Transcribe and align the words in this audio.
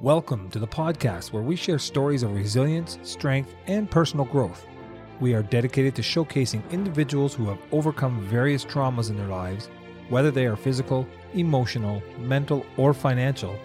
Welcome 0.00 0.48
to 0.50 0.60
the 0.60 0.66
podcast 0.68 1.32
where 1.32 1.42
we 1.42 1.56
share 1.56 1.80
stories 1.80 2.22
of 2.22 2.32
resilience, 2.32 3.00
strength, 3.02 3.56
and 3.66 3.90
personal 3.90 4.26
growth. 4.26 4.64
We 5.18 5.34
are 5.34 5.42
dedicated 5.42 5.96
to 5.96 6.02
showcasing 6.02 6.62
individuals 6.70 7.34
who 7.34 7.48
have 7.48 7.58
overcome 7.72 8.20
various 8.20 8.64
traumas 8.64 9.10
in 9.10 9.16
their 9.16 9.26
lives, 9.26 9.68
whether 10.08 10.30
they 10.30 10.46
are 10.46 10.54
physical, 10.54 11.04
emotional, 11.34 12.00
mental, 12.20 12.64
or 12.76 12.94
financial, 12.94 13.58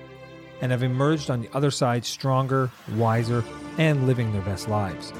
and 0.61 0.71
have 0.71 0.81
emerged 0.81 1.29
on 1.29 1.39
the 1.39 1.49
other 1.53 1.69
side 1.69 2.03
stronger, 2.03 2.71
wiser, 2.95 3.43
and 3.77 4.07
living 4.07 4.33
their 4.33 4.41
best 4.41 4.67
lives. 4.67 5.13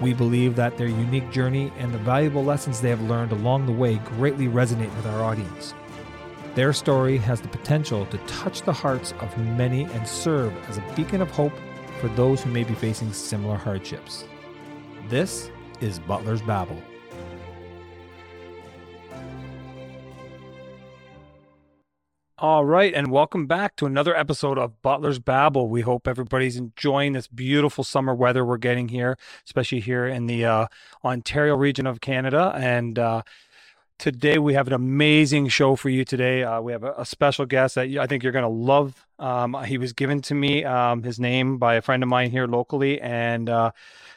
We 0.00 0.14
believe 0.14 0.54
that 0.54 0.78
their 0.78 0.86
unique 0.86 1.32
journey 1.32 1.72
and 1.78 1.92
the 1.92 1.98
valuable 1.98 2.44
lessons 2.44 2.80
they 2.80 2.90
have 2.90 3.02
learned 3.02 3.32
along 3.32 3.66
the 3.66 3.72
way 3.72 3.96
greatly 3.96 4.46
resonate 4.46 4.94
with 4.94 5.06
our 5.06 5.24
audience. 5.24 5.74
Their 6.56 6.72
story 6.72 7.18
has 7.18 7.42
the 7.42 7.48
potential 7.48 8.06
to 8.06 8.16
touch 8.26 8.62
the 8.62 8.72
hearts 8.72 9.12
of 9.20 9.36
many 9.36 9.82
and 9.84 10.08
serve 10.08 10.56
as 10.70 10.78
a 10.78 10.94
beacon 10.96 11.20
of 11.20 11.30
hope 11.30 11.52
for 12.00 12.08
those 12.08 12.42
who 12.42 12.50
may 12.50 12.64
be 12.64 12.72
facing 12.72 13.12
similar 13.12 13.56
hardships. 13.56 14.24
This 15.10 15.50
is 15.82 15.98
Butler's 15.98 16.40
Babble. 16.40 16.80
All 22.38 22.64
right, 22.64 22.94
and 22.94 23.10
welcome 23.10 23.46
back 23.46 23.76
to 23.76 23.86
another 23.86 24.16
episode 24.16 24.58
of 24.58 24.80
Butler's 24.80 25.18
Babble. 25.18 25.68
We 25.68 25.82
hope 25.82 26.08
everybody's 26.08 26.56
enjoying 26.56 27.12
this 27.12 27.26
beautiful 27.28 27.84
summer 27.84 28.14
weather 28.14 28.46
we're 28.46 28.56
getting 28.56 28.88
here, 28.88 29.18
especially 29.44 29.80
here 29.80 30.06
in 30.06 30.26
the 30.26 30.46
uh, 30.46 30.66
Ontario 31.04 31.54
region 31.54 31.86
of 31.86 32.00
Canada. 32.00 32.52
And 32.56 32.98
uh, 32.98 33.22
Today 33.98 34.36
we 34.38 34.52
have 34.52 34.66
an 34.66 34.74
amazing 34.74 35.48
show 35.48 35.74
for 35.74 35.88
you 35.88 36.04
today. 36.04 36.42
Uh, 36.42 36.60
we 36.60 36.72
have 36.72 36.84
a, 36.84 36.92
a, 36.98 37.06
special 37.06 37.46
guest 37.46 37.76
that 37.76 37.88
I 37.96 38.06
think 38.06 38.22
you're 38.22 38.32
going 38.32 38.42
to 38.42 38.48
love. 38.48 39.06
Um, 39.18 39.56
he 39.64 39.78
was 39.78 39.94
given 39.94 40.20
to 40.22 40.34
me 40.34 40.64
um, 40.64 41.02
his 41.02 41.18
name 41.18 41.56
by 41.56 41.76
a 41.76 41.82
friend 41.82 42.02
of 42.02 42.08
mine 42.10 42.30
here 42.30 42.46
locally, 42.46 43.00
and 43.00 43.48
uh, 43.48 43.70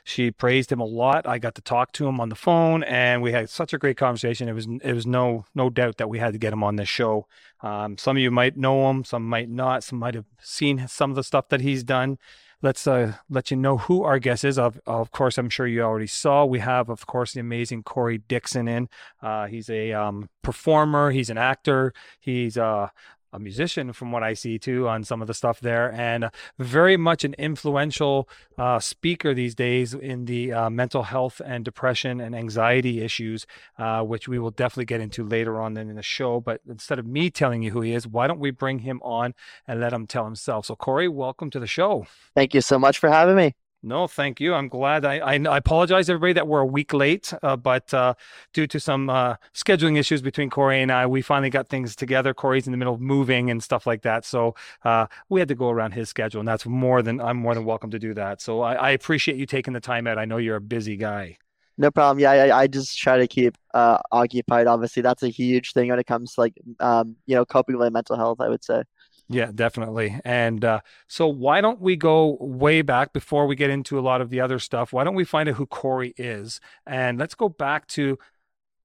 she 0.03 0.31
praised 0.31 0.69
him 0.69 0.81
a 0.81 0.85
lot. 0.85 1.25
I 1.25 1.39
got 1.39 1.55
to 1.55 1.61
talk 1.61 1.93
to 1.93 2.07
him 2.07 2.19
on 2.19 2.27
the 2.27 2.35
phone, 2.35 2.83
and 2.83 3.21
we 3.21 3.31
had 3.31 3.49
such 3.49 3.73
a 3.73 3.77
great 3.77 3.95
conversation. 3.95 4.49
It 4.49 4.53
was 4.53 4.67
it 4.83 4.93
was 4.93 5.07
no 5.07 5.45
no 5.55 5.69
doubt 5.69 5.95
that 5.97 6.09
we 6.09 6.19
had 6.19 6.33
to 6.33 6.39
get 6.39 6.51
him 6.51 6.63
on 6.63 6.75
this 6.75 6.89
show. 6.89 7.27
Um, 7.61 7.97
some 7.97 8.17
of 8.17 8.21
you 8.21 8.31
might 8.31 8.57
know 8.57 8.89
him, 8.89 9.05
some 9.05 9.25
might 9.29 9.49
not. 9.49 9.85
Some 9.85 9.99
might 9.99 10.13
have 10.13 10.25
seen 10.41 10.89
some 10.89 11.09
of 11.09 11.15
the 11.15 11.23
stuff 11.23 11.47
that 11.49 11.61
he's 11.61 11.85
done 11.85 12.17
let's 12.61 12.87
uh, 12.87 13.13
let 13.29 13.51
you 13.51 13.57
know 13.57 13.77
who 13.77 14.03
our 14.03 14.19
guest 14.19 14.43
is. 14.43 14.57
Of, 14.57 14.79
of 14.85 15.11
course, 15.11 15.37
I'm 15.37 15.49
sure 15.49 15.67
you 15.67 15.81
already 15.81 16.07
saw. 16.07 16.45
We 16.45 16.59
have, 16.59 16.89
of 16.89 17.05
course, 17.05 17.33
the 17.33 17.39
amazing 17.39 17.83
Corey 17.83 18.17
Dixon 18.17 18.67
in. 18.67 18.89
Uh, 19.21 19.47
he's 19.47 19.69
a 19.69 19.93
um, 19.93 20.29
performer. 20.41 21.11
He's 21.11 21.29
an 21.29 21.37
actor. 21.37 21.93
He's 22.19 22.57
uh, 22.57 22.89
a 23.31 23.39
musician 23.39 23.93
from 23.93 24.11
what 24.11 24.23
I 24.23 24.33
see 24.33 24.57
too 24.59 24.87
on 24.87 25.03
some 25.03 25.21
of 25.21 25.27
the 25.27 25.33
stuff 25.33 25.59
there, 25.59 25.91
and 25.91 26.29
very 26.57 26.97
much 26.97 27.23
an 27.23 27.35
influential 27.35 28.27
uh, 28.57 28.79
speaker 28.79 29.33
these 29.33 29.55
days 29.55 29.93
in 29.93 30.25
the 30.25 30.53
uh, 30.53 30.69
mental 30.69 31.03
health 31.03 31.41
and 31.45 31.63
depression 31.65 32.19
and 32.19 32.35
anxiety 32.35 33.01
issues, 33.01 33.45
uh, 33.77 34.01
which 34.03 34.27
we 34.27 34.39
will 34.39 34.51
definitely 34.51 34.85
get 34.85 35.01
into 35.01 35.23
later 35.23 35.59
on 35.61 35.77
in 35.77 35.95
the 35.95 36.03
show. 36.03 36.39
But 36.39 36.61
instead 36.67 36.99
of 36.99 37.05
me 37.05 37.29
telling 37.29 37.61
you 37.61 37.71
who 37.71 37.81
he 37.81 37.93
is, 37.93 38.07
why 38.07 38.27
don't 38.27 38.39
we 38.39 38.51
bring 38.51 38.79
him 38.79 39.01
on 39.03 39.33
and 39.67 39.79
let 39.79 39.93
him 39.93 40.07
tell 40.07 40.25
himself? 40.25 40.65
So, 40.65 40.75
Corey, 40.75 41.07
welcome 41.07 41.49
to 41.51 41.59
the 41.59 41.67
show. 41.67 42.07
Thank 42.35 42.53
you 42.53 42.61
so 42.61 42.79
much 42.79 42.97
for 42.97 43.09
having 43.09 43.35
me. 43.35 43.55
No, 43.81 44.07
thank 44.07 44.41
you. 44.41 44.53
I'm 44.53 44.67
glad. 44.67 45.05
I 45.05 45.19
I, 45.19 45.33
I 45.35 45.57
apologize 45.57 46.09
everybody 46.09 46.33
that 46.33 46.47
we're 46.47 46.59
a 46.59 46.65
week 46.65 46.93
late, 46.93 47.33
uh, 47.41 47.55
but 47.55 47.93
uh, 47.93 48.13
due 48.51 48.67
to 48.67 48.79
some 48.79 49.09
uh, 49.09 49.35
scheduling 49.53 49.97
issues 49.97 50.21
between 50.21 50.49
Corey 50.49 50.81
and 50.81 50.91
I, 50.91 51.05
we 51.05 51.21
finally 51.21 51.49
got 51.49 51.69
things 51.69 51.95
together. 51.95 52.33
Corey's 52.33 52.67
in 52.67 52.71
the 52.71 52.77
middle 52.77 52.93
of 52.93 52.99
moving 52.99 53.49
and 53.49 53.63
stuff 53.63 53.87
like 53.87 54.01
that, 54.01 54.25
so 54.25 54.53
uh, 54.83 55.07
we 55.29 55.39
had 55.39 55.47
to 55.47 55.55
go 55.55 55.69
around 55.69 55.93
his 55.93 56.09
schedule, 56.09 56.41
and 56.41 56.47
that's 56.47 56.65
more 56.65 57.01
than 57.01 57.21
I'm 57.21 57.37
more 57.37 57.55
than 57.55 57.63
welcome 57.63 57.89
to 57.91 57.99
do 57.99 58.13
that. 58.15 58.41
So 58.41 58.61
I, 58.61 58.73
I 58.73 58.89
appreciate 58.91 59.37
you 59.37 59.45
taking 59.45 59.73
the 59.73 59.79
time 59.79 60.07
out. 60.07 60.17
I 60.17 60.25
know 60.25 60.37
you're 60.37 60.57
a 60.57 60.61
busy 60.61 60.97
guy. 60.97 61.37
No 61.77 61.89
problem. 61.89 62.19
Yeah, 62.19 62.31
I, 62.31 62.63
I 62.63 62.67
just 62.67 62.97
try 62.97 63.17
to 63.17 63.27
keep 63.27 63.57
uh, 63.73 63.99
occupied. 64.11 64.67
Obviously, 64.67 65.01
that's 65.01 65.23
a 65.23 65.29
huge 65.29 65.71
thing 65.71 65.89
when 65.89 65.99
it 65.99 66.05
comes 66.05 66.33
to 66.33 66.41
like 66.41 66.55
um, 66.81 67.15
you 67.27 67.35
know 67.35 67.45
coping 67.45 67.77
with 67.77 67.93
mental 67.93 68.17
health. 68.17 68.41
I 68.41 68.49
would 68.49 68.63
say. 68.65 68.83
Yeah, 69.31 69.51
definitely. 69.53 70.19
And 70.25 70.65
uh, 70.65 70.81
so, 71.07 71.27
why 71.27 71.61
don't 71.61 71.79
we 71.79 71.95
go 71.95 72.37
way 72.41 72.81
back 72.81 73.13
before 73.13 73.45
we 73.45 73.55
get 73.55 73.69
into 73.69 73.99
a 73.99 74.01
lot 74.01 74.21
of 74.21 74.31
the 74.31 74.41
other 74.41 74.57
stuff? 74.57 74.91
Why 74.91 75.03
don't 75.03 75.13
we 75.13 75.23
find 75.23 75.47
out 75.47 75.55
who 75.55 75.67
Corey 75.67 76.15
is? 76.17 76.59
And 76.87 77.19
let's 77.19 77.35
go 77.35 77.47
back 77.47 77.85
to 77.89 78.17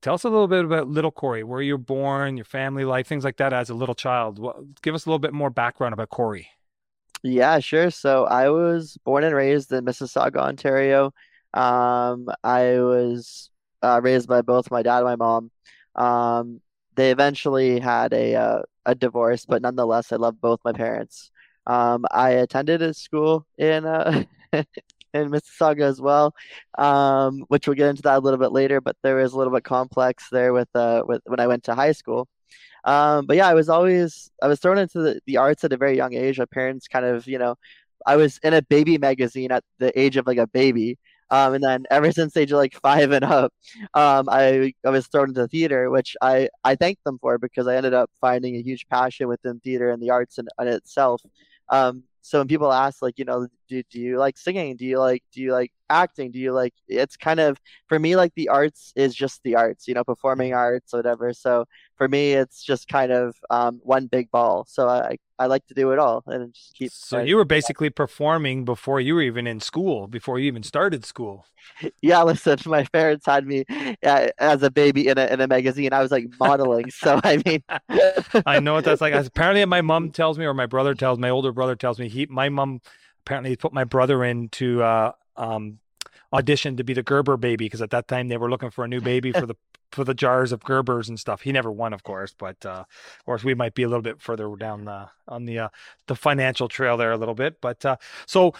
tell 0.02 0.14
us 0.14 0.24
a 0.24 0.28
little 0.28 0.46
bit 0.46 0.66
about 0.66 0.86
little 0.86 1.10
Corey, 1.10 1.44
where 1.44 1.62
you're 1.62 1.78
born, 1.78 2.36
your 2.36 2.44
family 2.44 2.84
life, 2.84 3.06
things 3.06 3.24
like 3.24 3.38
that 3.38 3.54
as 3.54 3.70
a 3.70 3.74
little 3.74 3.94
child. 3.94 4.38
Give 4.82 4.94
us 4.94 5.06
a 5.06 5.08
little 5.08 5.18
bit 5.18 5.32
more 5.32 5.48
background 5.48 5.94
about 5.94 6.10
Corey. 6.10 6.48
Yeah, 7.22 7.58
sure. 7.60 7.90
So, 7.90 8.26
I 8.26 8.50
was 8.50 8.98
born 9.02 9.24
and 9.24 9.34
raised 9.34 9.72
in 9.72 9.86
Mississauga, 9.86 10.36
Ontario. 10.36 11.14
Um, 11.54 12.28
I 12.42 12.80
was 12.80 13.48
uh, 13.82 14.00
raised 14.02 14.28
by 14.28 14.42
both 14.42 14.70
my 14.70 14.82
dad 14.82 14.98
and 14.98 15.06
my 15.06 15.16
mom. 15.16 15.50
Um, 15.94 16.60
they 16.96 17.10
eventually 17.10 17.80
had 17.80 18.12
a 18.12 18.34
uh, 18.34 18.62
a 18.86 18.94
divorce, 18.94 19.46
but 19.46 19.62
nonetheless, 19.62 20.12
I 20.12 20.16
love 20.16 20.40
both 20.40 20.60
my 20.64 20.72
parents. 20.72 21.30
Um, 21.66 22.04
I 22.10 22.30
attended 22.30 22.82
a 22.82 22.94
school 22.94 23.46
in 23.58 23.86
uh, 23.86 24.24
in 24.52 25.30
Mississauga 25.30 25.82
as 25.82 26.00
well, 26.00 26.34
um, 26.78 27.44
which 27.48 27.66
we'll 27.66 27.76
get 27.76 27.88
into 27.88 28.02
that 28.02 28.18
a 28.18 28.20
little 28.20 28.38
bit 28.38 28.52
later. 28.52 28.80
But 28.80 28.96
there 29.02 29.16
was 29.16 29.32
a 29.32 29.38
little 29.38 29.52
bit 29.52 29.64
complex 29.64 30.28
there 30.30 30.52
with 30.52 30.68
uh, 30.74 31.02
with 31.06 31.22
when 31.26 31.40
I 31.40 31.46
went 31.46 31.64
to 31.64 31.74
high 31.74 31.92
school. 31.92 32.28
Um, 32.84 33.26
but 33.26 33.36
yeah, 33.36 33.48
I 33.48 33.54
was 33.54 33.68
always 33.68 34.30
I 34.42 34.48
was 34.48 34.60
thrown 34.60 34.78
into 34.78 35.00
the, 35.00 35.20
the 35.26 35.38
arts 35.38 35.64
at 35.64 35.72
a 35.72 35.76
very 35.76 35.96
young 35.96 36.14
age. 36.14 36.38
My 36.38 36.46
parents 36.46 36.88
kind 36.88 37.06
of 37.06 37.26
you 37.26 37.38
know 37.38 37.56
I 38.06 38.16
was 38.16 38.38
in 38.42 38.54
a 38.54 38.62
baby 38.62 38.98
magazine 38.98 39.52
at 39.52 39.64
the 39.78 39.98
age 39.98 40.16
of 40.16 40.26
like 40.26 40.38
a 40.38 40.46
baby. 40.46 40.98
Um, 41.34 41.54
and 41.54 41.64
then 41.64 41.84
ever 41.90 42.12
since 42.12 42.36
age 42.36 42.52
like 42.52 42.74
five 42.80 43.10
and 43.10 43.24
up, 43.24 43.52
um, 43.94 44.28
I 44.30 44.72
I 44.86 44.90
was 44.90 45.08
thrown 45.08 45.30
into 45.30 45.48
theater, 45.48 45.90
which 45.90 46.16
I 46.22 46.48
I 46.62 46.76
thank 46.76 46.98
them 47.04 47.18
for 47.18 47.38
because 47.38 47.66
I 47.66 47.74
ended 47.74 47.92
up 47.92 48.08
finding 48.20 48.54
a 48.54 48.62
huge 48.62 48.86
passion 48.88 49.26
within 49.26 49.58
theater 49.58 49.90
and 49.90 50.00
the 50.00 50.10
arts 50.10 50.38
in, 50.38 50.46
in 50.60 50.68
itself. 50.68 51.20
Um, 51.70 52.04
so 52.20 52.38
when 52.38 52.46
people 52.46 52.72
ask 52.72 53.02
like 53.02 53.18
you 53.18 53.24
know 53.24 53.48
do, 53.68 53.82
do 53.90 54.00
you 54.00 54.18
like 54.18 54.36
singing 54.38 54.76
do 54.76 54.84
you 54.84 54.98
like 54.98 55.22
do 55.32 55.40
you 55.40 55.52
like 55.52 55.72
acting 55.90 56.30
do 56.30 56.38
you 56.38 56.52
like 56.52 56.74
it's 56.88 57.16
kind 57.16 57.40
of 57.40 57.58
for 57.88 57.98
me 57.98 58.16
like 58.16 58.32
the 58.34 58.48
arts 58.48 58.92
is 58.96 59.14
just 59.14 59.42
the 59.44 59.54
arts 59.54 59.86
you 59.86 59.94
know 59.94 60.04
performing 60.04 60.54
arts 60.54 60.94
or 60.94 60.98
whatever 60.98 61.32
so 61.32 61.64
for 61.96 62.08
me 62.08 62.32
it's 62.32 62.62
just 62.62 62.88
kind 62.88 63.12
of 63.12 63.36
um, 63.50 63.80
one 63.82 64.06
big 64.06 64.30
ball 64.30 64.64
so 64.68 64.88
i 64.88 65.16
I 65.38 65.46
like 65.46 65.66
to 65.66 65.74
do 65.74 65.90
it 65.90 65.98
all 65.98 66.22
and 66.26 66.54
just 66.54 66.74
keep. 66.74 66.92
So 66.92 67.18
you 67.18 67.36
were 67.36 67.44
basically 67.56 67.90
performing 67.90 68.64
before 68.64 69.00
you 69.00 69.16
were 69.16 69.22
even 69.22 69.46
in 69.46 69.60
school, 69.60 70.06
before 70.06 70.38
you 70.38 70.46
even 70.46 70.62
started 70.62 71.04
school. 71.04 71.46
Yeah, 72.00 72.22
listen, 72.22 72.58
my 72.66 72.84
parents 72.92 73.26
had 73.26 73.46
me 73.46 73.64
uh, 74.04 74.28
as 74.38 74.62
a 74.62 74.70
baby 74.70 75.08
in 75.08 75.18
a 75.18 75.26
in 75.26 75.40
a 75.40 75.48
magazine. 75.48 75.92
I 75.92 76.00
was 76.00 76.10
like 76.10 76.26
modeling, 76.38 76.90
so 76.90 77.20
I 77.24 77.42
mean, 77.44 77.62
I 78.46 78.60
know 78.60 78.74
what 78.74 78.84
that's 78.84 79.00
like. 79.00 79.14
Apparently, 79.26 79.64
my 79.64 79.80
mom 79.80 80.10
tells 80.10 80.38
me, 80.38 80.44
or 80.44 80.54
my 80.54 80.66
brother 80.66 80.94
tells 80.94 81.18
my 81.18 81.30
older 81.30 81.52
brother 81.52 81.74
tells 81.74 81.98
me, 81.98 82.08
he 82.08 82.26
my 82.26 82.48
mom 82.48 82.80
apparently 83.24 83.56
put 83.56 83.72
my 83.72 83.84
brother 83.84 84.22
into 84.22 84.82
uh, 84.82 85.12
um, 85.36 85.78
audition 86.32 86.76
to 86.76 86.84
be 86.84 86.92
the 86.92 87.02
Gerber 87.02 87.36
baby 87.36 87.64
because 87.64 87.82
at 87.82 87.90
that 87.90 88.08
time 88.08 88.28
they 88.28 88.36
were 88.36 88.50
looking 88.50 88.70
for 88.70 88.84
a 88.84 88.88
new 88.88 89.00
baby 89.00 89.32
for 89.32 89.46
the 89.46 89.56
for 89.92 90.02
the 90.02 90.14
jars 90.14 90.50
of 90.50 90.60
Gerbers 90.60 91.08
and 91.08 91.20
stuff. 91.20 91.42
He 91.42 91.52
never 91.52 91.70
won, 91.70 91.92
of 91.92 92.02
course, 92.02 92.34
but 92.36 92.66
uh, 92.66 92.84
of 93.18 93.24
course 93.24 93.44
we 93.44 93.54
might 93.54 93.74
be 93.74 93.84
a 93.84 93.88
little 93.88 94.02
bit 94.02 94.20
further 94.20 94.54
down 94.56 94.84
the 94.84 95.08
on 95.28 95.46
the 95.46 95.58
uh, 95.58 95.68
the 96.06 96.16
financial 96.16 96.68
trail 96.68 96.96
there 96.96 97.12
a 97.12 97.16
little 97.16 97.34
bit. 97.34 97.60
But 97.60 97.84
uh, 97.84 97.96
so 98.26 98.54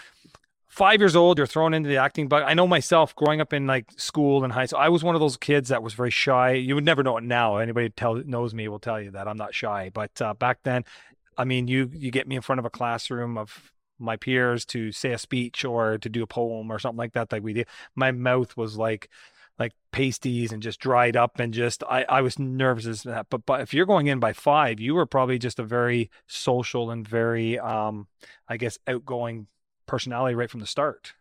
five 0.69 1.01
years 1.01 1.17
old, 1.17 1.39
you're 1.39 1.47
thrown 1.47 1.75
into 1.75 1.89
the 1.89 1.97
acting 1.97 2.29
bug. 2.29 2.45
I 2.47 2.55
know 2.55 2.67
myself 2.67 3.15
growing 3.17 3.41
up 3.41 3.53
in 3.53 3.67
like 3.67 3.91
school 3.97 4.45
and 4.45 4.53
high 4.53 4.67
school, 4.67 4.81
I 4.81 4.89
was 4.89 5.05
one 5.05 5.15
of 5.15 5.21
those 5.21 5.37
kids 5.37 5.69
that 5.69 5.83
was 5.83 5.95
very 5.95 6.11
shy. 6.11 6.53
You 6.53 6.77
would 6.77 6.85
never 6.85 7.03
know 7.03 7.17
it 7.17 7.25
now. 7.25 7.57
Anybody 7.57 7.91
tell 7.91 8.15
knows 8.15 8.55
me 8.55 8.69
will 8.69 8.79
tell 8.79 9.01
you 9.01 9.11
that 9.11 9.29
I'm 9.29 9.37
not 9.37 9.55
shy. 9.55 9.91
But 9.93 10.23
uh, 10.23 10.35
back 10.35 10.61
then, 10.63 10.85
I 11.37 11.45
mean, 11.45 11.69
you 11.69 11.91
you 11.93 12.11
get 12.11 12.29
me 12.29 12.37
in 12.37 12.43
front 12.43 12.61
of 12.61 12.65
a 12.65 12.71
classroom 12.71 13.37
of 13.37 13.73
my 14.05 14.17
peers 14.17 14.65
to 14.65 14.93
say 14.93 15.13
a 15.13 15.19
speech 15.19 15.65
or 15.65 15.99
to 15.99 16.09
do 16.09 16.23
a 16.23 16.27
poem 16.27 16.71
or 16.71 16.79
something 16.79 16.99
like 16.99 17.13
that 17.13 17.33
like 17.33 17.43
we 17.43 17.53
did 17.53 17.69
my 17.95 18.13
mouth 18.13 18.57
was 18.57 18.77
like 18.77 19.09
like 19.59 19.73
pasties 19.93 20.53
and 20.53 20.63
just 20.63 20.81
dried 20.81 21.17
up 21.17 21.39
and 21.39 21.55
just 21.55 21.85
I, 21.85 22.05
I 22.09 22.21
was 22.23 22.39
nervous 22.39 22.87
as 22.87 23.03
that. 23.05 23.27
But 23.31 23.47
but 23.47 23.61
if 23.61 23.73
you're 23.73 23.87
going 23.87 24.09
in 24.09 24.19
by 24.19 24.33
five, 24.33 24.81
you 24.81 24.95
were 24.95 25.07
probably 25.07 25.39
just 25.39 25.59
a 25.59 25.65
very 25.65 26.11
social 26.27 26.91
and 26.91 27.07
very 27.07 27.59
um 27.59 28.09
I 28.49 28.57
guess 28.57 28.79
outgoing 28.87 29.47
personality 29.87 30.35
right 30.35 30.51
from 30.51 30.61
the 30.61 30.67
start. 30.67 31.13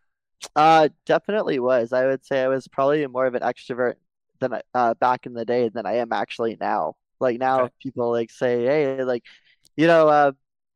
Uh 0.56 0.90
definitely 1.06 1.60
was. 1.60 1.94
I 1.94 2.08
would 2.08 2.26
say 2.26 2.42
I 2.44 2.48
was 2.48 2.68
probably 2.68 3.06
more 3.08 3.26
of 3.26 3.36
an 3.36 3.44
extrovert 3.44 3.96
than 4.40 4.60
uh 4.74 4.96
back 4.96 5.26
in 5.26 5.34
the 5.34 5.46
day 5.46 5.70
than 5.70 5.86
I 5.86 5.98
am 5.98 6.12
actually 6.12 6.58
now. 6.60 6.96
Like 7.20 7.40
now 7.40 7.64
okay. 7.64 7.74
people 7.82 8.12
like 8.12 8.32
say, 8.32 8.66
Hey, 8.66 9.04
like, 9.04 9.24
you 9.78 9.86
know, 9.88 10.08
uh 10.08 10.32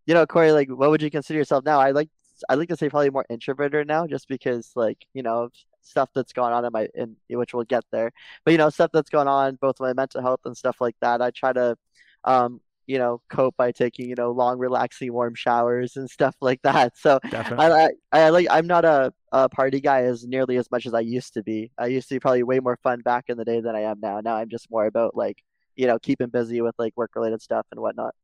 you 0.08 0.14
know, 0.14 0.26
Corey, 0.26 0.52
like 0.52 0.70
what 0.70 0.90
would 0.90 1.02
you 1.02 1.12
consider 1.12 1.38
yourself 1.38 1.66
now? 1.66 1.80
I 1.80 1.92
like 1.92 2.10
I 2.50 2.56
like 2.56 2.70
to 2.70 2.78
say 2.78 2.90
probably 2.90 3.10
more 3.12 3.26
introverted 3.30 3.88
now 3.88 4.08
just 4.08 4.28
because 4.28 4.72
like, 4.76 5.06
you 5.14 5.24
know, 5.24 5.50
stuff 5.82 6.10
that's 6.16 6.34
going 6.34 6.54
on 6.54 6.66
in 6.66 6.72
my 6.74 6.88
in 6.96 7.16
which 7.30 7.54
we'll 7.54 7.66
get 7.66 7.84
there. 7.92 8.12
But 8.46 8.52
you 8.52 8.58
know, 8.58 8.70
stuff 8.70 8.92
that's 8.94 9.10
going 9.10 9.28
on 9.28 9.56
both 9.56 9.80
my 9.80 9.94
mental 9.94 10.22
health 10.22 10.42
and 10.46 10.58
stuff 10.58 10.78
like 10.82 10.96
that. 11.02 11.22
I 11.22 11.32
try 11.32 11.54
to 11.54 11.78
um 12.24 12.62
you 12.88 12.98
know, 12.98 13.22
cope 13.30 13.56
by 13.58 13.72
taking, 13.74 14.08
you 14.10 14.16
know, 14.16 14.32
long, 14.32 14.58
relaxing, 14.58 15.12
warm 15.12 15.36
showers 15.36 15.98
and 15.98 16.10
stuff 16.10 16.36
like 16.42 16.62
that. 16.62 16.98
So 16.98 17.20
I, 17.60 17.90
I, 18.14 18.20
I 18.22 18.30
like, 18.30 18.48
I'm 18.50 18.66
not 18.66 18.86
a, 18.86 19.14
a 19.34 19.50
party 19.50 19.82
guy 19.82 20.04
as 20.04 20.26
nearly 20.26 20.56
as 20.56 20.72
much 20.72 20.86
as 20.86 20.94
I 20.94 21.02
used 21.02 21.34
to 21.34 21.44
be. 21.44 21.72
I 21.78 21.88
used 21.88 22.08
to 22.10 22.16
be 22.16 22.20
probably 22.20 22.44
way 22.44 22.60
more 22.62 22.80
fun 22.82 23.02
back 23.02 23.26
in 23.28 23.38
the 23.38 23.44
day 23.44 23.60
than 23.60 23.76
I 23.76 23.82
am 23.82 24.00
now. 24.02 24.22
Now 24.22 24.38
I'm 24.38 24.50
just 24.50 24.72
more 24.72 24.86
about 24.86 25.18
like, 25.18 25.44
you 25.76 25.86
know, 25.86 26.00
keeping 26.00 26.30
busy 26.30 26.62
with 26.62 26.76
like 26.80 26.94
work 26.96 27.12
related 27.16 27.42
stuff 27.42 27.68
and 27.72 27.82
whatnot. 27.82 28.16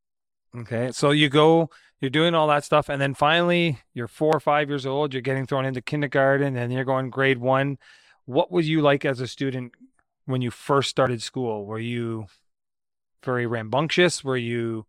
Okay. 0.57 0.91
So 0.91 1.11
you 1.11 1.29
go, 1.29 1.69
you're 2.00 2.11
doing 2.11 2.35
all 2.35 2.47
that 2.47 2.63
stuff, 2.63 2.89
and 2.89 3.01
then 3.01 3.13
finally 3.13 3.79
you're 3.94 4.07
four 4.07 4.35
or 4.35 4.39
five 4.39 4.69
years 4.69 4.85
old, 4.85 5.13
you're 5.13 5.21
getting 5.21 5.47
thrown 5.47 5.65
into 5.65 5.81
kindergarten, 5.81 6.55
and 6.57 6.71
you're 6.71 6.83
going 6.83 7.09
grade 7.09 7.39
one. 7.39 7.77
What 8.25 8.51
was 8.51 8.69
you 8.69 8.81
like 8.81 9.05
as 9.05 9.19
a 9.19 9.27
student 9.27 9.73
when 10.25 10.41
you 10.41 10.51
first 10.51 10.89
started 10.89 11.21
school? 11.21 11.65
Were 11.65 11.79
you 11.79 12.27
very 13.23 13.47
rambunctious? 13.47 14.23
Were 14.23 14.38
you 14.38 14.85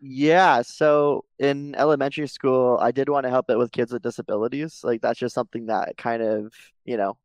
Yeah, 0.00 0.62
so 0.62 1.24
in 1.38 1.74
elementary 1.76 2.26
school, 2.26 2.76
I 2.80 2.90
did 2.90 3.08
want 3.08 3.24
to 3.24 3.30
help 3.30 3.48
it 3.50 3.56
with 3.58 3.70
kids 3.70 3.92
with 3.92 4.02
disabilities. 4.02 4.80
Like 4.82 5.00
that's 5.00 5.18
just 5.18 5.34
something 5.34 5.66
that 5.66 5.96
kind 5.96 6.22
of, 6.22 6.52
you 6.84 6.96
know, 6.96 7.16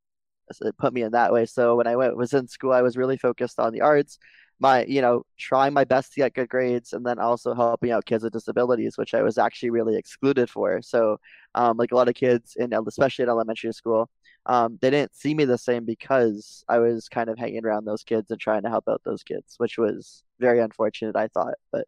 put 0.79 0.93
me 0.93 1.03
in 1.03 1.11
that 1.13 1.33
way. 1.33 1.45
So 1.45 1.75
when 1.75 1.87
I 1.87 1.95
went 1.97 2.17
was 2.17 2.33
in 2.33 2.47
school, 2.47 2.73
I 2.73 2.81
was 2.83 2.97
really 2.97 3.17
focused 3.17 3.59
on 3.59 3.73
the 3.73 3.81
arts, 3.81 4.19
my, 4.59 4.83
you 4.85 5.01
know, 5.01 5.23
trying 5.37 5.73
my 5.73 5.83
best 5.83 6.13
to 6.13 6.21
get 6.21 6.33
good 6.33 6.49
grades, 6.49 6.93
and 6.93 7.05
then 7.05 7.19
also 7.19 7.53
helping 7.53 7.91
out 7.91 8.05
kids 8.05 8.23
with 8.23 8.33
disabilities, 8.33 8.97
which 8.97 9.13
I 9.13 9.21
was 9.21 9.37
actually 9.37 9.69
really 9.69 9.97
excluded 9.97 10.49
for. 10.49 10.81
So, 10.81 11.19
um, 11.55 11.77
like 11.77 11.91
a 11.91 11.95
lot 11.95 12.09
of 12.09 12.15
kids 12.15 12.55
in, 12.57 12.73
especially 12.73 13.23
in 13.23 13.29
elementary 13.29 13.73
school, 13.73 14.09
um, 14.47 14.77
they 14.81 14.89
didn't 14.89 15.15
see 15.15 15.33
me 15.35 15.45
the 15.45 15.57
same 15.57 15.85
because 15.85 16.63
I 16.69 16.79
was 16.79 17.09
kind 17.09 17.29
of 17.29 17.37
hanging 17.37 17.65
around 17.65 17.85
those 17.85 18.03
kids 18.03 18.31
and 18.31 18.39
trying 18.39 18.63
to 18.63 18.69
help 18.69 18.85
out 18.87 19.01
those 19.03 19.23
kids, 19.23 19.55
which 19.57 19.77
was 19.77 20.23
very 20.39 20.59
unfortunate, 20.59 21.15
I 21.15 21.27
thought. 21.27 21.55
But 21.71 21.85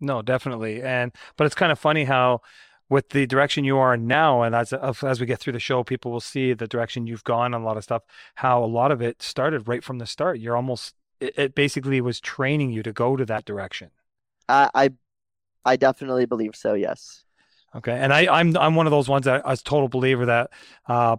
no, 0.00 0.22
definitely. 0.22 0.82
And 0.82 1.12
but 1.36 1.46
it's 1.46 1.54
kind 1.54 1.72
of 1.72 1.78
funny 1.78 2.04
how 2.04 2.40
with 2.90 3.08
the 3.10 3.26
direction 3.26 3.64
you 3.64 3.78
are 3.78 3.96
now, 3.96 4.42
and 4.42 4.54
as 4.54 4.72
as 4.72 5.20
we 5.20 5.26
get 5.26 5.40
through 5.40 5.54
the 5.54 5.60
show, 5.60 5.82
people 5.82 6.12
will 6.12 6.20
see 6.20 6.52
the 6.52 6.68
direction 6.68 7.06
you've 7.06 7.24
gone 7.24 7.54
on 7.54 7.62
a 7.62 7.64
lot 7.64 7.76
of 7.76 7.84
stuff, 7.84 8.02
how 8.34 8.62
a 8.62 8.66
lot 8.66 8.92
of 8.92 9.00
it 9.00 9.22
started 9.22 9.66
right 9.66 9.82
from 9.82 9.98
the 9.98 10.06
start. 10.06 10.38
You're 10.38 10.56
almost 10.56 10.94
it, 11.20 11.38
it 11.38 11.54
basically 11.54 12.00
was 12.00 12.20
training 12.20 12.70
you 12.70 12.82
to 12.82 12.92
go 12.92 13.16
to 13.16 13.24
that 13.26 13.44
direction. 13.44 13.90
I, 14.48 14.70
I, 14.74 14.90
I 15.64 15.76
definitely 15.76 16.26
believe 16.26 16.54
so. 16.54 16.74
Yes. 16.74 17.24
Okay. 17.74 17.92
And 17.92 18.12
I, 18.12 18.26
I'm 18.32 18.56
I'm 18.56 18.74
one 18.74 18.86
of 18.86 18.92
those 18.92 19.08
ones 19.08 19.24
that 19.24 19.44
I 19.44 19.50
was 19.50 19.60
a 19.60 19.64
total 19.64 19.88
believer 19.88 20.26
that 20.26 20.50
uh 20.86 21.16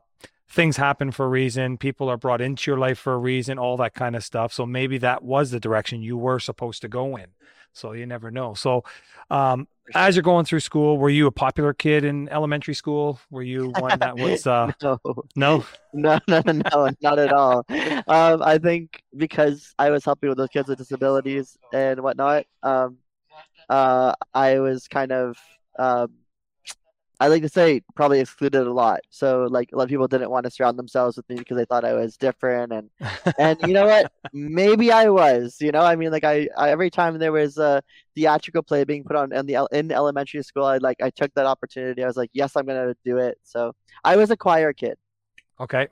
things 0.47 0.77
happen 0.77 1.11
for 1.11 1.25
a 1.25 1.29
reason, 1.29 1.77
people 1.77 2.09
are 2.09 2.17
brought 2.17 2.41
into 2.41 2.69
your 2.71 2.77
life 2.77 2.99
for 2.99 3.13
a 3.13 3.17
reason, 3.17 3.57
all 3.57 3.77
that 3.77 3.93
kind 3.93 4.15
of 4.15 4.23
stuff. 4.23 4.53
So 4.53 4.65
maybe 4.65 4.97
that 4.99 5.23
was 5.23 5.51
the 5.51 5.59
direction 5.59 6.01
you 6.01 6.17
were 6.17 6.39
supposed 6.39 6.81
to 6.81 6.87
go 6.87 7.15
in. 7.17 7.27
So 7.73 7.91
you 7.93 8.05
never 8.05 8.31
know. 8.31 8.53
So 8.53 8.83
um 9.29 9.67
as 9.93 10.15
you're 10.15 10.23
going 10.23 10.45
through 10.45 10.61
school, 10.61 10.97
were 10.97 11.11
you 11.11 11.27
a 11.27 11.31
popular 11.31 11.73
kid 11.73 12.03
in 12.05 12.27
elementary 12.29 12.73
school? 12.73 13.19
Were 13.29 13.43
you 13.43 13.69
one 13.69 13.99
that 13.99 14.17
was 14.17 14.47
uh 14.47 14.71
No, 14.81 14.99
no? 15.35 15.65
no, 15.93 16.19
no, 16.27 16.41
no, 16.45 16.53
no, 16.73 16.89
not 17.01 17.19
at 17.19 17.33
all. 17.33 17.65
Um, 17.69 18.41
I 18.41 18.57
think 18.57 19.03
because 19.15 19.73
I 19.77 19.89
was 19.89 20.05
helping 20.05 20.29
with 20.29 20.37
those 20.37 20.49
kids 20.49 20.69
with 20.69 20.77
disabilities 20.77 21.57
and 21.73 22.01
whatnot, 22.01 22.45
um, 22.63 22.97
uh, 23.69 24.13
I 24.33 24.59
was 24.59 24.87
kind 24.87 25.11
of, 25.11 25.37
um, 25.77 26.11
I 27.19 27.27
like 27.27 27.41
to 27.43 27.49
say 27.49 27.81
probably 27.95 28.19
excluded 28.19 28.67
a 28.67 28.71
lot. 28.71 29.01
So 29.09 29.47
like 29.49 29.71
a 29.71 29.77
lot 29.77 29.83
of 29.83 29.89
people 29.89 30.07
didn't 30.07 30.29
want 30.29 30.45
to 30.45 30.51
surround 30.51 30.77
themselves 30.77 31.17
with 31.17 31.27
me 31.29 31.35
because 31.35 31.57
they 31.57 31.65
thought 31.65 31.85
I 31.85 31.93
was 31.93 32.17
different 32.17 32.73
and 32.73 32.89
and 33.39 33.59
you 33.61 33.73
know 33.73 33.85
what? 33.85 34.11
Maybe 34.33 34.91
I 34.91 35.09
was, 35.09 35.57
you 35.59 35.71
know, 35.71 35.81
I 35.81 35.95
mean 35.95 36.11
like 36.11 36.23
I, 36.23 36.47
I 36.57 36.69
every 36.69 36.89
time 36.89 37.17
there 37.17 37.31
was 37.31 37.57
a 37.57 37.81
theatrical 38.15 38.63
play 38.63 38.83
being 38.83 39.03
put 39.03 39.15
on 39.15 39.33
in 39.33 39.45
the 39.45 39.67
in 39.71 39.91
elementary 39.91 40.43
school, 40.43 40.65
I 40.65 40.77
like 40.77 41.01
I 41.01 41.09
took 41.09 41.33
that 41.35 41.45
opportunity. 41.45 42.03
I 42.03 42.07
was 42.07 42.17
like, 42.17 42.31
yes, 42.33 42.55
I'm 42.55 42.65
gonna 42.65 42.95
do 43.05 43.17
it. 43.17 43.37
So 43.43 43.73
I 44.03 44.17
was 44.17 44.31
a 44.31 44.37
choir 44.37 44.73
kid. 44.73 44.97
Okay. 45.59 45.87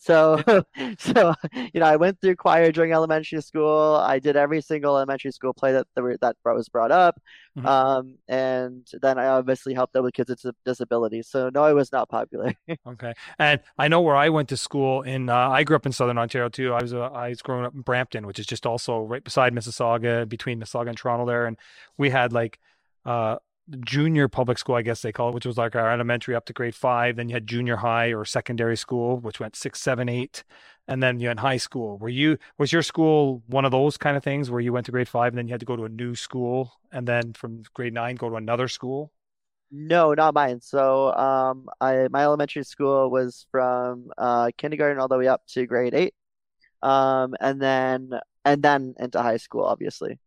So, 0.00 0.40
so 0.98 1.34
you 1.54 1.80
know, 1.80 1.86
I 1.86 1.96
went 1.96 2.20
through 2.20 2.36
choir 2.36 2.70
during 2.72 2.92
elementary 2.92 3.40
school. 3.42 3.96
I 3.96 4.18
did 4.20 4.36
every 4.36 4.60
single 4.62 4.96
elementary 4.96 5.32
school 5.32 5.52
play 5.52 5.72
that 5.72 5.86
that 5.96 6.36
was 6.44 6.68
brought 6.68 6.92
up, 6.92 7.20
Mhm. 7.58 7.66
um, 7.66 8.14
and 8.28 8.86
then 9.02 9.18
I 9.18 9.26
obviously 9.26 9.74
helped 9.74 9.96
out 9.96 10.04
with 10.04 10.14
kids 10.14 10.44
with 10.44 10.54
disabilities. 10.64 11.26
So 11.28 11.50
no, 11.52 11.64
I 11.64 11.72
was 11.72 11.90
not 11.92 12.08
popular. 12.08 12.52
Okay. 12.86 13.12
And 13.38 13.60
I 13.76 13.88
know 13.88 14.00
where 14.00 14.16
I 14.16 14.28
went 14.28 14.48
to 14.50 14.56
school 14.56 15.02
in, 15.02 15.28
uh, 15.28 15.36
I 15.50 15.64
grew 15.64 15.76
up 15.76 15.84
in 15.86 15.92
Southern 15.92 16.16
Ontario 16.18 16.48
too. 16.48 16.72
I 16.72 16.80
was, 16.82 16.94
uh, 16.94 17.00
I 17.00 17.30
was 17.30 17.42
growing 17.42 17.64
up 17.66 17.74
in 17.74 17.80
Brampton, 17.82 18.26
which 18.26 18.38
is 18.38 18.46
just 18.46 18.66
also 18.66 19.00
right 19.00 19.22
beside 19.22 19.52
Mississauga, 19.52 20.28
between 20.28 20.60
Mississauga 20.60 20.88
and 20.88 20.96
Toronto 20.96 21.26
there. 21.26 21.46
And 21.46 21.58
we 21.96 22.10
had 22.10 22.32
like, 22.32 22.58
uh, 23.04 23.36
junior 23.80 24.28
public 24.28 24.58
school, 24.58 24.74
I 24.76 24.82
guess 24.82 25.02
they 25.02 25.12
call 25.12 25.28
it, 25.30 25.34
which 25.34 25.46
was 25.46 25.58
like 25.58 25.76
our 25.76 25.90
elementary 25.92 26.34
up 26.34 26.46
to 26.46 26.52
grade 26.52 26.74
five. 26.74 27.16
Then 27.16 27.28
you 27.28 27.34
had 27.34 27.46
junior 27.46 27.76
high 27.76 28.08
or 28.12 28.24
secondary 28.24 28.76
school, 28.76 29.18
which 29.18 29.40
went 29.40 29.56
six, 29.56 29.80
seven, 29.80 30.08
eight. 30.08 30.44
And 30.86 31.02
then 31.02 31.20
you 31.20 31.28
had 31.28 31.38
high 31.40 31.58
school. 31.58 31.98
Were 31.98 32.08
you, 32.08 32.38
was 32.56 32.72
your 32.72 32.82
school 32.82 33.42
one 33.46 33.64
of 33.66 33.72
those 33.72 33.98
kind 33.98 34.16
of 34.16 34.24
things 34.24 34.50
where 34.50 34.60
you 34.60 34.72
went 34.72 34.86
to 34.86 34.92
grade 34.92 35.08
five 35.08 35.32
and 35.32 35.38
then 35.38 35.46
you 35.46 35.52
had 35.52 35.60
to 35.60 35.66
go 35.66 35.76
to 35.76 35.84
a 35.84 35.88
new 35.88 36.14
school 36.14 36.72
and 36.92 37.06
then 37.06 37.34
from 37.34 37.62
grade 37.74 37.92
nine 37.92 38.16
go 38.16 38.30
to 38.30 38.36
another 38.36 38.68
school? 38.68 39.12
No, 39.70 40.14
not 40.14 40.34
mine. 40.34 40.60
So, 40.62 41.12
um, 41.14 41.68
I 41.80 42.08
my 42.10 42.22
elementary 42.22 42.64
school 42.64 43.10
was 43.10 43.46
from 43.50 44.10
uh 44.16 44.50
kindergarten 44.56 44.98
all 44.98 45.08
the 45.08 45.18
way 45.18 45.28
up 45.28 45.42
to 45.48 45.66
grade 45.66 45.94
eight, 45.94 46.14
um, 46.82 47.34
and 47.40 47.60
then 47.62 48.12
and 48.44 48.62
then 48.62 48.94
into 48.98 49.22
high 49.22 49.36
school, 49.38 49.64
obviously. 49.64 50.18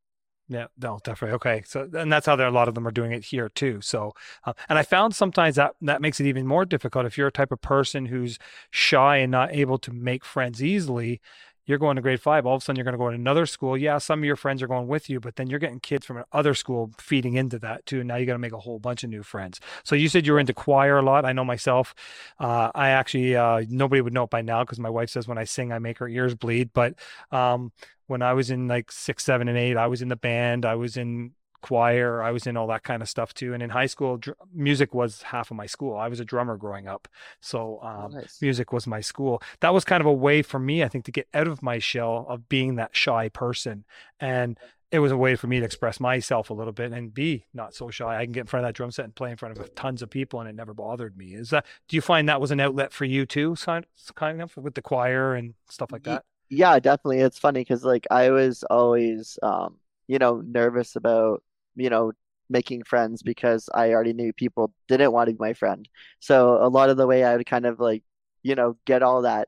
Yeah, 0.51 0.67
no, 0.81 0.99
definitely. 1.05 1.35
Okay. 1.35 1.63
So, 1.65 1.87
and 1.93 2.11
that's 2.11 2.25
how 2.25 2.35
there, 2.35 2.45
a 2.47 2.51
lot 2.51 2.67
of 2.67 2.75
them 2.75 2.85
are 2.85 2.91
doing 2.91 3.13
it 3.13 3.23
here 3.23 3.47
too. 3.47 3.79
So, 3.79 4.13
uh, 4.45 4.51
and 4.67 4.77
I 4.77 4.83
found 4.83 5.15
sometimes 5.15 5.55
that 5.55 5.75
that 5.81 6.01
makes 6.01 6.19
it 6.19 6.25
even 6.25 6.45
more 6.45 6.65
difficult 6.65 7.05
if 7.05 7.17
you're 7.17 7.27
a 7.27 7.31
type 7.31 7.53
of 7.53 7.61
person 7.61 8.07
who's 8.07 8.37
shy 8.69 9.17
and 9.17 9.31
not 9.31 9.53
able 9.53 9.77
to 9.79 9.93
make 9.93 10.25
friends 10.25 10.61
easily. 10.61 11.21
You're 11.65 11.77
going 11.77 11.95
to 11.95 12.01
grade 12.01 12.21
five, 12.21 12.45
all 12.45 12.55
of 12.55 12.61
a 12.61 12.65
sudden 12.65 12.77
you're 12.77 12.83
going 12.83 12.93
to 12.93 12.97
go 12.97 13.09
to 13.09 13.15
another 13.15 13.45
school. 13.45 13.77
Yeah, 13.77 13.97
some 13.97 14.19
of 14.19 14.25
your 14.25 14.35
friends 14.35 14.61
are 14.61 14.67
going 14.67 14.87
with 14.87 15.09
you, 15.09 15.19
but 15.19 15.35
then 15.35 15.47
you're 15.47 15.59
getting 15.59 15.79
kids 15.79 16.05
from 16.05 16.23
another 16.33 16.53
school 16.53 16.91
feeding 16.97 17.35
into 17.35 17.59
that 17.59 17.85
too. 17.85 18.03
Now 18.03 18.15
you 18.15 18.25
got 18.25 18.33
to 18.33 18.39
make 18.39 18.53
a 18.53 18.59
whole 18.59 18.79
bunch 18.79 19.03
of 19.03 19.09
new 19.09 19.23
friends. 19.23 19.59
So 19.83 19.95
you 19.95 20.09
said 20.09 20.25
you 20.25 20.33
were 20.33 20.39
into 20.39 20.53
choir 20.53 20.97
a 20.97 21.01
lot. 21.01 21.25
I 21.25 21.33
know 21.33 21.45
myself. 21.45 21.93
Uh, 22.39 22.71
I 22.73 22.89
actually, 22.89 23.35
uh, 23.35 23.63
nobody 23.69 24.01
would 24.01 24.13
know 24.13 24.23
it 24.23 24.29
by 24.29 24.41
now 24.41 24.63
because 24.63 24.79
my 24.79 24.89
wife 24.89 25.09
says 25.09 25.27
when 25.27 25.37
I 25.37 25.43
sing, 25.43 25.71
I 25.71 25.79
make 25.79 25.99
her 25.99 26.07
ears 26.07 26.35
bleed. 26.35 26.71
But 26.73 26.95
um, 27.31 27.71
when 28.07 28.21
I 28.21 28.33
was 28.33 28.51
in 28.51 28.67
like 28.67 28.91
six, 28.91 29.23
seven, 29.23 29.47
and 29.47 29.57
eight, 29.57 29.77
I 29.77 29.87
was 29.87 30.01
in 30.01 30.09
the 30.09 30.15
band. 30.15 30.65
I 30.65 30.75
was 30.75 30.97
in 30.97 31.31
choir. 31.61 32.21
I 32.21 32.31
was 32.31 32.47
in 32.47 32.57
all 32.57 32.67
that 32.67 32.83
kind 32.83 33.01
of 33.01 33.09
stuff 33.09 33.33
too. 33.33 33.53
And 33.53 33.63
in 33.63 33.69
high 33.69 33.85
school, 33.85 34.17
dr- 34.17 34.37
music 34.53 34.93
was 34.93 35.21
half 35.21 35.51
of 35.51 35.57
my 35.57 35.65
school. 35.65 35.95
I 35.95 36.07
was 36.07 36.19
a 36.19 36.25
drummer 36.25 36.57
growing 36.57 36.87
up, 36.87 37.07
so 37.39 37.79
um, 37.81 38.13
nice. 38.13 38.41
music 38.41 38.73
was 38.73 38.87
my 38.87 39.01
school. 39.01 39.41
That 39.61 39.73
was 39.73 39.85
kind 39.85 40.01
of 40.01 40.07
a 40.07 40.13
way 40.13 40.41
for 40.41 40.59
me, 40.59 40.83
I 40.83 40.87
think, 40.87 41.05
to 41.05 41.11
get 41.11 41.27
out 41.33 41.47
of 41.47 41.61
my 41.61 41.79
shell 41.79 42.25
of 42.27 42.49
being 42.49 42.75
that 42.75 42.95
shy 42.95 43.29
person, 43.29 43.85
and 44.19 44.59
it 44.91 44.99
was 44.99 45.11
a 45.11 45.17
way 45.17 45.35
for 45.35 45.47
me 45.47 45.59
to 45.59 45.65
express 45.65 46.01
myself 46.01 46.49
a 46.49 46.53
little 46.53 46.73
bit 46.73 46.91
and 46.91 47.13
be 47.13 47.45
not 47.53 47.73
so 47.73 47.89
shy. 47.89 48.17
I 48.17 48.25
can 48.25 48.33
get 48.33 48.41
in 48.41 48.47
front 48.47 48.65
of 48.65 48.67
that 48.67 48.75
drum 48.75 48.91
set 48.91 49.05
and 49.05 49.15
play 49.15 49.31
in 49.31 49.37
front 49.37 49.57
of 49.57 49.75
tons 49.75 50.01
of 50.01 50.09
people, 50.09 50.41
and 50.41 50.49
it 50.49 50.55
never 50.55 50.73
bothered 50.73 51.17
me. 51.17 51.33
Is 51.33 51.51
that? 51.51 51.65
Do 51.87 51.95
you 51.95 52.01
find 52.01 52.27
that 52.27 52.41
was 52.41 52.51
an 52.51 52.59
outlet 52.59 52.91
for 52.91 53.05
you 53.05 53.25
too, 53.25 53.55
kind 53.55 53.85
kind 54.15 54.41
of 54.41 54.55
with 54.57 54.75
the 54.75 54.81
choir 54.81 55.35
and 55.35 55.53
stuff 55.69 55.91
like 55.91 56.03
that? 56.03 56.23
Yeah, 56.49 56.77
definitely. 56.79 57.19
It's 57.19 57.39
funny 57.39 57.61
because 57.61 57.85
like 57.85 58.05
I 58.11 58.31
was 58.31 58.63
always 58.69 59.39
um, 59.41 59.77
you 60.11 60.19
know, 60.19 60.41
nervous 60.45 60.97
about, 60.97 61.41
you 61.75 61.89
know, 61.89 62.11
making 62.49 62.83
friends 62.83 63.23
because 63.23 63.69
I 63.73 63.91
already 63.93 64.13
knew 64.13 64.33
people 64.33 64.73
didn't 64.87 65.11
want 65.13 65.27
to 65.29 65.33
be 65.33 65.39
my 65.39 65.53
friend. 65.53 65.87
So 66.19 66.57
a 66.61 66.67
lot 66.69 66.89
of 66.89 66.97
the 66.97 67.07
way 67.07 67.23
I 67.23 67.37
would 67.37 67.45
kind 67.45 67.65
of 67.65 67.79
like, 67.79 68.03
you 68.43 68.55
know, 68.55 68.77
get 68.85 69.03
all 69.03 69.21
that 69.23 69.47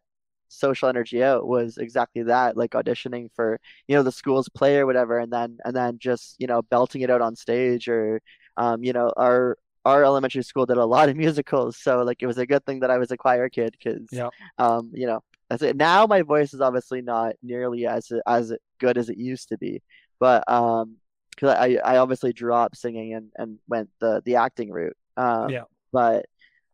social 0.49 0.87
energy 0.89 1.23
out 1.23 1.47
was 1.47 1.77
exactly 1.77 2.23
that, 2.23 2.55
like 2.57 2.71
auditioning 2.71 3.29
for, 3.35 3.59
you 3.87 3.95
know, 3.95 4.03
the 4.03 4.11
school's 4.11 4.49
play 4.49 4.77
or 4.77 4.85
whatever, 4.85 5.19
and 5.19 5.31
then 5.33 5.57
and 5.65 5.75
then 5.75 5.97
just, 5.99 6.35
you 6.39 6.47
know, 6.47 6.61
belting 6.61 7.01
it 7.01 7.09
out 7.09 7.21
on 7.21 7.35
stage 7.35 7.87
or 7.87 8.21
um, 8.57 8.83
you 8.83 8.93
know, 8.93 9.11
our 9.17 9.57
our 9.85 10.03
elementary 10.05 10.43
school 10.43 10.65
did 10.65 10.77
a 10.77 10.85
lot 10.85 11.09
of 11.09 11.17
musicals, 11.25 11.77
so 11.77 12.03
like 12.03 12.21
it 12.21 12.27
was 12.27 12.37
a 12.37 12.45
good 12.45 12.65
thing 12.65 12.79
that 12.81 12.91
I 12.91 12.97
was 12.97 13.11
a 13.11 13.17
choir 13.17 13.49
kid 13.49 13.75
because 13.77 14.07
Yeah. 14.11 14.29
um, 14.57 14.91
you 14.93 15.07
know, 15.07 15.21
that's 15.49 15.63
it. 15.63 15.75
Now 15.75 16.05
my 16.07 16.21
voice 16.21 16.53
is 16.53 16.61
obviously 16.61 17.01
not 17.01 17.35
nearly 17.41 17.85
as 17.87 18.11
as 18.27 18.53
good 18.79 18.97
as 18.97 19.09
it 19.09 19.17
used 19.17 19.49
to 19.49 19.57
be, 19.57 19.81
but 20.19 20.49
um, 20.51 20.97
because 21.35 21.55
I 21.55 21.77
I 21.83 21.97
obviously 21.97 22.33
dropped 22.33 22.77
singing 22.77 23.13
and 23.13 23.31
and 23.37 23.59
went 23.67 23.89
the 23.99 24.21
the 24.25 24.35
acting 24.37 24.71
route. 24.71 24.97
Um, 25.17 25.51
Yeah. 25.51 25.63
but 25.91 26.25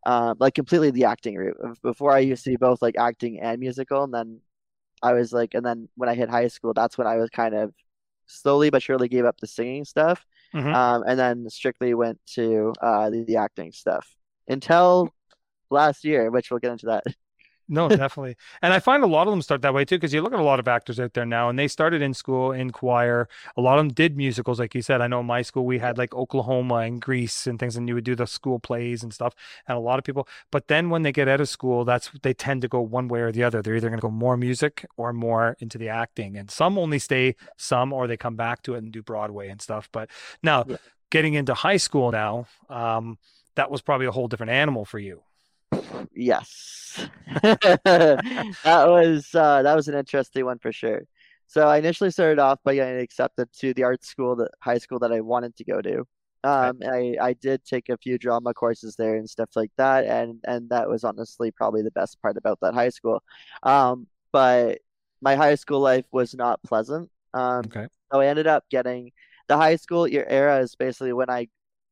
um, 0.06 0.38
like 0.40 0.56
completely 0.56 0.92
the 0.92 1.06
acting 1.06 1.36
route. 1.38 1.58
Before 1.84 2.12
I 2.14 2.20
used 2.20 2.44
to 2.46 2.52
be 2.52 2.58
both 2.58 2.82
like 2.82 2.98
acting 2.98 3.40
and 3.42 3.60
musical, 3.60 4.04
and 4.06 4.14
then 4.14 4.42
I 5.04 5.14
was 5.14 5.34
like, 5.34 5.54
and 5.56 5.66
then 5.66 5.90
when 5.96 6.10
I 6.10 6.16
hit 6.16 6.30
high 6.30 6.48
school, 6.50 6.74
that's 6.74 6.98
when 6.98 7.08
I 7.08 7.18
was 7.18 7.30
kind 7.30 7.56
of 7.56 7.74
slowly 8.28 8.70
but 8.70 8.84
surely 8.84 9.08
gave 9.10 9.26
up 9.26 9.40
the 9.40 9.48
singing 9.48 9.86
stuff, 9.86 10.26
hmm 10.54 10.74
um, 10.74 11.04
and 11.08 11.20
then 11.20 11.50
strictly 11.50 11.94
went 11.94 12.20
to 12.36 12.74
uh 12.82 13.10
the, 13.10 13.24
the 13.26 13.38
acting 13.38 13.72
stuff 13.72 14.08
until 14.48 15.14
last 15.72 16.04
year, 16.06 16.32
which 16.32 16.52
we'll 16.52 16.60
get 16.62 16.72
into 16.74 16.88
that. 16.88 17.04
No, 17.72 17.88
definitely. 17.88 18.36
And 18.64 18.74
I 18.74 18.80
find 18.80 19.04
a 19.04 19.08
lot 19.08 19.28
of 19.28 19.32
them 19.32 19.44
start 19.44 19.62
that 19.62 19.76
way 19.76 19.86
too, 19.86 19.98
because 19.98 20.12
you 20.12 20.22
look 20.22 20.34
at 20.34 20.40
a 20.40 20.44
lot 20.44 20.60
of 20.60 20.68
actors 20.68 21.00
out 21.00 21.14
there 21.14 21.26
now, 21.26 21.50
and 21.50 21.60
they 21.60 21.68
started 21.68 22.02
in 22.02 22.16
school 22.16 22.52
in 22.52 22.72
choir. 22.72 23.30
A 23.56 23.62
lot 23.62 23.78
of 23.78 23.86
them 23.86 23.94
did 23.94 24.18
musicals, 24.18 24.60
like 24.60 24.74
you 24.74 24.82
said. 24.82 25.02
I 25.02 25.08
know 25.08 25.20
in 25.20 25.28
my 25.28 25.44
school 25.44 25.66
we 25.66 25.78
had 25.78 25.96
like 25.96 26.14
Oklahoma 26.16 26.78
and 26.78 27.00
Grease 27.00 27.46
and 27.46 27.60
things, 27.60 27.76
and 27.76 27.88
you 27.88 27.94
would 27.94 28.04
do 28.04 28.16
the 28.16 28.26
school 28.26 28.58
plays 28.60 29.04
and 29.04 29.14
stuff. 29.14 29.36
And 29.68 29.78
a 29.78 29.82
lot 29.82 30.00
of 30.00 30.04
people, 30.04 30.28
but 30.50 30.68
then 30.68 30.90
when 30.90 31.04
they 31.04 31.12
get 31.12 31.28
out 31.28 31.42
of 31.42 31.48
school, 31.48 31.86
that's 31.86 32.10
they 32.24 32.34
tend 32.34 32.64
to 32.64 32.68
go 32.68 32.82
one 32.82 33.08
way 33.08 33.20
or 33.20 33.32
the 33.32 33.44
other. 33.44 33.62
They're 33.62 33.76
either 33.76 33.90
going 33.90 34.00
to 34.00 34.08
go 34.08 34.10
more 34.12 34.36
music 34.36 34.86
or 34.98 35.14
more 35.14 35.56
into 35.60 35.78
the 35.78 35.90
acting. 35.90 36.38
And 36.38 36.50
some 36.50 36.76
only 36.80 36.98
stay 36.98 37.36
some, 37.56 37.94
or 37.94 38.08
they 38.08 38.18
come 38.18 38.36
back 38.36 38.64
to 38.64 38.74
it 38.74 38.80
and 38.80 38.92
do 38.92 39.04
Broadway 39.04 39.48
and 39.48 39.62
stuff. 39.62 39.90
But 39.92 40.10
now, 40.42 40.66
yeah. 40.68 40.78
getting 41.12 41.36
into 41.36 41.54
high 41.54 41.78
school 41.78 42.12
now, 42.12 42.48
um, 42.68 43.20
that 43.54 43.70
was 43.70 43.84
probably 43.84 44.08
a 44.08 44.12
whole 44.12 44.28
different 44.28 44.52
animal 44.54 44.86
for 44.86 44.98
you. 44.98 45.22
Yes, 46.14 47.08
that 47.44 48.54
was 48.66 49.34
uh, 49.34 49.62
that 49.64 49.76
was 49.76 49.88
an 49.88 49.96
interesting 49.96 50.46
one 50.46 50.60
for 50.60 50.72
sure. 50.72 51.04
So 51.48 51.68
I 51.68 51.78
initially 51.78 52.12
started 52.12 52.40
off 52.40 52.60
by 52.64 52.76
getting 52.76 53.00
accepted 53.02 53.52
to 53.60 53.74
the 53.74 53.84
art 53.84 54.04
school, 54.04 54.36
the 54.36 54.50
high 54.62 54.78
school 54.78 55.00
that 55.00 55.12
I 55.12 55.22
wanted 55.22 55.56
to 55.58 55.64
go 55.64 55.82
to. 55.82 56.00
Um, 56.44 56.80
I 56.86 57.16
I 57.22 57.34
did 57.34 57.66
take 57.66 57.90
a 57.90 57.98
few 57.98 58.18
drama 58.18 58.54
courses 58.54 58.96
there 58.96 59.16
and 59.16 59.30
stuff 59.30 59.50
like 59.56 59.72
that, 59.78 60.06
and 60.06 60.40
and 60.46 60.70
that 60.70 60.90
was 60.90 61.04
honestly 61.04 61.52
probably 61.52 61.82
the 61.82 61.92
best 61.92 62.22
part 62.22 62.38
about 62.38 62.60
that 62.62 62.74
high 62.74 62.90
school. 62.90 63.24
Um, 63.64 64.08
but 64.32 64.80
my 65.22 65.36
high 65.36 65.56
school 65.56 65.80
life 65.80 66.06
was 66.12 66.34
not 66.34 66.62
pleasant. 66.64 67.10
Um, 67.34 67.66
okay. 67.66 67.88
So 68.12 68.22
I 68.22 68.28
ended 68.28 68.48
up 68.48 68.64
getting 68.70 69.12
the 69.48 69.58
high 69.58 69.76
school 69.76 70.06
era 70.06 70.60
is 70.60 70.76
basically 70.76 71.14
when 71.14 71.30
I 71.30 71.48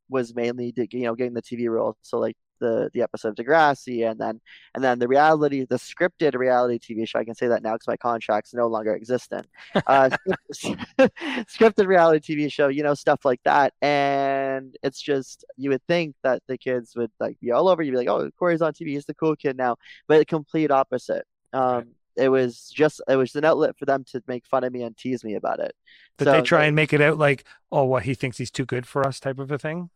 was 0.10 0.34
mainly 0.36 0.74
you 0.75 1.03
know 1.03 1.15
getting 1.15 1.34
the 1.34 1.41
TV 1.41 1.67
role. 1.69 1.98
So 2.01 2.19
like 2.19 2.38
the 2.59 2.89
the 2.93 3.01
episode 3.01 3.29
of 3.29 3.35
Degrassi, 3.35 4.09
and 4.09 4.19
then 4.19 4.39
and 4.75 4.83
then 4.83 4.99
the 4.99 5.07
reality, 5.07 5.65
the 5.65 5.75
scripted 5.75 6.35
reality 6.35 6.79
TV 6.79 7.07
show. 7.07 7.19
I 7.19 7.25
can 7.25 7.35
say 7.35 7.47
that 7.47 7.63
now 7.63 7.73
because 7.73 7.87
my 7.87 7.97
contract's 7.97 8.53
no 8.53 8.67
longer 8.67 8.95
existent. 8.95 9.47
Uh, 9.87 10.09
scripted 10.53 11.87
reality 11.87 12.35
TV 12.35 12.51
show, 12.51 12.67
you 12.67 12.83
know, 12.83 12.93
stuff 12.93 13.23
like 13.23 13.39
that. 13.43 13.73
And 13.81 14.75
it's 14.83 15.01
just 15.01 15.45
you 15.55 15.69
would 15.69 15.83
think 15.87 16.15
that 16.23 16.41
the 16.47 16.57
kids 16.57 16.93
would 16.95 17.11
like 17.19 17.39
be 17.39 17.51
all 17.51 17.69
over 17.69 17.83
You'd 17.83 17.91
be 17.91 17.97
like, 17.97 18.09
"Oh, 18.09 18.29
Corey's 18.37 18.61
on 18.61 18.73
TV. 18.73 18.89
He's 18.89 19.05
the 19.05 19.13
cool 19.13 19.35
kid 19.35 19.55
now," 19.55 19.77
but 20.07 20.17
the 20.17 20.25
complete 20.25 20.71
opposite. 20.71 21.25
Um, 21.53 21.75
right. 21.75 21.85
It 22.17 22.29
was 22.29 22.69
just 22.73 23.01
it 23.07 23.15
was 23.15 23.35
an 23.35 23.45
outlet 23.45 23.77
for 23.77 23.85
them 23.85 24.03
to 24.11 24.21
make 24.27 24.45
fun 24.45 24.63
of 24.63 24.73
me 24.73 24.81
and 24.83 24.97
tease 24.97 25.23
me 25.23 25.35
about 25.35 25.59
it. 25.59 25.73
Did 26.17 26.25
so, 26.25 26.31
they 26.31 26.41
try 26.41 26.65
and 26.65 26.75
make 26.75 26.91
it 26.91 27.01
out 27.01 27.17
like, 27.17 27.45
oh, 27.71 27.83
what 27.83 28.03
he 28.03 28.15
thinks 28.15 28.39
he's 28.39 28.51
too 28.51 28.65
good 28.65 28.87
for 28.87 29.05
us, 29.05 29.19
type 29.19 29.39
of 29.39 29.51
a 29.51 29.57
thing? 29.57 29.91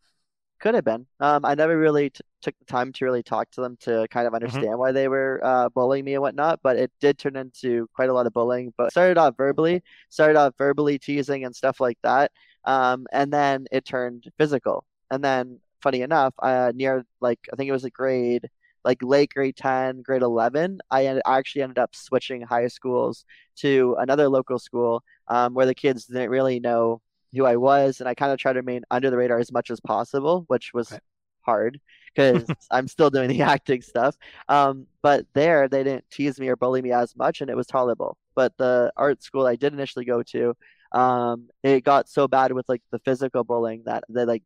Could 0.62 0.76
have 0.76 0.86
been. 0.86 1.08
Um, 1.20 1.44
I 1.44 1.56
never 1.56 1.76
really 1.76 2.12
t- 2.12 2.22
took 2.44 2.54
the 2.60 2.66
time 2.66 2.94
to 2.94 3.06
really 3.06 3.24
talk 3.24 3.50
to 3.52 3.62
them 3.62 3.78
to 3.82 4.08
kind 4.12 4.28
of 4.28 4.34
mm-hmm. 4.34 4.44
understand 4.44 4.68
mm-hmm. 4.68 4.80
why 4.80 4.92
they 4.92 5.08
were 5.08 5.42
uh, 5.44 5.70
bullying 5.70 6.06
me 6.06 6.14
and 6.14 6.22
whatnot, 6.22 6.60
but 6.62 6.78
it 6.78 6.92
did 7.02 7.18
turn 7.18 7.36
into 7.36 7.88
quite 7.96 8.10
a 8.10 8.14
lot 8.14 8.28
of 8.28 8.34
bullying. 8.34 8.72
But 8.78 8.92
started 8.92 9.18
off 9.18 9.36
verbally, 9.36 9.82
started 10.10 10.38
off 10.38 10.54
verbally 10.60 11.00
teasing 11.00 11.46
and 11.46 11.56
stuff 11.56 11.80
like 11.80 11.98
that, 12.04 12.32
um, 12.66 13.08
and 13.12 13.34
then 13.34 13.66
it 13.72 13.86
turned 13.86 14.32
physical. 14.38 14.86
And 15.10 15.24
then, 15.24 15.60
funny 15.82 16.04
enough, 16.04 16.36
uh, 16.38 16.72
near 16.76 17.06
like 17.22 17.40
I 17.52 17.56
think 17.56 17.68
it 17.68 17.74
was 17.74 17.86
a 17.86 17.90
grade 17.90 18.48
like 18.84 19.02
late 19.04 19.32
grade 19.32 19.56
10 19.56 20.02
grade 20.02 20.24
11 20.24 20.80
i 20.90 21.22
actually 21.28 21.62
ended 21.62 21.78
up 21.78 21.96
switching 21.96 22.42
high 22.42 22.68
schools 22.68 23.26
to 23.56 23.96
another 24.00 24.28
local 24.28 24.58
school 24.58 25.04
um, 25.28 25.54
where 25.54 25.68
the 25.68 25.76
kids 25.76 26.06
didn't 26.06 26.32
really 26.32 26.60
know 26.60 27.00
who 27.34 27.46
I 27.46 27.56
was, 27.56 28.00
and 28.00 28.10
I 28.10 28.14
kind 28.14 28.32
of 28.32 28.40
tried 28.40 28.54
to 28.54 28.60
remain 28.60 28.84
under 28.92 29.10
the 29.10 29.18
radar 29.18 29.40
as 29.40 29.52
much 29.52 29.72
as 29.72 29.80
possible, 29.80 30.46
which 30.48 30.74
was 30.74 30.92
okay. 30.92 31.02
hard 31.42 31.80
because 32.14 32.46
I'm 32.72 32.88
still 32.88 33.10
doing 33.10 33.30
the 33.30 33.42
acting 33.54 33.82
stuff. 33.82 34.16
Um, 34.50 34.88
but 35.02 35.26
there, 35.34 35.68
they 35.68 35.84
didn't 35.84 36.10
tease 36.10 36.40
me 36.40 36.50
or 36.50 36.56
bully 36.56 36.82
me 36.82 36.92
as 36.92 37.16
much, 37.16 37.42
and 37.42 37.50
it 37.50 37.56
was 37.56 37.68
tolerable. 37.68 38.18
But 38.36 38.58
the 38.58 38.92
art 38.98 39.24
school 39.24 39.46
I 39.46 39.56
did 39.56 39.74
initially 39.74 40.06
go 40.06 40.24
to, 40.24 40.56
um, 40.92 41.50
it 41.64 41.84
got 41.84 42.10
so 42.10 42.28
bad 42.28 42.52
with 42.52 42.68
like 42.68 42.82
the 42.92 43.00
physical 43.00 43.44
bullying 43.44 43.84
that 43.86 44.04
they 44.10 44.26
like 44.26 44.44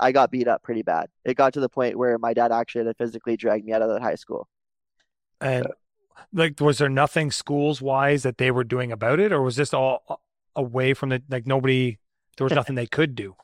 I 0.00 0.12
got 0.12 0.30
beat 0.30 0.48
up 0.48 0.62
pretty 0.62 0.82
bad. 0.82 1.08
It 1.24 1.36
got 1.36 1.54
to 1.54 1.60
the 1.60 1.68
point 1.68 1.98
where 1.98 2.18
my 2.18 2.34
dad 2.34 2.52
actually 2.52 2.86
had 2.86 2.96
to 2.96 3.04
physically 3.04 3.36
drag 3.36 3.64
me 3.64 3.72
out 3.72 3.82
of 3.82 3.88
the 3.88 4.00
high 4.00 4.14
school. 4.14 4.48
And 5.40 5.64
so. 5.64 5.72
like, 6.32 6.60
was 6.60 6.78
there 6.78 6.88
nothing 6.88 7.30
schools 7.30 7.82
wise 7.82 8.22
that 8.22 8.38
they 8.38 8.50
were 8.50 8.64
doing 8.64 8.92
about 8.92 9.18
it, 9.18 9.32
or 9.32 9.42
was 9.42 9.56
this 9.56 9.74
all 9.74 10.22
away 10.54 10.94
from 10.94 11.08
the 11.10 11.22
like 11.28 11.46
nobody 11.46 11.98
there 12.38 12.44
was 12.44 12.52
nothing 12.54 12.76
they 12.76 12.86
could 12.86 13.14
do. 13.14 13.36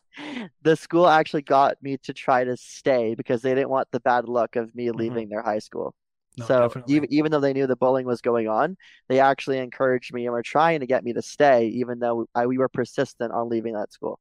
The 0.62 0.76
school 0.76 1.08
actually 1.08 1.42
got 1.42 1.82
me 1.82 1.98
to 2.04 2.14
try 2.14 2.44
to 2.44 2.56
stay 2.56 3.14
because 3.14 3.42
they 3.42 3.54
didn't 3.54 3.68
want 3.68 3.88
the 3.90 4.00
bad 4.00 4.28
luck 4.28 4.56
of 4.56 4.74
me 4.74 4.86
mm-hmm. 4.86 4.96
leaving 4.96 5.24
mm-hmm. 5.24 5.30
their 5.30 5.42
high 5.42 5.58
school. 5.58 5.94
No, 6.36 6.46
so 6.46 6.82
even 6.88 7.12
even 7.12 7.30
though 7.30 7.40
they 7.40 7.52
knew 7.52 7.66
the 7.66 7.76
bullying 7.76 8.06
was 8.06 8.20
going 8.20 8.48
on, 8.48 8.76
they 9.08 9.20
actually 9.20 9.58
encouraged 9.58 10.12
me 10.12 10.24
and 10.26 10.32
were 10.32 10.42
trying 10.42 10.80
to 10.80 10.86
get 10.86 11.04
me 11.04 11.12
to 11.12 11.22
stay, 11.22 11.66
even 11.66 12.00
though 12.00 12.26
I, 12.34 12.46
we 12.46 12.58
were 12.58 12.68
persistent 12.68 13.32
on 13.32 13.48
leaving 13.48 13.74
that 13.74 13.92
school. 13.92 14.18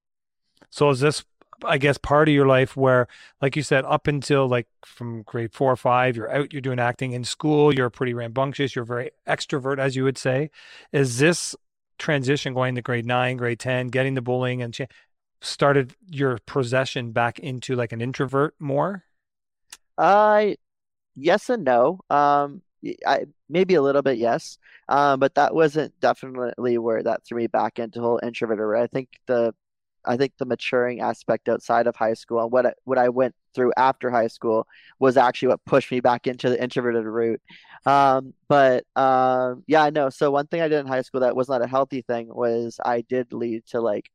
So 0.70 0.92
is 0.92 1.00
this, 1.00 1.24
I 1.64 1.80
guess, 1.80 1.98
part 1.98 2.30
of 2.30 2.36
your 2.36 2.46
life 2.46 2.78
where, 2.78 3.08
like 3.42 3.56
you 3.56 3.64
said, 3.64 3.84
up 3.86 4.06
until 4.06 4.48
like 4.48 4.68
from 4.86 5.24
grade 5.24 5.54
four 5.54 5.72
or 5.72 5.76
five, 5.76 6.16
you're 6.16 6.32
out, 6.32 6.54
you're 6.54 6.62
doing 6.62 6.80
acting 6.80 7.14
in 7.14 7.24
school, 7.24 7.74
you're 7.74 7.90
pretty 7.90 8.14
rambunctious, 8.14 8.76
you're 8.76 8.86
very 8.86 9.10
extrovert, 9.28 9.80
as 9.80 9.96
you 9.96 10.04
would 10.04 10.20
say. 10.20 10.52
Is 10.92 11.18
this 11.18 11.56
transition 11.98 12.54
going 12.54 12.76
to 12.76 12.82
grade 12.82 13.06
nine, 13.06 13.38
grade 13.38 13.60
10, 13.60 13.88
getting 13.88 14.14
the 14.14 14.22
bullying 14.22 14.62
and 14.62 14.78
started 15.42 15.94
your 16.10 16.40
possession 16.46 17.12
back 17.12 17.40
into 17.40 17.76
like 17.76 17.92
an 17.92 18.02
introvert 18.02 18.56
more? 18.60 19.04
Uh, 19.98 20.52
yes 21.16 21.50
and 21.50 21.64
no. 21.64 22.00
Um, 22.10 22.62
I 23.06 23.26
maybe 23.50 23.76
a 23.76 23.82
little 23.82 24.02
bit 24.02 24.18
yes. 24.18 24.58
Um, 24.90 25.20
but 25.20 25.36
that 25.36 25.56
wasn't 25.56 25.98
definitely 26.00 26.78
where 26.78 27.04
that 27.04 27.24
threw 27.26 27.38
me 27.38 27.48
back 27.48 27.80
into 27.80 28.02
whole 28.02 28.20
introvert. 28.22 28.78
I 28.78 28.88
think 28.88 29.10
the 29.28 29.54
I 30.06 30.18
think 30.18 30.34
the 30.38 30.46
maturing 30.46 31.02
aspect 31.02 31.50
outside 31.50 31.88
of 31.88 31.96
high 31.96 32.14
school 32.14 32.42
and 32.42 32.52
what 32.52 32.66
I, 32.66 32.74
what 32.84 32.98
I 32.98 33.10
went 33.10 33.36
through 33.54 33.74
after 33.78 34.10
high 34.10 34.28
school 34.28 34.68
was 35.00 35.18
actually 35.18 35.50
what 35.50 35.66
pushed 35.66 35.92
me 35.92 36.00
back 36.00 36.28
into 36.28 36.50
the 36.50 36.62
introverted 36.62 37.06
route. 37.06 37.42
Um, 37.86 38.34
but 38.48 38.86
um, 38.96 39.64
yeah, 39.68 39.90
no. 39.90 40.10
So 40.10 40.32
one 40.32 40.48
thing 40.48 40.62
I 40.62 40.68
did 40.68 40.80
in 40.80 40.88
high 40.88 41.02
school 41.02 41.22
that 41.22 41.36
was 41.36 41.50
not 41.50 41.62
a 41.62 41.68
healthy 41.68 42.02
thing 42.02 42.28
was 42.34 42.80
I 42.84 43.02
did 43.02 43.34
lead 43.34 43.66
to 43.68 43.82
like 43.82 44.10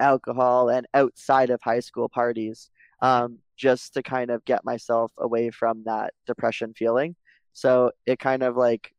alcohol 0.00 0.68
and 0.68 0.86
outside 0.94 1.50
of 1.50 1.60
high 1.62 1.80
school 1.80 2.08
parties, 2.08 2.70
um, 3.00 3.38
just 3.56 3.94
to 3.94 4.02
kind 4.02 4.30
of 4.30 4.44
get 4.44 4.64
myself 4.64 5.12
away 5.18 5.50
from 5.50 5.84
that 5.84 6.14
depression 6.26 6.74
feeling. 6.74 7.16
So 7.52 7.92
it 8.06 8.18
kind 8.18 8.42
of 8.42 8.56
like 8.56 8.92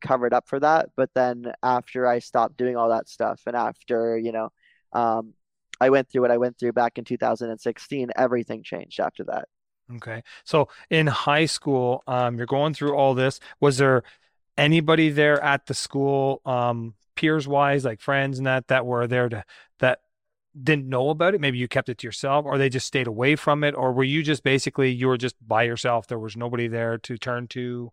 covered 0.00 0.32
up 0.32 0.48
for 0.48 0.60
that. 0.60 0.90
But 0.96 1.10
then 1.14 1.52
after 1.62 2.06
I 2.06 2.18
stopped 2.18 2.56
doing 2.56 2.76
all 2.76 2.88
that 2.90 3.08
stuff 3.08 3.42
and 3.46 3.54
after, 3.56 4.18
you 4.18 4.32
know, 4.32 4.50
um, 4.92 5.34
I 5.80 5.90
went 5.90 6.08
through 6.08 6.22
what 6.22 6.30
I 6.30 6.36
went 6.36 6.58
through 6.58 6.72
back 6.72 6.98
in 6.98 7.04
2016, 7.04 8.10
everything 8.16 8.62
changed 8.62 9.00
after 9.00 9.24
that. 9.24 9.48
Okay. 9.96 10.22
So 10.44 10.68
in 10.88 11.06
high 11.06 11.46
school, 11.46 12.02
um, 12.06 12.36
you're 12.36 12.46
going 12.46 12.74
through 12.74 12.94
all 12.94 13.14
this. 13.14 13.40
Was 13.60 13.78
there 13.78 14.02
anybody 14.56 15.10
there 15.10 15.42
at 15.42 15.66
the 15.66 15.74
school, 15.74 16.42
um, 16.44 16.94
peers 17.16 17.48
wise, 17.48 17.84
like 17.84 18.00
friends 18.00 18.38
and 18.38 18.46
that, 18.46 18.68
that 18.68 18.86
were 18.86 19.06
there 19.06 19.28
to, 19.28 19.44
that 19.80 20.00
didn't 20.62 20.88
know 20.88 21.10
about 21.10 21.34
it? 21.34 21.40
Maybe 21.40 21.58
you 21.58 21.66
kept 21.66 21.88
it 21.88 21.98
to 21.98 22.06
yourself 22.06 22.44
or 22.46 22.58
they 22.58 22.68
just 22.68 22.86
stayed 22.86 23.06
away 23.06 23.36
from 23.36 23.64
it? 23.64 23.74
Or 23.74 23.92
were 23.92 24.04
you 24.04 24.22
just 24.22 24.44
basically, 24.44 24.90
you 24.90 25.08
were 25.08 25.18
just 25.18 25.34
by 25.46 25.64
yourself? 25.64 26.06
There 26.06 26.18
was 26.18 26.36
nobody 26.36 26.68
there 26.68 26.98
to 26.98 27.16
turn 27.16 27.48
to? 27.48 27.90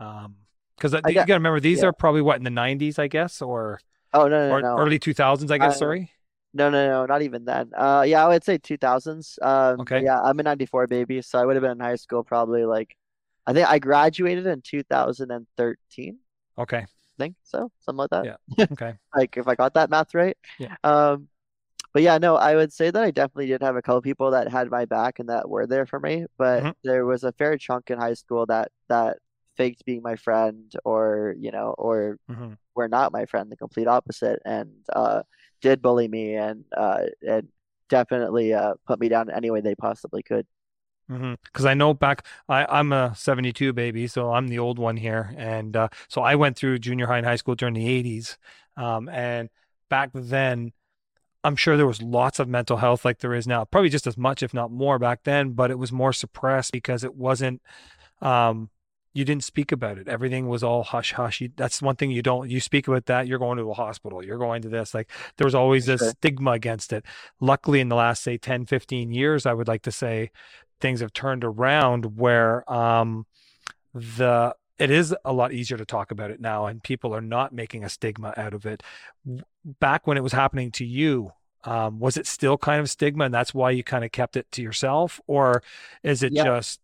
Um, 0.00 0.36
cause 0.80 0.94
you 0.94 1.14
got 1.14 1.26
to 1.26 1.34
remember, 1.34 1.60
these 1.60 1.80
yeah. 1.80 1.88
are 1.88 1.92
probably 1.92 2.22
what 2.22 2.38
in 2.38 2.44
the 2.44 2.50
nineties, 2.50 2.98
I 2.98 3.06
guess, 3.08 3.40
or, 3.40 3.80
oh, 4.12 4.26
no, 4.26 4.48
no, 4.48 4.54
or 4.54 4.62
no. 4.62 4.78
early 4.78 4.98
2000s, 4.98 5.50
I 5.50 5.58
guess. 5.58 5.78
sorry. 5.78 6.10
No, 6.56 6.70
no, 6.70 6.88
no, 6.88 7.06
not 7.06 7.22
even 7.22 7.44
then. 7.44 7.70
Uh, 7.76 8.04
yeah, 8.06 8.24
I 8.24 8.28
would 8.28 8.44
say 8.44 8.58
2000s. 8.58 9.38
Um, 9.42 9.80
okay. 9.80 10.02
Yeah, 10.02 10.20
I'm 10.20 10.40
a 10.40 10.42
94 10.42 10.86
baby, 10.86 11.20
so 11.20 11.38
I 11.38 11.44
would 11.44 11.56
have 11.56 11.62
been 11.62 11.72
in 11.72 11.80
high 11.80 11.96
school 11.96 12.24
probably 12.24 12.64
like, 12.64 12.96
I 13.46 13.52
think 13.52 13.68
I 13.68 13.78
graduated 13.78 14.46
in 14.46 14.62
2013. 14.62 16.18
Okay. 16.58 16.78
I 16.78 16.86
think 17.18 17.36
so, 17.44 17.70
something 17.80 17.98
like 17.98 18.10
that. 18.10 18.24
Yeah. 18.24 18.66
Okay. 18.72 18.94
like 19.14 19.36
if 19.36 19.46
I 19.46 19.54
got 19.54 19.74
that 19.74 19.90
math 19.90 20.14
right. 20.14 20.36
Yeah. 20.58 20.76
Um, 20.82 21.28
but 21.92 22.02
yeah, 22.02 22.18
no, 22.18 22.36
I 22.36 22.56
would 22.56 22.72
say 22.72 22.90
that 22.90 23.02
I 23.02 23.10
definitely 23.10 23.46
did 23.46 23.62
have 23.62 23.76
a 23.76 23.82
couple 23.82 24.02
people 24.02 24.30
that 24.32 24.48
had 24.48 24.70
my 24.70 24.84
back 24.84 25.18
and 25.18 25.28
that 25.28 25.48
were 25.48 25.66
there 25.66 25.86
for 25.86 25.98
me. 25.98 26.26
But 26.36 26.62
mm-hmm. 26.62 26.70
there 26.84 27.06
was 27.06 27.24
a 27.24 27.32
fair 27.32 27.56
chunk 27.56 27.90
in 27.90 27.98
high 27.98 28.12
school 28.12 28.44
that 28.46 28.70
that 28.88 29.16
faked 29.56 29.84
being 29.86 30.02
my 30.02 30.16
friend, 30.16 30.70
or 30.84 31.34
you 31.38 31.50
know, 31.50 31.74
or 31.78 32.18
mm-hmm. 32.30 32.52
were 32.74 32.88
not 32.88 33.12
my 33.12 33.24
friend, 33.24 33.50
the 33.50 33.56
complete 33.56 33.88
opposite. 33.88 34.40
And 34.44 34.72
uh, 34.92 35.22
did 35.60 35.82
bully 35.82 36.08
me 36.08 36.34
and 36.34 36.64
uh, 36.76 37.04
and 37.26 37.48
definitely 37.88 38.52
uh, 38.54 38.74
put 38.86 39.00
me 39.00 39.08
down 39.08 39.30
any 39.30 39.50
way 39.50 39.60
they 39.60 39.74
possibly 39.74 40.22
could. 40.22 40.46
Because 41.08 41.20
mm-hmm. 41.22 41.66
I 41.66 41.74
know 41.74 41.94
back, 41.94 42.26
I, 42.48 42.66
I'm 42.66 42.92
a 42.92 43.14
72 43.14 43.72
baby, 43.72 44.06
so 44.08 44.32
I'm 44.32 44.48
the 44.48 44.58
old 44.58 44.78
one 44.78 44.96
here. 44.96 45.32
And 45.36 45.76
uh, 45.76 45.88
so 46.08 46.22
I 46.22 46.34
went 46.34 46.56
through 46.56 46.78
junior 46.80 47.06
high 47.06 47.18
and 47.18 47.26
high 47.26 47.36
school 47.36 47.54
during 47.54 47.74
the 47.74 47.86
80s. 47.86 48.36
Um, 48.76 49.08
and 49.08 49.48
back 49.88 50.10
then, 50.12 50.72
I'm 51.44 51.54
sure 51.54 51.76
there 51.76 51.86
was 51.86 52.02
lots 52.02 52.40
of 52.40 52.48
mental 52.48 52.76
health 52.76 53.04
like 53.04 53.18
there 53.18 53.34
is 53.34 53.46
now, 53.46 53.64
probably 53.64 53.88
just 53.88 54.08
as 54.08 54.18
much, 54.18 54.42
if 54.42 54.52
not 54.52 54.72
more 54.72 54.98
back 54.98 55.22
then, 55.22 55.50
but 55.50 55.70
it 55.70 55.78
was 55.78 55.92
more 55.92 56.12
suppressed 56.12 56.72
because 56.72 57.04
it 57.04 57.14
wasn't, 57.14 57.62
um, 58.20 58.68
you 59.16 59.24
didn't 59.24 59.44
speak 59.44 59.72
about 59.72 59.96
it. 59.96 60.08
Everything 60.08 60.46
was 60.46 60.62
all 60.62 60.82
hush 60.82 61.12
hush. 61.14 61.40
You, 61.40 61.50
that's 61.56 61.80
one 61.80 61.96
thing 61.96 62.10
you 62.10 62.22
don't. 62.22 62.50
You 62.50 62.60
speak 62.60 62.86
about 62.86 63.06
that, 63.06 63.26
you're 63.26 63.38
going 63.38 63.56
to 63.56 63.70
a 63.70 63.74
hospital. 63.74 64.22
You're 64.22 64.36
going 64.38 64.60
to 64.62 64.68
this. 64.68 64.92
Like 64.92 65.10
there 65.36 65.46
was 65.46 65.54
always 65.54 65.86
this 65.86 66.00
Sure. 66.00 66.10
stigma 66.10 66.50
against 66.52 66.92
it. 66.92 67.04
Luckily, 67.40 67.80
in 67.80 67.88
the 67.88 67.96
last 67.96 68.22
say 68.22 68.36
10, 68.36 68.66
15 68.66 69.12
years, 69.12 69.46
I 69.46 69.54
would 69.54 69.68
like 69.68 69.82
to 69.82 69.90
say 69.90 70.30
things 70.80 71.00
have 71.00 71.14
turned 71.14 71.44
around 71.44 72.18
where 72.18 72.70
um, 72.70 73.26
the 73.94 74.54
it 74.78 74.90
is 74.90 75.14
a 75.24 75.32
lot 75.32 75.52
easier 75.54 75.78
to 75.78 75.86
talk 75.86 76.10
about 76.10 76.30
it 76.30 76.38
now, 76.40 76.66
and 76.66 76.82
people 76.82 77.14
are 77.14 77.22
not 77.22 77.54
making 77.54 77.82
a 77.84 77.88
stigma 77.88 78.34
out 78.36 78.52
of 78.52 78.66
it. 78.66 78.82
Back 79.80 80.06
when 80.06 80.18
it 80.18 80.22
was 80.22 80.32
happening 80.32 80.70
to 80.72 80.84
you. 80.84 81.32
Um, 81.64 81.98
was 81.98 82.16
it 82.16 82.28
still 82.28 82.56
kind 82.56 82.80
of 82.80 82.88
stigma, 82.88 83.24
and 83.24 83.34
that's 83.34 83.52
why 83.52 83.70
you 83.72 83.82
kind 83.82 84.04
of 84.04 84.12
kept 84.12 84.36
it 84.36 84.46
to 84.52 84.62
yourself, 84.62 85.20
or 85.26 85.64
is 86.04 86.22
it 86.22 86.32
Yeah. 86.32 86.44
just 86.44 86.78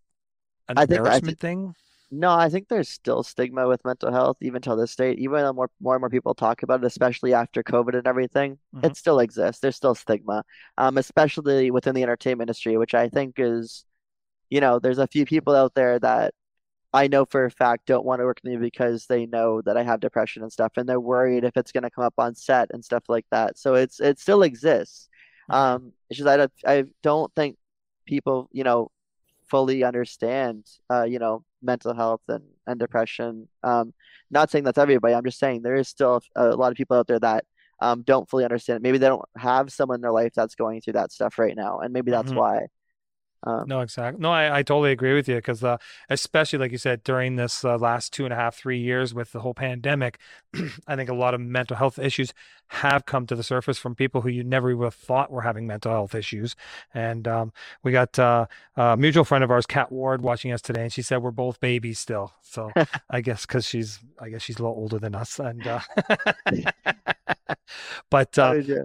an 0.68 0.76
I 0.76 0.86
think 0.86 0.96
embarrassment 0.96 1.38
think 1.38 1.38
thing? 1.38 1.74
No, 2.12 2.30
I 2.30 2.50
think 2.50 2.68
there's 2.68 2.90
still 2.90 3.24
stigma 3.24 3.66
with 3.68 3.84
mental 3.84 4.12
health 4.12 4.38
even 4.42 4.62
till 4.62 4.76
this 4.76 4.94
date. 4.96 5.18
Even 5.18 5.40
though 5.42 5.52
more 5.54 5.70
more 5.80 5.94
and 5.96 6.02
more 6.02 6.10
people 6.10 6.34
talk 6.34 6.62
about 6.62 6.82
it, 6.84 6.86
especially 6.86 7.34
after 7.34 7.62
COVID 7.64 7.96
and 7.96 8.06
everything, 8.06 8.58
Mhm. 8.74 8.84
it 8.84 8.96
still 8.96 9.20
exists. 9.20 9.60
There's 9.60 9.76
still 9.76 9.94
stigma, 9.94 10.44
um, 10.78 10.98
especially 10.98 11.70
within 11.70 11.94
the 11.94 12.02
entertainment 12.04 12.48
industry, 12.50 12.76
which 12.78 12.94
I 12.94 13.08
think 13.08 13.36
is, 13.38 13.86
you 14.50 14.60
know, 14.60 14.78
there's 14.80 14.98
a 14.98 15.08
few 15.08 15.26
people 15.26 15.56
out 15.56 15.74
there 15.74 15.98
that 16.00 16.34
I 16.94 17.08
know 17.08 17.26
for 17.26 17.46
a 17.46 17.50
fact 17.52 17.86
don't 17.86 18.06
want 18.06 18.20
to 18.20 18.26
work 18.26 18.40
with 18.44 18.52
me 18.52 18.58
because 18.58 19.06
they 19.06 19.26
know 19.26 19.62
that 19.62 19.76
I 19.78 19.84
have 19.84 20.00
depression 20.00 20.42
and 20.44 20.52
stuff, 20.52 20.74
and 20.78 20.88
they're 20.88 21.00
worried 21.00 21.44
if 21.44 21.56
it's 21.56 21.72
going 21.72 21.84
to 21.84 21.90
come 21.90 22.04
up 22.04 22.14
on 22.18 22.36
set 22.36 22.70
and 22.72 22.84
stuff 22.84 23.04
like 23.08 23.26
that. 23.32 23.58
So 23.58 23.74
it's 23.76 24.00
it 24.00 24.20
still 24.20 24.44
exists. 24.44 25.08
Mhm. 25.48 25.54
Um, 25.56 25.94
it's 26.10 26.18
just 26.18 26.28
I 26.30 26.38
don't 26.38 26.52
I 26.66 26.84
don't 27.02 27.34
think 27.34 27.58
people, 28.06 28.48
you 28.52 28.64
know, 28.64 28.91
fully 29.52 29.84
understand, 29.84 30.66
uh, 30.92 31.04
you 31.04 31.18
know, 31.20 31.44
mental 31.62 31.94
health 31.94 32.22
and 32.28 32.44
and 32.66 32.80
depression. 32.80 33.48
Um, 33.62 33.94
not 34.30 34.50
saying 34.50 34.64
that's 34.64 34.78
everybody. 34.78 35.14
I'm 35.14 35.24
just 35.24 35.38
saying 35.38 35.62
there 35.62 35.76
is 35.76 35.88
still 35.88 36.22
a, 36.36 36.48
a 36.50 36.56
lot 36.62 36.72
of 36.72 36.76
people 36.76 36.96
out 36.98 37.06
there 37.06 37.20
that 37.20 37.44
um 37.80 38.02
don't 38.02 38.28
fully 38.30 38.44
understand 38.44 38.78
it. 38.78 38.82
Maybe 38.82 38.98
they 38.98 39.08
don't 39.08 39.28
have 39.36 39.72
someone 39.72 39.96
in 39.96 40.00
their 40.06 40.18
life 40.22 40.32
that's 40.34 40.56
going 40.56 40.80
through 40.80 40.94
that 40.94 41.12
stuff 41.12 41.38
right 41.38 41.56
now, 41.56 41.78
and 41.80 41.92
maybe 41.92 42.10
that's 42.10 42.32
Mhm. 42.32 42.36
why. 42.42 42.66
Um, 43.44 43.64
No, 43.66 43.80
exactly. 43.80 44.20
No, 44.20 44.30
I, 44.30 44.58
I 44.58 44.62
totally 44.62 44.92
agree 44.92 45.14
with 45.14 45.28
you 45.28 45.36
because, 45.36 45.64
uh, 45.64 45.76
especially 46.08 46.58
like 46.60 46.70
you 46.72 46.78
said, 46.78 47.02
during 47.02 47.36
this 47.36 47.64
uh, 47.64 47.76
last 47.76 48.12
two 48.12 48.24
and 48.24 48.32
a 48.32 48.36
half, 48.36 48.54
three 48.56 48.78
years 48.78 49.14
with 49.14 49.32
the 49.32 49.40
whole 49.40 49.54
pandemic, 49.54 50.18
I 50.86 50.94
think 50.96 51.10
a 51.10 51.14
lot 51.14 51.34
of 51.34 51.40
mental 51.40 51.76
health 51.76 51.98
issues 51.98 52.32
have 52.68 53.04
come 53.04 53.26
to 53.26 53.34
the 53.34 53.42
surface 53.42 53.78
from 53.78 53.94
people 53.94 54.20
who 54.20 54.28
you 54.28 54.44
never 54.44 54.74
would 54.76 54.84
have 54.84 54.94
thought 54.94 55.30
were 55.30 55.42
having 55.42 55.66
mental 55.66 55.90
health 55.92 56.14
issues. 56.14 56.54
And 56.94 57.26
um, 57.26 57.52
we 57.82 57.92
got 57.92 58.18
uh, 58.18 58.46
a 58.76 58.96
mutual 58.96 59.24
friend 59.24 59.42
of 59.42 59.50
ours, 59.50 59.66
Kat 59.66 59.90
Ward, 59.90 60.22
watching 60.22 60.52
us 60.52 60.62
today, 60.62 60.82
and 60.82 60.92
she 60.92 61.02
said 61.02 61.18
we're 61.22 61.32
both 61.32 61.60
babies 61.60 61.98
still. 61.98 62.32
So 62.42 62.70
I 63.10 63.20
guess 63.20 63.44
because 63.44 63.66
she's, 63.66 63.98
I 64.20 64.28
guess 64.28 64.42
she's 64.42 64.58
a 64.58 64.62
little 64.62 64.76
older 64.76 64.98
than 64.98 65.14
us, 65.14 65.38
and 65.40 65.66
uh, 65.66 65.80
but 68.10 68.38
uh, 68.38 68.52
oh, 68.54 68.58
yeah. 68.58 68.84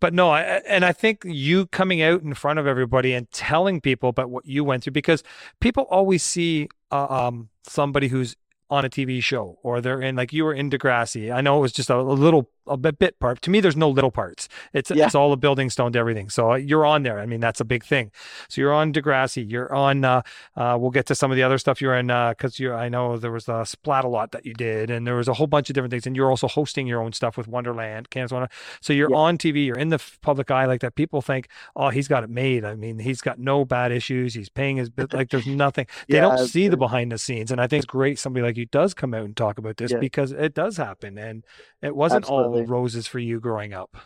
But 0.00 0.12
no, 0.12 0.30
I, 0.30 0.42
and 0.66 0.84
I 0.84 0.92
think 0.92 1.22
you 1.24 1.66
coming 1.66 2.02
out 2.02 2.22
in 2.22 2.34
front 2.34 2.58
of 2.58 2.66
everybody 2.66 3.14
and 3.14 3.30
telling 3.30 3.80
people 3.80 4.10
about 4.10 4.30
what 4.30 4.46
you 4.46 4.64
went 4.64 4.84
through, 4.84 4.92
because 4.92 5.22
people 5.60 5.84
always 5.84 6.22
see 6.22 6.68
uh, 6.90 7.06
um, 7.08 7.48
somebody 7.62 8.08
who's 8.08 8.36
on 8.68 8.84
a 8.84 8.90
TV 8.90 9.22
show 9.22 9.58
or 9.62 9.80
they're 9.80 10.02
in, 10.02 10.16
like 10.16 10.32
you 10.32 10.44
were 10.44 10.54
in 10.54 10.70
Degrassi. 10.70 11.32
I 11.32 11.40
know 11.40 11.58
it 11.58 11.60
was 11.60 11.72
just 11.72 11.88
a, 11.88 11.96
a 11.96 12.02
little, 12.02 12.50
a 12.66 12.76
bit, 12.76 13.18
part. 13.18 13.42
To 13.42 13.50
me, 13.50 13.60
there's 13.60 13.76
no 13.76 13.88
little 13.88 14.10
parts. 14.10 14.48
It's 14.72 14.90
Yeah. 14.90 15.06
it's 15.06 15.14
all 15.14 15.32
a 15.32 15.36
building 15.36 15.70
stone 15.70 15.92
to 15.92 15.98
everything. 15.98 16.28
So 16.30 16.52
uh, 16.52 16.54
you're 16.56 16.84
on 16.86 17.02
there. 17.02 17.18
I 17.18 17.26
mean, 17.26 17.40
that's 17.40 17.60
a 17.60 17.64
big 17.64 17.84
thing. 17.84 18.10
So 18.48 18.60
you're 18.60 18.72
on 18.72 18.92
Degrassi. 18.92 19.48
You're 19.50 19.72
on. 19.74 20.04
Uh, 20.04 20.22
uh, 20.56 20.76
we'll 20.80 20.90
get 20.90 21.06
to 21.06 21.14
some 21.14 21.30
of 21.30 21.36
the 21.36 21.42
other 21.42 21.58
stuff 21.58 21.80
you're 21.80 21.94
in 21.94 22.06
because 22.08 22.58
you're. 22.58 22.74
I 22.74 22.88
know 22.88 23.16
there 23.16 23.32
was 23.32 23.48
a 23.48 23.64
splat 23.66 24.04
a 24.04 24.08
lot 24.08 24.32
that 24.32 24.44
you 24.46 24.54
did, 24.54 24.90
and 24.90 25.06
there 25.06 25.14
was 25.16 25.28
a 25.28 25.34
whole 25.34 25.46
bunch 25.46 25.70
of 25.70 25.74
different 25.74 25.90
things. 25.90 26.06
And 26.06 26.16
you're 26.16 26.30
also 26.30 26.48
hosting 26.48 26.86
your 26.86 27.00
own 27.02 27.12
stuff 27.12 27.36
with 27.36 27.48
Wonderland, 27.48 28.08
Wonder. 28.14 28.48
So 28.80 28.92
you're 28.92 29.10
Yeah. 29.10 29.16
on 29.16 29.38
TV. 29.38 29.66
You're 29.66 29.78
in 29.78 29.88
the 29.90 30.02
public 30.22 30.50
eye 30.50 30.66
like 30.66 30.80
that. 30.80 30.94
People 30.94 31.22
think, 31.22 31.48
oh, 31.74 31.90
he's 31.90 32.08
got 32.08 32.24
it 32.24 32.30
made. 32.30 32.64
I 32.64 32.74
mean, 32.74 32.98
he's 32.98 33.20
got 33.20 33.38
no 33.38 33.64
bad 33.64 33.92
issues. 33.92 34.34
He's 34.34 34.48
paying 34.48 34.76
his 34.76 34.90
bill. 34.90 35.06
Like 35.12 35.30
there's 35.30 35.46
nothing. 35.46 35.86
They 36.08 36.16
Yeah, 36.16 36.22
don't 36.22 36.38
see 36.46 36.68
the 36.68 36.76
behind 36.76 37.12
the 37.12 37.18
scenes, 37.18 37.50
and 37.50 37.60
I 37.60 37.66
think 37.66 37.84
it's 37.84 37.86
great 37.86 38.18
somebody 38.18 38.42
like 38.44 38.56
you 38.56 38.66
does 38.66 38.94
come 38.94 39.14
out 39.14 39.24
and 39.24 39.36
talk 39.36 39.58
about 39.58 39.76
this 39.76 39.92
because 40.00 40.32
it 40.32 40.54
does 40.54 40.76
happen, 40.76 41.16
and 41.18 41.44
it 41.82 41.94
wasn't 41.94 42.24
all 42.26 42.55
Absolutely. 42.62 42.72
roses 42.72 43.06
for 43.06 43.18
you 43.18 43.40
growing 43.40 43.72
up. 43.72 43.96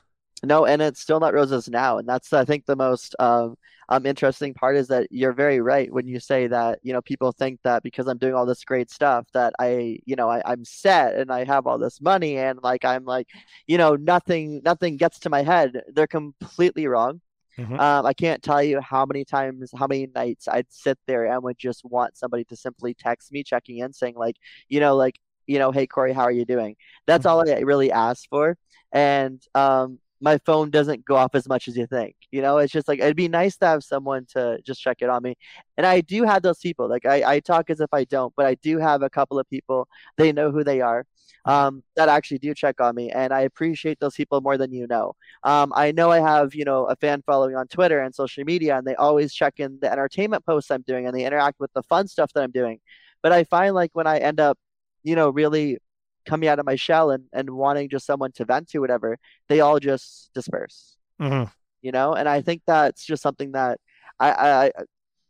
No, 0.43 0.65
and 0.65 0.81
it's 0.81 1.01
still 1.01 1.21
not 1.21 1.35
roses 1.35 1.69
now, 1.69 1.99
and 1.99 2.09
that's 2.09 2.33
I 2.33 2.45
think 2.47 2.65
the 2.65 2.77
most 2.77 3.15
um 3.19 3.57
um 3.91 4.07
interesting 4.07 4.55
part 4.55 4.77
is 4.77 4.89
that 4.89 5.09
you're 5.11 5.33
very 5.35 5.61
right 5.61 5.93
when 5.93 6.07
you 6.07 6.19
say 6.21 6.47
that, 6.47 6.79
you 6.83 6.93
know, 6.95 7.03
people 7.03 7.33
think 7.33 7.61
that 7.65 7.83
because 7.83 8.07
I'm 8.07 8.17
doing 8.19 8.35
all 8.35 8.47
this 8.47 8.65
great 8.65 8.91
stuff 8.91 9.27
that 9.35 9.53
I, 9.59 9.99
you 10.07 10.17
know, 10.17 10.31
I, 10.31 10.41
I'm 10.47 10.65
set 10.65 11.17
and 11.17 11.31
I 11.31 11.45
have 11.45 11.67
all 11.67 11.79
this 11.79 12.01
money 12.01 12.39
and 12.39 12.59
like 12.63 12.85
I'm 12.87 13.05
like, 13.05 13.29
you 13.67 13.77
know, 13.79 13.97
nothing 13.97 14.63
nothing 14.65 14.97
gets 14.97 15.19
to 15.21 15.31
my 15.31 15.43
head. 15.43 15.83
They're 15.93 16.07
completely 16.07 16.87
wrong. 16.87 17.21
Mhm. 17.59 17.79
Um, 17.79 18.07
I 18.07 18.13
can't 18.15 18.43
tell 18.43 18.63
you 18.63 18.81
how 18.81 19.05
many 19.07 19.25
times, 19.25 19.71
how 19.77 19.87
many 19.87 20.07
nights 20.15 20.49
I'd 20.49 20.67
sit 20.71 20.99
there 21.07 21.27
and 21.27 21.43
would 21.43 21.59
just 21.59 21.85
want 21.85 22.17
somebody 22.17 22.45
to 22.45 22.57
simply 22.57 22.95
text 22.95 23.33
me, 23.33 23.43
checking 23.45 23.79
in, 23.79 23.93
saying 23.93 24.15
like, 24.17 24.37
you 24.69 24.81
know, 24.81 24.97
like, 24.97 25.19
you 25.51 25.59
know, 25.59 25.73
hey 25.73 25.87
Corey, 25.87 26.13
how 26.13 26.23
are 26.23 26.31
you 26.31 26.45
doing? 26.45 26.77
That's 27.07 27.27
all 27.27 27.41
I 27.49 27.59
really 27.61 27.91
ask 27.91 28.29
for. 28.29 28.57
And 28.93 29.43
um, 29.55 29.99
my 30.21 30.39
phone 30.47 30.71
doesn't 30.71 31.05
go 31.05 31.17
off 31.17 31.35
as 31.35 31.49
much 31.49 31.67
as 31.67 31.77
you 31.77 31.87
think. 31.87 32.15
You 32.31 32.41
know, 32.43 32.59
it's 32.59 32.73
just 32.73 32.87
like 32.87 33.01
it'd 33.01 33.17
be 33.17 33.29
nice 33.29 33.57
to 33.59 33.67
have 33.67 33.83
someone 33.83 34.27
to 34.35 34.61
just 34.65 34.81
check 34.81 34.99
it 35.01 35.09
on 35.09 35.23
me. 35.23 35.35
And 35.77 35.87
I 35.87 36.03
do 36.03 36.23
have 36.25 36.43
those 36.43 36.59
people. 36.61 36.89
Like 36.89 37.05
I, 37.07 37.35
I 37.35 37.41
talk 37.41 37.69
as 37.71 37.81
if 37.81 37.89
I 37.93 38.05
don't, 38.05 38.33
but 38.37 38.47
I 38.47 38.55
do 38.57 38.79
have 38.79 39.03
a 39.03 39.11
couple 39.11 39.39
of 39.41 39.49
people. 39.51 39.89
They 40.19 40.33
know 40.33 40.51
who 40.53 40.63
they 40.63 40.81
are. 40.81 41.05
Um, 41.47 41.83
that 41.97 42.09
actually 42.11 42.39
do 42.39 42.55
check 42.55 42.81
on 42.83 42.95
me, 42.95 43.11
and 43.11 43.33
I 43.33 43.41
appreciate 43.41 43.99
those 43.99 44.15
people 44.15 44.43
more 44.43 44.59
than 44.59 44.73
you 44.73 44.87
know. 44.87 45.15
Um, 45.43 45.73
I 45.75 45.91
know 45.91 46.11
I 46.11 46.21
have, 46.21 46.55
you 46.55 46.67
know, 46.67 46.85
a 46.85 46.97
fan 46.97 47.23
following 47.27 47.57
on 47.57 47.67
Twitter 47.67 48.01
and 48.01 48.15
social 48.15 48.45
media, 48.45 48.77
and 48.77 48.87
they 48.87 48.95
always 48.95 49.33
check 49.33 49.55
in 49.59 49.79
the 49.81 49.91
entertainment 49.91 50.45
posts 50.45 50.71
I'm 50.71 50.83
doing 50.83 51.07
and 51.07 51.17
they 51.17 51.25
interact 51.25 51.59
with 51.59 51.73
the 51.73 51.83
fun 51.85 52.09
stuff 52.09 52.31
that 52.35 52.43
I'm 52.43 52.51
doing. 52.51 52.79
But 53.23 53.33
I 53.33 53.45
find 53.45 53.75
like 53.75 53.91
when 53.95 54.07
I 54.07 54.19
end 54.19 54.39
up, 54.41 54.59
you 55.03 55.17
know, 55.17 55.31
really 55.31 55.79
coming 56.27 56.49
out 56.49 56.59
of 56.59 56.67
my 56.67 56.77
shell 56.77 57.11
and, 57.11 57.25
and 57.33 57.51
wanting 57.51 57.89
just 57.89 58.07
someone 58.07 58.33
to 58.33 58.45
vent 58.45 58.69
to, 58.69 58.79
whatever, 58.81 59.19
they 59.49 59.61
all 59.61 59.79
just 59.81 60.31
disperse, 60.35 60.97
Mhm. 61.21 61.51
you 61.83 61.93
know? 61.93 62.15
And 62.15 62.29
I 62.29 62.43
think 62.43 62.63
that's 62.67 63.05
just 63.05 63.23
something 63.23 63.53
that 63.53 63.81
I 64.19 64.31
I 64.31 64.65
I, 64.67 64.73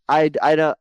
I, 0.09 0.30
I 0.42 0.56
don't 0.56 0.78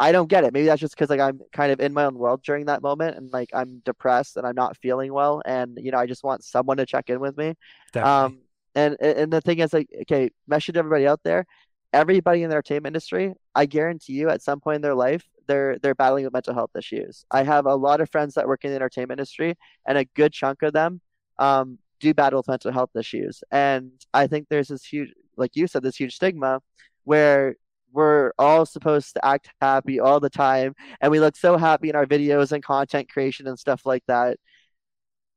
I 0.00 0.10
don't 0.10 0.28
get 0.28 0.42
it. 0.44 0.52
Maybe 0.52 0.66
that's 0.66 0.80
just 0.80 0.94
because 0.96 1.10
like 1.10 1.20
I'm 1.20 1.40
kind 1.52 1.70
of 1.72 1.80
in 1.80 1.92
my 1.92 2.04
own 2.04 2.16
world 2.18 2.42
during 2.42 2.66
that 2.66 2.82
moment 2.82 3.16
and 3.16 3.32
like 3.32 3.50
I'm 3.54 3.80
depressed 3.84 4.36
and 4.36 4.46
I'm 4.46 4.54
not 4.56 4.76
feeling 4.76 5.12
well 5.12 5.42
and 5.44 5.78
you 5.80 5.92
know 5.92 5.98
I 5.98 6.06
just 6.06 6.24
want 6.24 6.42
someone 6.44 6.76
to 6.78 6.86
check 6.86 7.08
in 7.08 7.20
with 7.20 7.36
me. 7.36 7.54
Definitely. 7.92 8.26
Um, 8.26 8.38
and 8.74 8.96
and 9.00 9.32
the 9.32 9.40
thing 9.40 9.58
is, 9.60 9.72
like, 9.72 9.88
okay, 10.02 10.30
message 10.48 10.76
everybody 10.76 11.06
out 11.06 11.20
there, 11.24 11.44
everybody 11.92 12.42
in 12.42 12.48
the 12.48 12.54
entertainment 12.54 12.92
industry, 12.92 13.34
I 13.54 13.66
guarantee 13.66 14.14
you, 14.14 14.28
at 14.30 14.42
some 14.42 14.60
point 14.60 14.76
in 14.76 14.82
their 14.82 14.94
life, 14.94 15.24
they're 15.46 15.78
they're 15.78 15.94
battling 15.94 16.24
with 16.24 16.32
mental 16.32 16.54
health 16.54 16.70
issues. 16.76 17.24
I 17.30 17.42
have 17.44 17.66
a 17.66 17.74
lot 17.74 18.00
of 18.00 18.10
friends 18.10 18.34
that 18.34 18.46
work 18.46 18.64
in 18.64 18.70
the 18.70 18.76
entertainment 18.76 19.18
industry, 19.20 19.56
and 19.86 19.98
a 19.98 20.04
good 20.04 20.32
chunk 20.32 20.62
of 20.62 20.72
them, 20.72 21.00
um, 21.38 21.78
do 22.00 22.14
battle 22.14 22.38
with 22.38 22.48
mental 22.48 22.72
health 22.72 22.90
issues. 22.96 23.42
And 23.50 23.92
I 24.12 24.26
think 24.26 24.48
there's 24.48 24.68
this 24.68 24.84
huge, 24.84 25.10
like 25.36 25.52
you 25.54 25.66
said, 25.66 25.82
this 25.82 25.96
huge 25.96 26.14
stigma 26.16 26.60
where 27.04 27.56
we're 27.92 28.32
all 28.38 28.64
supposed 28.64 29.12
to 29.14 29.24
act 29.24 29.50
happy 29.60 30.00
all 30.00 30.18
the 30.20 30.30
time, 30.30 30.74
and 31.00 31.10
we 31.10 31.20
look 31.20 31.36
so 31.36 31.56
happy 31.56 31.88
in 31.90 31.96
our 31.96 32.06
videos 32.06 32.52
and 32.52 32.62
content 32.64 33.08
creation 33.10 33.46
and 33.46 33.58
stuff 33.58 33.84
like 33.84 34.02
that. 34.06 34.38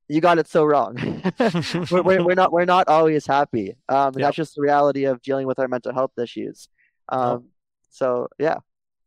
You 0.08 0.22
got 0.22 0.38
it 0.38 0.48
so 0.48 0.64
wrong. 0.66 0.96
we're, 1.90 2.04
we're, 2.04 2.24
we're 2.24 2.36
not 2.36 2.52
we're 2.54 2.66
not 2.66 2.88
always 2.88 3.26
happy. 3.26 3.76
Um, 3.90 4.14
Yeah. 4.16 4.26
that's 4.28 4.36
just 4.36 4.56
the 4.56 4.62
reality 4.62 5.06
of 5.06 5.20
dealing 5.24 5.48
with 5.48 5.58
our 5.58 5.68
mental 5.68 5.94
health 5.94 6.12
issues. 6.22 6.70
Um, 7.10 7.46
so 7.90 8.28
yeah, 8.38 8.58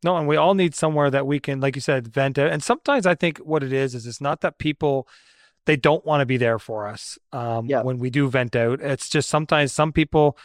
No, 0.03 0.15
and 0.17 0.27
we 0.27 0.37
all 0.37 0.53
need 0.55 0.75
somewhere 0.75 1.09
that 1.09 1.27
we 1.27 1.39
can, 1.39 1.59
like 1.59 1.75
you 1.75 1.81
said, 1.81 2.07
vent 2.07 2.37
It. 2.37 2.51
And 2.51 2.63
sometimes 2.63 3.05
I 3.05 3.15
think 3.15 3.37
what 3.39 3.63
it 3.63 3.73
is 3.73 3.95
is 3.95 4.07
it's 4.07 4.21
not 4.21 4.41
that 4.41 4.57
people 4.57 5.07
they 5.65 5.75
don't 5.75 6.03
want 6.05 6.21
to 6.21 6.25
be 6.25 6.37
there 6.37 6.57
for 6.57 6.87
us 6.87 7.19
um, 7.31 7.67
Yeah. 7.67 7.83
when 7.83 7.99
we 7.99 8.09
do 8.09 8.27
vent 8.29 8.55
out. 8.55 8.81
It's 8.81 9.07
just 9.09 9.29
sometimes 9.29 9.71
some 9.71 9.91
people 9.91 10.37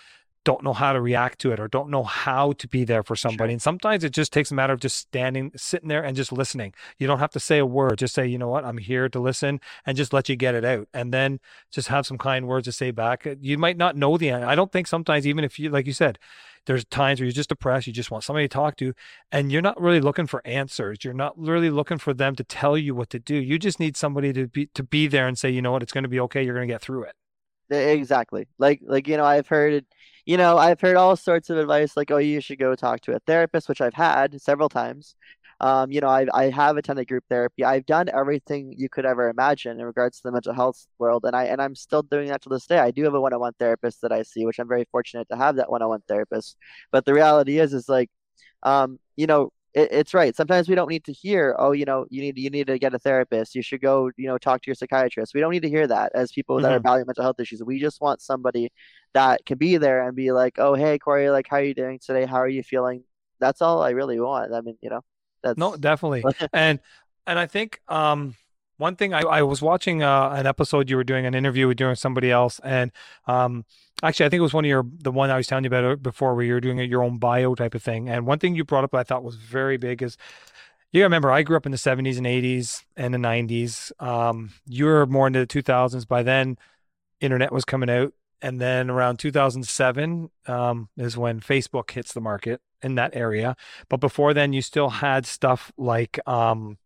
don't 0.45 0.62
know 0.62 0.75
how 0.75 0.93
to 0.93 1.01
react 1.01 1.38
to 1.38 1.53
it 1.53 1.59
or 1.59 1.67
don't 1.67 1.88
know 1.88 2.03
how 2.03 2.53
to 2.53 2.69
be 2.69 2.85
there 2.85 3.03
for 3.03 3.17
somebody. 3.17 3.55
And 3.55 3.62
sometimes 3.62 4.05
it 4.05 4.11
just 4.11 4.31
takes 4.31 4.51
a 4.51 4.55
matter 4.55 4.75
of 4.75 4.81
just 4.81 4.99
standing, 4.99 5.51
sitting 5.57 5.88
there 5.88 6.05
and 6.05 6.14
just 6.14 6.31
listening. 6.33 6.75
You 6.99 7.07
don't 7.07 7.21
have 7.21 7.31
to 7.31 7.40
say 7.40 7.59
a 7.59 7.64
word. 7.64 7.97
Just 7.97 8.14
say, 8.14 8.27
you 8.27 8.37
know 8.37 8.49
what, 8.49 8.64
I'm 8.64 8.77
here 8.77 9.09
to 9.09 9.19
listen 9.19 9.61
and 9.87 9.97
just 9.97 10.12
let 10.12 10.29
you 10.29 10.37
get 10.37 10.55
it 10.55 10.64
out. 10.64 10.87
And 10.93 11.14
then 11.14 11.40
just 11.71 11.88
have 11.88 12.07
some 12.07 12.19
kind 12.19 12.47
words 12.47 12.67
to 12.67 12.73
say 12.73 12.90
back. 12.90 13.27
You 13.40 13.57
might 13.57 13.79
not 13.79 13.97
know 13.97 14.19
the 14.19 14.29
end. 14.29 14.45
I 14.45 14.55
don't 14.55 14.71
think 14.71 14.87
sometimes, 14.87 15.27
even 15.27 15.45
if 15.45 15.59
you, 15.59 15.71
like 15.71 15.87
you 15.87 15.95
said, 15.95 16.19
there's 16.66 16.85
times 16.87 17.20
where 17.20 17.27
you're 17.27 17.33
just 17.33 17.48
depressed, 17.48 17.87
you 17.87 17.92
just 17.92 18.11
want 18.11 18.24
somebody 18.24 18.48
to 18.48 18.53
talk 18.53 18.77
to, 18.77 18.94
and 19.31 19.53
you're 19.53 19.62
not 19.62 19.81
really 19.81 20.00
looking 20.00 20.27
for 20.27 20.42
answers. 20.46 20.98
You're 21.03 21.14
not 21.14 21.38
really 21.38 21.70
looking 21.70 21.98
for 21.98 22.14
them 22.14 22.35
to 22.37 22.44
tell 22.44 22.79
you 22.79 22.94
what 22.94 23.11
to 23.11 23.18
do. 23.18 23.35
You 23.35 23.59
just 23.59 23.81
need 23.81 23.96
somebody 23.96 24.33
to 24.33 24.46
be 24.46 24.66
to 24.74 24.83
be 24.83 25.07
there 25.07 25.27
and 25.27 25.38
say, 25.38 25.50
you 25.50 25.62
know 25.62 25.72
what, 25.72 25.83
it's 25.83 25.92
going 25.92 26.05
to 26.05 26.09
be 26.09 26.20
okay. 26.20 26.42
You're 26.44 26.55
going 26.55 26.68
to 26.68 26.74
get 26.74 26.83
through 26.83 27.05
it. 27.05 27.14
exactly. 27.70 28.48
Like 28.59 28.81
like 28.85 29.09
you 29.09 29.16
know, 29.16 29.24
I've 29.24 29.48
heard, 29.48 29.85
you 30.24 30.37
know, 30.37 30.59
I've 30.59 30.81
heard 30.81 30.96
all 30.96 31.16
sorts 31.16 31.50
of 31.50 31.59
advice 31.59 31.96
like, 31.96 32.11
oh, 32.11 32.18
you 32.18 32.40
should 32.40 32.59
go 32.59 32.74
talk 32.74 33.00
to 33.03 33.14
a 33.14 33.20
therapist, 33.20 33.68
which 33.68 33.81
I've 33.81 33.94
had 33.94 34.40
several 34.40 34.68
times. 34.68 35.14
Um, 35.61 35.90
you 35.93 36.01
know, 36.01 36.09
I 36.09 36.27
I 36.35 36.51
have 36.51 36.77
attended 36.77 37.09
group 37.09 37.25
therapy. 37.29 37.64
I've 37.64 37.87
done 37.87 38.09
everything 38.12 38.75
you 38.77 38.88
could 38.88 39.07
ever 39.07 39.29
imagine 39.31 39.79
in 39.81 39.87
regards 39.87 40.19
to 40.19 40.23
the 40.29 40.33
mental 40.33 40.55
health 40.55 40.87
world, 40.99 41.25
and 41.25 41.35
I 41.37 41.45
and 41.45 41.61
I'm 41.62 41.75
still 41.75 42.03
doing 42.03 42.29
that 42.29 42.43
to 42.43 42.49
this 42.49 42.67
day. 42.67 42.79
I 42.79 42.90
do 42.90 43.05
have 43.05 43.14
a 43.14 43.21
one-on-one 43.21 43.55
therapist 43.59 44.01
that 44.03 44.12
I 44.12 44.23
see, 44.23 44.47
which 44.47 44.59
I'm 44.59 44.69
very 44.69 44.87
fortunate 44.90 45.29
to 45.31 45.37
have 45.37 45.57
that 45.57 45.71
one-on-one 45.71 46.03
therapist. 46.09 46.57
But 46.93 47.05
the 47.05 47.14
reality 47.14 47.59
is, 47.59 47.73
is 47.75 47.88
like, 47.88 48.11
um, 48.62 48.99
you 49.17 49.27
know, 49.27 49.51
it, 49.75 49.90
it's 49.93 50.14
right. 50.14 50.35
Sometimes 50.37 50.69
we 50.69 50.75
don't 50.75 50.90
need 50.90 51.05
to 51.05 51.12
hear, 51.12 51.55
oh, 51.59 51.73
you 51.73 51.85
know, 51.85 52.07
you 52.11 52.21
need 52.23 52.38
you 52.38 52.51
need 52.51 52.67
to 52.69 52.79
get 52.79 52.95
a 52.95 52.99
therapist. 52.99 53.55
You 53.55 53.62
should 53.62 53.81
go, 53.83 54.11
you 54.17 54.27
know, 54.29 54.38
talk 54.38 54.62
to 54.62 54.69
your 54.69 54.75
psychiatrist. 54.75 55.35
We 55.35 55.40
don't 55.40 55.53
need 55.53 55.62
to 55.62 55.69
hear 55.69 55.87
that 55.87 56.12
as 56.14 56.33
people 56.33 56.61
that 56.61 56.73
are 56.73 56.79
hmm 56.79 56.81
battling 56.81 57.07
mental 57.07 57.25
health 57.25 57.40
issues. 57.40 57.62
We 57.64 57.81
just 57.81 58.01
want 58.01 58.23
somebody 58.23 58.71
that 59.14 59.45
can 59.47 59.59
be 59.59 59.77
there 59.77 60.07
and 60.07 60.17
be 60.17 60.33
like, 60.33 60.57
oh, 60.59 60.75
hey, 60.75 60.99
Corey, 60.99 61.31
like, 61.31 61.47
how 61.49 61.57
are 61.59 61.62
you 61.64 61.75
doing 61.75 61.99
today? 62.05 62.27
How 62.27 62.37
are 62.38 62.49
you 62.49 62.62
feeling? 62.62 63.05
That's 63.40 63.62
all 63.62 63.83
I 63.83 63.90
really 63.90 64.21
want. 64.21 64.55
I 64.55 64.61
mean, 64.61 64.77
you 64.83 64.90
know, 64.90 65.03
No, 65.57 65.76
definitely. 65.76 66.24
And 66.52 66.80
and 67.26 67.38
I 67.38 67.46
think 67.46 67.80
um 67.88 68.35
one 68.76 68.96
thing 68.96 69.14
I, 69.14 69.20
I 69.20 69.42
was 69.42 69.62
watching 69.62 70.02
uh, 70.02 70.30
an 70.30 70.46
episode 70.46 70.90
you 70.90 70.96
were 70.96 71.04
doing 71.04 71.26
an 71.26 71.35
interview 71.35 71.68
with 71.68 71.76
doing 71.76 71.94
somebody 71.94 72.30
else 72.30 72.61
and 72.64 72.90
um 73.28 73.64
actually 74.02 74.26
I 74.26 74.28
think 74.28 74.38
it 74.40 74.42
was 74.42 74.52
one 74.54 74.64
of 74.64 74.68
your 74.68 74.85
the 74.98 75.12
one 75.12 75.30
I 75.30 75.37
was 75.37 75.46
telling 75.46 75.64
you 75.64 75.68
about 75.68 75.85
uh, 75.85 75.96
before 75.96 76.35
where 76.35 76.44
you 76.44 76.54
were 76.54 76.61
doing 76.61 76.78
it, 76.78 76.90
your 76.90 77.02
own 77.02 77.18
bio 77.18 77.54
type 77.54 77.74
of 77.74 77.83
thing. 77.83 78.09
And 78.09 78.26
one 78.26 78.38
thing 78.38 78.54
you 78.54 78.64
brought 78.64 78.85
up 78.85 78.90
that 78.92 78.98
I 78.98 79.02
thought 79.04 79.24
was 79.24 79.37
very 79.37 79.76
big 79.76 80.02
is 80.02 80.16
you 80.92 81.02
remember 81.02 81.30
I 81.30 81.42
grew 81.42 81.57
up 81.57 81.66
in 81.66 81.72
the 81.72 81.78
70s 81.78 82.18
and 82.18 82.26
80s 82.26 82.85
and 82.96 83.14
the 83.14 83.18
90s. 83.18 83.92
Um 84.00 84.50
you 84.66 84.87
were 84.87 85.07
more 85.07 85.26
into 85.26 85.40
the 85.40 85.46
2000s. 85.46 86.07
By 86.07 86.22
then 86.22 86.59
internet 87.20 87.52
was 87.52 87.64
coming 87.64 87.90
out 87.90 88.12
and 88.42 88.61
then 88.61 88.90
around 88.90 89.18
2007 89.18 90.30
um, 90.46 90.88
is 90.98 91.16
when 91.16 91.40
Facebook 91.40 91.90
hits 91.90 92.12
the 92.12 92.20
market 92.20 92.61
in 92.85 92.97
that 92.97 93.16
area. 93.16 93.57
But 93.88 94.01
before 94.01 94.35
then, 94.35 94.53
you 94.53 94.62
still 94.62 94.90
had 94.90 95.27
stuff 95.27 95.73
like 95.77 96.20
um, 96.29 96.79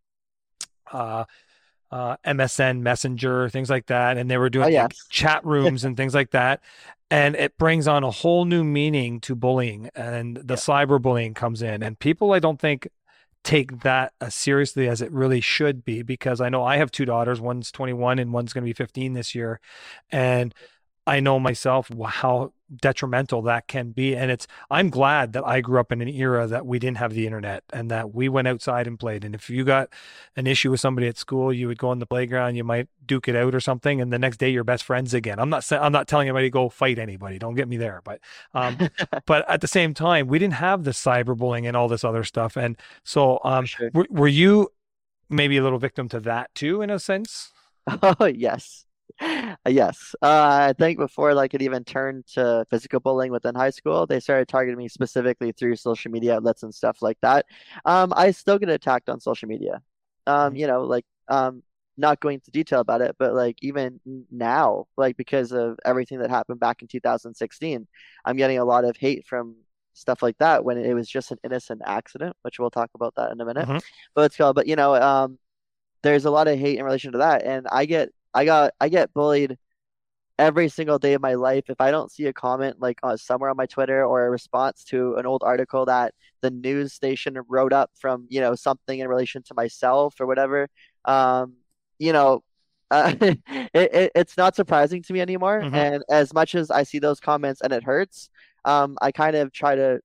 uh, 0.93 1.25
uh, 1.91 2.17
MSN 2.25 2.81
Messenger, 2.81 3.49
things 3.49 3.71
like 3.71 3.87
that, 3.87 4.17
and 4.17 4.31
they 4.31 4.39
were 4.39 4.47
oh 4.47 4.51
doing 4.51 4.75
like 4.75 4.95
chat 5.11 5.45
rooms 5.45 5.85
and 5.85 5.97
things 5.97 6.15
like 6.15 6.31
that. 6.31 6.61
And 7.11 7.37
it 7.37 7.57
brings 7.57 7.89
on 7.89 8.05
a 8.05 8.11
whole 8.11 8.45
new 8.45 8.63
meaning 8.65 9.21
to 9.21 9.35
bullying, 9.35 9.91
and 9.95 10.37
the 10.37 10.55
yeah, 10.55 10.57
cyberbullying 10.57 11.35
comes 11.35 11.63
in, 11.63 11.83
and 11.83 11.99
people 11.99 12.33
I 12.33 12.39
don't 12.39 12.61
think 12.61 12.89
take 13.45 13.81
that 13.81 14.13
as 14.21 14.35
seriously 14.35 14.89
as 14.89 15.01
it 15.01 15.11
really 15.13 15.41
should 15.41 15.85
be 15.85 16.03
because 16.03 16.41
I 16.41 16.51
know 16.51 16.65
I 16.65 16.77
have 16.77 16.91
two 16.91 17.07
daughters, 17.07 17.41
one's 17.41 17.71
21 17.73 18.19
and 18.19 18.33
one's 18.33 18.53
going 18.53 18.63
to 18.63 18.69
be 18.69 18.75
15 18.75 19.15
this 19.15 19.35
year, 19.35 19.61
and 20.11 20.55
I 21.07 21.21
know 21.21 21.41
myself 21.41 21.91
how 22.05 22.53
detrimental 22.75 23.43
that 23.43 23.67
can 23.67 23.91
be. 23.91 24.15
And 24.15 24.31
it's, 24.31 24.47
I'm 24.71 24.91
glad 24.91 25.33
that 25.33 25.45
I 25.47 25.61
grew 25.61 25.81
up 25.81 25.93
in 25.93 26.01
an 26.01 26.09
era 26.09 26.47
that 26.47 26.67
we 26.67 26.79
didn't 26.79 26.99
have 26.99 27.15
the 27.15 27.27
internet 27.27 27.65
and 27.73 27.91
that 27.91 28.15
we 28.15 28.29
went 28.29 28.49
outside 28.49 28.87
and 28.87 28.99
played. 28.99 29.25
And 29.25 29.35
if 29.35 29.49
you 29.49 29.65
got 29.65 29.89
an 30.37 30.47
issue 30.47 30.71
with 30.71 30.81
somebody 30.81 31.09
at 31.09 31.17
school, 31.17 31.53
you 31.53 31.67
would 31.69 31.79
go 31.79 31.89
on 31.89 31.99
the 31.99 32.07
playground, 32.07 32.57
you 32.57 32.65
might 32.65 32.89
duke 33.07 33.29
it 33.29 33.37
out 33.37 33.55
or 33.55 33.61
something. 33.61 34.01
And 34.01 34.13
the 34.13 34.19
next 34.19 34.37
day 34.37 34.51
you're 34.51 34.65
best 34.65 34.85
friends 34.85 35.15
again. 35.15 35.39
I'm 35.39 35.51
not 35.51 35.71
I'm 35.73 35.93
not 35.93 36.09
telling 36.09 36.29
anybody 36.29 36.47
to 36.47 36.51
go 36.51 36.69
fight 36.69 36.99
anybody. 36.99 37.39
Don't 37.39 37.55
get 37.55 37.69
me 37.69 37.77
there. 37.77 38.01
But, 38.05 38.21
um, 38.55 38.77
but 39.27 39.49
at 39.49 39.61
the 39.61 39.69
same 39.69 39.95
time, 39.95 40.27
we 40.27 40.39
didn't 40.39 40.55
have 40.55 40.85
the 40.85 40.93
cyberbullying 40.93 41.67
and 41.67 41.77
all 41.77 41.89
this 41.89 42.05
other 42.05 42.25
stuff. 42.25 42.57
And 42.57 42.77
so, 43.05 43.41
um, 43.45 43.67
sure. 43.67 43.91
were, 43.95 44.07
were 44.11 44.29
you 44.29 44.69
maybe 45.31 45.57
a 45.57 45.63
little 45.63 45.79
victim 45.79 46.09
to 46.11 46.21
that 46.21 46.55
too, 46.55 46.83
in 46.83 46.91
a 46.91 46.99
sense? 46.99 47.53
Oh 48.03 48.27
yes. 48.35 48.85
Yes. 49.67 50.15
Uh, 50.23 50.69
I 50.71 50.75
think 50.79 50.99
before 50.99 51.35
like 51.35 51.55
it 51.55 51.63
even 51.63 51.85
turned 51.85 52.27
to 52.35 52.65
physical 52.71 53.01
bullying 53.01 53.33
within 53.33 53.55
high 53.55 53.71
school, 53.71 54.07
they 54.07 54.21
started 54.21 54.49
targeting 54.49 54.79
me 54.79 54.89
specifically 54.89 55.53
through 55.53 55.77
social 55.77 56.11
media 56.11 56.37
outlets 56.37 56.63
and 56.63 56.75
stuff 56.75 57.03
like 57.03 57.19
that. 57.23 57.47
Um, 57.85 58.13
I 58.17 58.31
still 58.31 58.59
get 58.59 58.69
attacked 58.69 59.09
on 59.09 59.21
social 59.21 59.49
media. 59.49 59.83
Um, 60.27 60.55
Mhm. 60.55 60.57
you 60.57 60.67
know, 60.67 60.83
like 60.85 61.05
um, 61.29 61.63
not 61.97 62.21
going 62.21 62.35
into 62.35 62.51
detail 62.51 62.81
about 62.81 63.01
it, 63.01 63.17
but 63.19 63.35
like 63.35 63.57
even 63.63 64.01
now, 64.31 64.87
like 64.97 65.17
because 65.17 65.53
of 65.53 65.79
everything 65.85 66.19
that 66.21 66.31
happened 66.31 66.61
back 66.61 66.83
in 66.83 66.89
2016, 66.89 67.87
I'm 68.25 68.37
getting 68.37 68.59
a 68.59 68.65
lot 68.65 68.85
of 68.85 68.97
hate 68.97 69.27
from 69.27 69.57
stuff 69.95 70.23
like 70.23 70.39
that 70.39 70.65
when 70.65 70.79
it 70.79 70.95
was 70.95 71.09
just 71.09 71.33
an 71.33 71.39
innocent 71.45 71.83
accident, 71.85 72.37
which 72.43 72.59
we'll 72.59 72.71
talk 72.71 72.91
about 72.95 73.15
that 73.17 73.33
in 73.33 73.41
a 73.41 73.45
minute. 73.45 73.69
Mhm. 73.69 73.79
But 74.15 74.27
it's 74.27 74.37
called, 74.37 74.55
but 74.55 74.69
you 74.69 74.77
know, 74.77 74.95
um, 74.95 75.39
there's 76.03 76.25
a 76.25 76.31
lot 76.31 76.49
of 76.49 76.59
hate 76.59 76.79
in 76.79 76.85
relation 76.85 77.13
to 77.13 77.19
that, 77.19 77.43
and 77.45 77.67
I 77.71 77.87
get 77.87 78.11
I 78.38 78.44
got 78.46 78.72
I 78.81 78.88
get 78.90 79.14
bullied 79.14 79.59
every 80.38 80.68
single 80.68 80.98
day 80.98 81.14
of 81.14 81.22
my 81.22 81.35
life 81.35 81.64
if 81.68 81.81
I 81.81 81.90
don't 81.90 82.12
see 82.12 82.27
a 82.27 82.33
comment 82.33 82.77
like 82.81 82.98
uh, 83.03 83.16
somewhere 83.16 83.51
on 83.51 83.57
my 83.57 83.66
Twitter 83.66 84.05
or 84.05 84.27
a 84.27 84.31
response 84.31 84.85
to 84.87 85.16
an 85.16 85.27
old 85.27 85.42
article 85.44 85.87
that 85.87 86.14
the 86.42 86.51
news 86.51 86.92
station 86.94 87.38
wrote 87.48 87.72
up 87.72 87.90
from 88.01 88.27
you 88.31 88.40
know 88.40 88.55
something 88.55 89.01
in 89.01 89.09
relation 89.09 89.42
to 89.44 89.55
myself 89.55 90.14
or 90.20 90.27
whatever. 90.27 90.68
Um, 91.05 91.55
you 91.98 92.12
know, 92.12 92.42
uh, 92.90 93.12
it, 93.20 93.40
it 93.74 94.12
it's 94.14 94.37
not 94.38 94.57
surprising 94.57 95.03
to 95.05 95.12
me 95.12 95.20
anymore. 95.20 95.66
Mhm. 95.66 95.72
And 95.72 96.03
as 96.11 96.33
much 96.35 96.55
as 96.55 96.70
I 96.70 96.85
see 96.85 96.98
those 97.01 97.20
comments 97.20 97.61
and 97.62 97.72
it 97.72 97.85
hurts, 97.85 98.31
um, 98.64 98.96
I 99.03 99.12
kind 99.12 99.37
of 99.37 99.53
try 99.53 99.74
to 99.77 100.01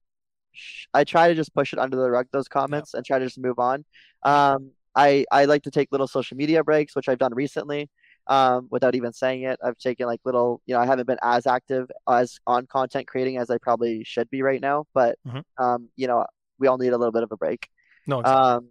sh- 0.54 0.88
I 0.94 1.04
try 1.04 1.30
to 1.30 1.36
just 1.36 1.54
push 1.54 1.74
it 1.74 1.80
under 1.80 1.98
the 1.98 2.10
rug, 2.12 2.28
those 2.32 2.48
Yeah. 2.66 2.84
comments, 2.84 2.94
and 2.94 3.06
try 3.06 3.20
to 3.20 3.26
just 3.26 3.40
move 3.40 3.60
on. 3.60 3.86
Um, 4.24 4.72
I 4.96 5.26
I 5.32 5.46
like 5.46 5.64
to 5.64 5.72
take 5.72 5.90
little 5.92 6.08
social 6.08 6.38
media 6.38 6.64
breaks, 6.64 6.96
which 6.96 7.10
I've 7.10 7.18
done 7.20 7.34
recently, 7.34 7.90
um, 8.28 8.68
without 8.72 8.96
even 8.96 9.14
saying 9.14 9.44
it. 9.44 9.60
I've 9.64 9.78
taken 9.78 10.08
like 10.08 10.22
little, 10.26 10.62
you 10.66 10.74
know, 10.76 10.82
I 10.82 10.86
haven't 10.86 11.08
been 11.08 11.20
as 11.24 11.46
active 11.48 11.90
as 12.08 12.40
on 12.48 12.66
content 12.68 13.08
creating 13.08 13.38
as 13.38 13.50
I 13.50 13.58
probably 13.58 14.04
should 14.04 14.30
be 14.30 14.42
right 14.42 14.62
now, 14.62 14.86
but 14.94 15.18
Mhm. 15.26 15.44
um, 15.58 15.90
you 15.96 16.08
know, 16.08 16.26
we 16.60 16.68
all 16.68 16.78
need 16.78 16.94
a 16.94 16.98
little 16.98 17.12
bit 17.12 17.24
of 17.24 17.32
a 17.32 17.38
break. 17.38 17.70
No, 18.08 18.20
exactly. 18.22 18.42
Um, 18.52 18.70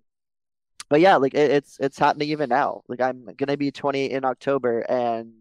but 0.89 1.01
yeah, 1.01 1.17
like 1.17 1.35
it, 1.35 1.51
it's 1.51 1.79
it's 1.81 1.99
happening 1.99 2.29
even 2.31 2.49
now. 2.49 2.83
Like 2.89 3.01
I'm 3.01 3.27
gonna 3.37 3.57
be 3.57 3.71
20 3.71 4.11
in 4.11 4.25
October, 4.25 4.81
and 4.81 5.33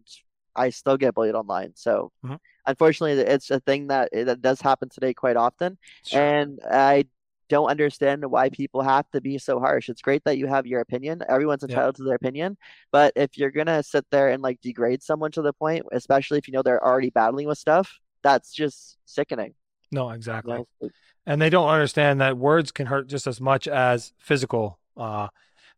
I 0.56 0.70
still 0.70 0.96
get 0.96 1.14
bullied 1.14 1.34
online. 1.34 1.72
So 1.76 2.10
Mhm. 2.24 2.38
unfortunately, 2.66 3.22
it's 3.22 3.50
a 3.50 3.60
thing 3.60 3.88
that 3.88 4.10
that 4.12 4.42
does 4.42 4.60
happen 4.60 4.88
today 4.88 5.14
quite 5.14 5.36
often, 5.36 5.78
Sure. 6.04 6.20
and 6.20 6.60
I 6.70 7.06
don't 7.52 7.68
understand 7.68 8.24
why 8.30 8.48
people 8.48 8.80
have 8.82 9.08
to 9.10 9.20
be 9.20 9.36
so 9.38 9.60
harsh. 9.60 9.90
It's 9.90 10.00
great 10.00 10.24
that 10.24 10.38
you 10.38 10.46
have 10.46 10.66
your 10.66 10.80
opinion. 10.80 11.22
Everyone's 11.28 11.62
Yeah. 11.62 11.74
entitled 11.76 11.96
to 11.96 12.04
their 12.04 12.14
opinion, 12.16 12.56
but 12.90 13.12
if 13.14 13.36
you're 13.36 13.50
gonna 13.50 13.82
sit 13.82 14.06
there 14.10 14.30
and 14.30 14.42
like 14.42 14.58
degrade 14.62 15.02
someone 15.02 15.32
to 15.32 15.42
the 15.42 15.52
point, 15.52 15.84
especially 15.92 16.38
if 16.38 16.48
you 16.48 16.52
know 16.54 16.62
they're 16.62 16.82
already 16.82 17.10
battling 17.10 17.46
with 17.46 17.58
stuff, 17.58 18.00
that's 18.22 18.52
just 18.54 18.96
sickening. 19.04 19.54
No, 19.90 20.08
You 20.08 20.14
exactly. 20.14 20.64
know? 20.80 20.90
and 21.26 21.40
they 21.42 21.50
don't 21.50 21.68
understand 21.68 22.20
that 22.22 22.38
words 22.38 22.72
can 22.72 22.86
hurt 22.86 23.06
just 23.06 23.26
as 23.26 23.38
much 23.40 23.68
as 23.68 24.12
physical 24.18 24.78
uh 24.96 25.28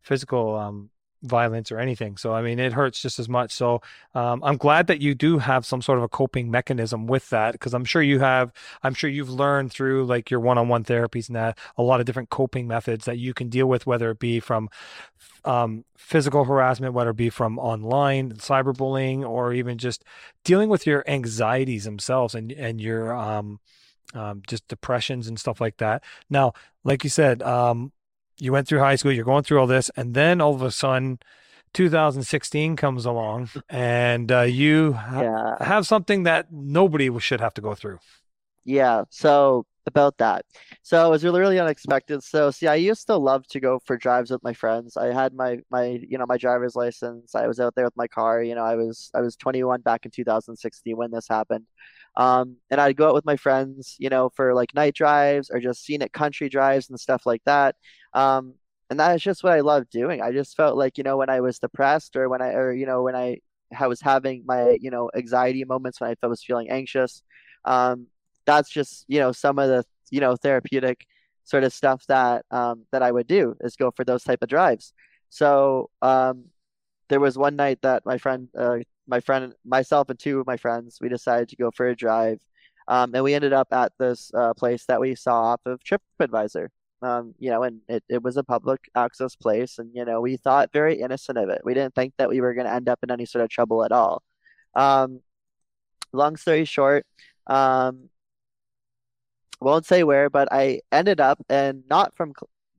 physical 0.03 0.55
um 0.57 0.91
violence 1.25 1.73
or 1.73 1.79
anything 1.79 2.17
so 2.17 2.33
i 2.33 2.43
mean 2.43 2.59
it 2.59 2.73
hurts 2.73 3.01
just 3.01 3.19
as 3.19 3.29
much 3.29 3.53
so 3.53 3.81
um, 4.15 4.43
i'm 4.45 4.57
glad 4.57 4.87
that 4.87 5.01
you 5.01 5.15
do 5.15 5.39
have 5.39 5.65
some 5.65 5.81
sort 5.81 5.99
of 5.99 6.05
a 6.05 6.09
coping 6.09 6.51
mechanism 6.51 7.07
with 7.07 7.29
that 7.31 7.53
because 7.53 7.75
i'm 7.75 7.85
sure 7.85 8.03
you 8.03 8.21
have 8.21 8.53
i'm 8.83 8.95
sure 8.95 9.09
you've 9.09 9.31
learned 9.31 9.73
through 9.73 10.05
like 10.05 10.31
your 10.31 10.41
one-on-one 10.41 10.85
therapies 10.85 11.29
and 11.29 11.37
that 11.37 11.59
a 11.77 11.83
lot 11.83 12.01
of 12.01 12.07
different 12.07 12.31
coping 12.31 12.69
methods 12.69 13.07
that 13.07 13.19
you 13.19 13.33
can 13.33 13.49
deal 13.49 13.67
with 13.67 13.87
whether 13.87 14.11
it 14.11 14.19
be 14.19 14.39
from 14.39 14.69
um, 15.45 15.85
physical 15.97 16.45
harassment 16.45 16.95
whether 16.95 17.11
it 17.11 17.17
be 17.17 17.31
from 17.31 17.59
online 17.59 18.33
cyberbullying 18.33 19.27
or 19.27 19.53
even 19.53 19.79
just 19.79 20.05
dealing 20.45 20.69
with 20.69 20.87
your 20.87 21.03
anxieties 21.07 21.85
themselves 21.85 22.35
and 22.35 22.53
and 22.53 22.81
your 22.81 23.15
um 23.15 23.59
um, 24.15 24.43
just 24.47 24.67
depressions 24.69 25.29
and 25.29 25.39
stuff 25.39 25.61
like 25.61 25.79
that. 25.79 26.05
Now, 26.31 26.53
like 26.85 27.05
you 27.05 27.11
said, 27.11 27.43
um, 27.43 27.93
you 28.39 28.53
went 28.53 28.69
through 28.69 28.81
high 28.81 28.97
school, 28.97 29.13
you're 29.13 29.25
going 29.25 29.45
through 29.45 29.61
all 29.61 29.67
this, 29.67 29.91
and 29.97 30.15
then 30.15 30.41
all 30.41 30.55
of 30.55 30.63
a 30.63 30.71
sudden, 30.71 31.19
2016 31.73 32.77
comes 32.77 33.05
along, 33.05 33.51
and 33.69 34.31
uh, 34.33 34.43
you 34.43 34.93
ha 34.95 35.25
Yeah. 35.25 35.57
have 35.61 35.87
something 35.87 36.25
that 36.25 36.53
nobody 36.53 37.11
should 37.21 37.41
have 37.41 37.55
to 37.55 37.61
go 37.61 37.75
through. 37.75 37.99
Yeah, 38.65 39.05
so 39.11 39.67
about 39.87 40.17
that. 40.19 40.47
So 40.83 41.07
it 41.07 41.11
was 41.11 41.23
really, 41.25 41.41
really 41.41 41.59
unexpected. 41.61 42.23
So 42.23 42.51
see, 42.51 42.67
I 42.67 42.77
used 42.77 43.07
to 43.09 43.17
love 43.17 43.47
to 43.49 43.61
go 43.61 43.79
for 43.85 43.97
drives 43.99 44.31
with 44.31 44.43
my 44.43 44.55
friends. 44.55 44.97
I 44.97 45.13
had 45.13 45.35
my 45.35 45.59
my 45.71 45.85
you 46.09 46.17
know 46.19 46.25
my 46.27 46.39
driver's 46.39 46.75
license. 46.75 47.35
I 47.35 47.47
was 47.47 47.61
out 47.61 47.75
there 47.75 47.85
with 47.85 47.97
my 47.97 48.09
car. 48.09 48.43
You 48.43 48.55
know, 48.55 48.65
I 48.65 48.77
was 48.77 49.11
I 49.15 49.21
was 49.21 49.37
21 49.37 49.83
back 49.83 50.05
in 50.07 50.11
2016 50.11 50.97
when 50.97 51.11
this 51.11 51.29
happened. 51.29 51.67
Um, 52.17 52.57
and 52.71 52.81
I'd 52.81 52.97
go 52.97 53.09
out 53.09 53.15
with 53.15 53.25
my 53.25 53.37
friends, 53.37 53.97
you 53.99 54.09
know, 54.09 54.31
for 54.31 54.55
like 54.55 54.75
night 54.75 54.95
drives 54.95 55.51
or 55.51 55.61
just 55.61 55.85
scenic 55.85 56.13
country 56.13 56.49
drives 56.49 56.89
and 56.91 56.99
stuff 57.01 57.27
like 57.27 57.43
that. 57.45 57.77
Um, 58.13 58.55
and 58.91 59.01
that 59.01 59.15
is 59.17 59.23
just 59.23 59.43
what 59.43 59.53
I 59.53 59.61
love 59.61 59.89
doing. 59.91 60.23
I 60.23 60.31
just 60.33 60.57
felt 60.57 60.77
like, 60.77 60.99
you 60.99 61.05
know, 61.05 61.17
when 61.17 61.31
I 61.31 61.41
was 61.41 61.59
depressed 61.59 62.17
or 62.17 62.29
when 62.29 62.43
I 62.43 62.51
or 62.53 62.73
you 62.73 62.87
know 62.87 63.03
when 63.03 63.17
I 63.17 63.39
I 63.77 63.87
was 63.89 64.01
having 64.01 64.45
my, 64.47 64.79
you 64.81 64.91
know, 64.91 65.11
anxiety 65.17 65.65
moments 65.65 66.01
when 66.01 66.15
I 66.23 66.27
was 66.27 66.45
feeling 66.45 66.71
anxious. 66.71 67.23
Um, 67.65 68.07
that's 68.47 68.71
just 68.71 69.05
you 69.09 69.19
know 69.19 69.33
some 69.33 69.59
of 69.59 69.69
the 69.69 69.85
you 70.11 70.21
know 70.21 70.37
therapeutic 70.37 71.07
sort 71.45 71.65
of 71.65 71.73
stuff 71.73 72.05
that 72.09 72.45
um 72.51 72.85
that 72.93 73.03
I 73.03 73.11
would 73.13 73.27
do 73.27 73.57
is 73.61 73.77
go 73.77 73.91
for 73.91 74.05
those 74.05 74.23
type 74.25 74.43
of 74.43 74.49
drives. 74.49 74.93
So 75.31 75.91
um 76.03 76.47
there 77.09 77.21
was 77.21 77.39
one 77.39 77.57
night 77.57 77.81
that 77.83 78.05
my 78.07 78.19
friend 78.19 78.49
uh 78.59 78.79
my 79.07 79.21
friend 79.21 79.55
myself 79.65 80.09
and 80.11 80.19
two 80.19 80.41
of 80.41 80.47
my 80.47 80.57
friends 80.57 80.99
we 81.01 81.09
decided 81.09 81.49
to 81.49 81.57
go 81.57 81.71
for 81.71 81.89
a 81.89 81.97
drive. 81.97 82.39
Um 82.89 83.15
and 83.15 83.25
we 83.25 83.35
ended 83.35 83.53
up 83.53 83.69
at 83.73 83.93
this 83.99 84.31
uh 84.35 84.55
place 84.55 84.85
that 84.87 85.01
we 85.01 85.15
saw 85.15 85.53
off 85.53 85.61
of 85.67 85.81
TripAdvisor. 85.83 86.69
Um, 87.03 87.35
you 87.39 87.51
know, 87.51 87.63
and 87.65 87.81
it, 87.87 88.03
it 88.09 88.23
was 88.23 88.39
a 88.39 88.43
public 88.45 88.89
access 88.95 89.37
place, 89.37 89.79
and 89.79 89.91
you 89.95 90.07
know, 90.07 90.23
we 90.23 90.39
thought 90.39 90.73
very 90.73 91.01
innocent 91.01 91.37
of 91.37 91.51
it. 91.51 91.61
We 91.63 91.75
didn't 91.75 91.95
think 91.95 92.15
that 92.17 92.31
we 92.31 92.41
were 92.41 92.55
going 92.55 92.67
to 92.67 92.73
end 92.73 92.89
up 92.89 93.01
in 93.03 93.11
any 93.11 93.27
sort 93.27 93.45
of 93.45 93.51
trouble 93.51 93.85
at 93.85 93.93
all. 93.93 94.23
Um, 94.75 95.21
long 96.13 96.37
story 96.37 96.65
short, 96.65 97.07
um, 97.47 98.09
won't 99.61 99.87
say 99.87 100.05
where, 100.05 100.31
but 100.31 100.49
I 100.53 100.81
ended 100.93 101.21
up, 101.21 101.45
and 101.49 101.85
not 101.91 102.15
from 102.17 102.33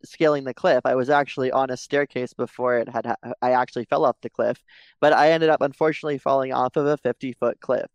scaling 0.10 0.44
the 0.44 0.54
cliff. 0.54 0.82
I 0.86 0.96
was 0.96 1.10
actually 1.10 1.52
on 1.52 1.70
a 1.70 1.78
staircase 1.78 2.34
before 2.34 2.78
it 2.78 2.90
had. 2.90 3.06
Ha 3.06 3.16
I 3.42 3.52
actually 3.52 3.86
fell 3.86 4.06
off 4.06 4.18
the 4.22 4.30
cliff, 4.30 4.64
but 5.02 5.14
I 5.14 5.32
ended 5.32 5.50
up 5.50 5.62
unfortunately 5.62 6.18
falling 6.18 6.54
off 6.54 6.76
of 6.76 6.86
a 6.86 6.98
50 6.98 7.34
foot 7.34 7.60
cliff. 7.60 7.88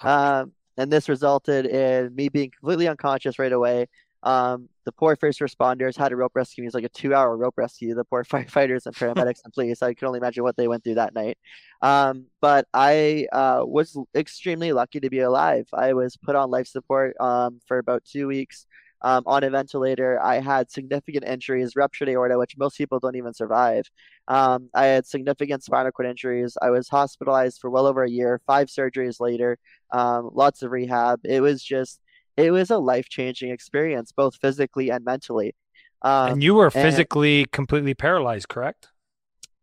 Um, 0.00 0.52
and 0.76 0.90
this 0.90 1.08
resulted 1.08 1.66
in 1.66 2.14
me 2.14 2.28
being 2.28 2.50
completely 2.50 2.88
unconscious 2.88 3.38
right 3.38 3.52
away. 3.52 3.88
Um, 4.22 4.68
the 4.84 4.92
poor 4.92 5.16
first 5.16 5.40
responders 5.40 5.96
had 5.96 6.10
to 6.10 6.16
rope 6.16 6.32
rescue 6.34 6.62
me. 6.62 6.66
It 6.66 6.68
was 6.68 6.74
like 6.74 6.84
a 6.84 6.88
two 6.88 7.14
hour 7.14 7.36
rope 7.36 7.54
rescue. 7.56 7.94
The 7.94 8.04
poor 8.04 8.24
firefighters 8.24 8.86
and 8.86 8.94
paramedics 8.94 9.40
and 9.44 9.52
police. 9.52 9.82
I 9.82 9.94
can 9.94 10.06
only 10.06 10.18
imagine 10.18 10.44
what 10.44 10.56
they 10.56 10.68
went 10.68 10.84
through 10.84 10.96
that 10.96 11.14
night. 11.14 11.38
Um, 11.80 12.26
but 12.40 12.66
I 12.72 13.26
uh, 13.32 13.62
was 13.64 13.96
extremely 14.14 14.72
lucky 14.72 15.00
to 15.00 15.10
be 15.10 15.20
alive. 15.20 15.68
I 15.72 15.92
was 15.94 16.16
put 16.16 16.36
on 16.36 16.50
life 16.50 16.68
support 16.68 17.16
um, 17.20 17.60
for 17.66 17.78
about 17.78 18.04
two 18.04 18.26
weeks 18.28 18.66
um, 19.02 19.22
on 19.26 19.44
a 19.44 19.50
ventilator. 19.50 20.20
I 20.22 20.40
had 20.40 20.70
significant 20.70 21.24
injuries, 21.24 21.76
ruptured 21.76 22.08
aorta, 22.08 22.38
which 22.38 22.56
most 22.56 22.78
people 22.78 22.98
don't 22.98 23.16
even 23.16 23.34
survive. 23.34 23.90
Um, 24.28 24.70
I 24.74 24.86
had 24.86 25.06
significant 25.06 25.64
spinal 25.64 25.92
cord 25.92 26.08
injuries. 26.08 26.56
I 26.62 26.70
was 26.70 26.88
hospitalized 26.88 27.60
for 27.60 27.70
well 27.70 27.86
over 27.86 28.04
a 28.04 28.10
year, 28.10 28.40
five 28.46 28.68
surgeries 28.68 29.20
later, 29.20 29.58
um, 29.92 30.30
lots 30.32 30.62
of 30.62 30.70
rehab. 30.70 31.20
It 31.24 31.40
was 31.40 31.62
just, 31.62 32.00
it 32.36 32.50
was 32.50 32.70
a 32.70 32.78
life 32.78 33.08
changing 33.08 33.50
experience, 33.50 34.12
both 34.12 34.36
physically 34.36 34.90
and 34.90 35.04
mentally. 35.04 35.54
Um, 36.02 36.32
and 36.32 36.42
you 36.42 36.54
were 36.54 36.70
physically 36.70 37.40
and, 37.40 37.52
completely 37.52 37.94
paralyzed, 37.94 38.48
correct? 38.48 38.88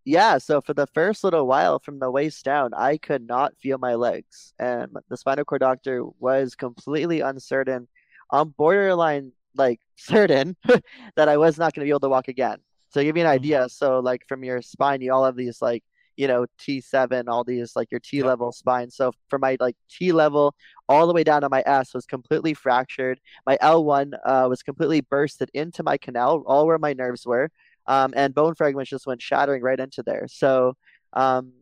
Yeah, 0.06 0.38
so 0.38 0.62
for 0.62 0.74
the 0.74 0.88
first 0.88 1.24
little 1.24 1.46
while 1.46 1.80
from 1.80 2.00
the 2.00 2.10
waist 2.10 2.44
down, 2.44 2.74
I 2.74 2.98
could 2.98 3.28
not 3.28 3.54
feel 3.62 3.78
my 3.78 3.96
legs. 3.96 4.54
And 4.58 4.96
the 5.10 5.18
spinal 5.18 5.46
cord 5.46 5.62
doctor 5.62 6.04
was 6.20 6.56
completely 6.56 7.20
uncertain 7.20 7.88
I'm 8.32 8.50
borderline 8.50 9.32
like 9.56 9.80
certain 9.98 10.56
that 11.16 11.30
I 11.30 11.38
was 11.38 11.58
not 11.58 11.74
going 11.74 11.82
to 11.82 11.86
be 11.86 11.92
able 11.92 12.02
to 12.02 12.10
walk 12.10 12.28
again. 12.28 12.58
So 12.92 13.04
give 13.04 13.14
me 13.16 13.22
an 13.22 13.28
mm-hmm. 13.28 13.36
idea, 13.36 13.70
so 13.70 14.00
like 14.00 14.28
from 14.28 14.44
your 14.44 14.62
spine, 14.62 15.02
you 15.02 15.14
all 15.14 15.26
have 15.26 15.36
these 15.36 15.62
like 15.62 15.84
you 16.18 16.28
know 16.28 16.46
T7, 16.60 17.26
all 17.28 17.44
these 17.44 17.76
like 17.76 17.92
your 17.92 18.02
T 18.02 18.24
level 18.24 18.48
yep. 18.48 18.54
spine. 18.56 18.92
So 18.92 19.14
from 19.30 19.42
my 19.42 19.58
like 19.60 19.78
T 19.90 20.12
level 20.12 20.56
all 20.90 21.08
the 21.08 21.14
way 21.14 21.24
down 21.24 21.42
to 21.42 21.50
my 21.50 21.64
S 21.66 21.94
was 21.94 22.06
completely 22.06 22.54
fractured. 22.54 23.20
My 23.46 23.58
L1 23.62 24.14
uh, 24.26 24.48
was 24.50 24.64
completely 24.64 25.02
bursted 25.02 25.50
into 25.54 25.84
my 25.84 25.98
canal, 25.98 26.44
all 26.46 26.66
where 26.68 26.80
my 26.80 26.94
nerves 26.94 27.26
were, 27.26 27.52
um, 27.86 28.14
and 28.18 28.36
bone 28.36 28.56
fragments 28.56 28.90
just 28.90 29.08
went 29.08 29.22
shattering 29.22 29.62
right 29.62 29.80
into 29.80 30.04
there. 30.04 30.28
So 30.28 30.74
um, 31.14 31.54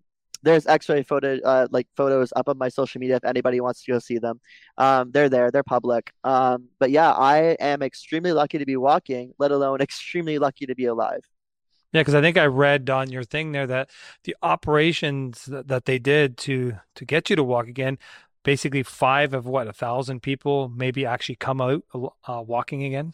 there's 0.47 0.65
x-ray 0.67 1.03
photo 1.03 1.39
uh, 1.43 1.67
like 1.71 1.87
photos 1.95 2.31
up 2.35 2.47
on 2.49 2.57
my 2.57 2.69
social 2.69 2.99
media 2.99 3.17
if 3.17 3.25
anybody 3.25 3.59
wants 3.61 3.83
to 3.83 3.91
go 3.91 3.99
see 3.99 4.17
them. 4.17 4.39
Um, 4.77 5.11
they're 5.11 5.29
there 5.29 5.51
they're 5.51 5.63
public. 5.63 6.11
Um, 6.23 6.69
but 6.79 6.91
yeah 6.91 7.11
i 7.11 7.57
am 7.59 7.81
extremely 7.81 8.31
lucky 8.31 8.57
to 8.57 8.65
be 8.65 8.77
walking 8.77 9.33
let 9.37 9.51
alone 9.51 9.81
extremely 9.89 10.39
lucky 10.39 10.65
to 10.65 10.75
be 10.75 10.85
alive. 10.85 11.21
Yeah 11.93 12.01
because 12.01 12.15
i 12.15 12.21
think 12.21 12.37
i 12.37 12.45
read 12.45 12.89
on 12.89 13.09
your 13.09 13.23
thing 13.23 13.51
there 13.51 13.67
that 13.67 13.89
the 14.23 14.35
operations 14.41 15.45
that, 15.45 15.67
that 15.67 15.85
they 15.85 15.99
did 15.99 16.37
to 16.37 16.77
to 16.95 17.05
get 17.05 17.29
you 17.29 17.35
to 17.35 17.43
walk 17.43 17.67
again 17.67 17.97
basically 18.47 18.81
five 18.81 19.33
of 19.33 19.45
what 19.45 19.67
a 19.67 19.73
thousand 19.73 20.21
people 20.21 20.69
maybe 20.69 21.05
actually 21.05 21.35
come 21.35 21.59
out 21.59 21.83
uh, 21.93 22.41
walking 22.41 22.83
again? 22.85 23.11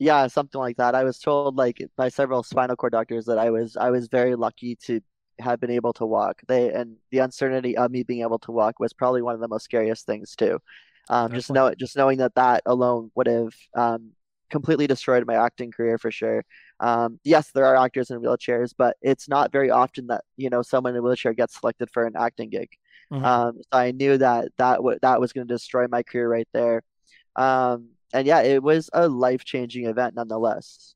Yeah 0.00 0.26
something 0.26 0.60
like 0.60 0.76
that. 0.78 0.96
I 0.96 1.04
was 1.04 1.20
told 1.20 1.54
like 1.54 1.80
by 1.96 2.08
several 2.08 2.42
spinal 2.42 2.74
cord 2.74 2.92
doctors 2.92 3.26
that 3.26 3.38
i 3.38 3.50
was 3.50 3.76
i 3.76 3.90
was 3.90 4.08
very 4.08 4.34
lucky 4.34 4.74
to 4.86 5.00
have 5.42 5.60
been 5.60 5.70
able 5.70 5.92
to 5.94 6.06
walk. 6.06 6.40
They 6.48 6.72
and 6.72 6.96
the 7.10 7.18
uncertainty 7.18 7.76
of 7.76 7.90
me 7.90 8.02
being 8.02 8.22
able 8.22 8.38
to 8.40 8.52
walk 8.52 8.80
was 8.80 8.92
probably 8.92 9.22
one 9.22 9.34
of 9.34 9.40
the 9.40 9.48
most 9.48 9.64
scariest 9.64 10.06
things 10.06 10.34
too. 10.36 10.60
Um, 11.08 11.32
just 11.32 11.50
know 11.50 11.74
just 11.74 11.96
knowing 11.96 12.18
that 12.18 12.34
that 12.36 12.62
alone 12.66 13.10
would 13.14 13.26
have 13.26 13.52
um, 13.74 14.12
completely 14.50 14.86
destroyed 14.86 15.26
my 15.26 15.34
acting 15.34 15.72
career 15.72 15.98
for 15.98 16.10
sure. 16.10 16.44
Um, 16.78 17.18
yes, 17.24 17.50
there 17.50 17.64
are 17.66 17.76
actors 17.76 18.10
in 18.10 18.20
wheelchairs, 18.20 18.72
but 18.76 18.96
it's 19.02 19.28
not 19.28 19.52
very 19.52 19.70
often 19.70 20.06
that 20.08 20.22
you 20.36 20.50
know 20.50 20.62
someone 20.62 20.94
in 20.94 21.00
a 21.00 21.02
wheelchair 21.02 21.34
gets 21.34 21.58
selected 21.58 21.90
for 21.90 22.06
an 22.06 22.14
acting 22.16 22.50
gig. 22.50 22.70
Mm-hmm. 23.12 23.24
Um, 23.24 23.56
so 23.72 23.78
I 23.78 23.90
knew 23.90 24.16
that 24.18 24.48
that 24.58 24.76
w- 24.76 24.98
that 25.02 25.20
was 25.20 25.32
going 25.32 25.46
to 25.46 25.54
destroy 25.54 25.86
my 25.88 26.02
career 26.02 26.28
right 26.28 26.48
there. 26.52 26.82
Um, 27.36 27.88
and 28.12 28.26
yeah, 28.26 28.42
it 28.42 28.62
was 28.62 28.90
a 28.92 29.08
life 29.08 29.44
changing 29.44 29.86
event 29.86 30.14
nonetheless. 30.14 30.94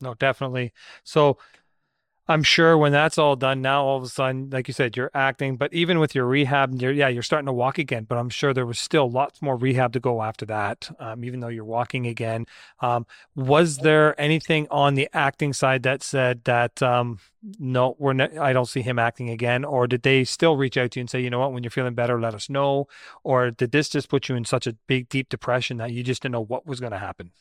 No, 0.00 0.14
definitely. 0.14 0.72
So 1.04 1.38
I'm 2.28 2.44
sure 2.44 2.78
when 2.78 2.92
that's 2.92 3.18
all 3.18 3.34
done 3.34 3.62
now, 3.62 3.84
all 3.84 3.96
of 3.96 4.04
a 4.04 4.08
sudden, 4.08 4.48
like 4.50 4.68
you 4.68 4.74
said, 4.74 4.96
you're 4.96 5.10
acting, 5.12 5.56
but 5.56 5.74
even 5.74 5.98
with 5.98 6.14
your 6.14 6.24
rehab, 6.24 6.80
you're, 6.80 6.92
yeah, 6.92 7.08
you're 7.08 7.22
starting 7.22 7.46
to 7.46 7.52
walk 7.52 7.78
again. 7.78 8.04
But 8.04 8.16
I'm 8.16 8.28
sure 8.28 8.54
there 8.54 8.64
was 8.64 8.78
still 8.78 9.10
lots 9.10 9.42
more 9.42 9.56
rehab 9.56 9.92
to 9.94 10.00
go 10.00 10.22
after 10.22 10.46
that, 10.46 10.88
um, 11.00 11.24
even 11.24 11.40
though 11.40 11.48
you're 11.48 11.64
walking 11.64 12.06
again. 12.06 12.46
Um, 12.80 13.06
was 13.34 13.78
there 13.78 14.18
anything 14.20 14.68
on 14.70 14.94
the 14.94 15.08
acting 15.12 15.52
side 15.52 15.82
that 15.82 16.04
said 16.04 16.44
that 16.44 16.80
um, 16.80 17.18
no, 17.58 17.96
we're 17.98 18.12
ne- 18.12 18.38
I 18.38 18.52
don't 18.52 18.66
see 18.66 18.82
him 18.82 19.00
acting 19.00 19.28
again, 19.28 19.64
or 19.64 19.88
did 19.88 20.02
they 20.02 20.22
still 20.22 20.56
reach 20.56 20.76
out 20.76 20.92
to 20.92 21.00
you 21.00 21.02
and 21.02 21.10
say, 21.10 21.20
you 21.20 21.28
know 21.28 21.40
what, 21.40 21.52
when 21.52 21.64
you're 21.64 21.70
feeling 21.70 21.94
better, 21.94 22.20
let 22.20 22.34
us 22.34 22.48
know, 22.48 22.86
or 23.24 23.50
did 23.50 23.72
this 23.72 23.88
just 23.88 24.08
put 24.08 24.28
you 24.28 24.36
in 24.36 24.44
such 24.44 24.68
a 24.68 24.76
big, 24.86 25.08
deep 25.08 25.28
depression 25.28 25.78
that 25.78 25.90
you 25.90 26.04
just 26.04 26.22
didn't 26.22 26.32
know 26.32 26.40
what 26.40 26.66
was 26.66 26.78
going 26.78 26.92
to 26.92 26.98
happen? 26.98 27.32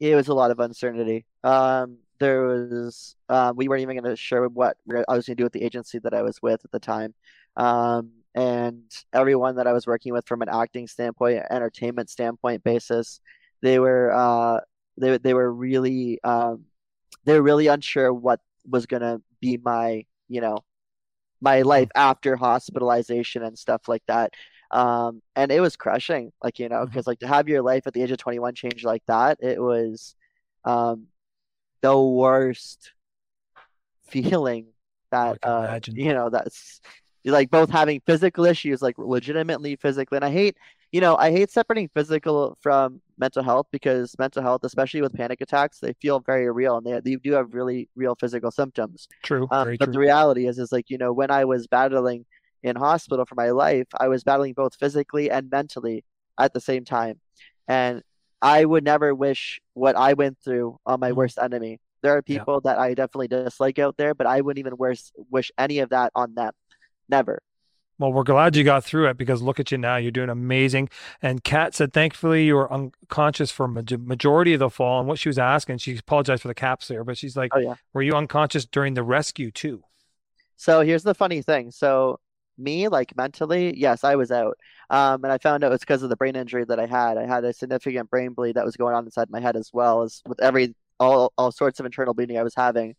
It 0.00 0.14
was 0.16 0.28
a 0.28 0.34
lot 0.34 0.50
of 0.50 0.58
uncertainty. 0.58 1.26
Um, 1.44 1.98
there 2.22 2.46
was 2.46 3.16
uh, 3.28 3.52
we 3.54 3.68
weren't 3.68 3.82
even 3.82 3.96
going 3.96 4.10
to 4.10 4.16
share 4.16 4.46
what 4.46 4.76
I 4.88 5.16
was 5.16 5.26
going 5.26 5.34
to 5.36 5.40
do 5.40 5.44
with 5.44 5.52
the 5.52 5.64
agency 5.64 5.98
that 5.98 6.14
I 6.14 6.22
was 6.22 6.40
with 6.40 6.64
at 6.64 6.70
the 6.70 6.78
time. 6.78 7.14
Um, 7.56 8.12
and 8.34 8.84
everyone 9.12 9.56
that 9.56 9.66
I 9.66 9.72
was 9.72 9.86
working 9.86 10.12
with 10.12 10.26
from 10.26 10.40
an 10.40 10.48
acting 10.48 10.86
standpoint, 10.86 11.42
entertainment 11.50 12.10
standpoint 12.10 12.62
basis, 12.62 13.20
they 13.60 13.78
were 13.78 14.12
uh, 14.12 14.60
they 14.96 15.18
they 15.18 15.34
were 15.34 15.52
really 15.52 16.20
um, 16.22 16.64
they 17.24 17.34
were 17.34 17.42
really 17.42 17.66
unsure 17.66 18.12
what 18.12 18.40
was 18.68 18.86
going 18.86 19.02
to 19.02 19.20
be 19.40 19.58
my 19.62 20.04
you 20.28 20.40
know 20.40 20.58
my 21.40 21.62
life 21.62 21.88
after 21.96 22.36
hospitalization 22.36 23.42
and 23.42 23.58
stuff 23.58 23.88
like 23.88 24.04
that. 24.06 24.32
Um, 24.70 25.20
and 25.36 25.50
it 25.52 25.60
was 25.60 25.76
crushing, 25.76 26.32
like 26.42 26.60
you 26.60 26.68
know, 26.68 26.86
because 26.86 27.02
mm-hmm. 27.02 27.10
like 27.10 27.18
to 27.18 27.28
have 27.28 27.48
your 27.48 27.62
life 27.62 27.86
at 27.86 27.94
the 27.94 28.02
age 28.02 28.12
of 28.12 28.18
21 28.18 28.54
change 28.54 28.84
like 28.84 29.02
that, 29.08 29.38
it 29.42 29.60
was 29.60 30.14
um, 30.64 31.08
the 31.82 31.98
worst 31.98 32.92
feeling 34.08 34.66
that 35.10 35.38
uh, 35.42 35.78
you 35.92 36.12
know 36.12 36.30
that's 36.30 36.80
like 37.24 37.50
both 37.50 37.70
having 37.70 38.00
physical 38.06 38.44
issues 38.44 38.82
like 38.82 38.96
legitimately 38.98 39.76
physically 39.76 40.16
and 40.16 40.24
i 40.24 40.30
hate 40.30 40.56
you 40.90 41.00
know 41.00 41.16
i 41.16 41.30
hate 41.30 41.50
separating 41.50 41.88
physical 41.94 42.56
from 42.60 43.00
mental 43.18 43.42
health 43.42 43.66
because 43.70 44.16
mental 44.18 44.42
health 44.42 44.64
especially 44.64 45.00
with 45.00 45.14
panic 45.14 45.40
attacks 45.40 45.78
they 45.78 45.92
feel 46.00 46.18
very 46.20 46.50
real 46.50 46.78
and 46.78 46.86
they, 46.86 47.00
they 47.00 47.16
do 47.16 47.32
have 47.32 47.54
really 47.54 47.88
real 47.94 48.16
physical 48.18 48.50
symptoms. 48.50 49.06
True 49.22 49.46
um, 49.52 49.76
but 49.78 49.86
true. 49.86 49.92
the 49.92 49.98
reality 49.98 50.48
is 50.48 50.58
is 50.58 50.72
like 50.72 50.90
you 50.90 50.98
know 50.98 51.12
when 51.12 51.30
i 51.30 51.44
was 51.44 51.66
battling 51.68 52.24
in 52.64 52.74
hospital 52.74 53.24
for 53.24 53.36
my 53.36 53.50
life 53.50 53.86
i 54.00 54.08
was 54.08 54.24
battling 54.24 54.52
both 54.54 54.74
physically 54.74 55.30
and 55.30 55.48
mentally 55.50 56.04
at 56.38 56.52
the 56.52 56.60
same 56.60 56.84
time. 56.84 57.20
And 57.68 58.02
I 58.42 58.64
would 58.64 58.84
never 58.84 59.14
wish 59.14 59.60
what 59.74 59.96
I 59.96 60.14
went 60.14 60.38
through 60.44 60.78
on 60.84 61.00
my 61.00 61.08
mm-hmm. 61.08 61.18
worst 61.18 61.38
enemy. 61.40 61.78
There 62.02 62.16
are 62.16 62.22
people 62.22 62.60
yeah. 62.64 62.72
that 62.72 62.80
I 62.80 62.94
definitely 62.94 63.28
dislike 63.28 63.78
out 63.78 63.96
there, 63.96 64.14
but 64.14 64.26
I 64.26 64.40
wouldn't 64.40 64.58
even 64.58 64.76
wish, 64.76 65.12
wish 65.30 65.52
any 65.56 65.78
of 65.78 65.90
that 65.90 66.10
on 66.16 66.34
them. 66.34 66.52
Never. 67.08 67.40
Well, 67.98 68.12
we're 68.12 68.24
glad 68.24 68.56
you 68.56 68.64
got 68.64 68.82
through 68.82 69.08
it 69.10 69.16
because 69.16 69.42
look 69.42 69.60
at 69.60 69.70
you 69.70 69.78
now. 69.78 69.94
You're 69.94 70.10
doing 70.10 70.28
amazing. 70.28 70.88
And 71.20 71.44
Kat 71.44 71.76
said, 71.76 71.92
thankfully, 71.92 72.44
you 72.44 72.56
were 72.56 72.72
unconscious 72.72 73.52
for 73.52 73.68
majority 73.68 74.54
of 74.54 74.58
the 74.58 74.70
fall. 74.70 74.98
And 74.98 75.06
what 75.06 75.20
she 75.20 75.28
was 75.28 75.38
asking, 75.38 75.78
she 75.78 75.96
apologized 75.96 76.42
for 76.42 76.48
the 76.48 76.54
caps 76.54 76.88
there, 76.88 77.04
but 77.04 77.16
she's 77.16 77.36
like, 77.36 77.52
oh, 77.54 77.60
yeah. 77.60 77.74
were 77.92 78.02
you 78.02 78.14
unconscious 78.14 78.64
during 78.64 78.94
the 78.94 79.04
rescue 79.04 79.52
too? 79.52 79.84
So 80.56 80.80
here's 80.80 81.04
the 81.04 81.14
funny 81.14 81.42
thing. 81.42 81.70
So 81.70 82.18
me, 82.58 82.88
like 82.88 83.16
mentally, 83.16 83.78
yes, 83.78 84.02
I 84.02 84.16
was 84.16 84.32
out. 84.32 84.58
Um, 84.92 85.24
and 85.24 85.32
I 85.32 85.38
found 85.38 85.64
out 85.64 85.68
it 85.68 85.70
was 85.70 85.80
because 85.80 86.02
of 86.02 86.10
the 86.10 86.16
brain 86.16 86.36
injury 86.36 86.64
that 86.66 86.78
I 86.78 86.84
had. 86.84 87.16
I 87.16 87.26
had 87.26 87.44
a 87.44 87.54
significant 87.54 88.10
brain 88.10 88.34
bleed 88.34 88.56
that 88.56 88.64
was 88.64 88.76
going 88.76 88.94
on 88.94 89.06
inside 89.06 89.30
my 89.30 89.40
head 89.40 89.56
as 89.56 89.70
well 89.72 90.02
as 90.02 90.22
with 90.26 90.40
every 90.40 90.74
all 91.00 91.32
all 91.38 91.50
sorts 91.50 91.80
of 91.80 91.86
internal 91.86 92.12
bleeding 92.12 92.38
I 92.38 92.42
was 92.42 92.54
having. 92.54 92.94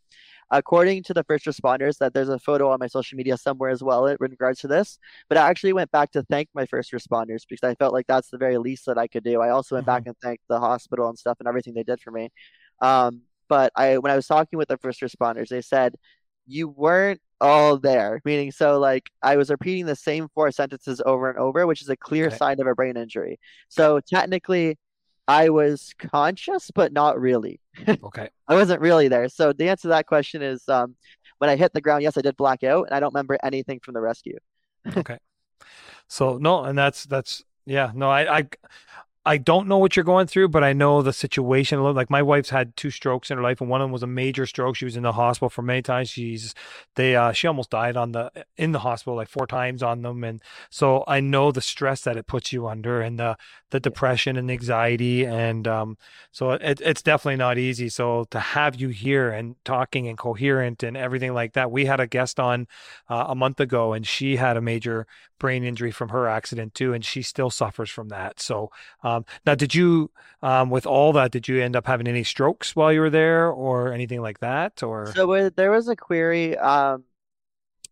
According 0.50 1.04
to 1.04 1.14
the 1.14 1.24
first 1.24 1.46
responders, 1.46 2.00
that 2.00 2.14
there's 2.14 2.30
a 2.30 2.40
photo 2.40 2.72
on 2.72 2.80
my 2.80 2.88
social 2.88 3.16
media 3.16 3.38
somewhere 3.38 3.70
as 3.70 3.84
well 3.84 4.08
in 4.08 4.18
regards 4.20 4.60
to 4.62 4.68
this. 4.68 4.98
But 5.30 5.38
I 5.38 5.48
actually 5.50 5.74
went 5.74 5.92
back 5.92 6.12
to 6.12 6.24
thank 6.24 6.50
my 6.54 6.66
first 6.66 6.92
responders 6.92 7.44
because 7.48 7.68
I 7.68 7.76
felt 7.76 7.94
like 7.94 8.08
that's 8.08 8.30
the 8.30 8.38
very 8.38 8.58
least 8.58 8.88
that 8.88 8.98
I 8.98 9.08
could 9.08 9.24
do. 9.24 9.40
I 9.42 9.50
also 9.50 9.76
went 9.76 9.86
mm-hmm. 9.86 9.96
back 9.96 10.08
and 10.08 10.18
thanked 10.18 10.44
the 10.50 10.60
hospital 10.60 11.10
and 11.10 11.18
stuff 11.18 11.38
and 11.40 11.48
everything 11.48 11.76
they 11.76 11.84
did 11.84 12.02
for 12.02 12.12
me. 12.12 12.32
Um, 12.82 13.22
but 13.48 13.72
I 13.76 14.00
when 14.00 14.12
I 14.12 14.16
was 14.16 14.26
talking 14.26 14.58
with 14.58 14.68
the 14.68 14.78
first 14.78 15.02
responders, 15.02 15.50
they 15.50 15.62
said 15.62 15.96
you 16.46 16.68
weren't 16.68 17.22
all 17.42 17.78
there. 17.78 18.22
Meaning, 18.26 18.52
so 18.52 18.80
like 18.80 19.10
I 19.22 19.36
was 19.38 19.50
repeating 19.50 19.86
the 19.86 19.96
same 19.96 20.30
four 20.34 20.52
sentences 20.52 21.02
over 21.06 21.30
and 21.30 21.38
over, 21.38 21.68
which 21.68 21.82
is 21.82 21.90
a 21.90 21.98
clear 21.98 22.28
okay. 22.28 22.38
sign 22.38 22.60
of 22.60 22.68
a 22.68 22.76
brain 22.76 22.98
injury. 22.98 23.40
So 23.70 24.00
technically, 24.00 24.78
I 25.28 25.50
was 25.50 25.94
conscious, 25.98 26.72
but 26.74 26.92
not 26.92 27.20
really. 27.20 27.60
Okay. 28.04 28.30
I 28.48 28.56
wasn't 28.56 28.82
really 28.82 29.08
there. 29.08 29.30
So 29.30 29.52
the 29.52 29.70
answer 29.70 29.84
to 29.84 29.88
that 29.90 30.06
question 30.06 30.42
is 30.44 30.68
um, 30.70 30.96
when 31.40 31.50
I 31.50 31.56
hit 31.56 31.74
the 31.74 31.82
ground, 31.82 32.04
yes, 32.04 32.18
I 32.18 32.22
did 32.22 32.38
black 32.38 32.64
out, 32.64 32.86
and 32.86 32.96
I 32.96 33.00
don't 33.00 33.14
remember 33.14 33.38
anything 33.44 33.80
from 33.80 33.94
the 33.94 34.02
rescue. 34.02 34.38
Okay. 34.98 35.18
So 36.10 36.38
no, 36.38 36.66
and 36.66 36.78
that's 36.78 37.06
that's 37.06 37.44
yeah, 37.66 37.92
no, 37.96 38.10
I 38.10 38.40
I 38.40 38.48
I 39.26 39.38
don't 39.38 39.70
know 39.70 39.78
what 39.78 39.96
you're 39.96 40.04
going 40.04 40.28
through, 40.28 40.50
but 40.50 40.66
I 40.66 40.74
know 40.74 41.02
the 41.02 41.14
situation. 41.14 41.82
Like 41.82 42.10
my 42.10 42.22
wife's 42.22 42.50
had 42.50 42.76
two 42.76 42.92
strokes 42.92 43.32
in 43.32 43.38
her 43.38 43.44
life, 43.44 43.62
and 43.62 43.70
one 43.70 43.80
of 43.80 43.86
them 43.86 43.94
was 43.94 44.04
a 44.04 44.08
major 44.08 44.46
stroke. 44.46 44.76
She 44.76 44.84
was 44.84 44.98
in 44.98 45.04
the 45.04 45.14
hospital 45.14 45.50
for 45.50 45.62
many 45.62 45.82
times. 45.82 46.10
She's 46.10 46.54
they 46.96 47.16
uh, 47.16 47.32
she 47.32 47.48
almost 47.48 47.70
died 47.70 47.96
on 47.96 48.12
the 48.12 48.32
in 48.58 48.74
the 48.74 48.80
hospital 48.80 49.16
like 49.16 49.30
four 49.30 49.48
times 49.48 49.82
on 49.82 50.02
them, 50.02 50.26
and 50.26 50.42
so 50.70 51.06
I 51.08 51.22
know 51.22 51.54
the 51.54 51.62
stress 51.62 52.02
that 52.02 52.18
it 52.18 52.28
puts 52.28 52.52
you 52.52 52.68
under, 52.68 53.00
and 53.00 53.18
the 53.18 53.38
the 53.70 53.80
depression 53.80 54.36
and 54.36 54.52
anxiety, 54.52 55.26
and 55.26 55.70
um, 55.70 55.98
so 56.34 56.52
it, 56.52 56.82
it's 56.82 57.02
definitely 57.02 57.38
not 57.38 57.58
easy. 57.58 57.88
So 57.88 58.26
to 58.32 58.40
have 58.42 58.76
you 58.76 58.90
here 58.90 59.30
and 59.32 59.56
talking 59.64 60.08
and 60.10 60.18
coherent 60.18 60.84
and 60.84 60.98
everything 60.98 61.34
like 61.34 61.54
that, 61.54 61.72
we 61.72 61.86
had 61.86 62.02
a 62.02 62.08
guest 62.08 62.42
on 62.42 62.68
uh, 63.10 63.26
a 63.30 63.36
month 63.36 63.62
ago, 63.62 63.94
and 63.94 64.06
she 64.06 64.36
had 64.36 64.58
a 64.58 64.62
major 64.62 65.08
brain 65.40 65.64
injury 65.64 65.92
from 65.92 66.10
her 66.10 66.28
accident 66.28 66.74
too, 66.74 66.94
and 66.94 67.06
she 67.06 67.22
still 67.22 67.50
suffers 67.50 67.90
from 67.90 68.10
that. 68.10 68.42
So. 68.42 68.70
Um, 69.02 69.13
now, 69.46 69.56
did 69.56 69.74
you, 69.74 70.12
um, 70.42 70.70
with 70.70 70.86
all 70.86 71.14
that, 71.14 71.32
did 71.32 71.48
you 71.48 71.62
end 71.62 71.76
up 71.76 71.86
having 71.88 72.08
any 72.08 72.24
strokes 72.24 72.76
while 72.76 72.92
you 72.94 73.02
were 73.02 73.10
there 73.10 73.50
or 73.50 73.94
anything 73.94 74.22
like 74.22 74.40
that? 74.40 74.84
Or 74.84 75.06
So 75.16 75.32
uh, 75.34 75.50
there 75.56 75.72
was 75.72 75.88
a 75.88 75.96
query. 75.96 76.58
Um, 76.58 77.04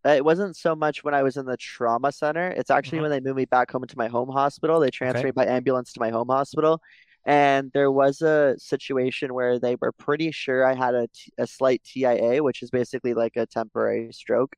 it 0.04 0.26
wasn't 0.26 0.56
so 0.58 0.76
much 0.76 1.04
when 1.04 1.14
I 1.14 1.24
was 1.24 1.38
in 1.38 1.46
the 1.46 1.58
trauma 1.58 2.12
center. 2.12 2.48
It's 2.48 2.72
actually 2.72 3.00
Mhm. 3.00 3.02
when 3.04 3.12
they 3.12 3.20
moved 3.20 3.38
me 3.38 3.46
back 3.46 3.72
home 3.72 3.84
into 3.84 3.98
my 3.98 4.08
home 4.08 4.30
hospital. 4.30 4.80
They 4.80 4.90
transferred 4.90 5.20
okay, 5.20 5.28
me 5.28 5.32
by 5.32 5.46
ambulance 5.46 5.94
to 5.94 6.00
my 6.00 6.10
home 6.10 6.30
hospital. 6.30 6.82
And 7.24 7.72
there 7.74 7.92
was 7.92 8.22
a 8.22 8.56
situation 8.58 9.34
where 9.36 9.60
they 9.60 9.76
were 9.80 9.92
pretty 9.92 10.32
sure 10.32 10.66
I 10.66 10.74
had 10.74 10.96
a, 10.96 11.08
t 11.08 11.32
a 11.38 11.46
slight 11.46 11.84
TIA, 11.84 12.42
which 12.42 12.64
is 12.64 12.72
basically 12.72 13.14
like 13.14 13.36
a 13.36 13.46
temporary 13.46 14.12
stroke, 14.12 14.56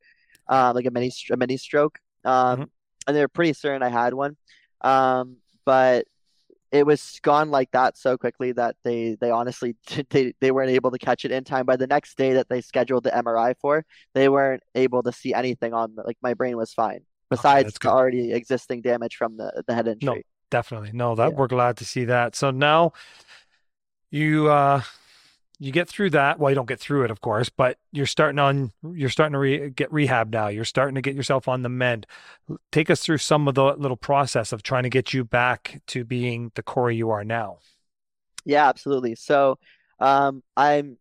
um, 0.47 0.73
like 0.75 0.85
a 0.85 0.91
mini, 0.91 1.11
a 1.29 1.37
mini 1.37 1.57
stroke. 1.57 1.99
Um, 2.23 2.71
and 3.05 3.15
they 3.15 3.21
were 3.21 3.27
pretty 3.27 3.51
certain 3.53 3.83
I 3.83 3.89
had 3.89 4.13
one. 4.13 4.37
Um, 4.79 5.37
but 5.65 6.07
it 6.73 6.85
was 6.85 7.19
gone 7.21 7.51
like 7.51 7.71
that 7.71 7.97
so 7.97 8.17
quickly 8.17 8.51
that 8.53 8.75
they 8.83 9.15
they 9.21 9.29
honestly 9.29 9.75
they 10.09 10.33
they 10.41 10.51
weren't 10.51 10.71
able 10.71 10.91
to 10.91 10.97
catch 10.97 11.23
it 11.23 11.31
in 11.31 11.43
time. 11.43 11.65
By 11.65 11.77
the 11.77 11.87
next 11.87 12.17
day 12.17 12.33
that 12.33 12.49
they 12.49 12.61
scheduled 12.61 13.03
the 13.03 13.15
MRI 13.15 13.53
for, 13.61 13.85
they 14.15 14.27
weren't 14.27 14.63
able 14.75 15.03
to 15.03 15.11
see 15.13 15.33
anything 15.33 15.73
on 15.73 15.95
like 16.03 16.17
my 16.21 16.33
brain 16.33 16.57
was 16.57 16.73
fine 16.73 17.01
besides 17.29 17.73
the 17.79 17.89
already 17.89 18.33
existing 18.33 18.81
damage 18.81 19.15
from 19.15 19.37
the 19.37 19.63
the 19.67 19.75
head 19.75 19.87
injury. 19.87 20.15
No, 20.15 20.21
definitely. 20.49 20.91
No, 20.93 21.15
that 21.15 21.31
Yeah. 21.31 21.37
we're 21.37 21.47
glad 21.47 21.77
to 21.77 21.85
see 21.85 22.05
that. 22.05 22.35
So 22.35 22.51
now 22.51 22.93
you 24.11 24.49
uh 24.49 24.81
you 25.59 25.71
get 25.71 25.87
through 25.87 26.09
that. 26.11 26.39
Well, 26.39 26.51
you 26.51 26.55
don't 26.55 26.67
get 26.67 26.79
through 26.79 27.03
it, 27.03 27.11
of 27.11 27.21
course, 27.21 27.49
but 27.49 27.77
you're 27.91 28.05
starting 28.05 28.39
on 28.39 28.71
you're 28.91 29.09
starting 29.09 29.33
to 29.33 29.39
re 29.39 29.69
get 29.69 29.91
rehab 29.93 30.31
now. 30.31 30.47
You're 30.47 30.65
starting 30.65 30.95
to 30.95 31.01
get 31.01 31.15
yourself 31.15 31.47
on 31.47 31.61
the 31.61 31.69
mend. 31.69 32.05
Take 32.71 32.89
us 32.89 33.01
through 33.01 33.19
some 33.19 33.47
of 33.47 33.55
the 33.55 33.63
little 33.63 33.97
process 33.97 34.51
of 34.51 34.63
trying 34.63 34.83
to 34.83 34.89
get 34.89 35.13
you 35.13 35.23
back 35.23 35.81
to 35.87 36.03
being 36.03 36.51
the 36.55 36.63
Corey 36.63 36.95
you 36.95 37.11
are 37.11 37.23
now. 37.23 37.59
Yeah, 38.45 38.67
absolutely. 38.67 39.15
So, 39.15 39.57
um, 39.99 40.43
I'm 40.57 40.97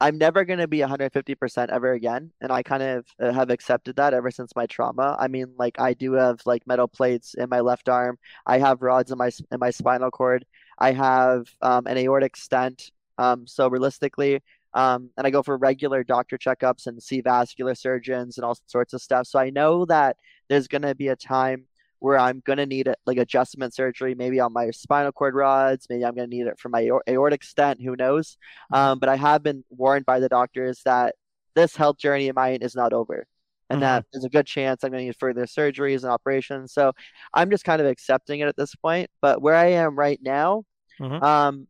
I'm 0.00 0.18
never 0.18 0.44
going 0.44 0.58
to 0.58 0.68
be 0.68 0.80
150% 0.80 1.70
ever 1.70 1.92
again, 1.92 2.32
and 2.40 2.52
I 2.52 2.62
kind 2.62 2.82
of 2.82 3.06
uh, 3.20 3.32
have 3.32 3.50
accepted 3.50 3.96
that 3.96 4.12
ever 4.12 4.30
since 4.30 4.54
my 4.56 4.66
trauma. 4.66 5.16
I 5.18 5.28
mean, 5.28 5.54
like 5.56 5.80
I 5.80 5.94
do 5.94 6.12
have 6.14 6.40
like 6.44 6.66
metal 6.66 6.88
plates 6.88 7.34
in 7.34 7.48
my 7.48 7.60
left 7.60 7.88
arm. 7.88 8.18
I 8.44 8.58
have 8.58 8.82
rods 8.82 9.12
in 9.12 9.18
my 9.18 9.30
in 9.50 9.60
my 9.60 9.70
spinal 9.70 10.10
cord. 10.10 10.44
I 10.78 10.92
have 10.92 11.46
um, 11.62 11.86
an 11.86 11.96
aortic 11.96 12.36
stent. 12.36 12.90
Um, 13.18 13.46
so 13.46 13.68
realistically, 13.68 14.42
um, 14.74 15.10
and 15.16 15.26
I 15.26 15.30
go 15.30 15.42
for 15.42 15.56
regular 15.56 16.02
doctor 16.02 16.36
checkups 16.36 16.86
and 16.86 17.02
see 17.02 17.20
vascular 17.20 17.74
surgeons 17.74 18.38
and 18.38 18.44
all 18.44 18.56
sorts 18.66 18.92
of 18.92 19.00
stuff. 19.02 19.26
So 19.26 19.38
I 19.38 19.50
know 19.50 19.84
that 19.86 20.16
there's 20.48 20.66
going 20.68 20.82
to 20.82 20.94
be 20.94 21.08
a 21.08 21.16
time 21.16 21.66
where 22.00 22.18
I'm 22.18 22.42
going 22.44 22.58
to 22.58 22.66
need 22.66 22.86
it, 22.88 22.98
like 23.06 23.16
adjustment 23.18 23.72
surgery, 23.72 24.14
maybe 24.14 24.40
on 24.40 24.52
my 24.52 24.70
spinal 24.72 25.12
cord 25.12 25.34
rods. 25.34 25.86
Maybe 25.88 26.04
I'm 26.04 26.14
going 26.14 26.28
to 26.28 26.36
need 26.36 26.46
it 26.46 26.58
for 26.58 26.68
my 26.68 26.90
aortic 27.08 27.44
stent. 27.44 27.80
Who 27.82 27.96
knows? 27.96 28.36
Mhm. 28.72 28.76
Um, 28.76 28.98
but 28.98 29.08
I 29.08 29.16
have 29.16 29.42
been 29.42 29.64
warned 29.70 30.04
by 30.06 30.20
the 30.20 30.28
doctors 30.28 30.82
that 30.84 31.14
this 31.54 31.76
health 31.76 31.96
journey 31.98 32.28
of 32.28 32.36
mine 32.36 32.58
is 32.62 32.74
not 32.74 32.92
over 32.92 33.26
and 33.70 33.78
Mhm. 33.78 33.80
that 33.80 34.04
there's 34.12 34.24
a 34.24 34.28
good 34.28 34.46
chance 34.46 34.82
I'm 34.84 34.90
going 34.90 35.02
to 35.02 35.06
need 35.06 35.16
further 35.16 35.46
surgeries 35.46 36.02
and 36.02 36.10
operations. 36.12 36.72
So 36.72 36.92
I'm 37.32 37.50
just 37.50 37.64
kind 37.64 37.80
of 37.80 37.86
accepting 37.86 38.40
it 38.40 38.48
at 38.48 38.56
this 38.56 38.74
point. 38.74 39.08
But 39.22 39.40
where 39.40 39.54
I 39.54 39.66
am 39.68 39.96
right 39.98 40.20
now, 40.22 40.64
Mhm. 41.00 41.22
um, 41.22 41.68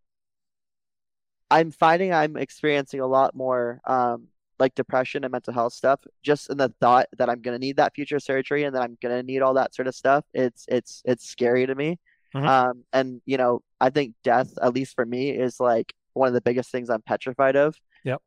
I'm 1.50 1.70
finding 1.70 2.12
I'm 2.12 2.36
experiencing 2.36 3.00
a 3.00 3.06
lot 3.06 3.34
more 3.34 3.80
um, 3.86 4.28
like 4.58 4.74
depression 4.74 5.24
and 5.24 5.32
mental 5.32 5.52
health 5.52 5.72
stuff 5.72 6.00
just 6.22 6.50
in 6.50 6.56
the 6.58 6.72
thought 6.80 7.06
that 7.18 7.28
I'm 7.28 7.40
going 7.42 7.54
to 7.54 7.64
need 7.64 7.76
that 7.76 7.94
future 7.94 8.18
surgery 8.20 8.64
and 8.64 8.74
that 8.74 8.82
I'm 8.82 8.96
going 9.02 9.14
to 9.16 9.22
need 9.22 9.42
all 9.42 9.54
that 9.54 9.74
sort 9.74 9.88
of 9.88 9.94
stuff. 9.94 10.24
It's 10.32 10.64
it's 10.68 11.02
it's 11.04 11.28
scary 11.28 11.66
to 11.66 11.74
me. 11.74 11.98
Mhm. 12.34 12.46
Um, 12.48 12.84
and 12.92 13.20
you 13.26 13.36
know, 13.36 13.62
I 13.80 13.90
think 13.90 14.14
death, 14.24 14.52
at 14.62 14.74
least 14.74 14.94
for 14.94 15.04
me, 15.06 15.30
is 15.30 15.60
like 15.60 15.92
one 16.14 16.28
of 16.28 16.34
the 16.34 16.40
biggest 16.40 16.70
things 16.70 16.90
I'm 16.90 17.02
petrified 17.02 17.56
of. 17.56 17.76
Yep. 18.04 18.20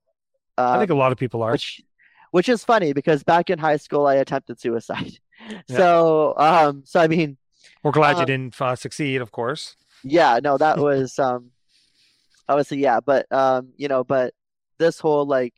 I 0.58 0.77
think 0.80 0.89
a 0.89 0.93
Um, 0.93 0.99
lot 0.99 1.12
of 1.12 1.17
people 1.17 1.41
are. 1.43 1.51
which 1.51 1.82
which 2.32 2.49
is 2.49 2.63
funny 2.63 2.93
because 2.93 3.23
back 3.23 3.49
in 3.49 3.60
high 3.60 3.77
school 3.77 4.06
I 4.08 4.15
attempted 4.15 4.60
suicide. 4.60 5.13
So 5.69 6.34
um 6.38 6.82
so 6.86 6.99
I 6.99 7.08
mean 7.08 7.38
We're 7.84 7.91
glad 7.91 8.15
you 8.17 8.21
um 8.21 8.25
didn't 8.25 8.62
uh, 8.62 8.75
succeed, 8.75 9.21
of 9.21 9.32
course. 9.32 9.75
yeah, 10.03 10.39
no, 10.43 10.58
that 10.58 10.77
was 10.80 11.19
um 11.19 11.51
obviously 12.49 12.79
yeah, 12.79 12.99
but 12.99 13.31
um 13.31 13.73
you 13.77 13.88
know, 13.88 14.03
but 14.03 14.33
this 14.79 14.99
whole 14.99 15.25
like 15.25 15.53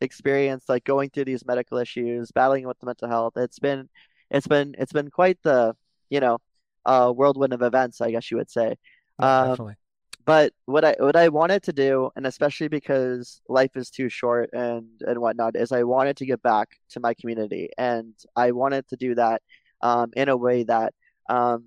experience 0.00 0.64
like 0.68 0.84
going 0.84 1.10
through 1.10 1.26
these 1.26 1.44
medical 1.46 1.78
issues, 1.78 2.32
battling 2.32 2.66
with 2.66 2.78
the 2.80 2.86
mental 2.86 3.08
health, 3.08 3.34
it's 3.36 3.58
been 3.58 3.88
it's 4.30 4.46
been 4.46 4.74
it's 4.78 4.92
been 4.92 5.10
quite 5.10 5.38
the, 5.42 5.74
you 6.10 6.20
know, 6.20 6.38
uh 6.86 7.10
whirlwind 7.12 7.52
of 7.52 7.62
events, 7.62 8.00
I 8.00 8.10
guess 8.10 8.30
you 8.30 8.36
would 8.38 8.50
say. 8.50 8.76
No, 9.18 9.26
Um 9.26 9.40
definitely. 9.40 9.76
But 10.24 10.52
what 10.66 10.84
I 10.84 10.94
what 11.00 11.16
I 11.16 11.28
wanted 11.30 11.64
to 11.64 11.72
do, 11.72 12.10
and 12.16 12.26
especially 12.26 12.68
because 12.68 13.40
life 13.48 13.76
is 13.76 13.90
too 13.90 14.08
short 14.08 14.50
and 14.52 14.86
and 15.02 15.18
whatnot, 15.20 15.56
is 15.56 15.72
I 15.72 15.82
wanted 15.84 16.16
to 16.18 16.26
give 16.26 16.42
back 16.42 16.68
to 16.90 17.00
my 17.00 17.14
community, 17.14 17.70
and 17.78 18.14
I 18.36 18.52
wanted 18.52 18.86
to 18.88 18.96
do 18.96 19.14
that 19.16 19.42
um, 19.82 20.12
in 20.14 20.28
a 20.28 20.36
way 20.36 20.62
that 20.64 20.94
um, 21.28 21.66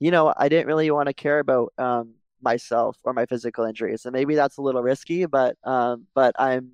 you 0.00 0.10
know 0.10 0.32
I 0.36 0.48
didn't 0.48 0.66
really 0.68 0.90
want 0.90 1.08
to 1.08 1.14
care 1.14 1.38
about 1.40 1.72
um, 1.78 2.14
myself 2.42 2.96
or 3.04 3.12
my 3.12 3.26
physical 3.26 3.64
injuries, 3.64 4.04
and 4.06 4.12
maybe 4.12 4.34
that's 4.34 4.58
a 4.58 4.62
little 4.62 4.82
risky, 4.82 5.26
but 5.26 5.56
um, 5.64 6.06
but 6.14 6.34
I'm 6.38 6.72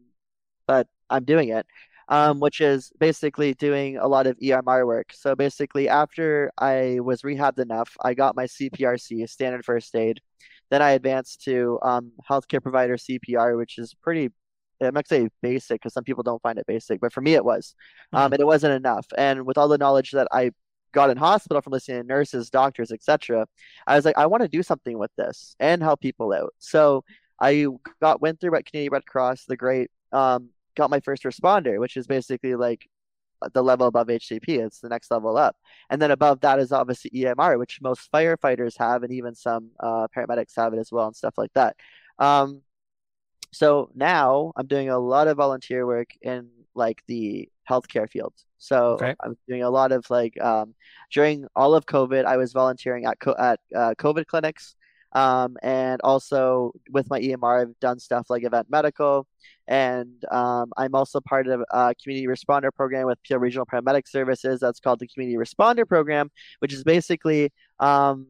but 0.67 0.87
I'm 1.11 1.25
doing 1.25 1.51
it, 1.51 1.67
um, 2.09 2.41
which 2.41 2.61
is 2.61 2.93
basically 2.99 3.55
doing 3.55 3.97
a 3.99 4.07
lot 4.09 4.27
of 4.27 4.37
EMR 4.41 4.87
work. 4.87 5.13
So 5.15 5.35
basically, 5.35 5.89
after 5.89 6.51
I 6.59 6.99
was 7.01 7.23
rehabbed 7.23 7.59
enough, 7.59 7.97
I 8.03 8.15
got 8.15 8.37
my 8.37 8.47
CPRC, 8.47 9.27
standard 9.27 9.65
first 9.65 9.95
aid. 9.95 10.21
Then 10.71 10.83
I 10.83 10.91
advanced 10.93 11.43
to 11.45 11.79
um, 11.83 12.13
healthcare 12.29 12.63
provider 12.63 12.97
CPR, 12.99 13.57
which 13.57 13.79
is 13.79 13.95
pretty, 13.95 14.31
I'm 14.83 14.95
not 14.95 15.09
say 15.09 15.29
basic 15.43 15.81
because 15.81 15.95
some 15.95 16.05
people 16.05 16.23
don't 16.23 16.43
find 16.43 16.59
it 16.59 16.67
basic, 16.67 17.01
but 17.01 17.13
for 17.13 17.21
me 17.23 17.35
it 17.35 17.45
was. 17.45 17.75
Um, 18.13 18.31
Mhm. 18.31 18.35
and 18.35 18.41
it 18.41 18.47
wasn't 18.47 18.75
enough. 18.75 19.07
And 19.17 19.47
with 19.47 19.59
all 19.59 19.69
the 19.69 19.79
knowledge 19.79 20.11
that 20.13 20.29
I 20.33 20.51
got 20.93 21.11
in 21.11 21.17
hospital 21.17 21.61
from 21.61 21.73
listening 21.73 22.03
to 22.03 22.07
nurses, 22.07 22.51
doctors, 22.51 22.93
etc., 22.93 23.47
I 23.87 23.97
was 23.97 24.05
like, 24.05 24.19
I 24.19 24.27
want 24.27 24.43
to 24.43 24.49
do 24.49 24.63
something 24.63 24.99
with 24.99 25.11
this 25.17 25.57
and 25.61 25.83
help 25.83 26.01
people 26.01 26.33
out. 26.33 26.55
So 26.59 27.05
I 27.41 27.67
got 28.01 28.21
went 28.21 28.41
through 28.41 28.51
Canadian 28.51 28.93
Red 28.93 29.07
Cross, 29.07 29.45
the 29.47 29.57
great, 29.57 29.91
um, 30.13 30.51
got 30.77 30.91
my 30.91 31.01
first 31.01 31.25
responder, 31.25 31.79
which 31.79 31.97
is 31.97 32.07
basically 32.07 32.55
like 32.55 32.87
the 33.53 33.63
level 33.63 33.87
above 33.87 34.09
HCP. 34.09 34.49
It's 34.49 34.81
the 34.81 34.89
next 34.89 35.11
level 35.11 35.37
up. 35.37 35.57
And 35.91 36.01
then 36.03 36.11
above 36.11 36.41
that 36.41 36.59
is 36.59 36.73
obviously 36.73 37.11
EMR, 37.11 37.59
which 37.59 37.81
most 37.81 38.11
firefighters 38.13 38.77
have, 38.79 39.03
and 39.03 39.13
even 39.13 39.35
some 39.35 39.71
uh, 39.81 40.09
paramedics 40.15 40.57
have 40.57 40.75
it 40.75 40.79
as 40.79 40.91
well, 40.91 41.07
and 41.07 41.17
stuff 41.17 41.35
like 41.39 41.53
that. 41.55 41.77
Um, 42.19 42.63
so 43.53 43.91
now 43.95 44.53
I'm 44.57 44.67
doing 44.67 44.91
a 44.91 44.99
lot 44.99 45.29
of 45.29 45.37
volunteer 45.37 45.87
work 45.87 46.11
in 46.21 46.51
like 46.75 47.03
the 47.07 47.49
healthcare 47.69 48.09
field. 48.09 48.35
So 48.59 48.95
Okay. 48.95 49.15
I'm 49.23 49.37
doing 49.49 49.63
a 49.63 49.71
lot 49.71 49.93
of 49.93 50.09
like 50.11 50.41
um, 50.41 50.75
during 51.13 51.47
all 51.55 51.75
of 51.75 51.87
COVID, 51.87 52.25
I 52.25 52.37
was 52.37 52.53
volunteering 52.53 53.05
at 53.07 53.21
co 53.21 53.35
at 53.39 53.61
uh, 53.75 53.95
COVID 53.99 54.27
clinics. 54.27 54.75
Um, 55.13 55.57
and 55.63 56.01
also 56.05 56.73
with 56.91 57.09
my 57.09 57.19
EMR, 57.19 57.63
I've 57.63 57.81
done 57.81 57.99
stuff 57.99 58.27
like 58.29 58.45
Event 58.45 58.69
Medical, 58.71 59.27
and 59.67 60.23
um, 60.31 60.71
I'm 60.77 60.95
also 60.95 61.19
part 61.21 61.49
of 61.49 61.63
a 61.71 61.95
community 62.03 62.27
responder 62.27 62.71
program 62.75 63.07
with 63.07 63.23
Peel 63.23 63.39
Regional 63.39 63.65
Paramedic 63.65 64.07
Services. 64.07 64.61
That's 64.61 64.81
called 64.81 64.99
the 64.99 65.09
Community 65.09 65.39
Responder 65.39 65.89
Program, 65.89 66.31
which 66.59 66.75
is 66.75 66.85
basically 66.85 67.51
um, 67.81 68.27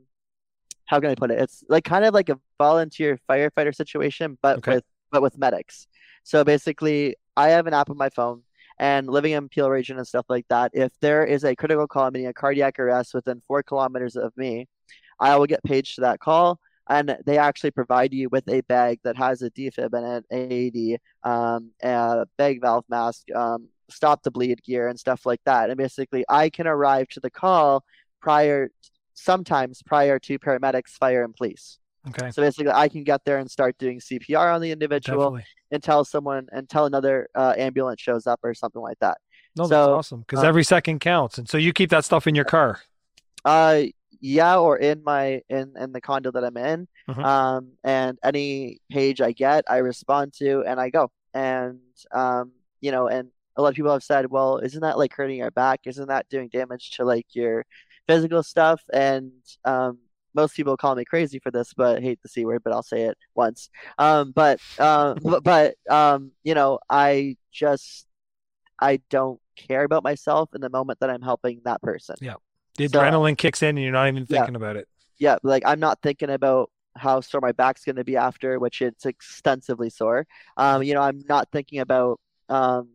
how 0.86 1.00
can 1.00 1.10
I 1.10 1.14
put 1.14 1.30
it? 1.30 1.38
It's 1.40 1.64
like 1.68 1.84
kind 1.84 2.04
of 2.04 2.14
like 2.14 2.28
a 2.28 2.38
volunteer 2.58 3.18
firefighter 3.28 3.74
situation, 3.74 4.38
but 4.42 4.58
Okay. 4.58 4.76
with 4.76 4.84
but 5.10 5.22
with 5.22 5.38
medics. 5.38 5.86
So 6.22 6.44
basically, 6.44 7.16
I 7.36 7.48
have 7.50 7.66
an 7.66 7.74
app 7.74 7.90
on 7.90 7.96
my 7.96 8.10
phone, 8.10 8.42
and 8.78 9.08
living 9.08 9.32
in 9.32 9.48
Peel 9.48 9.70
region 9.70 9.98
and 9.98 10.06
stuff 10.06 10.26
like 10.28 10.46
that, 10.48 10.70
if 10.74 10.92
there 11.00 11.24
is 11.24 11.44
a 11.44 11.56
critical 11.56 11.86
call, 11.86 12.10
meaning 12.10 12.28
a 12.28 12.32
cardiac 12.32 12.78
arrest 12.78 13.14
within 13.14 13.42
four 13.46 13.62
kilometers 13.62 14.16
of 14.16 14.36
me, 14.36 14.66
I 15.18 15.36
will 15.36 15.46
get 15.46 15.62
paged 15.64 15.96
to 15.96 16.02
that 16.02 16.20
call. 16.20 16.60
and 16.90 17.18
they 17.26 17.36
actually 17.36 17.70
provide 17.70 18.14
you 18.14 18.30
with 18.30 18.48
a 18.48 18.62
bag 18.62 18.98
that 19.04 19.14
has 19.16 19.42
a 19.42 19.50
defib 19.50 19.92
and 19.92 20.06
an 20.06 20.24
AED, 20.30 20.98
um, 21.22 21.70
a 21.82 22.26
bag 22.38 22.62
valve 22.62 22.86
mask, 22.88 23.30
um, 23.34 23.68
stop 23.90 24.22
the 24.22 24.30
bleed 24.30 24.62
gear, 24.62 24.88
and 24.88 24.98
stuff 24.98 25.26
like 25.26 25.40
that. 25.44 25.68
And 25.68 25.76
basically, 25.76 26.24
I 26.30 26.48
can 26.48 26.66
arrive 26.66 27.08
to 27.08 27.20
the 27.20 27.30
call 27.30 27.84
prior, 28.22 28.70
sometimes 29.12 29.82
prior 29.82 30.18
to 30.20 30.38
paramedics, 30.38 30.92
fire, 30.92 31.24
and 31.24 31.34
police. 31.34 31.78
Okay. 32.08 32.30
So 32.30 32.40
basically, 32.40 32.72
I 32.72 32.88
can 32.88 33.04
get 33.04 33.22
there 33.24 33.36
and 33.38 33.50
start 33.50 33.76
doing 33.78 34.00
CPR 34.00 34.54
on 34.54 34.62
the 34.62 34.70
individual 34.70 35.24
Definitely. 35.24 35.44
Until 35.70 36.04
someone, 36.04 36.46
until 36.52 36.86
another 36.86 37.28
uh, 37.34 37.54
ambulance 37.56 38.00
shows 38.00 38.26
up 38.26 38.40
or 38.42 38.54
something 38.54 38.82
like 38.82 38.98
that. 39.00 39.18
No, 39.56 39.66
that's 39.66 39.88
awesome 39.88 40.20
because 40.20 40.44
uh, 40.44 40.46
every 40.46 40.64
second 40.64 41.00
counts. 41.00 41.38
And 41.38 41.48
so 41.48 41.58
you 41.58 41.72
keep 41.72 41.90
that 41.90 42.04
stuff 42.04 42.26
in 42.26 42.34
your 42.34 42.44
car. 42.44 42.80
Uh, 43.44 43.82
yeah, 44.20 44.58
or 44.58 44.76
in 44.76 45.02
my 45.04 45.42
in 45.48 45.74
in 45.78 45.92
the 45.92 46.00
condo 46.00 46.30
that 46.30 46.44
I'm 46.44 46.56
in. 46.56 46.88
Mhm. 47.08 47.24
Um, 47.24 47.68
and 47.84 48.18
any 48.22 48.80
page 48.90 49.20
I 49.20 49.32
get, 49.32 49.64
I 49.68 49.78
respond 49.78 50.34
to 50.34 50.64
and 50.66 50.80
I 50.80 50.90
go. 50.90 51.10
And 51.34 51.80
um, 52.12 52.52
you 52.80 52.90
know, 52.92 53.08
and 53.08 53.30
a 53.56 53.62
lot 53.62 53.68
of 53.70 53.74
people 53.74 53.92
have 53.92 54.04
said, 54.04 54.30
well, 54.30 54.58
isn't 54.58 54.80
that 54.80 54.98
like 54.98 55.12
hurting 55.12 55.38
your 55.38 55.50
back? 55.50 55.80
Isn't 55.86 56.08
that 56.08 56.28
doing 56.28 56.48
damage 56.48 56.92
to 56.92 57.04
like 57.04 57.26
your 57.32 57.64
physical 58.06 58.42
stuff? 58.42 58.80
And 58.92 59.32
um, 59.64 59.98
most 60.34 60.54
people 60.54 60.76
call 60.76 60.94
me 60.94 61.04
crazy 61.04 61.38
for 61.38 61.50
this, 61.50 61.72
but 61.74 61.98
I 61.98 62.00
hate 62.00 62.20
the 62.22 62.28
C 62.28 62.44
word, 62.44 62.62
but 62.64 62.72
I'll 62.72 62.82
say 62.82 63.02
it 63.02 63.18
once. 63.34 63.70
Um, 63.98 64.32
but 64.32 64.60
um, 64.78 65.18
but, 65.42 65.74
um, 65.90 66.32
you 66.44 66.54
know, 66.54 66.78
I 66.90 67.36
just 67.52 68.06
I 68.80 69.00
don't 69.10 69.40
care 69.56 69.84
about 69.84 70.04
myself 70.04 70.50
in 70.54 70.60
the 70.60 70.70
moment 70.70 71.00
that 71.00 71.10
I'm 71.10 71.22
helping 71.22 71.60
that 71.64 71.82
person. 71.82 72.16
Yeah, 72.20 72.34
the 72.76 72.88
So- 72.88 73.00
adrenaline 73.00 73.36
kicks 73.36 73.62
in 73.62 73.70
and 73.70 73.80
you're 73.82 73.92
not 73.92 74.08
even 74.08 74.26
Yeah. 74.28 74.38
thinking 74.38 74.56
about 74.56 74.76
it. 74.76 74.86
yeah, 75.18 75.36
like 75.42 75.62
I'm 75.66 75.80
not 75.80 76.00
thinking 76.02 76.30
about 76.30 76.70
how 76.96 77.20
sore 77.20 77.40
my 77.40 77.52
back's 77.52 77.84
going 77.84 77.96
to 77.96 78.04
be 78.04 78.16
after, 78.16 78.58
which 78.58 78.82
it's 78.82 79.04
extensively 79.06 79.90
sore. 79.90 80.26
Um, 80.56 80.82
you 80.82 80.94
know, 80.94 81.02
I'm 81.02 81.24
not 81.28 81.48
thinking 81.52 81.80
about, 81.80 82.20
um, 82.48 82.88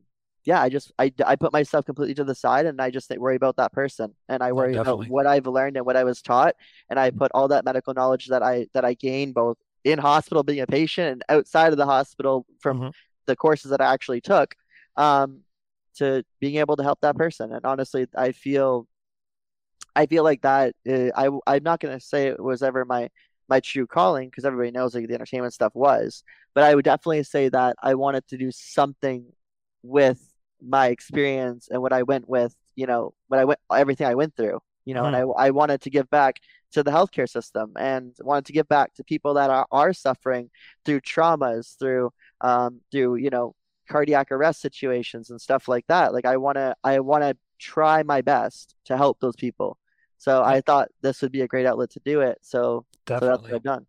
yeah, 0.46 0.62
I 0.62 0.70
just 0.70 0.92
I, 1.00 1.14
I 1.26 1.36
put 1.36 1.54
myself 1.54 1.86
completely 1.86 2.16
to 2.16 2.24
the 2.24 2.36
side 2.36 2.66
and 2.66 2.82
I 2.82 2.90
just 2.90 3.08
think, 3.08 3.20
worry 3.22 3.36
about 3.36 3.58
that 3.58 3.72
person 3.74 4.14
and 4.30 4.44
I 4.44 4.52
worry 4.52 4.76
about 4.76 5.08
what 5.08 5.28
I've 5.28 5.48
learned 5.48 5.78
and 5.78 5.86
what 5.86 5.96
I 5.98 6.04
was 6.04 6.22
taught 6.22 6.56
and 6.90 7.00
I 7.00 7.12
put 7.12 7.32
all 7.34 7.48
that 7.50 7.66
medical 7.66 7.94
knowledge 7.94 8.28
that 8.28 8.44
I 8.44 8.68
that 8.74 8.86
I 8.86 8.94
gained 8.94 9.34
both 9.34 9.58
in 9.84 10.00
hospital 10.00 10.44
being 10.44 10.62
a 10.62 10.68
patient 10.68 11.12
and 11.12 11.24
outside 11.30 11.72
of 11.74 11.78
the 11.78 11.86
hospital 11.86 12.46
from 12.60 12.80
Mhm. 12.80 12.94
the 13.26 13.36
courses 13.36 13.72
that 13.72 13.82
I 13.82 13.94
actually 13.94 14.22
took, 14.22 14.56
um, 14.98 15.42
to 15.96 16.24
being 16.40 16.56
able 16.58 16.76
to 16.78 16.84
help 16.84 17.00
that 17.02 17.16
person. 17.16 17.54
And 17.54 17.66
honestly, 17.66 18.08
I 18.16 18.32
feel 18.32 18.88
I 19.96 20.06
feel 20.06 20.24
like 20.24 20.42
that 20.42 20.76
uh, 20.90 21.10
I 21.16 21.30
I'm 21.48 21.64
not 21.64 21.80
gonna 21.80 22.00
say 22.00 22.28
it 22.28 22.42
was 22.44 22.64
ever 22.64 22.86
my 22.86 23.10
my 23.50 23.60
true 23.60 23.86
calling 23.88 24.30
because 24.30 24.46
everybody 24.46 24.72
knows 24.72 24.96
like 24.96 25.08
the 25.08 25.14
entertainment 25.14 25.54
stuff 25.54 25.74
was, 25.76 26.24
but 26.56 26.64
I 26.64 26.74
would 26.76 26.86
definitely 26.86 27.24
say 27.24 27.50
that 27.50 27.76
I 27.84 27.96
wanted 27.96 28.28
to 28.30 28.38
do 28.38 28.52
something 28.52 29.26
with 29.84 30.33
my 30.66 30.88
experience 30.88 31.68
and 31.70 31.82
what 31.82 31.94
I 31.94 32.04
went 32.04 32.28
with, 32.28 32.56
you 32.76 32.88
know, 32.88 33.14
what 33.28 33.40
I 33.40 33.46
went 33.46 33.60
everything 33.74 34.08
I 34.08 34.16
went 34.16 34.36
through, 34.36 34.60
you 34.86 34.94
know, 34.94 35.06
and 35.06 35.16
I 35.16 35.22
I 35.22 35.52
wanted 35.52 35.82
to 35.82 35.90
give 35.90 36.10
back 36.10 36.38
to 36.74 36.84
the 36.84 36.92
healthcare 36.92 37.30
system 37.30 37.74
and 37.78 38.16
wanted 38.22 38.46
to 38.46 38.54
give 38.54 38.68
back 38.68 38.94
to 38.96 39.04
people 39.04 39.34
that 39.36 39.50
are 39.50 39.68
are 39.72 39.94
suffering 39.94 40.50
through 40.86 41.02
traumas, 41.02 41.78
through 41.80 42.12
um 42.42 42.82
through, 42.92 43.16
you 43.16 43.30
know, 43.30 43.56
cardiac 43.90 44.32
arrest 44.32 44.62
situations 44.62 45.30
and 45.30 45.40
stuff 45.40 45.68
like 45.68 45.86
that. 45.88 46.14
Like 46.14 46.26
I 46.26 46.38
wanna 46.38 46.76
I 46.84 47.00
wanna 47.00 47.36
try 47.60 48.04
my 48.04 48.22
best 48.22 48.76
to 48.86 48.98
help 48.98 49.20
those 49.20 49.36
people. 49.36 49.78
So 50.18 50.42
I 50.42 50.62
thought 50.62 50.88
this 51.02 51.22
would 51.22 51.34
be 51.34 51.42
a 51.42 51.48
great 51.48 51.66
outlet 51.66 51.90
to 51.92 52.02
do 52.06 52.22
it. 52.22 52.38
So, 52.42 52.86
so 53.08 53.20
that's 53.20 53.22
what 53.22 53.32
Definitely. 53.32 53.56
I've 53.56 53.64
done. 53.64 53.86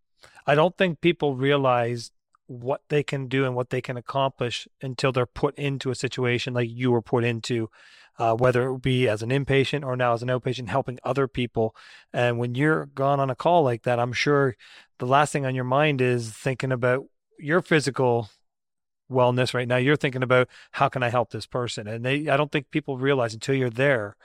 I 0.46 0.54
don't 0.54 0.76
think 0.76 1.00
people 1.00 1.36
realize 1.36 2.10
what 2.46 2.82
they 2.88 3.02
can 3.02 3.26
do 3.26 3.44
and 3.44 3.54
what 3.54 3.70
they 3.70 3.80
can 3.80 3.96
accomplish 3.96 4.68
until 4.82 5.12
they're 5.12 5.26
put 5.26 5.56
into 5.58 5.90
a 5.90 5.94
situation 5.94 6.54
like 6.54 6.68
you 6.70 6.90
were 6.90 7.02
put 7.02 7.24
into, 7.24 7.70
uh, 8.18 8.34
whether 8.34 8.70
it 8.70 8.82
be 8.82 9.08
as 9.08 9.22
an 9.22 9.30
inpatient 9.30 9.84
or 9.84 9.96
now 9.96 10.12
as 10.12 10.22
an 10.22 10.28
outpatient, 10.28 10.68
helping 10.68 10.98
other 11.04 11.26
people. 11.26 11.74
And 12.12 12.38
when 12.38 12.54
you're 12.54 12.86
gone 12.86 13.20
on 13.20 13.30
a 13.30 13.34
call 13.34 13.62
like 13.62 13.82
that, 13.84 13.98
I'm 13.98 14.12
sure 14.12 14.56
the 14.98 15.06
last 15.06 15.32
thing 15.32 15.46
on 15.46 15.54
your 15.54 15.64
mind 15.64 16.00
is 16.00 16.32
thinking 16.32 16.72
about 16.72 17.06
your 17.38 17.62
physical 17.62 18.28
wellness 19.10 19.54
right 19.54 19.68
now. 19.68 19.76
You're 19.76 19.96
thinking 19.96 20.22
about 20.22 20.48
how 20.72 20.88
can 20.88 21.02
I 21.02 21.08
help 21.08 21.30
this 21.30 21.46
person? 21.46 21.86
And 21.86 22.04
they, 22.04 22.28
I 22.28 22.36
don't 22.36 22.52
think 22.52 22.70
people 22.70 22.98
realize 22.98 23.34
until 23.34 23.54
you're 23.54 23.70
there 23.70 24.16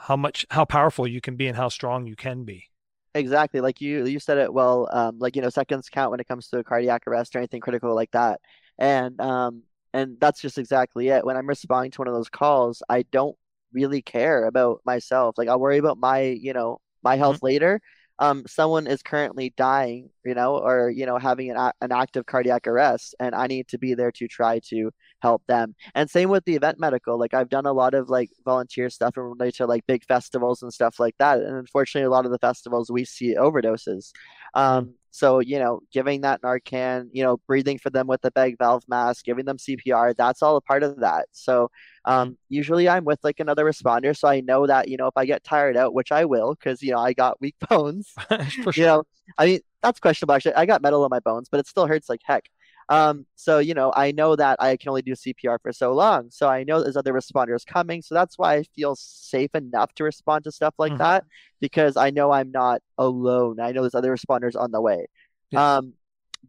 how 0.00 0.16
much, 0.16 0.46
how 0.50 0.64
powerful 0.64 1.06
you 1.06 1.20
can 1.20 1.36
be 1.36 1.46
and 1.46 1.56
how 1.56 1.68
strong 1.68 2.06
you 2.06 2.16
can 2.16 2.44
be. 2.44 2.70
Exactly. 3.14 3.60
Like 3.60 3.80
you 3.80 4.06
you 4.06 4.20
said 4.20 4.38
it 4.38 4.52
well, 4.52 4.88
um, 4.92 5.18
like 5.18 5.34
you 5.34 5.42
know, 5.42 5.48
seconds 5.50 5.88
count 5.88 6.10
when 6.12 6.20
it 6.20 6.28
comes 6.28 6.48
to 6.48 6.58
a 6.58 6.64
cardiac 6.64 7.06
arrest 7.06 7.34
or 7.34 7.38
anything 7.38 7.60
critical 7.60 7.94
like 7.94 8.12
that. 8.12 8.40
And 8.78 9.20
um 9.20 9.62
and 9.92 10.18
that's 10.20 10.40
just 10.40 10.58
exactly 10.58 11.08
it. 11.08 11.24
When 11.24 11.36
I'm 11.36 11.48
responding 11.48 11.90
to 11.92 12.00
one 12.00 12.08
of 12.08 12.14
those 12.14 12.28
calls, 12.28 12.82
I 12.88 13.02
don't 13.10 13.36
really 13.72 14.02
care 14.02 14.46
about 14.46 14.80
myself. 14.84 15.36
Like 15.38 15.48
I'll 15.48 15.58
worry 15.60 15.78
about 15.78 15.98
my, 15.98 16.20
you 16.22 16.52
know, 16.52 16.80
my 17.02 17.16
health 17.16 17.42
later. 17.42 17.80
Um, 18.20 18.44
someone 18.46 18.86
is 18.86 19.02
currently 19.02 19.52
dying, 19.56 20.10
you 20.24 20.34
know, 20.34 20.56
or 20.58 20.90
you 20.90 21.06
know, 21.06 21.18
having 21.18 21.50
an 21.50 21.72
an 21.80 21.92
active 21.92 22.26
cardiac 22.26 22.66
arrest, 22.66 23.14
and 23.20 23.34
I 23.34 23.46
need 23.46 23.68
to 23.68 23.78
be 23.78 23.94
there 23.94 24.12
to 24.12 24.28
try 24.28 24.60
to 24.70 24.90
help 25.22 25.42
them. 25.46 25.74
And 25.94 26.10
same 26.10 26.28
with 26.30 26.44
the 26.44 26.56
event 26.56 26.78
medical. 26.78 27.18
Like 27.18 27.34
I've 27.34 27.48
done 27.48 27.66
a 27.66 27.72
lot 27.72 27.94
of 27.94 28.08
like 28.08 28.30
volunteer 28.44 28.90
stuff 28.90 29.16
in 29.16 29.22
relation 29.24 29.64
to 29.64 29.68
like 29.68 29.86
big 29.86 30.04
festivals 30.04 30.62
and 30.62 30.72
stuff 30.72 30.98
like 30.98 31.14
that. 31.18 31.38
And 31.40 31.56
unfortunately, 31.56 32.06
a 32.06 32.10
lot 32.10 32.26
of 32.26 32.32
the 32.32 32.38
festivals 32.38 32.90
we 32.90 33.04
see 33.04 33.34
overdoses. 33.36 34.12
Um, 34.54 34.94
so 35.12 35.40
you 35.40 35.58
know, 35.58 35.80
giving 35.92 36.20
that 36.22 36.40
Narcan, 36.42 37.08
you 37.12 37.22
know, 37.24 37.38
breathing 37.46 37.78
for 37.78 37.90
them 37.90 38.06
with 38.06 38.20
the 38.22 38.30
bag 38.30 38.56
valve 38.58 38.84
mask, 38.88 39.24
giving 39.24 39.44
them 39.44 39.58
CPR, 39.58 40.14
that's 40.14 40.42
all 40.42 40.56
a 40.56 40.60
part 40.60 40.82
of 40.82 41.00
that. 41.00 41.26
So 41.32 41.70
um, 42.04 42.38
usually 42.48 42.88
I'm 42.88 43.04
with 43.04 43.18
like 43.24 43.40
another 43.40 43.64
responder, 43.64 44.16
so 44.16 44.28
I 44.28 44.40
know 44.40 44.66
that 44.66 44.88
you 44.88 44.96
know 44.96 45.08
if 45.08 45.16
I 45.16 45.24
get 45.26 45.44
tired 45.44 45.76
out, 45.76 45.94
which 45.94 46.12
I 46.12 46.24
will, 46.24 46.54
because 46.54 46.82
you 46.82 46.92
know 46.92 46.98
I 47.00 47.12
got 47.12 47.40
weak 47.40 47.56
bones. 47.68 48.12
For 48.62 48.72
You 48.74 48.84
know, 48.84 49.04
I 49.38 49.46
mean 49.46 49.60
that's 49.82 50.00
questionable 50.00 50.34
actually. 50.34 50.54
I 50.54 50.66
got 50.66 50.82
metal 50.82 51.04
in 51.04 51.10
my 51.10 51.20
bones, 51.20 51.48
but 51.50 51.60
it 51.60 51.66
still 51.66 51.86
hurts 51.86 52.08
like 52.08 52.20
heck. 52.24 52.44
Um, 52.88 53.26
so 53.36 53.58
you 53.58 53.74
know, 53.74 53.92
I 53.94 54.12
know 54.12 54.34
that 54.36 54.60
I 54.60 54.76
can 54.76 54.88
only 54.88 55.02
do 55.02 55.12
CPR 55.12 55.58
for 55.62 55.72
so 55.72 55.92
long. 55.92 56.28
So 56.30 56.48
I 56.48 56.64
know 56.64 56.82
there's 56.82 56.96
other 56.96 57.12
responders 57.12 57.64
coming. 57.64 58.02
So 58.02 58.14
that's 58.14 58.36
why 58.38 58.56
I 58.56 58.62
feel 58.74 58.96
safe 58.96 59.54
enough 59.54 59.94
to 59.94 60.04
respond 60.04 60.44
to 60.44 60.52
stuff 60.52 60.74
like 60.78 60.92
Mhm. 60.92 60.98
that 60.98 61.24
because 61.60 61.96
I 61.96 62.10
know 62.10 62.32
I'm 62.32 62.50
not 62.50 62.82
alone. 62.98 63.60
I 63.60 63.72
know 63.72 63.82
there's 63.82 63.94
other 63.94 64.14
responders 64.14 64.58
on 64.60 64.72
the 64.72 64.80
way. 64.80 65.06
Um, 65.54 65.94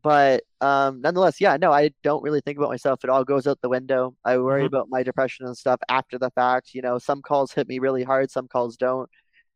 but 0.03 0.43
um, 0.61 1.01
nonetheless, 1.01 1.41
yeah, 1.41 1.57
no, 1.57 1.71
I 1.71 1.91
don't 2.03 2.23
really 2.23 2.41
think 2.41 2.57
about 2.57 2.69
myself. 2.69 3.03
It 3.03 3.09
all 3.09 3.23
goes 3.23 3.45
out 3.47 3.59
the 3.61 3.69
window. 3.69 4.15
I 4.25 4.37
worry 4.37 4.63
Mhm. 4.63 4.67
about 4.67 4.89
my 4.89 5.03
depression 5.03 5.45
and 5.45 5.57
stuff 5.57 5.79
after 5.89 6.17
the 6.17 6.31
fact. 6.31 6.73
You 6.73 6.81
know, 6.81 6.97
some 6.97 7.21
calls 7.21 7.51
hit 7.53 7.67
me 7.67 7.79
really 7.79 8.03
hard, 8.03 8.31
some 8.31 8.47
calls 8.47 8.77
don't. 8.77 9.09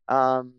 Um, 0.08 0.54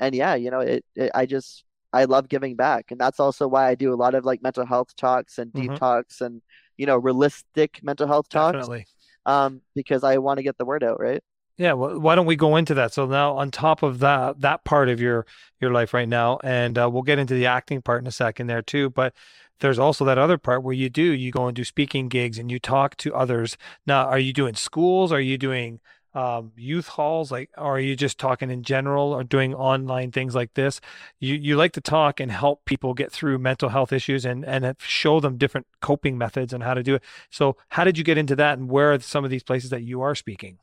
and 0.00 0.14
yeah, 0.14 0.34
you 0.34 0.50
know, 0.50 0.60
it, 0.60 0.84
it 0.96 1.10
I 1.14 1.26
just 1.26 1.64
I 1.92 2.04
love 2.04 2.28
giving 2.28 2.56
back, 2.56 2.90
and 2.90 3.00
that's 3.00 3.20
also 3.20 3.48
why 3.48 3.68
I 3.68 3.74
do 3.74 3.92
a 3.92 3.96
lot 3.96 4.14
of 4.14 4.24
like 4.24 4.42
mental 4.42 4.66
health 4.66 4.94
talks 4.96 5.38
and 5.38 5.52
deep 5.52 5.72
Mhm. 5.72 5.78
talks 5.78 6.20
and 6.20 6.42
you 6.76 6.86
know 6.86 6.96
realistic 6.96 7.80
mental 7.82 8.06
health 8.06 8.28
talks. 8.28 8.56
Definitely. 8.56 8.86
Um, 9.26 9.60
because 9.74 10.02
I 10.04 10.18
want 10.18 10.38
to 10.38 10.42
get 10.42 10.56
the 10.58 10.64
word 10.64 10.82
out, 10.82 11.00
right? 11.00 11.22
Yeah, 11.56 11.74
well, 11.74 12.00
why 12.00 12.14
don't 12.14 12.26
we 12.26 12.36
go 12.36 12.56
into 12.56 12.72
that? 12.74 12.94
So 12.94 13.04
now, 13.06 13.36
on 13.36 13.50
top 13.50 13.82
of 13.82 13.98
that, 13.98 14.40
that 14.40 14.64
part 14.64 14.88
of 14.88 15.00
your 15.00 15.26
your 15.60 15.72
life 15.72 15.92
right 15.92 16.08
now, 16.08 16.38
and 16.42 16.78
uh, 16.78 16.88
we'll 16.90 17.02
get 17.02 17.18
into 17.18 17.34
the 17.34 17.46
acting 17.46 17.82
part 17.82 18.00
in 18.00 18.06
a 18.06 18.12
second 18.12 18.46
there 18.46 18.62
too. 18.62 18.88
But 18.88 19.12
there's 19.60 19.78
also 19.78 20.04
that 20.06 20.16
other 20.16 20.38
part 20.38 20.62
where 20.62 20.72
you 20.74 20.88
do 20.88 21.02
you 21.02 21.30
go 21.30 21.46
and 21.46 21.54
do 21.56 21.64
speaking 21.64 22.08
gigs 22.08 22.38
and 22.38 22.50
you 22.50 22.58
talk 22.58 22.96
to 22.98 23.14
others. 23.14 23.58
Now, 23.86 24.06
are 24.06 24.18
you 24.18 24.32
doing 24.32 24.54
schools? 24.54 25.12
Are 25.12 25.20
you 25.20 25.36
doing 25.36 25.80
um, 26.14 26.52
youth 26.56 26.88
halls? 26.88 27.30
Like, 27.30 27.50
or 27.56 27.76
are 27.76 27.80
you 27.80 27.96
just 27.96 28.18
talking 28.18 28.50
in 28.50 28.62
general, 28.62 29.12
or 29.12 29.24
doing 29.24 29.54
online 29.54 30.12
things 30.12 30.34
like 30.34 30.54
this? 30.54 30.80
You 31.20 31.34
you 31.34 31.56
like 31.56 31.72
to 31.72 31.80
talk 31.80 32.20
and 32.20 32.30
help 32.32 32.64
people 32.64 32.94
get 32.94 33.12
through 33.12 33.38
mental 33.38 33.68
health 33.70 33.92
issues 33.92 34.24
and 34.24 34.44
and 34.44 34.74
show 34.80 35.20
them 35.20 35.36
different 35.38 35.66
coping 35.80 36.18
methods 36.18 36.52
and 36.52 36.62
how 36.62 36.74
to 36.74 36.82
do 36.82 36.94
it. 36.96 37.02
So, 37.30 37.56
how 37.70 37.84
did 37.84 37.98
you 37.98 38.04
get 38.04 38.18
into 38.18 38.36
that, 38.36 38.58
and 38.58 38.68
where 38.70 38.92
are 38.92 38.98
some 39.00 39.24
of 39.24 39.30
these 39.30 39.42
places 39.44 39.70
that 39.70 39.82
you 39.82 40.02
are 40.02 40.14
speaking? 40.14 40.58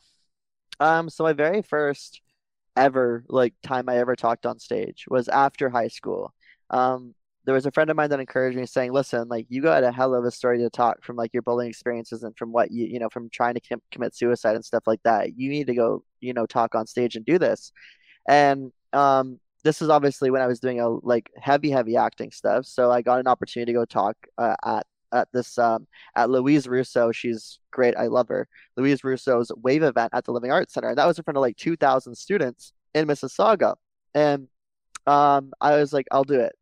Um, 0.79 1.09
so 1.09 1.23
my 1.23 1.33
very 1.33 1.61
first 1.61 2.21
ever 2.75 3.23
like 3.29 3.53
time 3.63 3.89
I 3.89 3.97
ever 3.97 4.15
talked 4.15 4.45
on 4.45 4.59
stage 4.59 5.05
was 5.09 5.27
after 5.27 5.69
high 5.69 5.89
school. 5.89 6.33
Um, 6.69 7.15
there 7.47 7.55
was 7.55 7.65
a 7.65 7.71
friend 7.71 7.89
of 7.89 7.95
mine 7.95 8.09
that 8.09 8.19
encouraged 8.19 8.57
me 8.57 8.65
saying, 8.65 8.91
listen, 8.91 9.29
like 9.29 9.45
you 9.47 9.61
got 9.61 9.85
a 9.85 9.91
hell 9.93 10.13
of 10.13 10.25
a 10.25 10.31
story 10.31 10.57
to 10.57 10.69
talk 10.69 11.01
from 11.01 11.15
like 11.15 11.33
your 11.33 11.41
bullying 11.41 11.69
experiences 11.69 12.23
and 12.23 12.37
from 12.37 12.51
what 12.51 12.71
you, 12.71 12.85
you 12.85 12.99
know, 12.99 13.07
from 13.07 13.29
trying 13.29 13.53
to 13.53 13.61
com 13.61 13.81
commit 13.89 14.13
suicide 14.13 14.55
and 14.55 14.65
stuff 14.65 14.83
like 14.85 15.01
that. 15.03 15.37
You 15.37 15.49
need 15.49 15.67
to 15.67 15.73
go, 15.73 16.03
you 16.19 16.33
know, 16.33 16.45
talk 16.45 16.75
on 16.75 16.85
stage 16.87 17.15
and 17.15 17.25
do 17.25 17.39
this. 17.39 17.71
And 18.27 18.73
um, 18.91 19.39
this 19.63 19.81
is 19.81 19.87
obviously 19.87 20.29
when 20.29 20.41
I 20.41 20.47
was 20.47 20.59
doing 20.59 20.81
a 20.81 20.89
like 20.89 21.31
heavy, 21.37 21.71
heavy 21.71 21.95
acting 21.95 22.31
stuff. 22.31 22.65
So 22.65 22.91
I 22.91 23.01
got 23.01 23.21
an 23.21 23.27
opportunity 23.27 23.71
to 23.71 23.79
go 23.79 23.85
talk 23.85 24.17
uh, 24.37 24.55
at 24.65 24.85
at 25.13 25.29
this 25.31 25.57
um 25.57 25.87
at 26.17 26.29
Louise 26.29 26.67
Russo. 26.67 27.13
She's 27.13 27.59
great. 27.71 27.95
I 27.95 28.07
love 28.07 28.27
her. 28.27 28.49
Louise 28.75 29.05
Russo's 29.05 29.53
Wave 29.55 29.83
event 29.83 30.09
at 30.13 30.25
the 30.25 30.33
Living 30.33 30.51
Arts 30.51 30.73
Center. 30.73 30.89
And 30.89 30.97
that 30.97 31.05
was 31.05 31.17
in 31.17 31.23
front 31.23 31.37
of 31.37 31.41
like 31.41 31.55
2,000 31.55 32.13
students 32.15 32.73
in 32.93 33.07
Mississauga. 33.07 33.75
And 34.13 34.49
um 35.05 35.53
I 35.61 35.77
was 35.77 35.93
like, 35.93 36.07
I'll 36.11 36.25
do 36.25 36.41
it. 36.41 36.56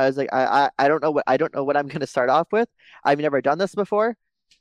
I 0.00 0.06
was 0.06 0.16
like, 0.16 0.28
I, 0.32 0.44
I, 0.44 0.70
I 0.84 0.88
don't 0.88 1.02
know 1.02 1.10
what 1.10 1.24
I 1.26 1.36
don't 1.36 1.54
know 1.54 1.64
what 1.64 1.76
I'm 1.76 1.88
gonna 1.88 2.06
start 2.06 2.30
off 2.30 2.48
with. 2.52 2.68
I've 3.04 3.18
never 3.20 3.40
done 3.42 3.58
this 3.58 3.74
before, 3.74 4.16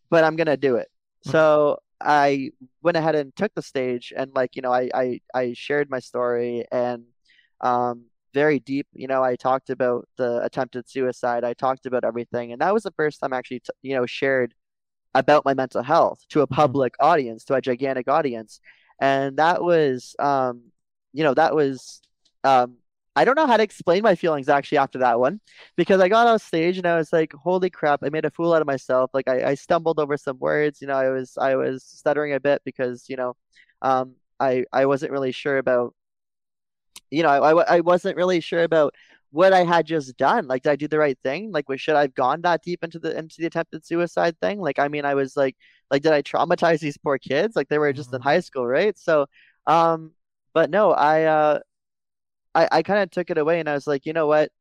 but 0.09 0.23
I'm 0.23 0.35
gonna 0.35 0.57
do 0.57 0.75
it. 0.77 0.89
So 1.23 1.79
I 2.01 2.51
went 2.81 2.97
ahead 2.97 3.15
and 3.15 3.35
took 3.35 3.53
the 3.55 3.61
stage 3.61 4.13
and 4.15 4.31
like, 4.35 4.55
you 4.55 4.61
know, 4.61 4.73
I 4.73 4.89
I, 4.93 5.21
I 5.33 5.53
shared 5.53 5.89
my 5.89 5.99
story 5.99 6.65
and 6.71 7.03
um 7.61 8.05
very 8.33 8.59
deep, 8.59 8.87
you 8.93 9.07
know, 9.07 9.23
I 9.23 9.35
talked 9.35 9.69
about 9.71 10.07
the 10.17 10.43
attempted 10.43 10.87
suicide. 10.89 11.43
I 11.43 11.53
talked 11.53 11.85
about 11.87 12.03
everything. 12.05 12.51
And 12.51 12.61
that 12.61 12.73
was 12.73 12.83
the 12.83 12.91
first 12.91 13.19
time 13.19 13.33
I 13.33 13.37
actually, 13.39 13.61
t 13.61 13.71
you 13.81 13.95
know, 13.95 14.05
shared 14.05 14.53
about 15.15 15.45
my 15.45 15.53
mental 15.53 15.83
health 15.83 16.21
to 16.29 16.41
a 16.41 16.47
Mhm. 16.47 16.51
public 16.55 16.95
audience, 16.99 17.43
to 17.45 17.55
a 17.55 17.61
gigantic 17.61 18.07
audience. 18.07 18.61
And 18.99 19.37
that 19.37 19.63
was, 19.63 20.15
um, 20.19 20.71
you 21.13 21.23
know, 21.23 21.33
that 21.33 21.55
was, 21.55 22.01
um, 22.43 22.77
I 23.19 23.25
don't 23.25 23.35
know 23.35 23.47
how 23.47 23.57
to 23.57 23.63
explain 23.63 24.03
my 24.03 24.15
feelings 24.15 24.49
actually 24.49 24.79
after 24.79 24.99
that 24.99 25.19
one 25.19 25.41
because 25.77 26.01
I 26.01 26.09
got 26.09 26.27
on 26.27 26.39
stage 26.39 26.77
and 26.77 26.87
I 26.87 26.97
was 26.97 27.13
like, 27.13 27.33
holy 27.33 27.69
crap, 27.69 28.01
I 28.03 28.09
made 28.09 28.25
a 28.25 28.31
fool 28.31 28.53
out 28.53 28.61
of 28.61 28.67
myself. 28.67 29.11
Like 29.13 29.27
I, 29.29 29.51
I 29.51 29.55
stumbled 29.55 29.99
over 29.99 30.17
some 30.17 30.39
words, 30.39 30.81
you 30.81 30.87
know, 30.87 30.95
I 30.95 31.09
was, 31.09 31.37
I 31.37 31.55
was 31.55 31.83
stuttering 31.83 32.33
a 32.33 32.39
bit 32.39 32.61
because, 32.65 33.09
you 33.09 33.17
know, 33.17 33.35
um, 33.81 34.15
I, 34.39 34.65
I 34.73 34.85
wasn't 34.87 35.11
really 35.11 35.31
sure 35.33 35.57
about, 35.57 35.95
you 37.11 37.23
know, 37.23 37.29
I, 37.29 37.51
I, 37.63 37.77
I 37.77 37.79
wasn't 37.81 38.17
really 38.17 38.39
sure 38.41 38.63
about 38.63 38.93
what 39.31 39.53
I 39.53 39.63
had 39.63 39.85
just 39.85 40.17
done. 40.17 40.47
Like, 40.47 40.63
did 40.63 40.71
I 40.71 40.75
do 40.75 40.87
the 40.87 40.97
right 40.99 41.17
thing? 41.23 41.51
Like, 41.51 41.65
should 41.77 41.95
I 41.95 42.01
have 42.01 42.15
gone 42.15 42.41
that 42.41 42.63
deep 42.63 42.83
into 42.83 42.99
the 42.99 43.17
into 43.17 43.35
the 43.39 43.47
attempted 43.47 43.85
suicide 43.85 44.39
thing? 44.39 44.59
Like, 44.59 44.79
I 44.79 44.87
mean, 44.87 45.05
I 45.05 45.15
was 45.15 45.37
like, 45.37 45.55
like, 45.91 46.01
did 46.03 46.13
I 46.13 46.21
traumatize 46.21 46.79
these 46.79 46.97
poor 46.97 47.17
kids? 47.17 47.55
Like, 47.55 47.69
they 47.69 47.77
were 47.79 47.93
just 47.93 48.13
in 48.13 48.21
Mhm. 48.21 48.23
high 48.23 48.39
school, 48.41 48.65
right? 48.67 48.97
So, 48.97 49.27
um, 49.67 50.11
but 50.53 50.69
no, 50.69 50.91
I, 50.91 51.23
uh, 51.25 51.59
I, 52.55 52.67
I 52.71 52.83
kind 52.83 53.01
of 53.01 53.11
took 53.11 53.29
it 53.29 53.37
away 53.37 53.59
and 53.59 53.69
I 53.69 53.73
was 53.73 53.87
like, 53.87 54.05
you 54.05 54.13
know 54.13 54.27
what? 54.27 54.51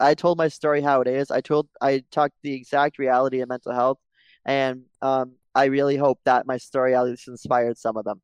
I 0.00 0.14
told 0.14 0.38
my 0.38 0.48
story 0.48 0.80
how 0.82 1.00
it 1.00 1.08
is. 1.08 1.30
I 1.30 1.40
told, 1.40 1.68
I 1.80 2.04
talked 2.10 2.34
the 2.42 2.54
exact 2.54 2.98
reality 2.98 3.40
of 3.40 3.48
mental 3.48 3.72
health, 3.72 3.98
and 4.46 4.82
um, 5.02 5.32
I 5.54 5.66
really 5.66 5.96
hope 5.96 6.20
that 6.24 6.46
my 6.46 6.56
story 6.58 6.94
at 6.94 7.04
least 7.04 7.26
inspired 7.28 7.78
some 7.78 7.96
of 7.96 8.04
them. 8.04 8.20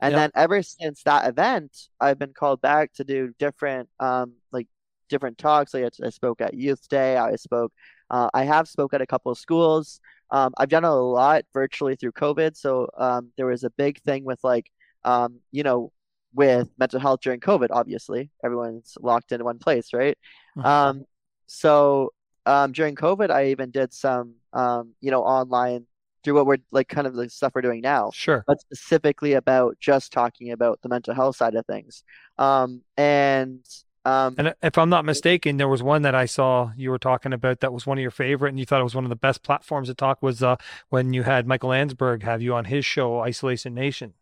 And 0.00 0.14
Yep. 0.14 0.16
then 0.16 0.30
ever 0.34 0.62
since 0.62 1.02
that 1.04 1.28
event, 1.28 1.76
I've 2.00 2.18
been 2.18 2.34
called 2.34 2.60
back 2.60 2.92
to 2.94 3.04
do 3.04 3.32
different 3.38 3.88
um 4.00 4.34
like 4.52 4.68
different 5.08 5.38
talks. 5.38 5.74
Like 5.74 5.84
I, 6.02 6.06
I 6.06 6.10
spoke 6.10 6.40
at 6.40 6.54
Youth 6.54 6.88
Day. 6.88 7.16
I 7.16 7.36
spoke 7.36 7.72
uh, 8.10 8.28
I 8.34 8.44
have 8.44 8.68
spoke 8.68 8.94
at 8.94 9.00
a 9.02 9.06
couple 9.06 9.32
of 9.32 9.38
schools. 9.38 10.00
Um, 10.30 10.52
I've 10.58 10.68
done 10.68 10.84
a 10.84 10.94
lot 10.94 11.44
virtually 11.54 11.96
through 11.96 12.12
COVID. 12.12 12.56
So 12.56 12.88
um, 12.98 13.30
there 13.36 13.46
was 13.46 13.64
a 13.64 13.70
big 13.70 14.00
thing 14.02 14.24
with 14.24 14.42
like 14.44 14.70
um, 15.04 15.40
you 15.52 15.62
know, 15.62 15.92
with 16.34 16.68
mental 16.78 17.00
health 17.00 17.20
during 17.20 17.40
COVID, 17.40 17.68
obviously. 17.70 18.30
Everyone's 18.44 18.96
locked 19.00 19.32
in 19.32 19.44
one 19.44 19.58
place, 19.58 19.92
right? 19.92 20.18
Mhm. 20.56 20.64
Um, 20.64 21.04
so 21.46 22.10
um 22.46 22.72
during 22.72 22.94
COVID, 22.96 23.30
I 23.30 23.46
even 23.48 23.70
did 23.70 23.92
some 23.92 24.34
um, 24.52 24.94
you 25.00 25.10
know, 25.10 25.22
online 25.24 25.86
through 26.22 26.34
what 26.34 26.46
we're 26.46 26.58
like 26.70 26.88
kind 26.88 27.06
of 27.06 27.14
the 27.14 27.28
stuff 27.28 27.52
we're 27.54 27.60
doing 27.60 27.82
now 27.82 28.10
Sure. 28.14 28.44
but 28.46 28.60
specifically 28.60 29.34
about 29.34 29.76
just 29.80 30.12
talking 30.12 30.52
about 30.52 30.80
the 30.82 30.88
mental 30.88 31.14
health 31.14 31.36
side 31.36 31.54
of 31.54 31.66
things. 31.66 32.02
Um, 32.38 32.82
and 32.96 33.60
um, 34.06 34.34
And 34.38 34.54
if 34.62 34.76
I'm 34.78 34.90
not 34.90 35.04
mistaken, 35.04 35.56
there 35.56 35.68
was 35.68 35.82
one 35.82 36.02
that 36.02 36.14
I 36.14 36.26
saw 36.26 36.70
you 36.76 36.90
were 36.90 36.98
talking 36.98 37.32
about 37.32 37.60
that 37.60 37.72
was 37.72 37.86
one 37.86 37.98
of 37.98 38.02
your 38.02 38.10
favorite, 38.10 38.50
and 38.50 38.58
you 38.58 38.66
thought 38.66 38.80
it 38.80 38.84
was 38.84 38.94
one 38.94 39.04
of 39.04 39.10
the 39.10 39.16
best 39.16 39.42
platforms 39.42 39.88
to 39.88 39.94
talk 39.94 40.22
was 40.22 40.42
uh, 40.42 40.56
when 40.90 41.12
you 41.14 41.22
had 41.22 41.46
Michael 41.46 41.70
Landsberg 41.70 42.22
have 42.22 42.42
you 42.42 42.54
on 42.54 42.66
his 42.66 42.84
show, 42.84 43.20
Isolation 43.20 43.74
Nation. 43.74 44.14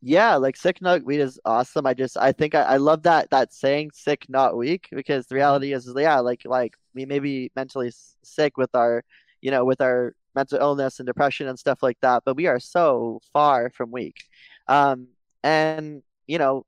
Yeah, 0.00 0.36
like 0.36 0.56
sick 0.56 0.80
not 0.80 1.04
weak 1.04 1.20
is 1.20 1.40
awesome. 1.44 1.86
I 1.86 1.94
just 1.94 2.16
I 2.16 2.32
think 2.32 2.54
I, 2.54 2.62
I 2.62 2.76
love 2.76 3.02
that 3.02 3.30
that 3.30 3.52
saying 3.52 3.90
sick 3.94 4.26
not 4.28 4.56
weak 4.56 4.88
because 4.92 5.26
the 5.26 5.34
Mhm. 5.34 5.38
reality 5.38 5.72
is, 5.72 5.86
is 5.86 5.94
yeah, 5.96 6.20
like 6.20 6.42
like 6.44 6.74
we 6.94 7.04
may 7.06 7.18
be 7.18 7.50
mentally 7.56 7.90
sick 8.22 8.56
with 8.56 8.74
our 8.74 9.04
you 9.40 9.50
know 9.50 9.64
with 9.64 9.80
our 9.80 10.14
mental 10.34 10.58
illness 10.60 11.00
and 11.00 11.06
depression 11.06 11.48
and 11.48 11.58
stuff 11.58 11.82
like 11.82 11.98
that, 12.00 12.22
but 12.24 12.36
we 12.36 12.46
are 12.46 12.60
so 12.60 13.20
far 13.32 13.70
from 13.70 13.90
weak. 13.90 14.24
Um, 14.68 15.08
and 15.42 16.02
you 16.26 16.38
know 16.38 16.64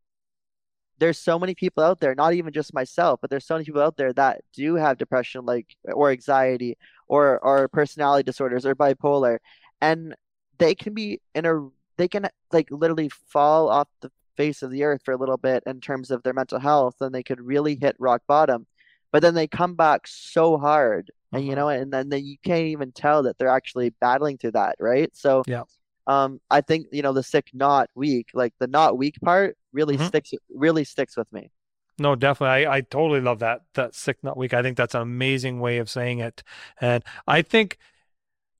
there's 0.99 1.19
so 1.19 1.39
many 1.39 1.55
people 1.55 1.83
out 1.83 1.99
there, 2.01 2.15
not 2.15 2.35
even 2.35 2.53
just 2.53 2.75
myself, 2.75 3.21
but 3.21 3.31
there's 3.31 3.47
so 3.47 3.55
many 3.55 3.65
people 3.65 3.81
out 3.81 3.97
there 3.97 4.13
that 4.13 4.43
do 4.53 4.75
have 4.75 4.99
depression, 4.99 5.47
like 5.47 5.67
or 5.85 6.11
anxiety, 6.11 6.77
or 7.09 7.39
or 7.41 7.69
personality 7.69 8.23
disorders, 8.25 8.67
or 8.67 8.75
bipolar, 8.75 9.39
and 9.81 10.15
they 10.59 10.75
can 10.75 10.93
be 10.95 11.21
in 11.35 11.47
a 11.47 11.69
they 12.01 12.09
can 12.09 12.27
like 12.51 12.69
literally 12.71 13.11
fall 13.29 13.69
off 13.69 13.89
the 14.01 14.11
face 14.37 14.63
of 14.63 14.71
the 14.71 14.83
earth 14.85 15.03
for 15.05 15.13
a 15.13 15.19
little 15.19 15.37
bit 15.37 15.63
in 15.67 15.81
terms 15.81 16.11
of 16.11 16.23
their 16.23 16.33
mental 16.33 16.59
health, 16.59 16.97
and 17.01 17.15
they 17.15 17.23
could 17.23 17.41
really 17.41 17.77
hit 17.77 17.95
rock 17.99 18.23
bottom, 18.27 18.67
but 19.13 19.21
then 19.21 19.35
they 19.35 19.47
come 19.47 19.75
back 19.75 20.07
so 20.07 20.57
hard, 20.57 21.11
and 21.33 21.45
you 21.45 21.53
Mhm. 21.53 21.57
know, 21.57 21.69
and 21.69 21.93
then 21.93 22.09
then 22.09 22.25
you 22.25 22.37
can't 22.43 22.67
even 22.67 22.91
tell 22.91 23.23
that 23.25 23.37
they're 23.37 23.49
actually 23.49 23.91
battling 24.01 24.39
through 24.39 24.53
that, 24.53 24.77
right? 24.81 25.15
So. 25.15 25.45
Yeah. 25.47 25.65
Um, 26.07 26.41
I 26.51 26.61
think, 26.61 26.87
you 26.91 27.03
know, 27.03 27.13
the 27.13 27.23
sick, 27.23 27.51
not 27.53 27.89
weak, 27.95 28.31
like 28.35 28.53
the 28.59 28.67
not 28.67 28.99
weak 28.99 29.21
part 29.21 29.57
really 29.73 29.97
Mhm. 29.97 30.09
sticks 30.09 30.33
really 30.49 30.83
sticks 30.83 31.17
with 31.17 31.31
me. 31.33 31.53
No, 32.01 32.17
definitely. 32.17 32.67
I, 32.67 32.77
I 32.77 32.81
totally 32.81 33.21
love 33.21 33.41
that. 33.41 33.61
That 33.75 33.95
sick 33.95 34.17
not 34.23 34.37
weak. 34.37 34.53
I 34.53 34.63
think 34.63 34.77
that's 34.77 34.95
an 34.95 35.03
amazing 35.03 35.61
way 35.61 35.79
of 35.79 35.89
saying 35.89 36.19
it. 36.19 36.43
And 36.81 37.05
I 37.29 37.43
think 37.43 37.79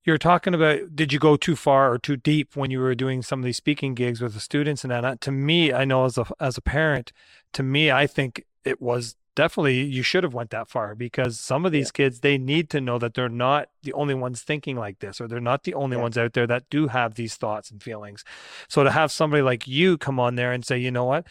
you're 0.03 0.17
talking 0.17 0.53
about 0.53 0.95
did 0.95 1.13
you 1.13 1.19
go 1.19 1.35
too 1.37 1.55
far 1.55 1.91
or 1.93 1.97
too 1.99 2.17
deep 2.17 2.55
when 2.55 2.71
you 2.71 2.79
were 2.79 2.95
doing 2.95 3.21
some 3.21 3.39
of 3.39 3.45
these 3.45 3.57
speaking 3.57 3.93
gigs 3.93 4.21
with 4.21 4.33
the 4.33 4.39
students 4.39 4.83
and 4.83 4.91
that? 4.91 5.21
To 5.21 5.31
me 5.31 5.73
i 5.73 5.85
know 5.85 6.05
as 6.05 6.17
a 6.17 6.25
as 6.39 6.57
a 6.57 6.61
parent 6.61 7.11
to 7.53 7.63
me 7.63 7.91
i 7.91 8.07
think 8.07 8.43
it 8.65 8.81
was 8.81 9.15
definitely 9.35 9.81
you 9.81 10.03
should 10.03 10.23
have 10.23 10.33
went 10.33 10.49
that 10.49 10.67
far 10.69 10.93
because 10.93 11.39
some 11.39 11.65
of 11.65 11.71
Yeah, 11.73 11.87
these 11.87 11.91
kids 11.91 12.19
they 12.19 12.37
need 12.37 12.69
to 12.69 12.81
know 12.81 12.97
that 12.99 13.13
they're 13.13 13.29
not 13.29 13.69
the 13.83 13.93
only 13.93 14.13
ones 14.13 14.41
thinking 14.41 14.75
like 14.75 14.99
this 14.99 15.21
or 15.21 15.27
they're 15.27 15.39
not 15.39 15.63
the 15.63 15.73
only 15.73 15.95
yeah, 15.95 15.97
ones 15.97 16.17
out 16.17 16.33
there 16.33 16.47
that 16.47 16.69
do 16.69 16.87
have 16.87 17.15
these 17.15 17.35
thoughts 17.35 17.71
and 17.71 17.81
feelings. 17.81 18.25
So 18.67 18.83
to 18.83 18.91
have 18.91 19.09
somebody 19.11 19.41
like 19.41 19.67
you 19.67 19.97
come 19.97 20.19
on 20.19 20.35
there 20.35 20.51
and 20.51 20.65
say 20.65 20.77
you 20.77 20.91
know 20.91 21.05
what 21.05 21.27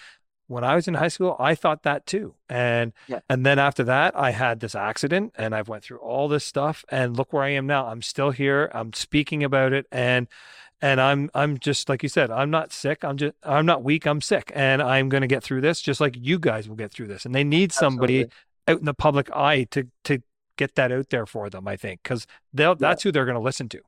when 0.50 0.64
I 0.64 0.74
was 0.74 0.88
in 0.88 0.94
high 0.94 1.08
school, 1.08 1.36
I 1.38 1.54
thought 1.54 1.84
that 1.84 2.06
too. 2.06 2.34
And 2.48 2.92
yeah, 3.06 3.20
and 3.28 3.46
then 3.46 3.60
after 3.60 3.84
that, 3.84 4.16
I 4.16 4.32
had 4.32 4.58
this 4.58 4.74
accident 4.74 5.32
and 5.36 5.54
I've 5.54 5.68
went 5.68 5.84
through 5.84 5.98
all 5.98 6.26
this 6.26 6.44
stuff 6.44 6.84
and 6.88 7.16
look 7.16 7.32
where 7.32 7.44
I 7.44 7.50
am 7.50 7.68
now. 7.68 7.86
I'm 7.86 8.02
still 8.02 8.32
here. 8.32 8.68
I'm 8.74 8.92
speaking 8.92 9.44
about 9.44 9.72
it 9.72 9.86
and 9.92 10.26
and 10.82 11.00
I'm 11.00 11.30
I'm 11.34 11.58
just 11.58 11.88
like 11.88 12.02
you 12.02 12.08
said, 12.08 12.32
I'm 12.32 12.50
not 12.50 12.72
sick. 12.72 13.04
I'm 13.04 13.16
just 13.16 13.34
I'm 13.44 13.64
not 13.64 13.84
weak. 13.84 14.06
I'm 14.06 14.20
sick 14.20 14.50
and 14.52 14.82
I'm 14.82 15.08
going 15.08 15.20
to 15.20 15.28
get 15.28 15.44
through 15.44 15.60
this 15.60 15.80
just 15.80 16.00
like 16.00 16.16
you 16.18 16.38
guys 16.40 16.68
will 16.68 16.76
get 16.76 16.90
through 16.90 17.06
this. 17.06 17.24
And 17.24 17.32
they 17.32 17.44
need 17.44 17.70
somebody 17.70 18.22
absolutely. 18.22 18.34
out 18.66 18.78
in 18.80 18.84
the 18.86 18.94
public 18.94 19.30
eye 19.30 19.68
to 19.70 19.86
to 20.04 20.20
get 20.56 20.74
that 20.74 20.90
out 20.90 21.10
there 21.10 21.26
for 21.26 21.48
them, 21.48 21.68
I 21.68 21.76
think, 21.76 22.02
cuz 22.02 22.26
they'll 22.52 22.70
Yeah. 22.70 22.76
that's 22.88 23.04
who 23.04 23.12
they're 23.12 23.24
going 23.24 23.36
to 23.36 23.40
listen 23.40 23.68
to. 23.68 23.80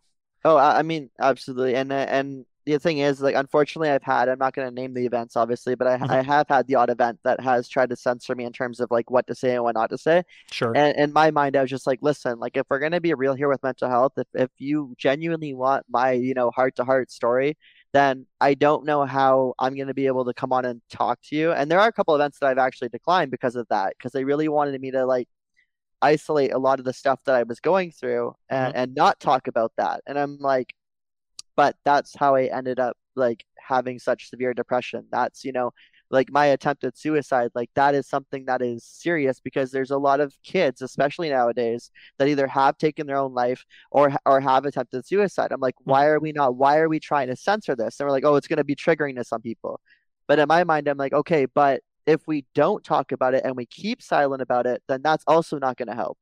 Oh, 0.45 0.57
I, 0.57 0.83
mean, 0.83 1.11
absolutely. 1.19 1.75
And 1.75 1.93
uh, 1.93 2.07
and 2.09 2.47
the 2.65 2.79
thing 2.79 2.99
is, 2.99 3.21
like, 3.21 3.35
unfortunately, 3.35 3.91
I've 3.91 4.03
had, 4.03 4.29
I'm 4.29 4.39
not 4.39 4.55
going 4.55 4.69
to 4.69 4.75
name 4.75 4.95
the 4.95 5.05
events, 5.07 5.37
obviously, 5.37 5.75
but 5.75 5.87
I, 5.87 5.99
Mhm. 5.99 6.11
I 6.11 6.23
have 6.23 6.47
had 6.49 6.67
the 6.67 6.77
odd 6.77 6.91
event 6.91 7.19
that 7.25 7.41
has 7.41 7.69
tried 7.69 7.91
to 7.91 7.97
censor 7.97 8.35
me 8.35 8.45
in 8.45 8.53
terms 8.53 8.81
of 8.81 8.91
like 8.91 9.11
what 9.11 9.27
to 9.27 9.35
say 9.35 9.55
and 9.55 9.65
what 9.65 9.75
not 9.75 9.91
to 9.91 9.99
say. 9.99 10.23
Sure. 10.51 10.73
And 10.77 10.97
in 10.97 11.13
my 11.13 11.31
mind, 11.31 11.57
I 11.57 11.63
was 11.63 11.71
just 11.71 11.87
like, 11.87 11.99
listen, 12.03 12.39
like, 12.39 12.57
if 12.57 12.67
we're 12.71 12.79
going 12.79 12.93
to 12.93 13.01
be 13.01 13.15
real 13.15 13.35
here 13.35 13.49
with 13.49 13.63
mental 13.63 13.89
health, 13.89 14.13
if, 14.17 14.27
if 14.35 14.51
you 14.59 14.95
genuinely 14.99 15.55
want 15.55 15.85
my, 15.91 16.13
you 16.13 16.35
know, 16.35 16.51
heart 16.51 16.77
to 16.77 16.85
heart 16.85 17.11
story, 17.11 17.57
then 17.93 18.27
I 18.41 18.55
don't 18.55 18.85
know 18.85 19.05
how 19.05 19.55
I'm 19.59 19.75
going 19.75 19.89
to 19.89 19.95
be 19.95 20.07
able 20.07 20.25
to 20.25 20.35
come 20.35 20.53
on 20.53 20.65
and 20.65 20.81
talk 20.91 21.21
to 21.25 21.37
you. 21.37 21.53
And 21.53 21.71
there 21.71 21.81
are 21.81 21.89
a 21.89 21.93
couple 21.93 22.15
events 22.15 22.39
that 22.39 22.49
I've 22.49 22.59
actually 22.59 22.89
declined 22.89 23.31
because 23.31 23.57
of 23.57 23.67
that, 23.69 23.95
because 23.99 24.13
they 24.13 24.25
really 24.25 24.49
wanted 24.49 24.81
me 24.81 24.91
to 24.93 25.05
like, 25.05 25.29
isolate 26.05 26.53
a 26.53 26.59
lot 26.59 26.81
of 26.81 26.85
the 26.85 26.93
stuff 26.93 27.21
that 27.25 27.37
I 27.37 27.45
was 27.45 27.61
going 27.61 27.93
through 27.93 28.35
and, 28.49 28.75
and 28.75 28.95
not 28.97 29.21
talk 29.21 29.47
about 29.47 29.73
that. 29.77 30.01
And 30.05 30.19
I'm 30.19 30.37
like, 30.41 30.75
but 31.57 31.77
that's 31.85 32.15
how 32.17 32.35
I 32.35 32.45
ended 32.45 32.81
up 32.81 32.97
like 33.17 33.45
having 33.59 33.99
such 33.99 34.29
severe 34.31 34.55
depression. 34.55 35.07
That's, 35.11 35.45
you 35.45 35.53
know, 35.53 35.73
like 36.11 36.31
my 36.31 36.47
attempted 36.47 36.97
suicide, 36.99 37.51
like 37.55 37.71
that 37.75 37.95
is 37.95 38.07
something 38.09 38.45
that 38.47 38.61
is 38.63 38.85
serious 38.85 39.41
because 39.41 39.71
there's 39.71 39.91
a 39.91 39.99
lot 39.99 40.21
of 40.21 40.35
kids, 40.45 40.83
especially 40.83 41.31
nowadays, 41.31 41.91
that 42.19 42.29
either 42.29 42.47
have 42.47 42.77
taken 42.79 43.07
their 43.07 43.17
own 43.17 43.33
life 43.35 43.65
or 43.91 44.13
or 44.27 44.41
have 44.41 44.65
attempted 44.67 45.07
suicide. 45.07 45.53
I'm 45.53 45.61
like, 45.61 45.75
why 45.85 46.05
Mhm. 46.05 46.09
are 46.09 46.21
we 46.21 46.33
not? 46.33 46.57
Why 46.57 46.79
are 46.79 46.89
we 46.89 47.01
trying 47.01 47.29
to 47.29 47.37
censor 47.37 47.75
this? 47.77 47.99
And 47.99 48.07
we're 48.07 48.13
like, 48.13 48.25
oh, 48.25 48.37
it's 48.37 48.49
going 48.49 48.59
to 48.59 48.65
be 48.65 48.77
triggering 48.77 49.17
to 49.17 49.25
some 49.25 49.41
people. 49.43 49.81
But 50.27 50.39
in 50.39 50.49
my 50.49 50.65
mind, 50.65 50.89
I'm 50.89 50.99
like, 50.99 51.13
okay, 51.13 51.47
but 51.47 51.83
if 52.07 52.27
we 52.27 52.45
don't 52.55 52.85
talk 52.85 53.13
about 53.13 53.35
it 53.35 53.45
and 53.45 53.57
we 53.57 53.67
keep 53.67 54.03
silent 54.03 54.43
about 54.43 54.67
it, 54.67 54.83
then 54.89 55.03
that's 55.03 55.25
also 55.27 55.59
not 55.59 55.77
going 55.77 55.89
to 55.89 55.95
help. 55.95 56.19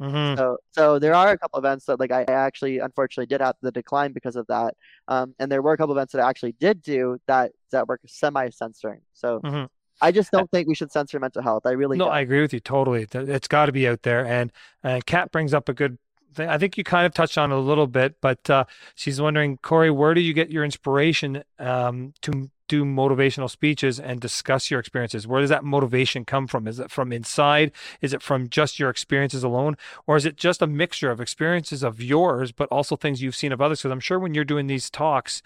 Mhm. 0.00 0.36
So, 0.36 0.58
so 0.72 0.98
there 0.98 1.14
are 1.14 1.30
a 1.30 1.38
couple 1.38 1.58
events 1.58 1.84
that 1.86 2.00
like 2.00 2.10
I 2.10 2.22
actually 2.24 2.78
unfortunately 2.78 3.26
did 3.26 3.40
have 3.40 3.54
the 3.62 3.70
decline 3.70 4.12
because 4.12 4.36
of 4.36 4.46
that. 4.48 4.74
Um, 5.08 5.34
and 5.38 5.50
there 5.50 5.62
were 5.62 5.72
a 5.72 5.76
couple 5.76 5.94
events 5.94 6.12
that 6.12 6.20
I 6.20 6.28
actually 6.28 6.52
did 6.52 6.82
do 6.82 7.18
that 7.26 7.52
that 7.70 7.86
were 7.88 8.00
semi-censoring. 8.06 9.00
So 9.12 9.40
Mhm. 9.40 9.68
I 10.00 10.10
just 10.10 10.32
don't 10.32 10.50
think 10.50 10.66
we 10.66 10.74
should 10.74 10.90
censor 10.90 11.20
mental 11.20 11.42
health. 11.42 11.66
I 11.66 11.70
really 11.70 11.96
No, 11.96 12.08
I 12.08 12.16
don't. 12.18 12.22
agree 12.24 12.40
with 12.40 12.52
you 12.52 12.60
totally. 12.60 13.06
It's 13.12 13.48
got 13.48 13.66
to 13.66 13.72
be 13.72 13.86
out 13.88 14.02
there. 14.02 14.26
And 14.26 14.50
and 14.82 15.06
Kat 15.06 15.30
brings 15.30 15.54
up 15.54 15.68
a 15.68 15.72
good 15.74 15.98
thing. 16.34 16.48
I 16.48 16.58
think 16.58 16.76
you 16.76 16.82
kind 16.82 17.06
of 17.06 17.14
touched 17.14 17.38
on 17.38 17.52
it 17.52 17.54
a 17.54 17.60
little 17.60 17.86
bit, 17.86 18.16
but 18.20 18.50
uh, 18.50 18.64
she's 18.96 19.20
wondering, 19.20 19.56
Corey, 19.58 19.90
where 19.92 20.14
do 20.14 20.20
you 20.20 20.32
get 20.34 20.50
your 20.50 20.64
inspiration 20.64 21.44
um, 21.60 22.12
to 22.22 22.50
do 22.68 22.84
motivational 22.84 23.50
speeches 23.50 24.00
and 24.00 24.20
discuss 24.20 24.70
your 24.70 24.80
experiences? 24.80 25.26
Where 25.26 25.40
does 25.40 25.50
that 25.50 25.64
motivation 25.64 26.24
come 26.24 26.46
from? 26.46 26.66
Is 26.66 26.78
it 26.78 26.90
from 26.90 27.12
inside? 27.12 27.72
Is 28.00 28.12
it 28.12 28.22
from 28.22 28.48
just 28.48 28.78
your 28.78 28.90
experiences 28.90 29.42
alone? 29.42 29.76
Or 30.06 30.16
is 30.16 30.24
it 30.24 30.36
just 30.36 30.62
a 30.62 30.66
mixture 30.66 31.10
of 31.10 31.20
experiences 31.20 31.82
of 31.82 32.00
yours, 32.00 32.52
but 32.52 32.68
also 32.70 32.96
things 32.96 33.22
you've 33.22 33.36
seen 33.36 33.52
of 33.52 33.60
others? 33.60 33.80
Because 33.80 33.92
I'm 33.92 34.00
sure 34.00 34.18
when 34.18 34.34
you're 34.34 34.44
doing 34.44 34.66
these 34.66 34.90
talks, 34.90 35.42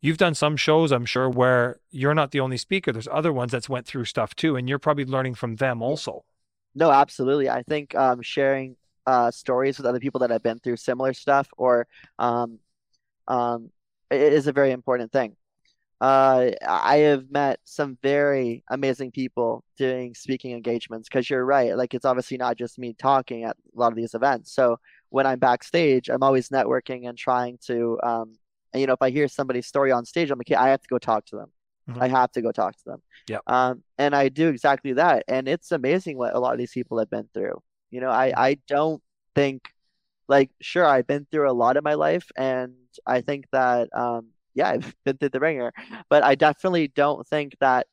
you've 0.00 0.18
done 0.18 0.34
some 0.34 0.56
shows, 0.56 0.92
I'm 0.92 1.06
sure, 1.06 1.28
where 1.28 1.80
you're 1.90 2.14
not 2.14 2.30
the 2.30 2.40
only 2.40 2.56
speaker. 2.56 2.92
There's 2.92 3.08
other 3.10 3.32
ones 3.32 3.52
that's 3.52 3.68
went 3.68 3.86
through 3.86 4.04
stuff 4.04 4.34
too, 4.34 4.56
and 4.56 4.68
you're 4.68 4.78
probably 4.78 5.04
learning 5.04 5.34
from 5.34 5.56
them 5.56 5.82
also. 5.82 6.24
No, 6.74 6.90
absolutely. 6.90 7.48
I 7.48 7.62
think 7.64 7.94
um, 7.96 8.22
sharing 8.22 8.76
uh, 9.06 9.30
stories 9.30 9.78
with 9.78 9.86
other 9.86 9.98
people 9.98 10.20
that 10.20 10.30
have 10.30 10.42
been 10.42 10.58
through 10.58 10.76
similar 10.76 11.12
stuff 11.12 11.48
or 11.56 11.86
um, 12.18 12.58
um, 13.26 13.70
it 14.10 14.32
is 14.32 14.46
a 14.46 14.52
very 14.52 14.70
important 14.70 15.12
thing. 15.12 15.36
Uh, 16.00 16.50
I 16.66 16.98
have 16.98 17.30
met 17.30 17.60
some 17.64 17.98
very 18.02 18.64
amazing 18.70 19.10
people 19.10 19.64
doing 19.76 20.14
speaking 20.14 20.52
engagements 20.52 21.08
because 21.08 21.28
you're 21.28 21.44
right. 21.44 21.76
Like 21.76 21.92
it's 21.92 22.06
obviously 22.06 22.38
not 22.38 22.56
just 22.56 22.78
me 22.78 22.94
talking 22.94 23.44
at 23.44 23.56
a 23.76 23.78
lot 23.78 23.92
of 23.92 23.96
these 23.96 24.14
events. 24.14 24.52
So 24.52 24.78
when 25.10 25.26
I'm 25.26 25.38
backstage, 25.38 26.08
I'm 26.08 26.22
always 26.22 26.48
networking 26.48 27.08
and 27.08 27.18
trying 27.18 27.58
to, 27.66 27.98
um, 28.02 28.32
and 28.72 28.80
you 28.80 28.86
know, 28.86 28.94
if 28.94 29.02
I 29.02 29.10
hear 29.10 29.28
somebody's 29.28 29.66
story 29.66 29.92
on 29.92 30.06
stage, 30.06 30.30
I'm 30.30 30.38
like, 30.38 30.50
I 30.58 30.68
have 30.68 30.80
to 30.80 30.88
go 30.88 30.98
talk 30.98 31.26
to 31.26 31.36
them. 31.36 31.50
Mm-hmm. 31.88 32.02
I 32.02 32.08
have 32.08 32.32
to 32.32 32.42
go 32.42 32.52
talk 32.52 32.76
to 32.76 32.84
them. 32.86 33.02
Yeah. 33.28 33.38
Um, 33.46 33.82
and 33.98 34.14
I 34.14 34.30
do 34.30 34.48
exactly 34.48 34.94
that. 34.94 35.24
And 35.28 35.48
it's 35.48 35.70
amazing 35.72 36.16
what 36.16 36.34
a 36.34 36.38
lot 36.38 36.52
of 36.52 36.58
these 36.58 36.72
people 36.72 36.98
have 36.98 37.10
been 37.10 37.28
through. 37.34 37.60
You 37.90 38.00
know, 38.00 38.10
I, 38.10 38.32
I 38.36 38.58
don't 38.68 39.02
think 39.34 39.68
like 40.28 40.50
sure 40.60 40.86
I've 40.86 41.06
been 41.06 41.26
through 41.30 41.50
a 41.50 41.52
lot 41.52 41.76
of 41.76 41.84
my 41.84 41.94
life 41.94 42.30
and 42.36 42.74
I 43.06 43.20
think 43.20 43.46
that 43.52 43.88
um 43.94 44.28
yeah, 44.60 44.70
I've 44.70 44.94
been 45.04 45.16
through 45.16 45.30
the 45.30 45.40
ringer, 45.40 45.72
but 46.08 46.22
I 46.22 46.34
definitely 46.34 46.88
don't 46.88 47.26
think 47.26 47.56
that 47.60 47.86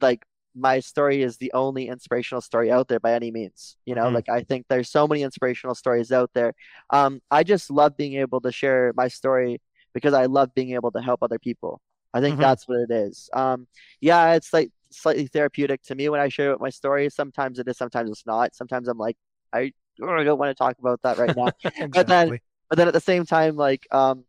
like 0.00 0.24
my 0.54 0.80
story 0.80 1.22
is 1.22 1.36
the 1.36 1.52
only 1.52 1.88
inspirational 1.88 2.40
story 2.40 2.70
out 2.70 2.88
there 2.88 3.00
by 3.00 3.14
any 3.14 3.30
means. 3.30 3.76
You 3.84 3.94
know, 3.94 4.04
mm-hmm. 4.04 4.14
like 4.14 4.28
I 4.28 4.42
think 4.42 4.66
there's 4.68 4.90
so 4.90 5.06
many 5.06 5.22
inspirational 5.22 5.74
stories 5.74 6.12
out 6.12 6.30
there. 6.34 6.54
Um, 6.90 7.20
I 7.30 7.42
just 7.42 7.70
love 7.70 7.96
being 7.96 8.14
able 8.14 8.40
to 8.40 8.52
share 8.52 8.92
my 8.96 9.08
story 9.08 9.60
because 9.94 10.14
I 10.14 10.26
love 10.26 10.54
being 10.54 10.72
able 10.74 10.92
to 10.92 11.00
help 11.00 11.22
other 11.22 11.38
people. 11.38 11.80
I 12.14 12.20
think 12.20 12.34
mm-hmm. 12.34 12.42
that's 12.42 12.66
what 12.68 12.80
it 12.88 12.90
is. 12.90 13.28
Um, 13.32 13.66
yeah, 14.00 14.34
it's 14.34 14.52
like 14.52 14.70
slightly 14.90 15.26
therapeutic 15.26 15.82
to 15.84 15.94
me 15.94 16.08
when 16.08 16.20
I 16.20 16.28
share 16.28 16.56
my 16.58 16.70
story. 16.70 17.10
Sometimes 17.10 17.58
it 17.58 17.68
is, 17.68 17.76
sometimes 17.76 18.10
it's 18.10 18.26
not. 18.26 18.54
Sometimes 18.54 18.88
I'm 18.88 18.98
like, 18.98 19.16
I, 19.52 19.72
I 20.02 20.24
don't 20.24 20.38
want 20.38 20.50
to 20.50 20.54
talk 20.54 20.76
about 20.78 21.02
that 21.02 21.18
right 21.18 21.36
now. 21.36 21.50
exactly. 21.64 21.88
But 21.92 22.06
then, 22.06 22.38
but 22.70 22.76
then 22.76 22.88
at 22.88 22.94
the 22.94 23.00
same 23.00 23.24
time, 23.24 23.56
like, 23.56 23.86
um, 23.90 24.24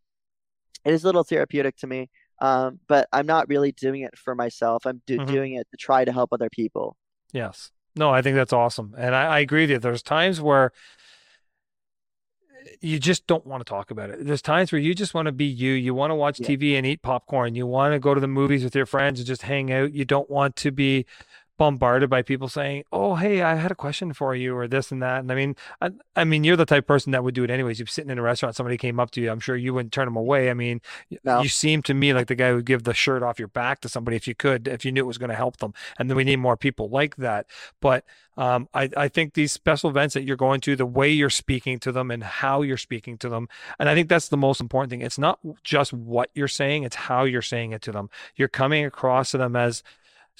it 0.85 0.93
is 0.93 1.03
a 1.03 1.07
little 1.07 1.23
therapeutic 1.23 1.77
to 1.77 1.87
me. 1.87 2.09
Um, 2.41 2.79
but 2.87 3.07
I'm 3.11 3.25
not 3.25 3.49
really 3.49 3.71
doing 3.73 4.01
it 4.01 4.17
for 4.17 4.33
myself. 4.33 4.85
I'm 4.85 5.01
do- 5.05 5.17
mm-hmm. 5.17 5.31
doing 5.31 5.53
it 5.55 5.67
to 5.71 5.77
try 5.77 6.05
to 6.05 6.11
help 6.11 6.31
other 6.31 6.49
people. 6.49 6.95
Yes. 7.33 7.71
No, 7.95 8.11
I 8.11 8.21
think 8.21 8.35
that's 8.35 8.53
awesome. 8.53 8.95
And 8.97 9.13
I, 9.13 9.25
I 9.25 9.39
agree 9.39 9.63
with 9.63 9.71
you. 9.71 9.79
There's 9.79 10.03
times 10.03 10.39
where 10.39 10.71
you 12.81 12.99
just 12.99 13.27
don't 13.27 13.45
want 13.45 13.65
to 13.65 13.69
talk 13.69 13.91
about 13.91 14.09
it. 14.09 14.25
There's 14.25 14.41
times 14.41 14.71
where 14.71 14.79
you 14.79 14.93
just 14.93 15.13
want 15.13 15.25
to 15.25 15.31
be 15.31 15.45
you. 15.45 15.73
You 15.73 15.93
want 15.93 16.11
to 16.11 16.15
watch 16.15 16.39
yeah. 16.39 16.47
TV 16.47 16.77
and 16.77 16.85
eat 16.85 17.01
popcorn. 17.01 17.55
You 17.55 17.65
want 17.65 17.93
to 17.93 17.99
go 17.99 18.13
to 18.13 18.21
the 18.21 18.27
movies 18.27 18.63
with 18.63 18.75
your 18.75 18.85
friends 18.85 19.19
and 19.19 19.27
just 19.27 19.41
hang 19.41 19.71
out. 19.71 19.93
You 19.93 20.05
don't 20.05 20.29
want 20.29 20.55
to 20.57 20.71
be 20.71 21.05
bombarded 21.59 22.09
by 22.09 22.23
people 22.23 22.47
saying, 22.47 22.85
"Oh, 22.91 23.15
hey, 23.15 23.43
I 23.43 23.55
had 23.55 23.69
a 23.69 23.75
question 23.75 24.13
for 24.13 24.33
you," 24.33 24.55
or 24.55 24.67
this 24.67 24.91
and 24.91 25.03
that. 25.03 25.19
And 25.19 25.31
I 25.31 25.35
mean, 25.35 25.55
I, 25.81 25.91
I, 26.15 26.23
mean, 26.23 26.43
you're 26.43 26.55
the 26.55 26.65
type 26.65 26.85
of 26.85 26.87
person 26.87 27.11
that 27.11 27.23
would 27.23 27.35
do 27.35 27.43
it 27.43 27.51
anyways. 27.51 27.77
You're 27.77 27.85
sitting 27.85 28.09
in 28.09 28.17
a 28.17 28.21
restaurant, 28.21 28.55
somebody 28.55 28.77
came 28.77 28.99
up 28.99 29.11
to 29.11 29.21
you. 29.21 29.29
I'm 29.29 29.41
sure 29.41 29.55
you 29.55 29.73
wouldn't 29.73 29.93
turn 29.93 30.05
them 30.05 30.15
away. 30.15 30.49
I 30.49 30.53
mean, 30.55 30.81
no. 31.23 31.41
you 31.41 31.49
seem 31.49 31.83
to 31.83 31.93
me 31.93 32.13
like 32.13 32.27
the 32.27 32.35
guy 32.35 32.49
who'd 32.49 32.65
give 32.65 32.83
the 32.83 32.93
shirt 32.93 33.21
off 33.21 33.37
your 33.37 33.49
back 33.49 33.81
to 33.81 33.89
somebody 33.89 34.17
if 34.17 34.27
you 34.27 34.33
could, 34.33 34.67
if 34.67 34.85
you 34.85 34.91
knew 34.91 35.01
it 35.01 35.07
was 35.07 35.19
going 35.19 35.29
to 35.29 35.35
help 35.35 35.57
them. 35.57 35.73
And 35.99 36.09
then 36.09 36.15
we 36.15 36.23
need 36.23 36.37
more 36.37 36.57
people 36.57 36.89
like 36.89 37.17
that. 37.17 37.45
But 37.81 38.05
um, 38.39 38.69
I, 38.73 38.89
I 38.95 39.07
think 39.09 39.33
these 39.33 39.51
special 39.51 39.89
events 39.89 40.13
that 40.13 40.23
you're 40.23 40.37
going 40.37 40.61
to, 40.61 40.77
the 40.77 40.85
way 40.85 41.09
you're 41.09 41.29
speaking 41.29 41.77
to 41.79 41.91
them 41.91 42.09
and 42.09 42.23
how 42.23 42.61
you're 42.61 42.77
speaking 42.77 43.17
to 43.17 43.27
them, 43.27 43.49
and 43.77 43.89
I 43.89 43.95
think 43.95 44.07
that's 44.07 44.29
the 44.29 44.37
most 44.37 44.61
important 44.61 44.91
thing. 44.91 45.01
It's 45.01 45.19
not 45.19 45.39
just 45.61 45.91
what 45.91 46.29
you're 46.33 46.47
saying; 46.47 46.83
it's 46.83 46.95
how 46.95 47.25
you're 47.25 47.41
saying 47.41 47.73
it 47.73 47.81
to 47.81 47.91
them. 47.91 48.09
You're 48.37 48.47
coming 48.47 48.85
across 48.85 49.31
to 49.31 49.37
them 49.37 49.57
as 49.57 49.83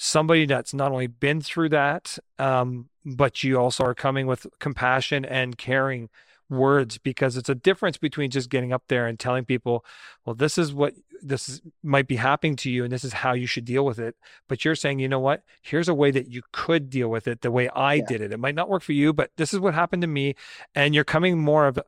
somebody 0.02 0.46
that's 0.46 0.72
not 0.72 0.90
only 0.90 1.06
been 1.06 1.42
through 1.42 1.68
that, 1.68 2.18
um, 2.38 2.88
but 3.04 3.44
you 3.44 3.58
also 3.58 3.84
are 3.84 3.94
coming 3.94 4.26
with 4.26 4.46
compassion 4.58 5.26
and 5.26 5.58
caring 5.58 6.08
words 6.48 6.96
because 6.96 7.36
it's 7.36 7.50
a 7.50 7.54
difference 7.54 7.98
between 7.98 8.30
just 8.30 8.48
getting 8.48 8.72
up 8.72 8.84
there 8.88 9.06
and 9.06 9.20
telling 9.20 9.44
people, 9.44 9.84
well, 10.24 10.34
this 10.34 10.56
is 10.56 10.72
what 10.72 10.94
this 11.22 11.50
is, 11.50 11.60
might 11.82 12.08
be 12.08 12.16
happening 12.16 12.56
to 12.56 12.70
you 12.70 12.82
and 12.82 12.90
this 12.90 13.04
is 13.04 13.12
how 13.12 13.34
you 13.34 13.46
should 13.46 13.66
deal 13.66 13.84
with 13.84 13.98
it. 13.98 14.16
But 14.48 14.64
you're 14.64 14.74
saying, 14.74 15.00
you 15.00 15.08
know 15.08 15.20
what? 15.20 15.42
Here's 15.60 15.88
a 15.88 15.94
way 15.94 16.10
that 16.12 16.28
you 16.28 16.40
could 16.50 16.88
deal 16.88 17.08
with 17.08 17.28
it 17.28 17.42
the 17.42 17.50
way 17.50 17.68
I 17.68 17.94
yeah. 17.94 18.06
did 18.08 18.20
it. 18.22 18.32
It 18.32 18.40
might 18.40 18.54
not 18.54 18.70
work 18.70 18.82
for 18.82 18.92
you, 18.92 19.12
but 19.12 19.32
this 19.36 19.52
is 19.52 19.60
what 19.60 19.74
happened 19.74 20.00
to 20.00 20.08
me. 20.08 20.34
And 20.74 20.94
you're 20.94 21.04
coming 21.04 21.38
more 21.38 21.66
of 21.66 21.78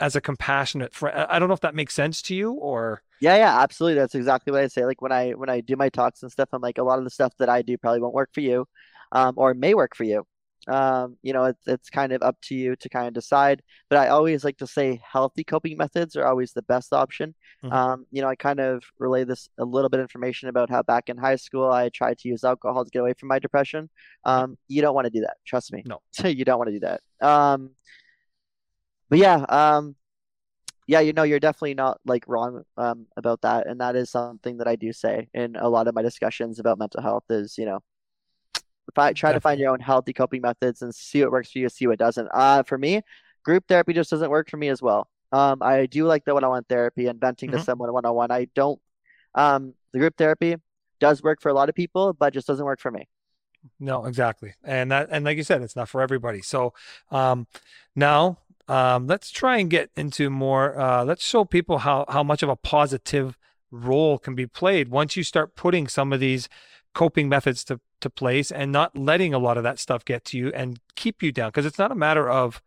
as 0.00 0.16
a 0.16 0.20
compassionate 0.20 0.94
friend. 0.94 1.26
I 1.28 1.38
don't 1.38 1.48
know 1.48 1.54
if 1.54 1.60
that 1.60 1.74
makes 1.74 1.94
sense 1.94 2.22
to 2.22 2.34
you 2.34 2.52
or 2.52 3.02
yeah, 3.20 3.36
yeah, 3.36 3.60
absolutely. 3.60 3.98
That's 3.98 4.14
exactly 4.14 4.52
what 4.52 4.62
I 4.62 4.68
say. 4.68 4.84
Like 4.84 5.02
when 5.02 5.12
I 5.12 5.32
when 5.32 5.50
I 5.50 5.60
do 5.60 5.76
my 5.76 5.88
talks 5.88 6.22
and 6.22 6.30
stuff, 6.30 6.50
I'm 6.52 6.62
like 6.62 6.78
a 6.78 6.84
lot 6.84 6.98
of 6.98 7.04
the 7.04 7.10
stuff 7.10 7.32
that 7.38 7.48
I 7.48 7.62
do 7.62 7.76
probably 7.76 8.00
won't 8.00 8.14
work 8.14 8.30
for 8.32 8.40
you, 8.40 8.66
um, 9.12 9.34
or 9.36 9.54
may 9.54 9.74
work 9.74 9.96
for 9.96 10.04
you. 10.04 10.24
Um, 10.68 11.16
you 11.22 11.32
know, 11.32 11.44
it's 11.44 11.66
it's 11.66 11.90
kind 11.90 12.12
of 12.12 12.22
up 12.22 12.36
to 12.42 12.54
you 12.54 12.76
to 12.76 12.88
kind 12.88 13.08
of 13.08 13.14
decide. 13.14 13.62
But 13.88 13.98
I 13.98 14.08
always 14.08 14.44
like 14.44 14.58
to 14.58 14.66
say 14.66 15.00
healthy 15.04 15.42
coping 15.42 15.76
methods 15.76 16.14
are 16.14 16.26
always 16.26 16.52
the 16.52 16.62
best 16.62 16.92
option. 16.92 17.34
Mm-hmm. 17.64 17.74
Um, 17.74 18.06
you 18.12 18.22
know, 18.22 18.28
I 18.28 18.36
kind 18.36 18.60
of 18.60 18.84
relay 18.98 19.24
this 19.24 19.48
a 19.58 19.64
little 19.64 19.88
bit 19.88 19.98
of 20.00 20.04
information 20.04 20.48
about 20.48 20.70
how 20.70 20.82
back 20.82 21.08
in 21.08 21.16
high 21.16 21.36
school 21.36 21.70
I 21.70 21.88
tried 21.88 22.18
to 22.18 22.28
use 22.28 22.44
alcohol 22.44 22.84
to 22.84 22.90
get 22.90 23.00
away 23.00 23.14
from 23.14 23.28
my 23.28 23.38
depression. 23.38 23.90
Mm-hmm. 24.26 24.30
Um, 24.30 24.58
you 24.68 24.82
don't 24.82 24.94
want 24.94 25.06
to 25.06 25.10
do 25.10 25.20
that. 25.22 25.38
Trust 25.44 25.72
me. 25.72 25.82
No, 25.86 26.00
you 26.24 26.44
don't 26.44 26.58
want 26.58 26.68
to 26.68 26.78
do 26.78 26.86
that. 26.86 27.00
Um, 27.26 27.70
but 29.08 29.18
yeah, 29.18 29.44
um, 29.48 29.96
yeah, 30.86 31.00
you 31.00 31.12
know, 31.12 31.22
you're 31.22 31.38
definitely 31.38 31.74
not 31.74 32.00
like 32.06 32.24
wrong 32.26 32.64
um, 32.76 33.06
about 33.16 33.42
that, 33.42 33.66
and 33.66 33.80
that 33.80 33.94
is 33.94 34.10
something 34.10 34.56
that 34.58 34.66
I 34.66 34.76
do 34.76 34.92
say 34.92 35.28
in 35.34 35.56
a 35.56 35.68
lot 35.68 35.86
of 35.86 35.94
my 35.94 36.02
discussions 36.02 36.58
about 36.58 36.78
mental 36.78 37.02
health. 37.02 37.24
Is 37.28 37.58
you 37.58 37.66
know, 37.66 37.80
I, 38.96 39.12
try 39.12 39.12
definitely. 39.12 39.34
to 39.34 39.40
find 39.40 39.60
your 39.60 39.72
own 39.72 39.80
healthy 39.80 40.12
coping 40.12 40.40
methods 40.40 40.80
and 40.82 40.94
see 40.94 41.22
what 41.22 41.30
works 41.30 41.52
for 41.52 41.58
you, 41.58 41.68
see 41.68 41.86
what 41.86 41.98
doesn't. 41.98 42.28
Uh, 42.32 42.62
for 42.62 42.78
me, 42.78 43.02
group 43.44 43.64
therapy 43.68 43.92
just 43.92 44.10
doesn't 44.10 44.30
work 44.30 44.48
for 44.50 44.56
me 44.56 44.68
as 44.68 44.80
well. 44.80 45.08
Um, 45.30 45.62
I 45.62 45.86
do 45.86 46.06
like 46.06 46.24
the 46.24 46.32
one-on-one 46.32 46.64
therapy 46.70 47.06
and 47.06 47.20
venting 47.20 47.50
mm-hmm. 47.50 47.58
to 47.58 47.64
someone 47.64 47.92
one-on-one. 47.92 48.30
I 48.30 48.48
don't. 48.54 48.80
Um, 49.34 49.74
the 49.92 49.98
group 49.98 50.16
therapy 50.16 50.56
does 51.00 51.22
work 51.22 51.42
for 51.42 51.50
a 51.50 51.54
lot 51.54 51.68
of 51.68 51.74
people, 51.74 52.14
but 52.14 52.32
just 52.32 52.46
doesn't 52.46 52.64
work 52.64 52.80
for 52.80 52.90
me. 52.90 53.08
No, 53.78 54.06
exactly, 54.06 54.54
and 54.64 54.90
that 54.90 55.08
and 55.10 55.24
like 55.24 55.36
you 55.36 55.42
said, 55.42 55.62
it's 55.62 55.76
not 55.76 55.88
for 55.88 56.00
everybody. 56.00 56.40
So, 56.40 56.72
um, 57.10 57.46
now 57.94 58.38
um, 58.68 59.06
let's 59.06 59.30
try 59.30 59.58
and 59.58 59.70
get 59.70 59.90
into 59.96 60.30
more. 60.30 60.78
Uh, 60.78 61.04
let's 61.04 61.24
show 61.24 61.44
people 61.44 61.78
how 61.78 62.04
how 62.08 62.22
much 62.22 62.42
of 62.42 62.48
a 62.48 62.56
positive 62.56 63.36
role 63.70 64.18
can 64.18 64.34
be 64.34 64.46
played 64.46 64.88
once 64.88 65.16
you 65.16 65.22
start 65.22 65.54
putting 65.54 65.88
some 65.88 66.12
of 66.12 66.20
these 66.20 66.48
coping 66.94 67.28
methods 67.28 67.64
to 67.64 67.80
to 68.00 68.08
place 68.08 68.50
and 68.50 68.70
not 68.70 68.96
letting 68.96 69.34
a 69.34 69.38
lot 69.38 69.56
of 69.56 69.62
that 69.62 69.78
stuff 69.78 70.04
get 70.04 70.24
to 70.24 70.38
you 70.38 70.48
and 70.52 70.80
keep 70.94 71.22
you 71.22 71.32
down 71.32 71.48
because 71.48 71.66
it's 71.66 71.78
not 71.78 71.90
a 71.90 71.96
matter 71.96 72.30
of 72.30 72.62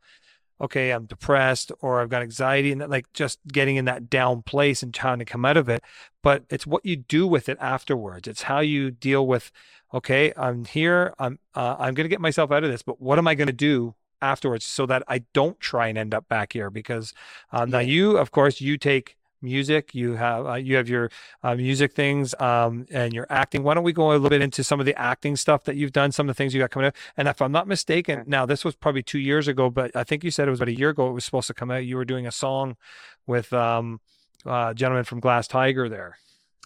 okay 0.60 0.92
i'm 0.92 1.06
depressed 1.06 1.72
or 1.80 2.02
i've 2.02 2.10
got 2.10 2.22
anxiety 2.22 2.72
and 2.72 2.88
like 2.90 3.12
just 3.14 3.40
getting 3.48 3.78
in 3.78 3.86
that 3.86 4.10
down 4.10 4.42
place 4.42 4.84
and 4.84 4.94
trying 4.94 5.20
to 5.20 5.26
come 5.26 5.46
out 5.46 5.58
of 5.58 5.70
it 5.70 5.82
but 6.22 6.44
it's 6.50 6.68
what 6.68 6.86
you 6.86 6.96
do 6.96 7.26
with 7.26 7.48
it 7.48 7.58
afterwards 7.60 8.28
it's 8.28 8.44
how 8.44 8.60
you 8.60 8.92
deal 8.92 9.26
with 9.26 9.52
okay 9.94 10.34
i'm 10.36 10.66
here 10.66 11.14
i'm 11.18 11.40
uh, 11.56 11.76
i'm 11.80 11.94
going 11.94 12.06
to 12.06 12.10
get 12.10 12.22
myself 12.22 12.52
out 12.52 12.64
of 12.64 12.70
this 12.70 12.82
but 12.82 13.02
what 13.02 13.18
am 13.18 13.28
i 13.28 13.34
going 13.34 13.48
to 13.48 13.54
do 13.54 13.96
afterwards 14.22 14.66
so 14.66 14.86
that 14.86 15.04
I 15.08 15.20
don't 15.34 15.60
try 15.60 15.88
and 15.88 15.98
end 15.98 16.14
up 16.14 16.28
back 16.28 16.54
here 16.54 16.70
because 16.70 17.14
um, 17.52 17.70
yeah. 17.70 17.78
now 17.78 17.80
you, 17.80 18.18
of 18.18 18.32
course, 18.32 18.62
you 18.62 18.78
take 18.78 19.18
music 19.42 19.96
you 19.96 20.14
have 20.14 20.46
uh, 20.46 20.54
you 20.54 20.76
have 20.76 20.88
your 20.88 21.10
uh, 21.44 21.56
music 21.56 21.94
things 21.94 22.36
um, 22.40 22.86
and 22.92 23.14
your 23.14 23.26
acting. 23.30 23.64
Why 23.64 23.74
don't 23.74 23.84
we 23.84 23.94
go 23.94 24.12
a 24.12 24.14
little 24.14 24.30
bit 24.30 24.42
into 24.42 24.64
some 24.64 24.80
of 24.80 24.86
the 24.86 25.00
acting 25.00 25.36
stuff 25.36 25.64
that 25.66 25.76
you've 25.76 25.92
done 25.92 26.12
some 26.12 26.30
of 26.30 26.36
the 26.36 26.38
things 26.38 26.54
you 26.54 26.60
got 26.60 26.72
coming 26.72 26.88
out 26.88 26.96
and 27.18 27.28
if 27.28 27.42
i'm 27.42 27.52
not 27.52 27.68
mistaken 27.68 28.24
now 28.28 28.46
this 28.46 28.64
was 28.64 28.76
probably 28.76 29.04
two 29.04 29.20
years 29.20 29.48
ago 29.48 29.70
but 29.70 29.96
i 29.96 30.04
think 30.04 30.24
you 30.24 30.32
said 30.32 30.48
it 30.48 30.52
was 30.52 30.60
about 30.60 30.70
a 30.70 30.78
year 30.78 30.90
ago 30.90 31.10
it 31.10 31.14
was 31.14 31.26
supposed 31.26 31.48
to 31.48 31.54
come 31.54 31.72
out. 31.72 31.86
You 31.86 31.98
were 31.98 32.06
doing 32.06 32.28
a 32.28 32.32
song 32.32 32.78
with 33.26 33.52
um, 33.54 34.00
uh, 34.46 34.70
a 34.72 34.76
gentleman 34.76 35.04
from 35.04 35.20
glass 35.20 35.48
tiger 35.48 35.90
there 35.90 36.18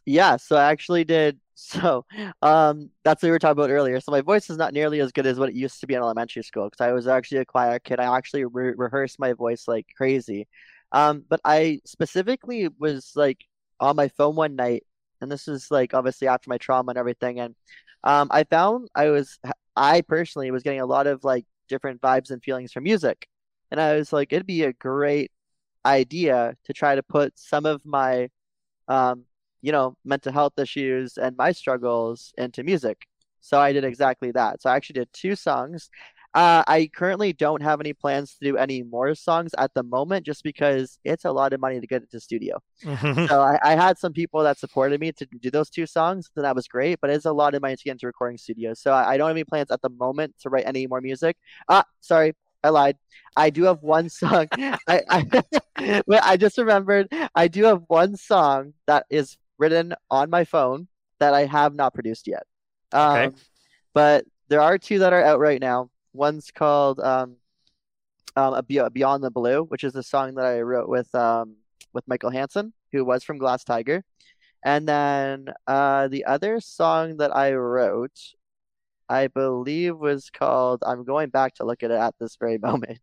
yeah 0.06 0.38
so 0.38 0.56
i 0.56 0.72
actually 0.72 1.03
did 1.03 1.39
so, 1.58 2.06
um, 2.41 2.89
that's 3.06 3.24
what 3.24 3.28
we 3.28 3.32
were 3.32 3.39
talking 3.39 3.53
about 3.53 3.70
earlier. 3.70 4.01
So 4.01 4.12
my 4.12 4.20
voice 4.20 4.49
is 4.49 4.58
not 4.58 4.74
nearly 4.74 4.99
as 4.99 5.14
good 5.14 5.26
as 5.26 5.39
what 5.39 5.47
it 5.47 5.56
used 5.56 5.80
to 5.80 5.88
be 5.88 5.93
in 5.93 6.01
elementary 6.01 6.43
school 6.43 6.66
because 6.66 6.86
I 6.86 6.91
was 6.91 7.08
actually 7.08 7.38
a 7.38 7.45
choir 7.45 7.80
kid. 7.80 7.97
I 7.97 8.14
actually 8.18 8.43
re 8.43 8.74
rehearsed 8.76 9.20
my 9.20 9.32
voice 9.32 9.66
like 9.66 9.88
crazy. 9.95 10.47
Um, 10.91 11.24
but 11.30 11.39
I 11.45 11.80
specifically 11.86 12.68
was 12.78 13.14
like 13.16 13.45
on 13.80 13.95
my 13.95 14.10
phone 14.10 14.36
one 14.36 14.58
night, 14.58 14.84
and 15.22 15.32
this 15.32 15.47
is 15.47 15.72
like 15.72 15.93
obviously 15.93 16.28
after 16.28 16.49
my 16.49 16.58
trauma 16.58 16.89
and 16.91 16.97
everything, 16.97 17.39
and 17.39 17.56
um, 18.03 18.28
I 18.32 18.43
found 18.43 18.89
I 18.93 19.10
was 19.10 19.39
I 19.78 20.01
personally 20.01 20.51
was 20.51 20.64
getting 20.64 20.82
a 20.82 20.86
lot 20.86 21.08
of 21.08 21.24
like 21.24 21.45
different 21.70 22.01
vibes 22.01 22.32
and 22.32 22.43
feelings 22.43 22.74
from 22.74 22.84
music, 22.84 23.28
and 23.72 23.80
I 23.80 23.95
was 23.95 24.12
like, 24.12 24.34
it'd 24.34 24.45
be 24.45 24.64
a 24.64 24.74
great 24.74 25.32
idea 25.86 26.56
to 26.66 26.74
try 26.74 26.95
to 26.95 27.03
put 27.03 27.38
some 27.39 27.66
of 27.66 27.86
my 27.86 28.30
um 28.89 29.26
you 29.66 29.72
know, 29.72 29.95
mental 30.05 30.32
health 30.32 30.53
issues 30.59 31.18
and 31.18 31.36
my 31.38 31.51
struggles 31.51 32.34
into 32.38 32.63
music. 32.63 33.07
So 33.41 33.59
I 33.59 33.74
did 33.74 33.84
exactly 33.84 34.32
that. 34.32 34.61
So 34.61 34.70
I 34.70 34.76
actually 34.76 34.99
did 35.01 35.09
two 35.11 35.36
songs. 35.36 35.89
Uh, 36.36 36.63
I 36.68 36.89
currently 36.93 37.34
don't 37.34 37.63
have 37.63 37.80
any 37.80 37.93
plans 37.93 38.36
to 38.36 38.45
do 38.45 38.57
any 38.57 38.84
more 38.84 39.16
songs 39.16 39.51
at 39.57 39.74
the 39.74 39.84
moment, 39.84 40.26
just 40.26 40.43
because 40.43 40.99
it's 41.03 41.26
a 41.26 41.32
lot 41.32 41.53
of 41.53 41.61
money 41.61 41.80
to 41.80 41.88
get 41.88 42.01
into 42.03 42.20
studio. 42.20 42.59
So 43.28 43.41
I, 43.41 43.57
I 43.63 43.76
had 43.76 43.97
some 43.97 44.13
people 44.13 44.43
that 44.43 44.59
supported 44.59 44.99
me 44.99 45.11
to 45.13 45.26
do 45.26 45.49
those 45.49 45.70
two 45.70 45.88
songs, 45.88 46.30
and 46.36 46.45
that 46.45 46.55
was 46.55 46.68
great. 46.68 46.99
But 47.01 47.09
it's 47.09 47.26
a 47.26 47.32
lot 47.32 47.55
of 47.55 47.61
money 47.61 47.76
to 47.76 47.84
get 47.84 47.93
into 47.93 48.05
recording 48.05 48.38
studio. 48.38 48.74
So 48.76 48.91
I, 48.91 49.13
I 49.13 49.18
don't 49.18 49.28
have 49.30 49.38
any 49.38 49.45
plans 49.45 49.72
at 49.72 49.82
the 49.82 49.89
moment 49.89 50.36
to 50.41 50.49
write 50.49 50.68
any 50.68 50.86
more 50.86 51.01
music. 51.01 51.38
Ah, 51.70 51.86
sorry, 52.01 52.34
I 52.63 52.70
lied. 52.70 52.97
I 53.36 53.49
do 53.49 53.63
have 53.63 53.82
one 53.82 54.09
song. 54.22 54.47
I, 54.53 55.01
I, 55.09 55.43
I 56.24 56.38
just 56.38 56.57
remembered. 56.57 57.07
I 57.34 57.47
do 57.47 57.63
have 57.63 57.84
one 57.88 58.16
song 58.18 58.74
that 58.86 59.05
is 59.09 59.38
written 59.58 59.93
on 60.10 60.30
my 60.30 60.43
phone 60.43 60.88
that 61.20 61.34
I 61.34 61.45
have 61.45 61.76
not 61.76 61.93
produced 61.93 62.28
yet. 62.28 62.43
Okay. 62.93 63.26
Um, 63.26 63.36
but 63.93 64.26
there 64.49 64.62
are 64.62 64.78
two 64.78 64.99
that 64.99 65.14
are 65.14 65.24
out 65.24 65.39
right 65.39 65.62
now. 65.62 65.89
One's 66.14 66.51
called 66.51 66.99
um, 66.99 67.38
um, 68.36 68.53
a 68.53 68.64
Beyond 68.64 69.24
the 69.24 69.32
Blue, 69.32 69.64
which 69.64 69.84
is 69.84 69.93
the 69.93 70.03
song 70.03 70.36
that 70.36 70.45
I 70.45 70.62
wrote 70.62 70.89
with 70.89 71.14
um, 71.16 71.56
with 71.93 72.08
Michael 72.08 72.30
Hanson, 72.30 72.74
who 72.91 73.06
was 73.06 73.24
from 73.24 73.38
Glass 73.38 73.64
Tiger. 73.64 74.03
And 74.64 74.88
then 74.88 75.49
uh, 75.68 76.08
the 76.08 76.26
other 76.26 76.60
song 76.60 77.18
that 77.18 77.36
I 77.36 77.53
wrote, 77.53 78.20
I 79.08 79.28
believe, 79.28 79.95
was 79.97 80.30
called. 80.30 80.84
I'm 80.86 81.06
going 81.06 81.30
back 81.30 81.56
to 81.56 81.66
look 81.66 81.84
at 81.84 81.91
it 81.91 81.99
at 81.99 82.16
this 82.20 82.36
very 82.38 82.58
moment. 82.62 82.99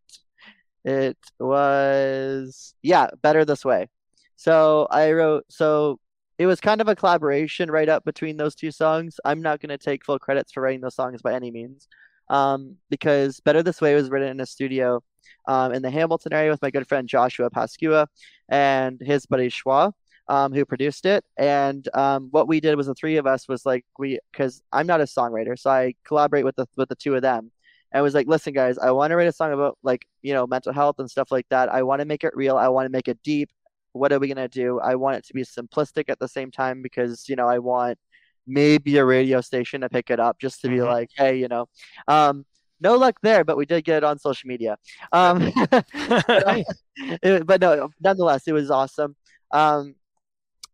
It 0.85 1.19
was, 1.39 2.75
yeah, 2.83 3.09
Better 3.23 3.45
This 3.45 3.65
Way. 3.65 3.89
So 4.37 4.89
I 4.91 5.13
wrote, 5.13 5.45
so 5.49 6.01
it 6.39 6.47
was 6.47 6.61
kind 6.61 6.81
of 6.81 6.89
a 6.89 6.97
collaboration 6.97 7.71
right 7.71 7.89
up 7.89 8.05
between 8.05 8.37
those 8.37 8.55
two 8.55 8.71
songs. 8.71 9.21
I'm 9.25 9.43
not 9.43 9.61
going 9.61 9.71
to 9.71 9.79
take 9.79 10.05
full 10.05 10.19
credits 10.19 10.53
for 10.53 10.63
writing 10.63 10.81
those 10.81 10.95
songs 10.95 11.23
by 11.23 11.35
any 11.35 11.51
means, 11.51 11.89
um, 12.29 12.77
because 12.91 13.41
Better 13.41 13.63
This 13.63 13.81
Way 13.81 13.95
was 13.95 14.11
written 14.11 14.29
in 14.29 14.41
a 14.41 14.47
studio 14.47 15.03
um, 15.47 15.73
in 15.73 15.83
the 15.83 15.91
Hamilton 15.91 16.33
area 16.33 16.51
with 16.51 16.63
my 16.63 16.71
good 16.71 16.89
friend 16.89 17.09
Joshua 17.09 17.51
Pascua 17.51 18.09
and 18.49 19.01
his 19.01 19.27
buddy 19.27 19.49
Schwa, 19.49 19.93
um, 20.29 20.53
who 20.53 20.65
produced 20.65 21.07
it. 21.07 21.25
And 21.37 21.89
um, 21.95 22.29
what 22.31 22.49
we 22.49 22.61
did 22.61 22.77
was 22.77 22.87
the 22.87 22.95
three 22.95 23.17
of 23.17 23.27
us 23.27 23.49
was 23.49 23.67
like 23.67 23.85
we, 23.99 24.19
because 24.31 24.63
I'm 24.73 24.87
not 24.87 25.01
a 25.01 25.05
songwriter, 25.05 25.59
so 25.59 25.71
I 25.71 25.95
collaborate 26.05 26.45
with 26.45 26.57
the 26.57 26.67
with 26.77 26.89
the 26.89 26.97
two 26.97 27.15
of 27.15 27.23
them. 27.23 27.51
And 27.93 27.99
I 27.99 28.03
was 28.03 28.15
like, 28.15 28.27
listen, 28.27 28.55
guys, 28.55 28.79
I 28.79 28.91
want 28.91 29.11
to 29.11 29.17
write 29.17 29.29
a 29.29 29.33
song 29.33 29.53
about 29.53 29.79
like 29.83 30.07
you 30.23 30.33
know 30.33 30.47
mental 30.47 30.73
health 30.73 30.99
and 30.99 31.11
stuff 31.11 31.31
like 31.31 31.47
that. 31.51 31.69
I 31.69 31.83
want 31.83 32.01
to 32.01 32.07
make 32.07 32.25
it 32.25 32.35
real. 32.35 32.57
I 32.57 32.69
want 32.69 32.87
to 32.87 32.93
make 32.93 33.09
it 33.09 33.23
deep. 33.23 33.51
What 33.93 34.13
are 34.13 34.19
we 34.19 34.29
gonna 34.29 34.49
do? 34.49 34.81
I 34.81 34.95
want 34.97 35.17
it 35.17 35.25
to 35.27 35.35
be 35.35 35.43
simplistic 35.43 36.05
at 36.09 36.19
the 36.19 36.29
same 36.29 36.51
time 36.51 36.83
because 36.83 37.29
you 37.29 37.37
know 37.37 37.49
I 37.49 37.59
want 37.59 37.99
maybe 38.47 38.97
a 38.97 39.05
radio 39.05 39.41
station 39.41 39.83
to 39.83 39.89
pick 39.89 40.11
it 40.11 40.19
up 40.19 40.39
just 40.41 40.61
to 40.63 40.69
be 40.69 40.77
Mhm. 40.79 40.87
like, 40.87 41.11
hey, 41.17 41.37
you 41.39 41.47
know, 41.49 41.69
um, 42.09 42.45
no 42.81 42.97
luck 42.97 43.17
there, 43.23 43.45
but 43.45 43.57
we 43.57 43.67
did 43.67 43.85
get 43.85 43.99
it 43.99 44.05
on 44.05 44.19
social 44.19 44.49
media. 44.49 44.77
Um, 45.13 45.53
it- 46.97 47.47
but 47.47 47.61
no, 47.61 47.91
nonetheless, 48.01 48.43
it 48.49 48.53
was 48.53 48.71
awesome. 48.71 49.15
Um, 49.53 49.95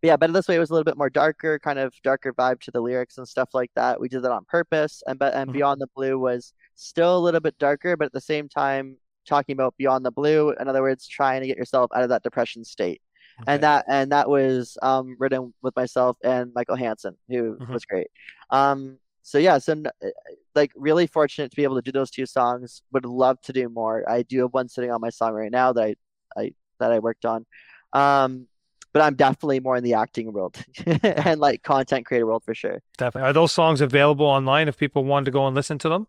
but 0.00 0.06
yeah, 0.08 0.16
Better 0.16 0.32
This 0.32 0.46
Way 0.48 0.56
it 0.56 0.60
was 0.60 0.70
a 0.70 0.72
little 0.74 0.84
bit 0.84 0.96
more 0.96 1.10
darker, 1.10 1.58
kind 1.58 1.78
of 1.78 1.92
darker 2.04 2.32
vibe 2.32 2.60
to 2.62 2.70
the 2.70 2.80
lyrics 2.80 3.18
and 3.18 3.26
stuff 3.28 3.50
like 3.52 3.70
that. 3.74 4.00
We 4.00 4.08
did 4.08 4.22
that 4.22 4.30
on 4.32 4.44
purpose. 4.46 5.02
And 5.06 5.18
but 5.18 5.34
and 5.34 5.50
Mhm. 5.50 5.54
Beyond 5.54 5.80
the 5.80 5.88
Blue 5.94 6.18
was 6.18 6.52
still 6.76 7.18
a 7.18 7.20
little 7.20 7.40
bit 7.40 7.58
darker, 7.58 7.96
but 7.96 8.06
at 8.06 8.12
the 8.12 8.20
same 8.20 8.48
time 8.48 8.96
talking 9.26 9.52
about 9.54 9.74
Beyond 9.76 10.06
the 10.06 10.12
Blue. 10.12 10.52
In 10.52 10.68
other 10.68 10.82
words, 10.82 11.06
trying 11.06 11.40
to 11.42 11.46
get 11.48 11.56
yourself 11.58 11.90
out 11.94 12.04
of 12.04 12.08
that 12.10 12.22
depression 12.22 12.64
state. 12.64 13.02
Okay. 13.40 13.52
And 13.54 13.62
that 13.62 13.84
and 13.88 14.12
that 14.12 14.28
was 14.28 14.76
um 14.82 15.16
written 15.18 15.54
with 15.62 15.74
myself 15.76 16.16
and 16.24 16.52
Michael 16.54 16.76
Hanson, 16.76 17.16
who 17.28 17.56
Mhm. 17.56 17.68
was 17.72 17.84
great. 17.84 18.08
Um, 18.50 18.98
so 19.22 19.38
yeah, 19.38 19.58
so 19.58 19.74
uh, 20.04 20.08
like 20.54 20.72
really 20.74 21.06
fortunate 21.06 21.50
to 21.50 21.56
be 21.56 21.62
able 21.62 21.76
to 21.76 21.82
do 21.82 21.92
those 21.92 22.10
two 22.10 22.26
songs. 22.26 22.82
Would 22.92 23.04
love 23.04 23.40
to 23.42 23.52
do 23.52 23.68
more. 23.68 24.08
I 24.08 24.22
do 24.22 24.40
have 24.42 24.52
one 24.52 24.68
sitting 24.68 24.90
on 24.90 25.00
my 25.00 25.10
song 25.10 25.32
right 25.34 25.50
now 25.52 25.72
that 25.72 25.84
I 25.84 25.94
I 26.40 26.52
that 26.80 26.92
I 26.92 26.98
worked 26.98 27.24
on. 27.24 27.46
Um, 27.92 28.46
but 28.92 29.02
I'm 29.02 29.14
definitely 29.14 29.60
more 29.60 29.76
in 29.76 29.84
the 29.84 29.94
acting 29.94 30.32
world 30.32 30.56
and 31.02 31.38
like 31.40 31.62
content 31.62 32.06
creator 32.06 32.26
world 32.26 32.42
for 32.44 32.54
sure. 32.54 32.80
Definitely. 32.96 33.28
Are 33.28 33.32
those 33.34 33.52
songs 33.52 33.80
available 33.80 34.26
online 34.26 34.66
if 34.66 34.76
people 34.78 35.04
wanted 35.04 35.26
to 35.26 35.30
go 35.30 35.46
and 35.46 35.54
listen 35.54 35.78
to 35.78 35.88
them? 35.88 36.06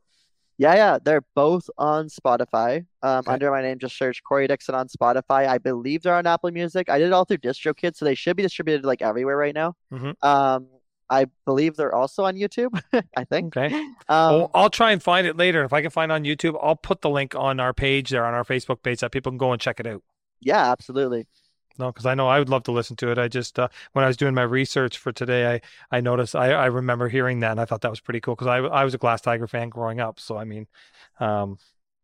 Yeah, 0.60 0.76
yeah, 0.76 0.98
they're 1.02 1.24
both 1.36 1.70
on 1.78 2.08
Spotify. 2.10 2.86
Um, 3.02 3.20
Okay. 3.20 3.32
under 3.32 3.50
my 3.50 3.62
name, 3.62 3.80
just 3.80 3.98
search 3.98 4.22
Corey 4.24 4.46
Dixon 4.46 4.76
on 4.76 4.90
Spotify. 4.90 5.48
I 5.48 5.58
believe 5.58 6.04
they're 6.04 6.14
on 6.14 6.28
Apple 6.28 6.52
Music. 6.52 6.90
I 6.90 7.00
did 7.00 7.08
it 7.08 7.14
all 7.14 7.24
through 7.24 7.38
DistroKid, 7.38 7.96
so 7.96 8.04
they 8.04 8.14
should 8.14 8.36
be 8.36 8.44
distributed 8.44 8.86
like 8.86 9.02
everywhere 9.02 9.38
right 9.38 9.56
now. 9.56 9.76
Mhm. 9.92 10.22
Um, 10.22 10.68
I 11.10 11.26
believe 11.46 11.76
they're 11.78 11.96
also 11.96 12.26
on 12.26 12.36
YouTube, 12.36 12.78
I 13.18 13.24
think. 13.24 13.56
Okay. 13.58 13.74
Um, 13.74 13.96
Oh, 14.10 14.52
I'll 14.54 14.70
try 14.70 14.92
and 14.92 15.02
find 15.02 15.26
it 15.26 15.38
later. 15.38 15.64
If 15.64 15.72
I 15.74 15.82
can 15.82 15.90
find 15.92 16.12
it 16.12 16.16
on 16.16 16.24
YouTube, 16.26 16.60
I'll 16.62 16.76
put 16.76 17.02
the 17.02 17.10
link 17.10 17.34
on 17.36 17.60
our 17.62 17.74
page 17.74 18.10
there 18.10 18.26
on 18.26 18.34
our 18.34 18.44
Facebook 18.44 18.84
page 18.84 19.00
that 19.00 19.12
people 19.12 19.32
can 19.32 19.38
go 19.40 19.52
and 19.54 19.62
check 19.62 19.80
it 19.80 19.88
out. 19.88 20.04
yeah, 20.42 20.72
absolutely. 20.72 21.26
No, 21.80 21.92
because 21.94 22.06
I 22.06 22.14
know 22.14 22.28
I 22.28 22.40
would 22.40 22.50
love 22.50 22.64
to 22.64 22.72
listen 22.74 22.98
to 22.98 23.10
it. 23.10 23.18
I 23.18 23.30
just 23.30 23.58
uh, 23.58 23.70
when 23.94 24.04
I 24.04 24.08
was 24.08 24.18
doing 24.18 24.34
my 24.34 24.42
research 24.44 24.98
for 24.98 25.14
today, 25.14 25.62
I 25.92 25.98
I 25.98 26.02
noticed 26.02 26.36
I 26.36 26.52
I 26.52 26.66
remember 26.66 27.08
hearing 27.08 27.40
that 27.40 27.52
and 27.52 27.62
I 27.62 27.66
thought 27.66 27.82
that 27.82 27.90
was 27.90 28.02
pretty 28.02 28.20
cool 28.20 28.36
because 28.36 28.48
I 28.48 28.58
I 28.58 28.84
was 28.84 28.94
a 28.94 28.98
Glass 28.98 29.22
Tiger 29.22 29.48
fan 29.48 29.70
growing 29.70 30.02
up. 30.02 30.20
So 30.20 30.38
I 30.38 30.44
mean, 30.44 30.68
um, 31.22 31.58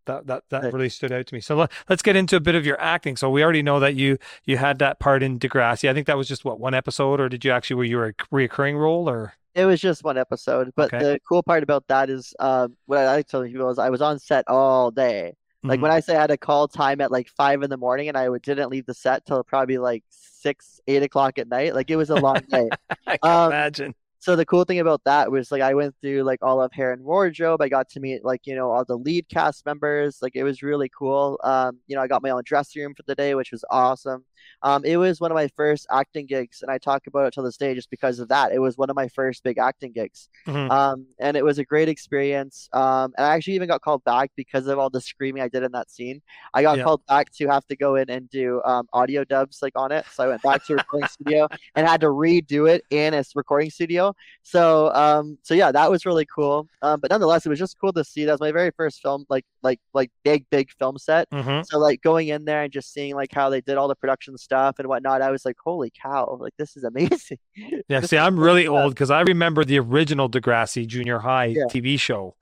that 0.05 0.27
that 0.27 0.43
that 0.49 0.73
really 0.73 0.89
stood 0.89 1.11
out 1.11 1.27
to 1.27 1.35
me. 1.35 1.41
So 1.41 1.57
let, 1.57 1.71
let's 1.89 2.01
get 2.01 2.15
into 2.15 2.37
a 2.37 2.39
bit 2.39 2.55
of 2.55 2.65
your 2.65 2.79
acting. 2.81 3.17
So 3.17 3.29
we 3.29 3.43
already 3.43 3.63
know 3.63 3.81
that 3.81 3.95
you 3.95 4.17
you 4.45 4.57
had 4.57 4.79
that 4.79 4.99
part 4.99 5.23
in 5.23 5.39
Degrassi. 5.39 5.89
I 5.89 5.93
think 5.93 6.07
that 6.07 6.17
was 6.17 6.29
just 6.29 6.45
what 6.45 6.59
one 6.59 6.73
episode, 6.73 7.19
or 7.19 7.27
did 7.29 7.43
you 7.43 7.51
actually 7.51 7.75
were 7.75 7.83
you 7.83 8.01
a 8.03 8.13
reoccurring 8.13 8.79
role 8.79 9.09
or? 9.09 9.33
It 9.53 9.65
was 9.65 9.79
just 9.79 10.03
one 10.03 10.17
episode, 10.17 10.71
but 10.75 10.93
Okay. 10.93 10.97
the 10.97 11.19
cool 11.27 11.41
part 11.41 11.63
about 11.63 11.87
that 11.87 12.09
is, 12.09 12.33
um, 12.39 12.75
what 12.87 12.99
I 12.99 13.05
like 13.05 13.27
telling 13.27 13.51
people 13.51 13.69
is 13.69 13.79
I 13.79 13.89
was 13.89 14.01
on 14.01 14.19
set 14.19 14.45
all 14.49 14.91
day. 14.91 15.35
Like 15.67 15.79
Mhm. 15.79 15.83
when 15.83 15.91
I 15.91 15.99
say 15.99 16.15
I 16.15 16.21
had 16.21 16.31
a 16.31 16.37
call 16.37 16.67
time 16.67 17.01
at 17.01 17.11
like 17.11 17.27
five 17.27 17.63
in 17.63 17.69
the 17.69 17.77
morning 17.77 18.07
and 18.07 18.17
I 18.17 18.29
would, 18.29 18.41
didn't 18.41 18.69
leave 18.69 18.85
the 18.85 18.93
set 18.93 19.25
till 19.25 19.43
probably 19.43 19.77
like 19.77 20.03
six, 20.09 20.79
eight 20.87 21.03
o'clock 21.03 21.37
at 21.39 21.47
night. 21.47 21.73
Like 21.73 21.89
it 21.89 21.95
was 21.95 22.09
a 22.09 22.15
long 22.15 22.41
day. 22.49 22.69
I 23.07 23.17
can 23.17 23.31
um, 23.31 23.51
imagine. 23.51 23.95
So 24.25 24.35
the 24.35 24.45
cool 24.45 24.63
thing 24.63 24.79
about 24.79 25.03
that 25.05 25.31
was 25.31 25.51
like 25.51 25.61
I 25.61 25.75
went 25.75 25.95
through 26.01 26.23
like 26.23 26.39
all 26.41 26.59
of 26.59 26.71
hair 26.73 26.91
and 26.91 27.03
wardrobe. 27.03 27.61
I 27.61 27.69
got 27.69 27.89
to 27.89 27.99
meet 27.99 28.25
like, 28.25 28.41
you 28.47 28.55
know, 28.55 28.71
all 28.71 28.83
the 28.83 28.97
lead 28.97 29.29
cast 29.29 29.65
members. 29.67 30.17
Like 30.19 30.35
it 30.35 30.43
was 30.43 30.63
really 30.63 30.89
cool. 30.89 31.39
Um, 31.43 31.77
you 31.85 31.95
know, 31.95 32.01
I 32.01 32.07
got 32.07 32.23
my 32.23 32.31
own 32.31 32.41
dressing 32.43 32.81
room 32.81 32.95
for 32.95 33.03
the 33.05 33.13
day, 33.13 33.35
which 33.35 33.51
was 33.51 33.63
awesome. 33.69 34.25
Um, 34.63 34.83
it 34.83 34.97
was 34.97 35.21
one 35.21 35.31
of 35.31 35.35
my 35.35 35.47
first 35.55 35.85
acting 35.91 36.25
gigs, 36.25 36.63
and 36.63 36.71
I 36.71 36.79
talk 36.79 37.05
about 37.05 37.27
it 37.27 37.35
till 37.35 37.43
this 37.43 37.57
day 37.57 37.75
just 37.75 37.91
because 37.91 38.19
of 38.19 38.29
that. 38.29 38.51
It 38.51 38.59
was 38.59 38.77
one 38.79 38.89
of 38.89 38.95
my 38.95 39.09
first 39.09 39.43
big 39.43 39.59
acting 39.59 39.91
gigs. 39.93 40.27
Mhm. 40.47 40.71
Um, 40.71 41.05
and 41.19 41.37
it 41.37 41.43
was 41.45 41.59
a 41.59 41.63
great 41.65 41.89
experience. 41.89 42.67
Um, 42.73 43.13
and 43.17 43.27
I 43.27 43.35
actually 43.35 43.53
even 43.55 43.67
got 43.67 43.81
called 43.81 44.03
back 44.05 44.31
because 44.35 44.65
of 44.67 44.79
all 44.79 44.89
the 44.89 45.01
screaming 45.01 45.43
I 45.43 45.49
did 45.49 45.61
in 45.63 45.71
that 45.73 45.91
scene. 45.91 46.21
I 46.53 46.63
got 46.63 46.77
Yeah. 46.77 46.83
called 46.83 47.05
back 47.07 47.31
to 47.33 47.47
have 47.47 47.65
to 47.67 47.75
go 47.75 47.95
in 47.95 48.09
and 48.09 48.29
do 48.29 48.61
um, 48.65 48.87
audio 48.93 49.23
dubs 49.23 49.59
like 49.61 49.73
on 49.75 49.91
it. 49.91 50.07
So 50.09 50.23
I 50.23 50.27
went 50.29 50.41
back 50.41 50.63
to 50.65 50.73
a 50.73 50.77
recording 50.77 51.07
studio 51.07 51.47
and 51.75 51.87
had 51.87 52.01
to 52.01 52.07
redo 52.07 52.69
it 52.69 52.83
in 52.89 53.13
a 53.13 53.23
recording 53.35 53.69
studio. 53.69 54.14
So 54.43 54.93
um, 54.93 55.37
so 55.41 55.53
yeah, 55.53 55.71
that 55.71 55.89
was 55.89 56.05
really 56.05 56.25
cool. 56.25 56.67
Um, 56.81 56.99
but 56.99 57.09
nonetheless, 57.09 57.45
it 57.45 57.49
was 57.49 57.57
just 57.59 57.79
cool 57.79 57.91
to 57.93 58.03
see. 58.03 58.25
That 58.25 58.33
was 58.33 58.39
my 58.41 58.51
very 58.51 58.71
first 58.71 59.01
film, 59.01 59.25
like 59.29 59.45
like 59.63 59.79
like 59.93 60.11
big 60.23 60.45
big 60.51 60.69
film 60.77 60.97
set. 60.97 61.29
Mhm. 61.31 61.65
So 61.65 61.79
like 61.79 62.01
going 62.01 62.27
in 62.27 62.45
there 62.45 62.61
and 62.63 62.71
just 62.71 62.93
seeing 62.93 63.15
like 63.15 63.33
how 63.33 63.49
they 63.49 63.61
did 63.61 63.77
all 63.77 63.87
the 63.87 63.95
production 63.95 64.37
stuff 64.37 64.77
and 64.79 64.87
whatnot, 64.87 65.21
I 65.21 65.31
was 65.31 65.45
like, 65.45 65.57
holy 65.63 65.91
cow, 65.99 66.37
like 66.39 66.53
this 66.57 66.77
is 66.77 66.83
amazing. 66.83 67.39
Yeah, 67.87 68.01
see, 68.01 68.17
I'm 68.17 68.37
really 68.39 68.65
really 68.65 68.67
old 68.67 68.93
because 68.93 69.11
I 69.11 69.21
remember 69.21 69.63
the 69.65 69.79
original 69.79 70.29
Degrassi 70.29 70.85
Junior 70.87 71.19
High 71.19 71.45
Yeah. 71.45 71.63
TV 71.69 71.99
show, 71.99 72.35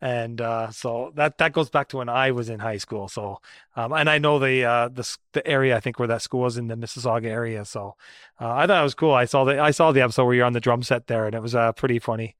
and 0.00 0.40
uh, 0.40 0.70
so 0.70 1.12
that 1.16 1.38
that 1.38 1.52
goes 1.52 1.70
back 1.70 1.88
to 1.88 1.96
when 1.96 2.08
I 2.08 2.30
was 2.30 2.48
in 2.48 2.60
high 2.60 2.76
school. 2.76 3.08
So, 3.08 3.40
um, 3.76 3.92
and 3.92 4.08
I 4.08 4.18
know 4.18 4.38
the 4.38 4.64
uh, 4.64 4.88
the 4.88 5.16
the 5.32 5.46
area 5.46 5.76
I 5.76 5.80
think 5.80 5.98
where 5.98 6.08
that 6.08 6.22
school 6.22 6.40
was 6.40 6.56
in 6.56 6.68
the 6.68 6.76
Mississauga 6.76 7.26
area. 7.26 7.64
So, 7.64 7.96
uh, 8.40 8.52
I 8.52 8.66
thought 8.66 8.80
it 8.80 8.84
was 8.84 8.94
cool. 8.94 9.12
I 9.12 9.24
saw 9.24 9.44
the 9.44 9.58
I 9.60 9.72
saw 9.72 9.92
the 9.92 10.02
episode 10.02 10.26
where 10.26 10.34
you're 10.34 10.46
on 10.46 10.52
the 10.52 10.60
drum 10.60 10.82
set 10.82 11.06
there, 11.08 11.26
and 11.26 11.34
it 11.34 11.42
was 11.42 11.54
uh, 11.54 11.72
pretty 11.72 11.98
funny. 11.98 12.36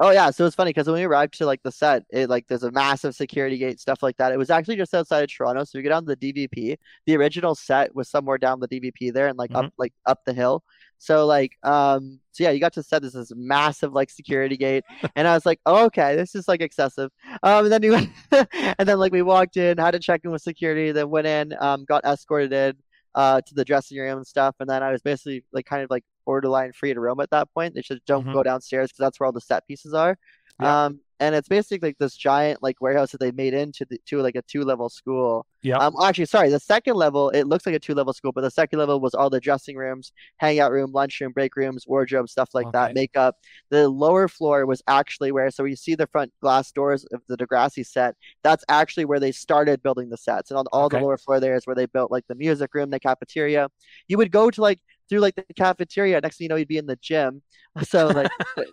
Oh 0.00 0.10
yeah, 0.10 0.30
so 0.30 0.46
it's 0.46 0.56
funny 0.56 0.70
because 0.70 0.86
when 0.86 0.96
we 0.96 1.04
arrived 1.04 1.34
to 1.38 1.46
like 1.46 1.62
the 1.62 1.70
set, 1.70 2.04
it 2.10 2.28
like 2.28 2.48
there's 2.48 2.64
a 2.64 2.72
massive 2.72 3.14
security 3.14 3.56
gate, 3.58 3.78
stuff 3.78 4.02
like 4.02 4.16
that. 4.16 4.32
It 4.32 4.36
was 4.36 4.50
actually 4.50 4.76
just 4.76 4.92
outside 4.94 5.22
of 5.22 5.32
Toronto, 5.32 5.62
so 5.64 5.78
we 5.78 5.82
get 5.82 5.90
down 5.90 6.04
to 6.06 6.16
the 6.16 6.32
DVP. 6.32 6.76
The 7.06 7.16
original 7.16 7.54
set 7.54 7.94
was 7.94 8.08
somewhere 8.08 8.38
down 8.38 8.58
the 8.58 8.66
DVP 8.66 9.12
there 9.12 9.28
and 9.28 9.38
like 9.38 9.54
up 9.54 9.72
like 9.78 9.92
up 10.06 10.24
the 10.24 10.32
hill. 10.32 10.64
So 11.02 11.26
like 11.26 11.58
um 11.64 12.20
so 12.30 12.44
yeah, 12.44 12.50
you 12.50 12.60
got 12.60 12.72
to 12.74 12.82
set 12.84 13.02
this 13.02 13.14
this 13.14 13.32
massive 13.34 13.92
like 13.92 14.08
security 14.08 14.56
gate, 14.56 14.84
and 15.16 15.26
I 15.26 15.34
was 15.34 15.44
like, 15.44 15.58
oh, 15.66 15.86
okay, 15.86 16.14
this 16.14 16.36
is 16.36 16.46
like 16.46 16.60
excessive. 16.62 17.10
Um, 17.42 17.64
and 17.64 17.72
then 17.72 17.82
you 17.82 17.94
and 18.78 18.88
then 18.88 18.98
like 19.00 19.10
we 19.10 19.22
walked 19.22 19.56
in, 19.56 19.78
had 19.78 19.90
to 19.90 19.98
check 19.98 20.20
in 20.22 20.30
with 20.30 20.42
security, 20.42 20.92
then 20.92 21.10
went 21.10 21.26
in, 21.26 21.54
um, 21.58 21.84
got 21.84 22.04
escorted 22.04 22.52
in 22.52 22.74
uh 23.16 23.40
to 23.40 23.52
the 23.54 23.64
dressing 23.64 23.98
room 23.98 24.18
and 24.18 24.26
stuff, 24.26 24.54
and 24.60 24.70
then 24.70 24.80
I 24.84 24.92
was 24.92 25.02
basically 25.02 25.44
like 25.52 25.66
kind 25.66 25.82
of 25.82 25.90
like 25.90 26.04
borderline 26.24 26.72
free 26.72 26.94
to 26.94 27.00
roam 27.00 27.18
at 27.18 27.30
that 27.30 27.48
point. 27.52 27.74
They 27.74 27.82
said 27.82 27.98
don't 28.06 28.24
Mhm. 28.24 28.34
go 28.34 28.44
downstairs 28.44 28.90
because 28.90 28.98
that's 29.04 29.18
where 29.18 29.26
all 29.26 29.32
the 29.32 29.40
set 29.40 29.66
pieces 29.66 29.94
are. 29.94 30.16
Yeah. 30.60 30.84
Um, 30.84 31.00
and 31.22 31.34
it's 31.34 31.48
basically 31.48 31.88
like 31.90 31.98
this 31.98 32.16
giant 32.16 32.62
like 32.62 32.80
warehouse 32.80 33.12
that 33.12 33.20
they 33.20 33.30
made 33.32 33.54
into 33.54 33.84
the 33.88 33.98
to 34.06 34.20
like 34.20 34.34
a 34.36 34.42
two 34.42 34.62
level 34.62 34.88
school. 34.88 35.46
Yeah. 35.62 35.78
Um, 35.78 35.94
actually, 36.02 36.26
sorry, 36.26 36.50
the 36.50 36.58
second 36.58 36.96
level 36.96 37.30
it 37.30 37.44
looks 37.46 37.64
like 37.66 37.74
a 37.76 37.78
two 37.78 37.94
level 37.94 38.12
school, 38.12 38.32
but 38.32 38.40
the 38.42 38.50
second 38.50 38.78
level 38.80 38.98
was 39.00 39.14
all 39.14 39.30
the 39.30 39.40
dressing 39.40 39.76
rooms, 39.76 40.12
hangout 40.38 40.72
room, 40.72 40.90
lunchroom, 40.92 41.32
break 41.32 41.54
rooms, 41.56 41.86
wardrobe, 41.86 42.28
stuff 42.28 42.50
like 42.54 42.70
that, 42.72 42.86
Okay. 42.90 42.94
makeup. 42.94 43.36
The 43.70 43.88
lower 43.88 44.26
floor 44.28 44.66
was 44.66 44.82
actually 44.88 45.30
where 45.32 45.50
so 45.50 45.64
you 45.64 45.76
see 45.76 45.94
the 45.94 46.08
front 46.08 46.32
glass 46.42 46.72
doors 46.72 47.04
of 47.12 47.22
the 47.28 47.36
Degrassi 47.36 47.86
set. 47.86 48.16
That's 48.42 48.64
actually 48.68 49.04
where 49.04 49.20
they 49.20 49.32
started 49.32 49.82
building 49.82 50.10
the 50.10 50.16
sets, 50.16 50.50
and 50.50 50.58
on 50.58 50.66
all 50.72 50.86
Okay. 50.86 50.98
the 50.98 51.04
lower 51.04 51.16
floor 51.18 51.38
there 51.40 51.54
is 51.54 51.66
where 51.66 51.76
they 51.76 51.86
built 51.86 52.10
like 52.10 52.26
the 52.28 52.34
music 52.34 52.74
room, 52.74 52.90
the 52.90 53.00
cafeteria. 53.00 53.68
You 54.08 54.18
would 54.18 54.32
go 54.32 54.50
to 54.50 54.60
like 54.60 54.80
through 55.12 55.20
like 55.20 55.34
the 55.34 55.44
cafeteria. 55.54 56.18
Next 56.22 56.38
thing 56.38 56.46
you 56.46 56.48
know, 56.48 56.56
you'd 56.56 56.68
be 56.68 56.78
in 56.78 56.86
the 56.86 56.96
gym. 56.96 57.42
So 57.84 58.08
like 58.08 58.30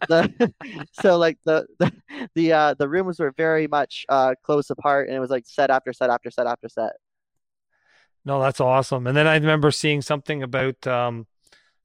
the 0.09 0.53
so 1.01 1.17
like 1.17 1.37
the 1.45 1.65
the 1.79 1.91
the 2.35 2.51
uh 2.51 2.73
the 2.73 2.87
rooms 2.89 3.17
were 3.17 3.31
very 3.37 3.65
much 3.65 4.05
uh 4.09 4.35
close 4.43 4.69
apart 4.69 5.07
and 5.07 5.15
it 5.15 5.21
was 5.21 5.29
like 5.29 5.45
set 5.47 5.69
after 5.69 5.93
set 5.93 6.09
after 6.09 6.29
set 6.29 6.47
after 6.47 6.67
set. 6.67 6.91
No, 8.25 8.41
that's 8.41 8.59
awesome. 8.59 9.07
And 9.07 9.15
then 9.15 9.25
I 9.25 9.35
remember 9.35 9.71
seeing 9.71 10.01
something 10.01 10.43
about 10.43 10.85
um, 10.85 11.27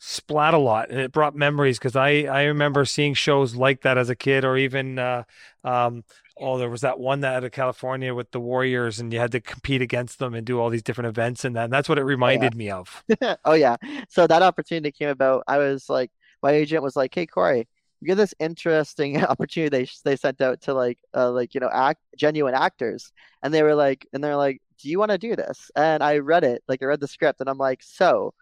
Splatalot, 0.00 0.90
and 0.90 0.98
it 0.98 1.12
brought 1.12 1.36
memories 1.36 1.78
because 1.78 1.94
I 1.96 2.24
I 2.24 2.44
remember 2.44 2.84
seeing 2.84 3.14
shows 3.14 3.54
like 3.54 3.82
that 3.82 3.96
as 3.96 4.10
a 4.10 4.16
kid, 4.16 4.44
or 4.44 4.56
even 4.56 4.98
uh, 4.98 5.22
um, 5.62 6.04
oh, 6.36 6.58
there 6.58 6.70
was 6.70 6.80
that 6.82 6.98
one 6.98 7.20
that 7.20 7.34
out 7.36 7.44
of 7.44 7.52
California 7.52 8.14
with 8.14 8.30
the 8.32 8.40
Warriors, 8.40 8.98
and 9.00 9.12
you 9.12 9.18
had 9.20 9.32
to 9.32 9.40
compete 9.40 9.82
against 9.82 10.18
them 10.18 10.34
and 10.34 10.46
do 10.46 10.60
all 10.60 10.70
these 10.70 10.82
different 10.82 11.08
events 11.08 11.44
and 11.44 11.56
that. 11.56 11.64
And 11.64 11.72
that's 11.72 11.88
what 11.88 11.98
it 11.98 12.04
Oh 12.04 12.04
reminded 12.04 12.54
me 12.56 12.70
of. 12.70 13.04
Oh 13.44 13.54
yeah. 13.54 13.76
So 14.08 14.26
that 14.26 14.42
opportunity 14.42 14.92
came 14.92 15.08
about. 15.08 15.44
I 15.48 15.58
was 15.58 15.88
like 15.88 16.10
my 16.42 16.52
agent 16.52 16.82
was 16.82 16.96
like, 16.96 17.14
"Hey 17.14 17.26
Corey, 17.26 17.68
you 18.00 18.06
get 18.08 18.16
this 18.16 18.34
interesting 18.40 19.22
opportunity 19.24 19.84
they 19.84 20.10
they 20.10 20.16
sent 20.16 20.40
out 20.40 20.60
to 20.62 20.74
like 20.74 20.98
uh 21.14 21.30
like 21.30 21.54
you 21.54 21.60
know 21.60 21.70
act 21.72 22.00
genuine 22.16 22.54
actors." 22.54 23.12
And 23.42 23.52
they 23.54 23.62
were 23.62 23.74
like 23.74 24.06
and 24.12 24.22
they're 24.22 24.36
like, 24.36 24.60
"Do 24.78 24.88
you 24.90 24.98
want 24.98 25.10
to 25.12 25.18
do 25.18 25.36
this?" 25.36 25.70
And 25.76 26.02
I 26.02 26.18
read 26.18 26.44
it, 26.44 26.62
like 26.68 26.82
I 26.82 26.86
read 26.86 27.00
the 27.00 27.08
script 27.08 27.40
and 27.40 27.48
I'm 27.48 27.58
like, 27.58 27.82
"So, 27.82 28.34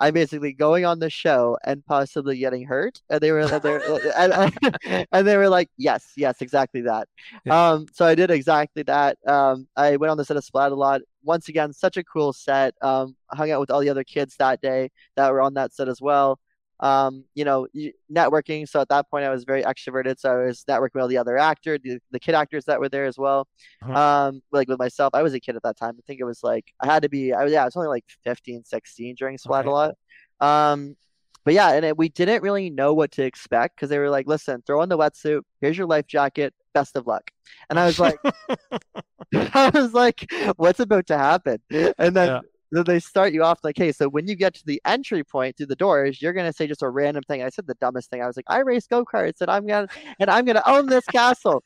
I'm 0.00 0.14
basically 0.14 0.52
going 0.52 0.84
on 0.84 0.98
the 1.00 1.10
show 1.10 1.58
and 1.64 1.84
possibly 1.84 2.38
getting 2.38 2.64
hurt. 2.64 3.00
And 3.10 3.20
they 3.20 3.32
were 3.32 3.40
and 3.40 3.62
they 3.62 3.70
were, 3.70 4.00
and, 4.16 5.06
and 5.12 5.26
they 5.26 5.36
were 5.36 5.48
like, 5.48 5.68
yes, 5.76 6.12
yes, 6.16 6.40
exactly 6.40 6.82
that. 6.82 7.08
Yeah. 7.44 7.70
Um, 7.72 7.86
so 7.92 8.06
I 8.06 8.14
did 8.14 8.30
exactly 8.30 8.82
that. 8.84 9.18
Um, 9.26 9.66
I 9.76 9.96
went 9.96 10.10
on 10.10 10.16
the 10.16 10.24
set 10.24 10.36
of 10.36 10.44
Splatalot. 10.44 11.00
Once 11.24 11.48
again, 11.48 11.72
such 11.72 11.96
a 11.96 12.04
cool 12.04 12.32
set. 12.32 12.74
Um, 12.80 13.16
hung 13.30 13.50
out 13.50 13.60
with 13.60 13.70
all 13.70 13.80
the 13.80 13.90
other 13.90 14.04
kids 14.04 14.36
that 14.38 14.60
day 14.60 14.90
that 15.16 15.32
were 15.32 15.40
on 15.40 15.54
that 15.54 15.72
set 15.74 15.88
as 15.88 16.00
well. 16.00 16.38
Um, 16.80 17.24
you 17.34 17.44
know, 17.44 17.66
networking. 18.12 18.68
So 18.68 18.80
at 18.80 18.88
that 18.90 19.10
point, 19.10 19.24
I 19.24 19.30
was 19.30 19.44
very 19.44 19.62
extroverted. 19.62 20.18
So 20.18 20.32
I 20.32 20.44
was 20.46 20.64
networking 20.68 20.94
with 20.94 21.02
all 21.02 21.08
the 21.08 21.18
other 21.18 21.36
actor, 21.36 21.78
the, 21.78 21.98
the 22.10 22.20
kid 22.20 22.34
actors 22.34 22.64
that 22.66 22.78
were 22.78 22.88
there 22.88 23.06
as 23.06 23.18
well. 23.18 23.48
Uh-huh. 23.82 23.92
Um, 24.28 24.42
like 24.52 24.68
with 24.68 24.78
myself, 24.78 25.10
I 25.14 25.22
was 25.22 25.34
a 25.34 25.40
kid 25.40 25.56
at 25.56 25.62
that 25.62 25.76
time. 25.76 25.94
I 25.98 26.02
think 26.06 26.20
it 26.20 26.24
was 26.24 26.42
like 26.42 26.72
I 26.80 26.86
had 26.86 27.02
to 27.02 27.08
be. 27.08 27.32
I 27.32 27.44
was 27.44 27.52
yeah, 27.52 27.62
I 27.62 27.64
was 27.64 27.76
only 27.76 27.88
like 27.88 28.04
15, 28.24 28.64
16 28.64 29.14
during 29.16 29.38
Splatalot. 29.38 29.92
Um, 30.40 30.96
but 31.44 31.54
yeah, 31.54 31.72
and 31.72 31.84
it, 31.84 31.96
we 31.96 32.10
didn't 32.10 32.42
really 32.42 32.68
know 32.68 32.92
what 32.92 33.12
to 33.12 33.24
expect 33.24 33.76
because 33.76 33.88
they 33.88 33.98
were 33.98 34.10
like, 34.10 34.26
"Listen, 34.26 34.62
throw 34.66 34.82
on 34.82 34.88
the 34.88 34.98
wetsuit. 34.98 35.42
Here's 35.60 35.78
your 35.78 35.86
life 35.86 36.06
jacket. 36.06 36.52
Best 36.74 36.94
of 36.94 37.06
luck." 37.06 37.30
And 37.70 37.80
I 37.80 37.86
was 37.86 37.98
like, 37.98 38.18
I 39.34 39.70
was 39.72 39.94
like, 39.94 40.30
"What's 40.56 40.80
about 40.80 41.06
to 41.06 41.16
happen?" 41.16 41.58
And 41.70 42.14
then 42.14 42.28
Yeah. 42.28 42.40
Then 42.70 42.84
they 42.84 43.00
start 43.00 43.32
you 43.32 43.42
off 43.42 43.60
like, 43.62 43.78
"Hey, 43.78 43.92
so 43.92 44.08
when 44.08 44.26
you 44.26 44.34
get 44.34 44.54
to 44.54 44.66
the 44.66 44.80
entry 44.84 45.24
point 45.24 45.56
through 45.56 45.66
the 45.66 45.76
doors, 45.76 46.20
you're 46.20 46.32
gonna 46.32 46.52
say 46.52 46.66
just 46.66 46.82
a 46.82 46.88
random 46.88 47.22
thing." 47.22 47.42
I 47.42 47.48
said 47.48 47.66
the 47.66 47.74
dumbest 47.74 48.10
thing. 48.10 48.22
I 48.22 48.26
was 48.26 48.36
like, 48.36 48.44
"I 48.48 48.58
race 48.58 48.86
go-karts 48.86 49.40
and 49.40 49.50
I'm 49.50 49.66
gonna 49.66 49.88
and 50.20 50.28
I'm 50.30 50.44
gonna 50.44 50.62
own 50.66 50.86
this 50.86 51.04
castle." 51.06 51.64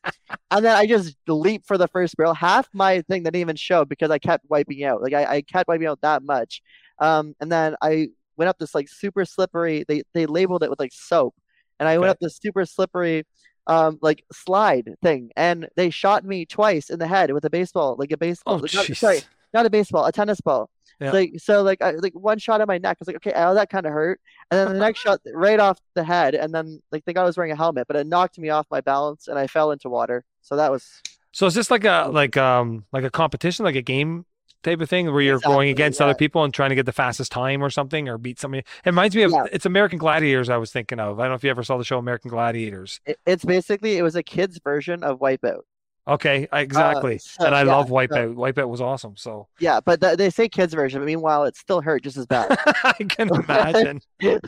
And 0.50 0.64
then 0.64 0.76
I 0.76 0.86
just 0.86 1.16
leap 1.26 1.66
for 1.66 1.76
the 1.78 1.88
first 1.88 2.16
barrel. 2.16 2.34
Half 2.34 2.68
my 2.72 3.02
thing 3.02 3.22
didn't 3.22 3.36
even 3.36 3.56
show 3.56 3.84
because 3.84 4.10
I 4.10 4.18
kept 4.18 4.48
wiping 4.48 4.84
out. 4.84 5.02
Like 5.02 5.14
I, 5.14 5.24
I 5.36 5.42
kept 5.42 5.68
wiping 5.68 5.86
out 5.86 6.00
that 6.02 6.22
much. 6.22 6.62
Um, 6.98 7.34
and 7.40 7.50
then 7.50 7.74
I 7.82 8.08
went 8.36 8.48
up 8.48 8.58
this 8.58 8.74
like 8.74 8.88
super 8.88 9.24
slippery. 9.24 9.84
They 9.88 10.02
they 10.14 10.26
labeled 10.26 10.62
it 10.62 10.70
with 10.70 10.78
like 10.78 10.92
soap, 10.92 11.34
and 11.80 11.88
I 11.88 11.98
went 11.98 12.10
up 12.10 12.18
this 12.20 12.36
super 12.36 12.64
slippery, 12.64 13.24
um, 13.66 13.98
like 14.02 14.24
slide 14.32 14.94
thing, 15.02 15.30
and 15.36 15.68
they 15.74 15.90
shot 15.90 16.24
me 16.24 16.46
twice 16.46 16.90
in 16.90 16.98
the 16.98 17.08
head 17.08 17.32
with 17.32 17.44
a 17.44 17.50
baseball, 17.50 17.96
like 17.98 18.12
a 18.12 18.16
baseball. 18.16 18.54
Oh, 18.54 18.58
not- 18.72 18.96
sorry. 18.96 19.20
Not 19.52 19.66
a 19.66 19.70
baseball, 19.70 20.04
a 20.04 20.12
tennis 20.12 20.40
ball. 20.40 20.70
Yeah. 21.00 21.10
Like 21.10 21.32
so, 21.38 21.62
like 21.62 21.82
I, 21.82 21.92
like 21.92 22.12
one 22.14 22.38
shot 22.38 22.60
at 22.60 22.68
my 22.68 22.78
neck. 22.78 22.96
I 22.96 23.00
was 23.00 23.08
like, 23.08 23.16
okay, 23.16 23.32
oh, 23.34 23.54
that 23.54 23.70
kind 23.70 23.86
of 23.86 23.92
hurt. 23.92 24.20
And 24.50 24.58
then 24.58 24.74
the 24.74 24.78
next 24.78 25.00
shot 25.00 25.20
right 25.34 25.58
off 25.58 25.78
the 25.94 26.04
head, 26.04 26.34
and 26.34 26.54
then 26.54 26.80
like 26.92 27.04
the 27.04 27.12
guy 27.12 27.24
was 27.24 27.36
wearing 27.36 27.52
a 27.52 27.56
helmet, 27.56 27.86
but 27.88 27.96
it 27.96 28.06
knocked 28.06 28.38
me 28.38 28.50
off 28.50 28.66
my 28.70 28.80
balance, 28.80 29.28
and 29.28 29.38
I 29.38 29.46
fell 29.46 29.72
into 29.72 29.88
water. 29.88 30.24
So 30.42 30.56
that 30.56 30.70
was 30.70 31.02
So 31.32 31.46
is 31.46 31.54
this 31.54 31.70
like 31.70 31.84
a 31.84 32.08
like 32.12 32.36
um 32.36 32.84
like 32.92 33.04
a 33.04 33.10
competition, 33.10 33.64
like 33.64 33.74
a 33.74 33.82
game 33.82 34.26
type 34.62 34.80
of 34.80 34.88
thing 34.88 35.12
where 35.12 35.22
you're 35.22 35.40
going 35.40 35.68
against 35.70 36.00
yeah, 36.00 36.06
other 36.06 36.14
people 36.14 36.44
and 36.44 36.54
trying 36.54 36.70
to 36.70 36.76
get 36.76 36.86
the 36.86 36.92
fastest 36.92 37.32
time 37.32 37.62
or 37.62 37.70
something 37.70 38.08
or 38.08 38.18
beat 38.18 38.38
somebody? 38.38 38.60
It 38.60 38.86
reminds 38.86 39.16
me 39.16 39.22
of 39.22 39.32
yeah. 39.32 39.46
it's 39.52 39.66
American 39.66 39.98
Gladiators 39.98 40.48
I 40.48 40.56
was 40.56 40.70
thinking 40.70 41.00
of. 41.00 41.18
I 41.18 41.24
don't 41.24 41.32
know 41.32 41.36
if 41.36 41.44
you 41.44 41.50
ever 41.50 41.64
saw 41.64 41.78
the 41.78 41.84
show 41.84 41.98
American 41.98 42.30
Gladiators. 42.30 43.00
It, 43.04 43.18
it's 43.26 43.44
basically 43.44 43.96
it 43.96 44.02
was 44.02 44.14
a 44.14 44.22
kid's 44.22 44.60
version 44.62 45.02
of 45.02 45.18
Wipeout. 45.18 45.62
Okay, 46.06 46.48
I- 46.50 46.60
Uh, 46.74 47.04
exactly. 47.06 47.18
so 47.18 47.44
And 47.44 47.54
I 47.54 47.62
yeah, 47.62 47.62
love 47.62 47.88
so 47.88 47.90
Wipeout. 47.90 48.34
Wipeout 48.34 48.68
was 48.68 48.80
awesome. 48.80 49.16
So 49.16 49.48
yeah, 49.58 49.80
but 49.80 50.00
th 50.00 50.16
they 50.18 50.30
say 50.30 50.48
kids 50.48 50.74
version, 50.74 51.00
but 51.00 51.06
meanwhile 51.06 51.44
it 51.44 51.56
still 51.56 51.80
hurt 51.80 52.02
just 52.02 52.16
as 52.16 52.26
bad. 52.26 52.50
I 52.84 52.94
can 53.08 53.30
imagine. 53.30 54.00
It 54.20 54.42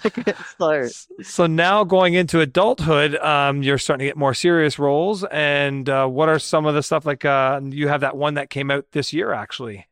still 0.47 0.71
hurt. 0.71 0.97
So 1.23 1.47
now 1.47 1.85
going 1.85 2.15
into 2.15 2.41
adulthood, 2.41 3.17
um, 3.17 3.63
you're 3.63 3.79
starting 3.79 4.05
to 4.05 4.09
get 4.11 4.17
more 4.17 4.35
serious 4.35 4.79
roles. 4.79 5.25
And 5.25 5.89
uh, 5.89 6.07
what 6.07 6.29
are 6.29 6.39
some 6.39 6.67
of 6.67 6.75
the 6.75 6.83
stuff 6.83 7.07
like 7.07 7.25
uh, 7.25 7.61
you 7.65 7.89
have 7.89 8.01
that 8.03 8.17
one 8.17 8.35
that 8.35 8.51
came 8.51 8.71
out 8.71 8.87
this 8.93 9.13
year 9.13 9.33
actually? 9.33 9.87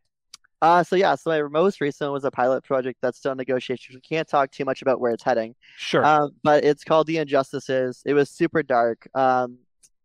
Uh, 0.61 0.85
so 0.85 0.95
yeah, 0.95 1.15
so 1.17 1.31
my 1.31 1.43
most 1.49 1.81
recent 1.81 2.13
was 2.13 2.25
a 2.25 2.31
pilot 2.31 2.63
project 2.63 2.99
that's 3.03 3.19
still 3.19 3.33
in 3.33 3.39
negotiations. 3.39 3.97
We 3.97 4.01
can't 4.01 4.29
talk 4.29 4.53
too 4.53 4.65
much 4.65 4.81
about 4.83 5.01
where 5.01 5.11
it's 5.13 5.23
heading. 5.25 5.57
Sure. 5.77 6.05
Um, 6.05 6.37
but 6.45 6.65
it's 6.65 6.85
called 6.85 7.09
The 7.09 7.19
Injustices. 7.19 8.03
It 8.07 8.15
was 8.15 8.31
super 8.31 8.63
dark. 8.63 9.09
Um, 9.15 9.59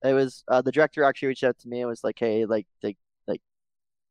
it 0.04 0.14
was 0.14 0.44
uh, 0.48 0.62
the 0.62 0.72
director 0.72 1.04
actually 1.04 1.30
reached 1.30 1.44
out 1.44 1.58
to 1.60 1.68
me 1.70 1.82
and 1.82 1.90
was 1.90 2.04
like, 2.04 2.20
"Hey, 2.20 2.46
like, 2.46 2.68
like, 2.84 2.98
like, 3.28 3.42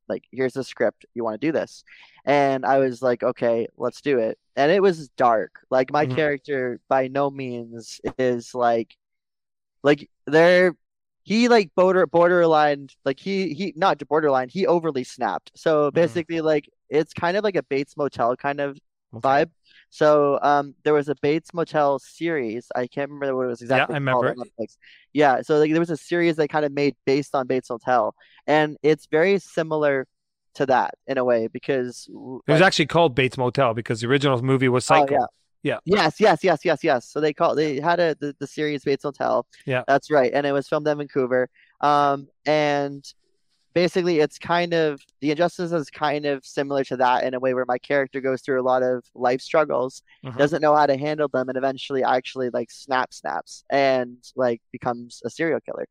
like, 0.08 0.24
here's 0.32 0.54
the 0.54 0.64
script. 0.64 1.06
You 1.14 1.24
want 1.24 1.40
to 1.40 1.46
do 1.46 1.52
this?" 1.52 1.84
And 2.26 2.66
I 2.66 2.78
was 2.78 3.02
like, 3.02 3.22
"Okay, 3.24 3.68
let's 3.78 4.00
do 4.02 4.18
it." 4.18 4.38
And 4.56 4.72
it 4.72 4.82
was 4.82 5.08
dark. 5.10 5.60
Like 5.70 5.92
my 5.92 6.06
Mhm. 6.06 6.16
character 6.16 6.80
by 6.88 7.08
no 7.08 7.30
means 7.30 8.00
is 8.18 8.54
like, 8.54 8.96
like 9.82 10.08
they're 10.26 10.74
he 11.24 11.48
like 11.48 11.74
border 11.74 12.06
borderline 12.06 12.88
like 13.04 13.18
he 13.20 13.52
he 13.54 13.72
not 13.76 13.98
borderline 14.08 14.48
he 14.48 14.66
overly 14.66 15.04
snapped. 15.04 15.52
So 15.56 15.90
Mhm. 15.92 15.96
basically 15.96 16.40
like 16.40 16.68
it's 16.88 17.12
kind 17.14 17.36
of 17.36 17.44
like 17.44 17.56
a 17.56 17.62
Bates 17.64 17.96
Motel 17.96 18.36
kind 18.36 18.60
of 18.60 18.78
Okay. 19.12 19.24
vibe. 19.24 19.50
So 19.96 20.38
um, 20.42 20.74
there 20.84 20.92
was 20.92 21.08
a 21.08 21.14
Bates 21.22 21.54
Motel 21.54 21.98
series. 21.98 22.68
I 22.76 22.86
can't 22.86 23.10
remember 23.10 23.34
what 23.34 23.46
it 23.46 23.48
was 23.48 23.62
exactly. 23.62 23.94
Yeah, 23.94 23.96
I 23.96 24.12
called 24.12 24.24
remember. 24.26 24.44
Yeah, 25.14 25.40
so 25.40 25.56
like 25.58 25.70
there 25.70 25.80
was 25.80 25.88
a 25.88 25.96
series 25.96 26.36
they 26.36 26.46
kind 26.46 26.66
of 26.66 26.72
made 26.72 26.94
based 27.06 27.34
on 27.34 27.46
Bates 27.46 27.70
Motel, 27.70 28.14
and 28.46 28.76
it's 28.82 29.06
very 29.06 29.38
similar 29.38 30.06
to 30.56 30.66
that 30.66 30.96
in 31.06 31.16
a 31.16 31.24
way 31.24 31.48
because 31.48 32.04
w- 32.12 32.42
It 32.46 32.52
was 32.52 32.60
actually 32.60 32.88
called 32.88 33.14
Bates 33.14 33.38
Motel 33.38 33.72
because 33.72 34.02
the 34.02 34.06
original 34.06 34.42
movie 34.42 34.68
was 34.68 34.84
Psycho. 34.84 35.14
oh 35.14 35.26
yeah. 35.62 35.78
Yeah. 35.86 35.96
yes 35.96 36.20
yes 36.20 36.44
yes 36.44 36.60
yes 36.62 36.84
yes. 36.84 37.08
So 37.08 37.18
they 37.22 37.32
call 37.32 37.54
they 37.54 37.80
had 37.80 37.98
a 37.98 38.14
the, 38.20 38.36
the 38.38 38.46
series 38.46 38.84
Bates 38.84 39.02
Motel. 39.02 39.46
Yeah. 39.64 39.82
That's 39.88 40.10
right, 40.10 40.30
and 40.30 40.46
it 40.46 40.52
was 40.52 40.68
filmed 40.68 40.86
in 40.88 40.98
Vancouver. 40.98 41.48
Um, 41.80 42.28
and 42.44 43.02
basically 43.76 44.20
it's 44.20 44.38
kind 44.38 44.74
of 44.74 45.02
the 45.20 45.30
injustice 45.32 45.72
is 45.72 45.90
kind 45.90 46.26
of 46.26 46.44
similar 46.46 46.84
to 46.84 46.96
that 46.96 47.24
in 47.24 47.34
a 47.34 47.40
way 47.40 47.54
where 47.54 47.66
my 47.68 47.78
character 47.78 48.22
goes 48.22 48.42
through 48.42 48.60
a 48.60 48.64
lot 48.64 48.82
of 48.82 49.04
life 49.14 49.42
struggles 49.42 50.02
Mhm. 50.22 50.36
doesn't 50.38 50.62
know 50.62 50.74
how 50.74 50.86
to 50.86 50.96
handle 50.96 51.28
them 51.28 51.50
and 51.50 51.58
eventually 51.58 52.02
actually 52.04 52.50
like 52.50 52.70
snap 52.70 53.12
snaps 53.14 53.64
and 53.70 54.16
like 54.36 54.62
becomes 54.72 55.22
a 55.26 55.30
serial 55.30 55.60
killer 55.60 55.86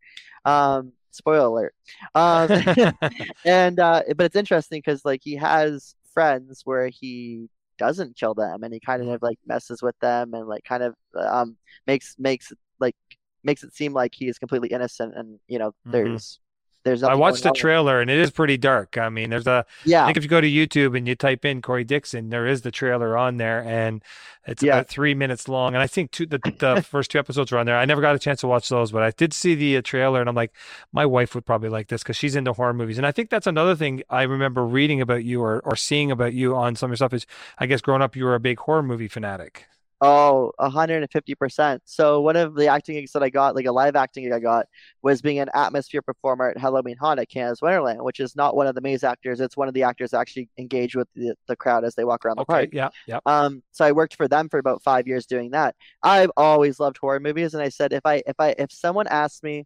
um 0.46 0.94
spoiler 1.12 1.46
alert 1.48 1.76
um 2.16 2.50
and 3.46 3.80
uh 3.80 4.02
but 4.18 4.26
it's 4.26 4.36
interesting 4.38 4.80
because 4.86 5.06
like 5.06 5.22
he 5.24 5.36
has 5.36 5.96
friends 6.14 6.64
where 6.66 6.88
he 6.90 7.48
doesn't 7.78 8.18
kill 8.18 8.34
them 8.34 8.64
and 8.64 8.74
he 8.74 8.80
kind 8.80 9.02
Mhm. 9.02 9.16
of 9.16 9.22
like 9.22 9.38
messes 9.46 9.82
with 9.84 9.98
them 10.00 10.34
and 10.34 10.48
like 10.48 10.64
kind 10.64 10.84
of 10.84 10.96
um 11.18 11.58
makes 11.88 12.16
makes 12.20 12.54
like 12.80 12.96
makes 13.44 13.64
it 13.64 13.74
seem 13.76 13.94
like 13.94 14.14
he 14.16 14.28
is 14.28 14.40
completely 14.40 14.70
innocent 14.70 15.14
and 15.16 15.40
you 15.48 15.60
know 15.60 15.74
Mhm. 15.86 15.92
there's 15.92 16.40
there's 16.86 17.02
I 17.02 17.16
watched 17.16 17.42
the 17.42 17.52
trailer 17.52 18.00
and 18.00 18.12
it 18.12 18.20
is 18.20 18.30
pretty 18.30 18.58
dark. 18.58 18.96
I 18.96 19.10
mean, 19.10 19.32
there's 19.32 19.48
a 19.48 19.66
yeah 19.86 20.04
I 20.04 20.06
think 20.06 20.18
if 20.18 20.24
you 20.24 20.30
go 20.30 20.40
to 20.40 20.48
YouTube 20.48 20.96
and 20.96 21.08
you 21.08 21.16
type 21.16 21.44
in 21.44 21.64
Corey 21.64 21.84
Dixon, 21.84 22.30
there 22.30 22.46
is 22.46 22.62
the 22.62 22.70
trailer 22.70 23.18
on 23.18 23.38
there 23.38 23.64
and 23.64 24.04
it's 24.46 24.62
yeah 24.62 24.76
about 24.76 24.88
three 24.88 25.16
minutes 25.16 25.50
long. 25.50 25.74
And 25.74 25.82
I 25.82 25.88
think 25.88 26.12
two, 26.12 26.28
the, 26.28 26.38
the 26.60 26.82
first 26.88 27.10
two 27.10 27.18
episodes 27.18 27.52
are 27.52 27.58
on 27.58 27.66
there. 27.66 27.76
I 27.76 27.86
never 27.86 28.02
got 28.02 28.14
a 28.14 28.20
chance 28.20 28.42
to 28.42 28.48
watch 28.48 28.70
those, 28.70 28.92
but 28.92 29.02
I 29.02 29.10
did 29.10 29.34
see 29.34 29.56
the 29.56 29.78
uh, 29.78 29.82
trailer 29.82 30.20
and 30.20 30.30
I'm 30.30 30.36
like, 30.36 30.54
my 30.94 31.08
wife 31.08 31.34
would 31.34 31.46
probably 31.48 31.70
like 31.70 31.88
this 31.88 32.04
because 32.04 32.18
she's 32.18 32.36
into 32.36 32.54
horror 32.54 32.74
movies. 32.74 33.00
And 33.00 33.08
I 33.08 33.12
think 33.12 33.32
that's 33.32 33.48
another 33.48 33.76
thing 33.76 34.04
I 34.12 34.22
remember 34.22 34.64
reading 34.64 35.02
about 35.02 35.24
you 35.24 35.42
or, 35.42 35.62
or 35.62 35.76
seeing 35.76 36.12
about 36.12 36.34
you 36.34 36.56
on 36.56 36.76
some 36.76 36.88
of 36.88 36.92
your 36.92 36.98
stuff 36.98 37.14
is 37.14 37.26
I 37.58 37.66
guess 37.66 37.82
growing 37.82 38.04
up, 38.04 38.16
you 38.16 38.26
were 38.26 38.36
a 38.36 38.40
big 38.40 38.60
horror 38.60 38.84
movie 38.84 39.08
fanatic. 39.08 39.66
Oh, 40.08 40.52
150%. 40.60 41.82
So 41.86 42.22
one 42.22 42.36
of 42.36 42.54
the 42.54 42.68
acting 42.68 42.96
gigs 42.96 43.12
that 43.14 43.24
I 43.24 43.30
got, 43.30 43.56
like 43.56 43.66
a 43.66 43.72
live 43.72 43.96
acting 43.96 44.24
gig 44.24 44.34
I 44.34 44.40
got, 44.40 44.68
was 45.02 45.20
being 45.22 45.40
an 45.40 45.50
atmosphere 45.56 46.04
performer 46.04 46.50
at 46.50 46.60
Halloween 46.60 46.96
Haunt 46.98 47.20
at 47.20 47.28
Canada's 47.28 47.60
Wonderland, 47.62 48.04
which 48.04 48.20
is 48.20 48.36
not 48.36 48.56
one 48.56 48.68
of 48.68 48.76
the 48.76 48.82
maze 48.82 49.04
actors. 49.04 49.40
It's 49.40 49.58
one 49.58 49.68
of 49.68 49.74
the 49.74 49.82
actors 49.84 50.12
that 50.12 50.20
actually 50.20 50.50
engage 50.60 50.96
with 50.96 51.08
the, 51.16 51.34
the 51.48 51.56
crowd 51.56 51.84
as 51.84 51.96
they 51.96 52.04
walk 52.06 52.24
around 52.24 52.36
the 52.38 52.42
Okay, 52.44 52.54
park. 52.54 52.70
yeah, 52.72 52.90
yeah. 53.08 53.20
Um, 53.26 53.64
so 53.72 53.84
I 53.84 53.94
worked 53.94 54.16
for 54.16 54.28
them 54.28 54.48
for 54.48 54.60
about 54.60 54.84
five 54.84 55.08
years 55.08 55.26
doing 55.26 55.52
that. 55.52 55.76
I've 56.04 56.32
always 56.38 56.80
loved 56.80 56.98
horror 56.98 57.20
movies, 57.20 57.56
and 57.56 57.64
I 57.64 57.70
said 57.70 57.92
if 57.92 58.06
I 58.06 58.22
if 58.28 58.36
I 58.38 58.54
if 58.60 58.72
someone 58.72 59.08
asked 59.08 59.44
me 59.44 59.66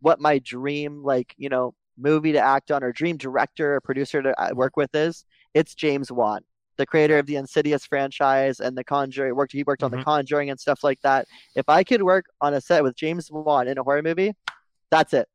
what 0.00 0.20
my 0.20 0.38
dream 0.38 1.02
like 1.02 1.34
you 1.36 1.48
know 1.48 1.74
movie 1.98 2.32
to 2.32 2.38
act 2.40 2.70
on 2.70 2.84
or 2.84 2.92
dream 2.92 3.16
director 3.16 3.74
or 3.74 3.80
producer 3.80 4.22
to 4.22 4.40
uh, 4.40 4.54
work 4.54 4.76
with 4.76 4.94
is, 4.94 5.24
it's 5.52 5.74
James 5.74 6.12
Wan, 6.12 6.42
the 6.78 6.86
creator 6.86 7.18
of 7.18 7.26
the 7.26 7.36
Insidious 7.36 7.84
franchise 7.84 8.60
and 8.60 8.76
The 8.76 8.84
Conjuring. 8.84 9.34
Worked 9.36 9.52
he 9.52 9.62
worked 9.64 9.82
on 9.82 9.90
The 9.90 9.98
Mhm. 9.98 10.04
Conjuring 10.04 10.50
and 10.50 10.58
stuff 10.58 10.82
like 10.82 11.00
that. 11.02 11.26
If 11.54 11.68
I 11.68 11.84
could 11.84 12.02
work 12.02 12.26
on 12.40 12.54
a 12.54 12.60
set 12.60 12.82
with 12.82 12.96
James 12.96 13.30
Wan 13.30 13.68
in 13.68 13.76
a 13.76 13.82
horror 13.82 14.02
movie, 14.02 14.34
that's 14.90 15.12
it. 15.12 15.28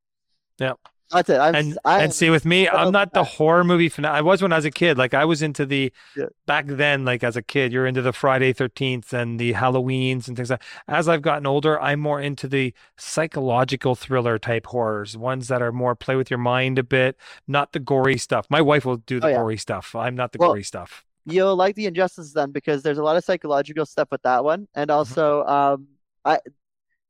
Yeah. 0.57 0.73
That's 1.11 1.29
it. 1.29 1.37
I'm 1.37 1.53
And 1.53 1.77
I 1.85 2.01
and 2.01 2.11
see 2.13 2.31
with 2.31 2.43
me, 2.43 2.67
I'm 2.67 2.91
not 2.91 3.13
the 3.13 3.23
horror 3.23 3.63
movie 3.63 3.89
fan. 3.89 4.03
I 4.05 4.21
was 4.21 4.41
when 4.41 4.51
I 4.51 4.55
was 4.55 4.65
a 4.65 4.71
kid. 4.71 4.97
Like 4.97 5.13
I 5.13 5.25
was 5.25 5.43
into 5.43 5.63
the 5.63 5.93
Yeah. 6.17 6.25
back 6.47 6.65
then, 6.65 7.05
like 7.05 7.23
as 7.23 7.35
a 7.37 7.43
kid, 7.43 7.71
you're 7.71 7.85
into 7.85 8.01
the 8.01 8.13
Friday 8.13 8.51
13th 8.51 9.13
and 9.13 9.39
the 9.39 9.53
Halloweens 9.53 10.27
and 10.27 10.35
things 10.35 10.49
like 10.49 10.63
As 10.87 11.07
I've 11.07 11.21
gotten 11.21 11.45
older, 11.45 11.79
I'm 11.79 11.99
more 11.99 12.19
into 12.19 12.47
the 12.47 12.73
psychological 12.97 13.93
thriller 13.93 14.39
type 14.39 14.65
horrors, 14.67 15.15
ones 15.15 15.49
that 15.49 15.61
are 15.61 15.71
more 15.71 15.93
play 15.95 16.15
with 16.15 16.31
your 16.31 16.39
mind 16.39 16.79
a 16.79 16.83
bit, 16.83 17.15
not 17.47 17.73
the 17.73 17.79
gory 17.79 18.17
stuff. 18.17 18.47
My 18.49 18.61
wife 18.61 18.83
will 18.83 18.97
do 18.97 19.19
the 19.19 19.27
Oh 19.27 19.29
yeah. 19.29 19.35
gory 19.37 19.57
stuff. 19.57 19.93
I'm 19.93 20.15
not 20.15 20.31
the 20.31 20.39
Well, 20.39 20.49
gory 20.49 20.63
stuff. 20.63 21.05
You'll 21.25 21.55
like 21.55 21.75
the 21.75 21.85
Injustice 21.85 22.33
then 22.33 22.51
because 22.51 22.83
there's 22.83 22.97
a 22.97 23.03
lot 23.03 23.17
of 23.17 23.23
psychological 23.23 23.85
stuff 23.85 24.09
with 24.11 24.21
that 24.23 24.43
one, 24.43 24.67
and 24.75 24.89
Mhm. 24.89 24.95
also 24.97 25.43
um, 25.45 25.87
I 26.25 26.39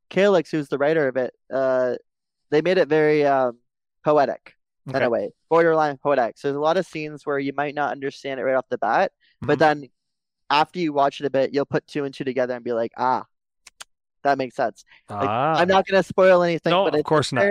Calix, 0.09 0.51
who's 0.51 0.67
the 0.69 0.77
writer 0.77 1.07
of 1.07 1.17
it, 1.17 1.33
uh, 1.51 1.95
they 2.51 2.61
made 2.61 2.77
it 2.77 2.87
very 2.87 3.25
um 3.25 3.57
poetic 4.05 4.55
in 4.93 5.01
a 5.01 5.09
way, 5.09 5.31
borderline 5.49 5.97
poetic. 5.97 6.37
So 6.37 6.47
there's 6.49 6.57
a 6.57 6.61
lot 6.61 6.77
of 6.77 6.85
scenes 6.85 7.25
where 7.25 7.39
you 7.39 7.53
might 7.53 7.73
not 7.73 7.91
understand 7.91 8.39
it 8.39 8.43
right 8.43 8.55
off 8.55 8.67
the 8.69 8.77
bat, 8.77 9.11
but 9.41 9.55
Mhm. 9.55 9.59
then 9.59 9.89
after 10.49 10.79
you 10.79 10.93
watch 10.93 11.19
it 11.19 11.25
a 11.25 11.29
bit, 11.31 11.53
you'll 11.53 11.65
put 11.65 11.87
two 11.87 12.03
and 12.05 12.13
two 12.13 12.23
together 12.23 12.53
and 12.53 12.63
be 12.63 12.73
like, 12.73 12.91
ah, 12.97 13.25
that 14.23 14.37
makes 14.37 14.55
sense. 14.55 14.85
Like 15.09 15.21
Ah, 15.21 15.57
I'm 15.59 15.67
not 15.67 15.87
gonna 15.87 16.03
spoil 16.03 16.43
anything, 16.43 16.71
no, 16.71 16.83
but 16.85 16.93
of 16.93 16.99
it's 16.99 17.07
course 17.09 17.27
it's 17.27 17.33
not. 17.33 17.45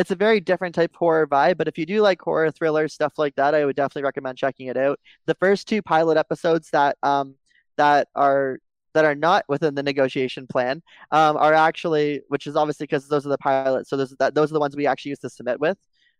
It's 0.00 0.10
a 0.10 0.16
very 0.16 0.40
different 0.40 0.74
type 0.74 0.90
of 0.92 0.96
horror 0.96 1.26
vibe. 1.26 1.58
But 1.58 1.68
if 1.68 1.76
you 1.76 1.84
do 1.86 2.00
like 2.00 2.20
horror 2.22 2.50
thrillers, 2.50 2.94
stuff 2.94 3.14
like 3.18 3.34
that, 3.36 3.54
I 3.54 3.64
would 3.64 3.76
definitely 3.76 4.04
recommend 4.04 4.38
checking 4.38 4.68
it 4.68 4.76
out. 4.76 4.98
The 5.26 5.34
first 5.34 5.68
two 5.68 5.82
pilot 5.82 6.16
episodes 6.16 6.70
that 6.70 6.96
um 7.02 7.34
that 7.76 8.08
are 8.14 8.58
that 8.94 9.04
are 9.04 9.14
not 9.14 9.44
within 9.48 9.74
the 9.74 9.82
negotiation 9.82 10.46
plan 10.46 10.82
um 11.12 11.36
are 11.36 11.54
actually 11.54 12.22
which 12.28 12.46
is 12.46 12.56
obviously 12.56 12.84
because 12.84 13.08
those 13.08 13.26
are 13.26 13.30
the 13.30 13.38
pilots, 13.38 13.90
so 13.90 13.96
those 13.96 14.14
that 14.18 14.34
those 14.34 14.50
are 14.50 14.54
the 14.54 14.60
ones 14.60 14.74
we 14.74 14.86
actually 14.86 15.10
used 15.10 15.22
to 15.22 15.30
submit 15.30 15.60
with. 15.60 15.76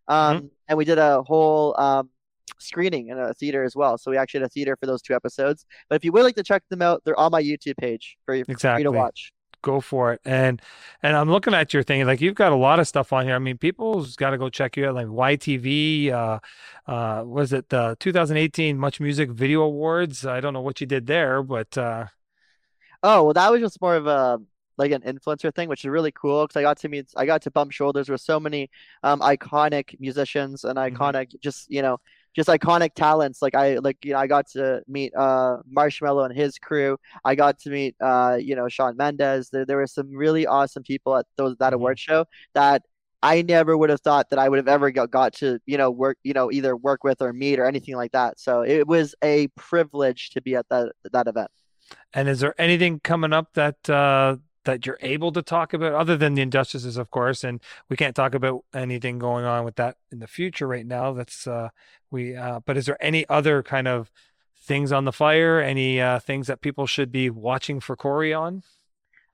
Mhm. 0.09 0.15
Um 0.15 0.51
and 0.69 0.77
we 0.79 0.85
did 0.85 0.99
a 0.99 1.23
whole 1.23 1.75
um 1.81 2.11
screening 2.59 3.09
in 3.09 3.19
a 3.19 3.33
theater 3.33 3.65
as 3.65 3.75
well. 3.75 3.97
So 3.97 4.11
we 4.11 4.19
actually 4.19 4.41
had 4.41 4.47
a 4.47 4.51
theater 4.51 4.77
for 4.77 4.87
those 4.87 5.01
two 5.01 5.15
episodes. 5.15 5.65
But 5.89 5.97
if 5.97 6.05
you 6.05 6.13
would 6.13 6.25
like 6.25 6.35
to 6.37 6.43
check 6.43 6.63
them 6.69 6.83
out, 6.83 7.03
they're 7.05 7.19
on 7.19 7.33
my 7.33 7.43
YouTube 7.43 7.79
page 7.79 8.19
for 8.27 8.35
you, 8.35 8.45
for 8.45 8.79
you 8.81 8.85
to 8.85 8.91
watch. 8.99 9.33
Go 9.63 9.81
for 9.81 10.13
it. 10.13 10.21
And 10.25 10.61
and 11.03 11.17
I'm 11.17 11.31
looking 11.31 11.55
at 11.55 11.75
your 11.75 11.83
thing, 11.83 12.05
like 12.07 12.21
you've 12.21 12.35
got 12.35 12.53
a 12.53 12.57
lot 12.57 12.81
of 12.81 12.89
stuff 12.89 13.13
on 13.13 13.25
here. 13.25 13.35
I 13.35 13.39
mean, 13.39 13.59
people's 13.59 14.17
got 14.17 14.31
to 14.31 14.39
go 14.39 14.49
check 14.49 14.77
you 14.77 14.87
out, 14.87 14.95
like 14.95 15.07
YTV, 15.07 16.11
uh, 16.13 16.39
uh, 16.91 17.25
was 17.25 17.53
it 17.53 17.69
the 17.69 17.97
2018 18.01 18.79
Much 18.79 19.01
Music 19.01 19.31
Video 19.31 19.63
Awards? 19.63 20.27
I 20.27 20.41
don't 20.41 20.55
know 20.55 20.61
what 20.61 20.81
you 20.81 20.87
did 20.87 21.07
there, 21.07 21.43
but 21.43 21.77
uh, 21.79 22.07
Oh, 23.03 23.25
well, 23.25 23.33
that 23.35 23.51
was 23.51 23.61
just 23.61 23.81
more 23.81 23.97
of 23.97 24.07
a 24.07 24.39
like 24.77 24.93
an 24.93 25.03
influencer 25.03 25.55
thing, 25.55 25.69
which 25.69 25.85
is 25.85 25.89
really 25.91 26.13
cool 26.13 26.47
because 26.47 26.57
I 26.57 26.63
got 26.63 26.79
to 26.79 26.89
meet, 26.89 27.11
I 27.17 27.27
got 27.27 27.43
to 27.43 27.51
bump 27.51 27.73
shoulders 27.73 28.09
with 28.09 28.21
so 28.21 28.41
many 28.41 28.71
um 29.03 29.21
iconic 29.21 29.99
musicians 30.01 30.65
and 30.65 30.79
mhm. 30.79 30.93
iconic, 30.97 31.39
just 31.41 31.71
you 31.71 31.83
know, 31.83 31.99
just 32.35 32.49
iconic 32.49 32.95
talents. 32.95 33.43
Like 33.43 33.55
I, 33.55 33.77
like 33.77 34.05
you 34.05 34.13
know, 34.13 34.19
I 34.19 34.27
got 34.27 34.49
to 34.51 34.83
meet 34.87 35.13
uh 35.17 35.59
Marshmello 35.75 36.25
and 36.25 36.37
his 36.37 36.59
crew. 36.59 36.99
I 37.25 37.35
got 37.35 37.59
to 37.61 37.71
meet 37.71 37.97
uh 38.01 38.39
you 38.41 38.55
know 38.57 38.69
Shawn 38.69 38.97
Mendes. 38.97 39.51
There, 39.51 39.65
there 39.65 39.77
were 39.77 39.87
some 39.87 40.15
really 40.15 40.47
awesome 40.47 40.83
people 40.83 41.17
at 41.17 41.27
those 41.37 41.57
that 41.59 41.73
award 41.73 41.99
show 41.99 42.27
that. 42.55 42.83
I 43.23 43.43
never 43.43 43.77
would 43.77 43.91
have 43.91 44.01
thought 44.01 44.31
that 44.31 44.39
I 44.39 44.49
would 44.49 44.57
have 44.57 44.67
ever 44.67 44.91
got, 44.91 45.11
got 45.11 45.35
to, 45.35 45.61
you 45.67 45.77
know, 45.77 45.91
work, 45.91 46.17
you 46.23 46.33
know, 46.33 46.51
either 46.51 46.75
work 46.75 47.05
with 47.05 47.21
or 47.21 47.35
meet 47.35 47.59
or 47.59 47.67
anything 47.67 47.95
like 47.95 48.13
that. 48.13 48.41
So 48.41 48.63
it 48.63 48.87
was 48.87 49.15
a 49.23 49.49
privilege 49.49 50.31
to 50.31 50.41
be 50.41 50.57
at 50.57 50.67
that 50.71 50.93
that 51.13 51.27
event. 51.27 51.51
And 52.15 52.31
is 52.31 52.41
there 52.41 52.55
anything 52.59 52.99
coming 53.01 53.35
up 53.35 53.53
that 53.53 53.91
uh, 53.91 54.37
that 54.65 54.87
you're 54.87 54.99
able 55.01 55.33
to 55.33 55.43
talk 55.43 55.73
about 55.73 55.95
other 55.95 56.17
than 56.17 56.35
the 56.35 56.43
injustices, 56.43 56.97
of 56.97 57.11
course? 57.11 57.45
And 57.45 57.61
we 57.89 57.97
can't 57.97 58.17
talk 58.17 58.35
about 58.35 58.65
anything 58.75 59.19
going 59.19 59.45
on 59.45 59.65
with 59.65 59.77
that 59.77 59.97
in 60.11 60.19
the 60.19 60.27
future 60.27 60.67
right 60.67 60.87
now. 60.87 61.13
That's 61.13 61.47
uh, 61.47 61.71
we. 62.11 62.37
Uh, 62.37 62.61
but 62.65 62.77
is 62.77 62.87
there 62.87 63.03
any 63.03 63.29
other 63.29 63.63
kind 63.63 63.89
of 63.89 64.11
things 64.63 64.93
on 64.93 65.05
the 65.05 65.13
fire? 65.13 65.61
Any 65.61 66.01
uh, 66.01 66.19
things 66.19 66.47
that 66.47 66.61
people 66.61 66.87
should 66.87 67.11
be 67.11 67.31
watching 67.31 67.81
for 67.81 67.97
Corey 67.97 68.33
on? 68.33 68.63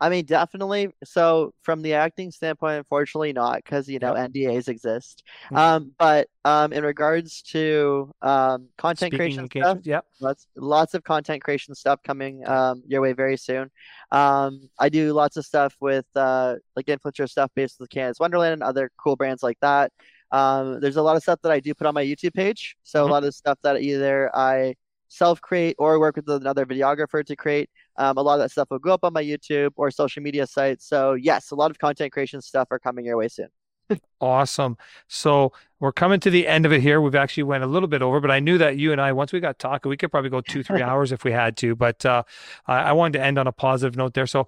I 0.01 0.11
mean, 0.11 0.27
definitely. 0.27 0.91
So 1.05 1.55
from 1.63 1.83
the 1.83 1.95
acting 1.95 2.31
standpoint, 2.31 2.79
unfortunately 2.79 3.33
not, 3.33 3.57
because 3.65 3.89
you 3.89 3.99
know 3.99 4.13
Yep. 4.13 4.15
NDAs 4.15 4.69
exist. 4.69 5.23
Mhm. 5.51 5.59
Um, 5.59 5.93
but 5.99 6.29
um, 6.45 6.73
in 6.73 6.85
regards 6.85 7.43
to 7.53 8.13
um, 8.23 8.69
content 8.79 9.15
Speaking 9.15 9.15
creation 9.15 9.49
stuff. 9.51 9.79
Yep. 9.85 10.07
lots 10.21 10.47
lots 10.57 10.95
of 10.95 11.05
content 11.05 11.43
creation 11.45 11.75
stuff 11.75 12.01
coming 12.03 12.47
um 12.49 12.83
your 12.87 13.01
way 13.03 13.13
very 13.13 13.37
soon. 13.37 13.71
Um, 14.13 14.69
I 14.79 14.89
do 14.89 15.13
lots 15.13 15.37
of 15.37 15.45
stuff 15.47 15.75
with 15.81 16.07
uh 16.17 16.57
like 16.77 16.87
influencer 16.87 17.29
stuff 17.29 17.51
based 17.55 17.79
with 17.81 17.91
Canada's 17.91 18.19
Wonderland 18.21 18.55
and 18.55 18.63
other 18.63 18.91
cool 18.99 19.17
brands 19.17 19.43
like 19.43 19.59
that. 19.61 19.93
Um, 20.33 20.81
there's 20.81 20.97
a 20.97 21.03
lot 21.03 21.17
of 21.17 21.23
stuff 21.23 21.41
that 21.43 21.53
I 21.53 21.61
do 21.61 21.75
put 21.75 21.87
on 21.87 21.95
my 21.95 22.05
YouTube 22.05 22.35
page. 22.35 22.77
So 22.83 23.05
a 23.05 23.07
Mhm. 23.07 23.11
lot 23.11 23.25
of 23.25 23.35
stuff 23.35 23.59
that 23.63 23.81
either 23.81 24.31
I 24.35 24.75
self 25.09 25.41
create 25.41 25.77
or 25.79 25.99
work 25.99 26.17
with 26.17 26.29
another 26.29 26.67
videographer 26.67 27.25
to 27.25 27.37
create. 27.37 27.71
Um, 27.97 28.17
a 28.17 28.23
lot 28.23 28.35
of 28.35 28.41
that 28.41 28.51
stuff 28.51 28.69
will 28.71 28.79
go 28.79 28.93
up 28.93 29.05
on 29.05 29.13
my 29.13 29.23
YouTube 29.23 29.73
or 29.77 29.91
social 29.91 30.23
media 30.23 30.47
sites. 30.47 30.87
So 30.87 31.15
yes, 31.15 31.51
a 31.51 31.55
lot 31.55 31.71
of 31.71 31.79
content 31.79 32.13
creation 32.13 32.41
stuff 32.41 32.69
are 32.71 32.79
coming 32.79 33.05
your 33.05 33.17
way 33.17 33.29
soon. 33.29 33.49
Awesome. 34.19 34.79
So 35.09 35.53
we're 35.79 35.93
coming 35.93 36.21
to 36.21 36.31
the 36.31 36.49
end 36.49 36.65
of 36.65 36.73
it 36.73 36.81
here. 36.81 37.03
We've 37.03 37.15
actually 37.15 37.43
went 37.43 37.63
a 37.63 37.67
little 37.67 37.87
bit 37.87 38.01
over, 38.01 38.19
but 38.19 38.31
I 38.31 38.41
knew 38.41 38.57
that 38.57 38.79
you 38.79 38.91
and 38.91 39.01
I, 39.01 39.13
once 39.13 39.31
we 39.31 39.41
got 39.41 39.59
talking, 39.59 39.91
we 39.91 39.97
could 39.99 40.11
probably 40.11 40.31
go 40.31 40.41
two, 40.41 40.63
three 40.63 40.81
hours 40.91 41.13
if 41.13 41.23
we 41.23 41.33
had 41.33 41.57
to. 41.59 41.77
But 41.77 42.05
uh, 42.07 42.23
I, 42.67 42.79
I 42.79 42.93
wanted 42.93 43.19
to 43.19 43.25
end 43.25 43.39
on 43.39 43.47
a 43.47 43.53
positive 43.53 43.95
note 43.95 44.15
there. 44.15 44.27
So 44.27 44.47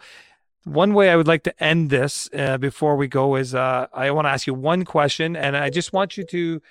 one 0.64 0.94
way 0.94 1.11
I 1.11 1.16
would 1.16 1.28
like 1.28 1.42
to 1.44 1.62
end 1.62 1.90
this 1.90 2.28
uh, 2.34 2.59
before 2.59 2.96
we 2.96 3.09
go 3.09 3.36
is 3.36 3.54
uh, 3.54 3.86
I 3.92 4.11
want 4.11 4.26
to 4.26 4.30
ask 4.30 4.46
you 4.46 4.54
one 4.54 4.84
question, 4.84 5.36
and 5.36 5.56
I 5.56 5.70
just 5.70 5.92
want 5.92 6.16
you 6.16 6.24
to 6.24 6.62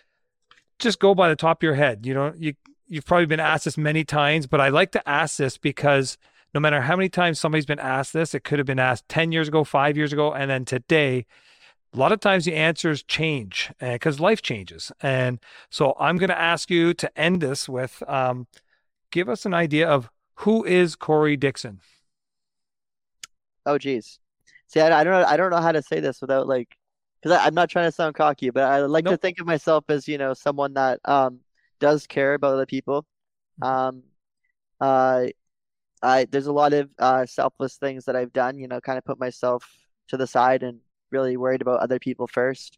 just 0.80 1.00
go 1.00 1.16
by 1.16 1.30
the 1.30 1.36
top 1.36 1.60
of 1.60 1.64
your 1.64 1.76
head. 1.76 2.06
You 2.06 2.14
know, 2.14 2.34
you 2.36 2.54
you've 2.88 3.06
probably 3.06 3.26
been 3.26 3.40
asked 3.40 3.66
this 3.66 3.78
many 3.78 4.04
times, 4.04 4.48
but 4.48 4.62
I 4.62 4.70
like 4.70 4.92
to 4.92 5.10
ask 5.10 5.38
this 5.38 5.58
because 5.58 6.18
no 6.54 6.60
matter 6.60 6.82
how 6.82 6.96
many 6.96 7.10
times 7.10 7.40
somebody's 7.40 7.66
been 7.66 7.80
asked 7.80 8.14
this, 8.14 8.34
it 8.34 8.44
could 8.44 8.60
have 8.60 8.66
been 8.66 8.80
asked 8.80 9.08
10 9.10 9.32
years 9.32 9.48
ago, 9.48 9.64
five 9.64 9.98
years 9.98 10.14
ago, 10.14 10.34
and 10.34 10.50
then 10.50 10.66
today. 10.66 11.26
A 11.94 11.98
lot 11.98 12.12
of 12.12 12.20
times 12.20 12.46
the 12.46 12.56
answers 12.56 13.02
change 13.02 13.72
because 13.80 14.20
life 14.20 14.42
changes. 14.42 14.92
And 15.02 15.40
so 15.70 15.96
I'm 16.00 16.18
going 16.18 16.30
to 16.30 16.40
ask 16.40 16.70
you 16.70 16.94
to 16.94 17.20
end 17.20 17.42
this 17.42 17.68
with 17.70 18.04
um, 18.08 18.48
give 19.12 19.30
us 19.30 19.46
an 19.46 19.54
idea 19.54 19.88
of 19.88 20.10
who 20.36 20.64
is 20.64 20.96
Corey 20.96 21.38
Dixon? 21.38 21.80
Oh 23.66 23.78
geez. 23.78 24.20
See, 24.68 24.80
I, 24.80 25.00
I 25.00 25.04
don't 25.04 25.14
know. 25.14 25.26
I 25.26 25.38
don't 25.38 25.50
know 25.50 25.62
how 25.62 25.72
to 25.72 25.82
say 25.82 26.00
this 26.00 26.22
without 26.22 26.48
like, 26.48 26.76
because 27.22 27.38
I'm 27.42 27.54
not 27.54 27.70
trying 27.70 27.88
to 27.88 27.92
sound 27.92 28.16
cocky, 28.16 28.50
but 28.50 28.64
I 28.64 28.82
like 28.82 29.06
to 29.06 29.18
think 29.18 29.40
of 29.40 29.48
myself 29.48 29.86
as, 29.90 30.08
you 30.08 30.18
know, 30.18 30.34
someone 30.34 30.74
that 30.74 31.00
um 31.06 31.40
does 31.80 32.08
care 32.08 32.34
about 32.36 32.54
other 32.54 32.66
people. 32.66 33.06
Um, 33.62 34.04
uh, 34.82 35.28
I 36.04 36.26
there's 36.26 36.48
a 36.48 36.54
lot 36.54 36.74
of 36.74 36.90
uh 37.00 37.26
selfless 37.26 37.78
things 37.78 38.06
that 38.06 38.16
I've 38.16 38.34
done, 38.34 38.60
you 38.60 38.68
know, 38.68 38.82
kind 38.82 38.98
of 38.98 39.06
put 39.06 39.20
myself 39.20 39.66
to 40.10 40.18
the 40.18 40.28
side 40.28 40.64
and 40.64 40.82
really 41.12 41.38
worried 41.38 41.62
about 41.62 41.80
other 41.82 42.00
people 42.00 42.28
first. 42.28 42.78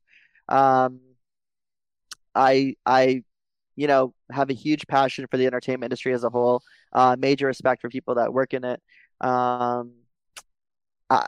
Um, 0.49 1.01
I 2.35 2.75
I 2.85 3.23
you 3.75 3.87
know 3.87 4.13
have 4.31 4.49
a 4.49 4.53
huge 4.53 4.87
passion 4.87 5.27
for 5.29 5.37
the 5.37 5.47
entertainment 5.47 5.85
industry 5.91 6.13
as 6.13 6.23
a 6.23 6.29
whole. 6.29 6.63
Uh, 6.93 7.15
major 7.19 7.47
respect 7.47 7.81
for 7.81 7.89
people 7.89 8.15
that 8.15 8.33
work 8.33 8.53
in 8.53 8.63
it. 8.65 8.81
Um, 9.21 9.93
I, 11.09 11.25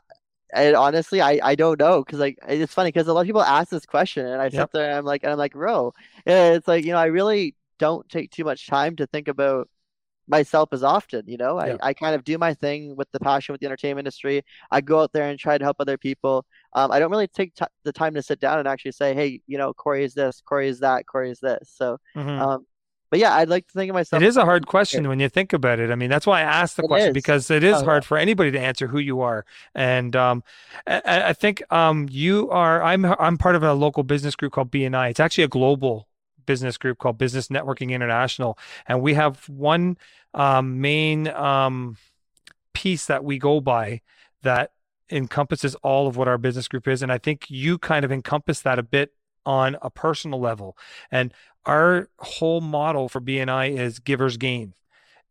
and 0.54 0.76
honestly, 0.76 1.22
I 1.22 1.40
I 1.44 1.56
don't 1.56 1.80
know 1.80 2.04
because 2.04 2.20
like 2.20 2.40
it's 2.48 2.74
funny 2.74 2.90
because 2.92 3.08
a 3.08 3.14
lot 3.14 3.22
of 3.22 3.28
people 3.28 3.44
ask 3.44 3.70
this 3.70 3.86
question 3.86 4.26
and 4.28 4.42
I 4.42 4.50
Yep. 4.50 4.70
sit 4.70 4.72
there 4.74 4.90
and 4.90 4.96
I'm 5.00 5.06
like 5.06 5.24
and 5.24 5.32
I'm 5.32 5.38
like, 5.40 5.54
bro, 5.54 5.94
it's 6.26 6.68
like 6.68 6.86
you 6.86 6.92
know 6.94 7.00
I 7.00 7.06
really 7.08 7.56
don't 7.82 8.08
take 8.10 8.32
too 8.32 8.46
much 8.46 8.68
time 8.68 8.96
to 8.98 9.08
think 9.08 9.28
about 9.30 9.70
myself 10.28 10.70
as 10.74 10.84
often. 10.84 11.24
You 11.28 11.38
know, 11.38 11.60
I 11.60 11.70
Yeah. 11.70 11.78
I 11.82 11.94
kind 11.94 12.16
of 12.16 12.24
do 12.24 12.38
my 12.38 12.54
thing 12.54 12.96
with 12.96 13.10
the 13.12 13.20
passion 13.20 13.54
with 13.54 13.62
the 13.62 13.68
entertainment 13.68 14.06
industry. 14.08 14.44
I 14.72 14.82
go 14.82 15.02
out 15.02 15.12
there 15.14 15.30
and 15.30 15.40
try 15.40 15.58
to 15.58 15.64
help 15.66 15.78
other 15.80 15.98
people. 15.98 16.46
Um, 16.74 16.92
I 16.92 17.00
don't 17.00 17.12
really 17.12 17.28
take 17.28 17.56
t 17.56 17.66
the 17.84 17.94
time 17.94 18.14
to 18.16 18.24
sit 18.24 18.40
down 18.40 18.60
and 18.60 18.68
actually 18.68 18.94
say, 18.94 19.14
hey, 19.16 19.42
you 19.48 19.58
know, 19.58 19.74
Corey 19.74 20.04
is 20.06 20.14
this, 20.16 20.42
Corey 20.42 20.70
is 20.70 20.80
that, 20.82 21.06
Corey 21.08 21.32
is 21.32 21.40
this. 21.42 21.72
So 21.76 21.98
Mhm. 22.16 22.46
um, 22.46 22.66
but 23.12 23.20
yeah, 23.20 23.36
I'd 23.36 23.50
like 23.50 23.68
to 23.68 23.74
think 23.74 23.90
of 23.90 23.96
myself. 23.96 24.24
It 24.24 24.24
is 24.24 24.36
a 24.36 24.44
hard 24.44 24.68
question 24.68 25.08
when 25.08 25.22
you 25.22 25.30
think 25.30 25.54
about 25.54 25.80
it. 25.80 25.90
I 25.90 25.96
mean, 25.96 26.10
that's 26.10 26.28
why 26.28 26.40
I 26.40 26.44
asked 26.44 26.76
the 26.76 26.84
It 26.84 26.84
question 26.84 27.14
is. 27.14 27.14
because 27.14 27.50
it 27.50 27.64
is 27.64 27.80
Oh, 27.80 27.84
hard 27.84 28.04
for 28.04 28.18
anybody 28.18 28.52
to 28.52 28.60
answer 28.60 28.88
who 28.88 29.00
you 29.00 29.22
are. 29.22 29.46
And 29.74 30.16
um, 30.18 30.44
I, 30.86 31.02
I 31.06 31.28
I 31.30 31.34
think 31.34 31.64
um, 31.72 32.08
you 32.12 32.50
are. 32.50 32.84
I'm 32.84 33.06
I'm 33.06 33.38
part 33.38 33.56
of 33.56 33.64
a 33.64 33.74
local 33.74 34.04
business 34.04 34.36
group 34.36 34.52
called 34.52 34.70
BNI. 34.70 35.08
It's 35.10 35.22
actually 35.22 35.46
a 35.46 35.48
global 35.48 36.08
business 36.46 36.78
group 36.78 36.98
called 36.98 37.18
Business 37.18 37.48
Networking 37.48 37.92
International, 37.92 38.58
and 38.88 39.02
we 39.02 39.14
have 39.14 39.48
one 39.50 39.98
um, 40.34 40.82
main 40.82 41.28
um, 41.28 41.98
piece 42.74 43.06
that 43.06 43.24
we 43.24 43.38
go 43.38 43.60
by 43.62 44.02
that 44.44 44.72
encompasses 45.10 45.76
all 45.76 46.08
of 46.08 46.16
what 46.18 46.28
our 46.28 46.38
business 46.38 46.68
group 46.68 46.88
is. 46.88 47.02
And 47.02 47.12
I 47.12 47.18
think 47.18 47.46
you 47.50 47.78
kind 47.78 48.06
of 48.06 48.12
encompass 48.12 48.62
that 48.62 48.80
a 48.80 48.84
bit 48.84 49.14
on 49.46 49.78
a 49.82 49.90
personal 49.90 50.40
level. 50.40 50.78
And 51.12 51.34
our 51.66 52.10
whole 52.20 52.62
model 52.62 53.10
for 53.10 53.22
BNI 53.22 53.78
is 53.78 54.00
givers 54.00 54.38
gain. 54.38 54.74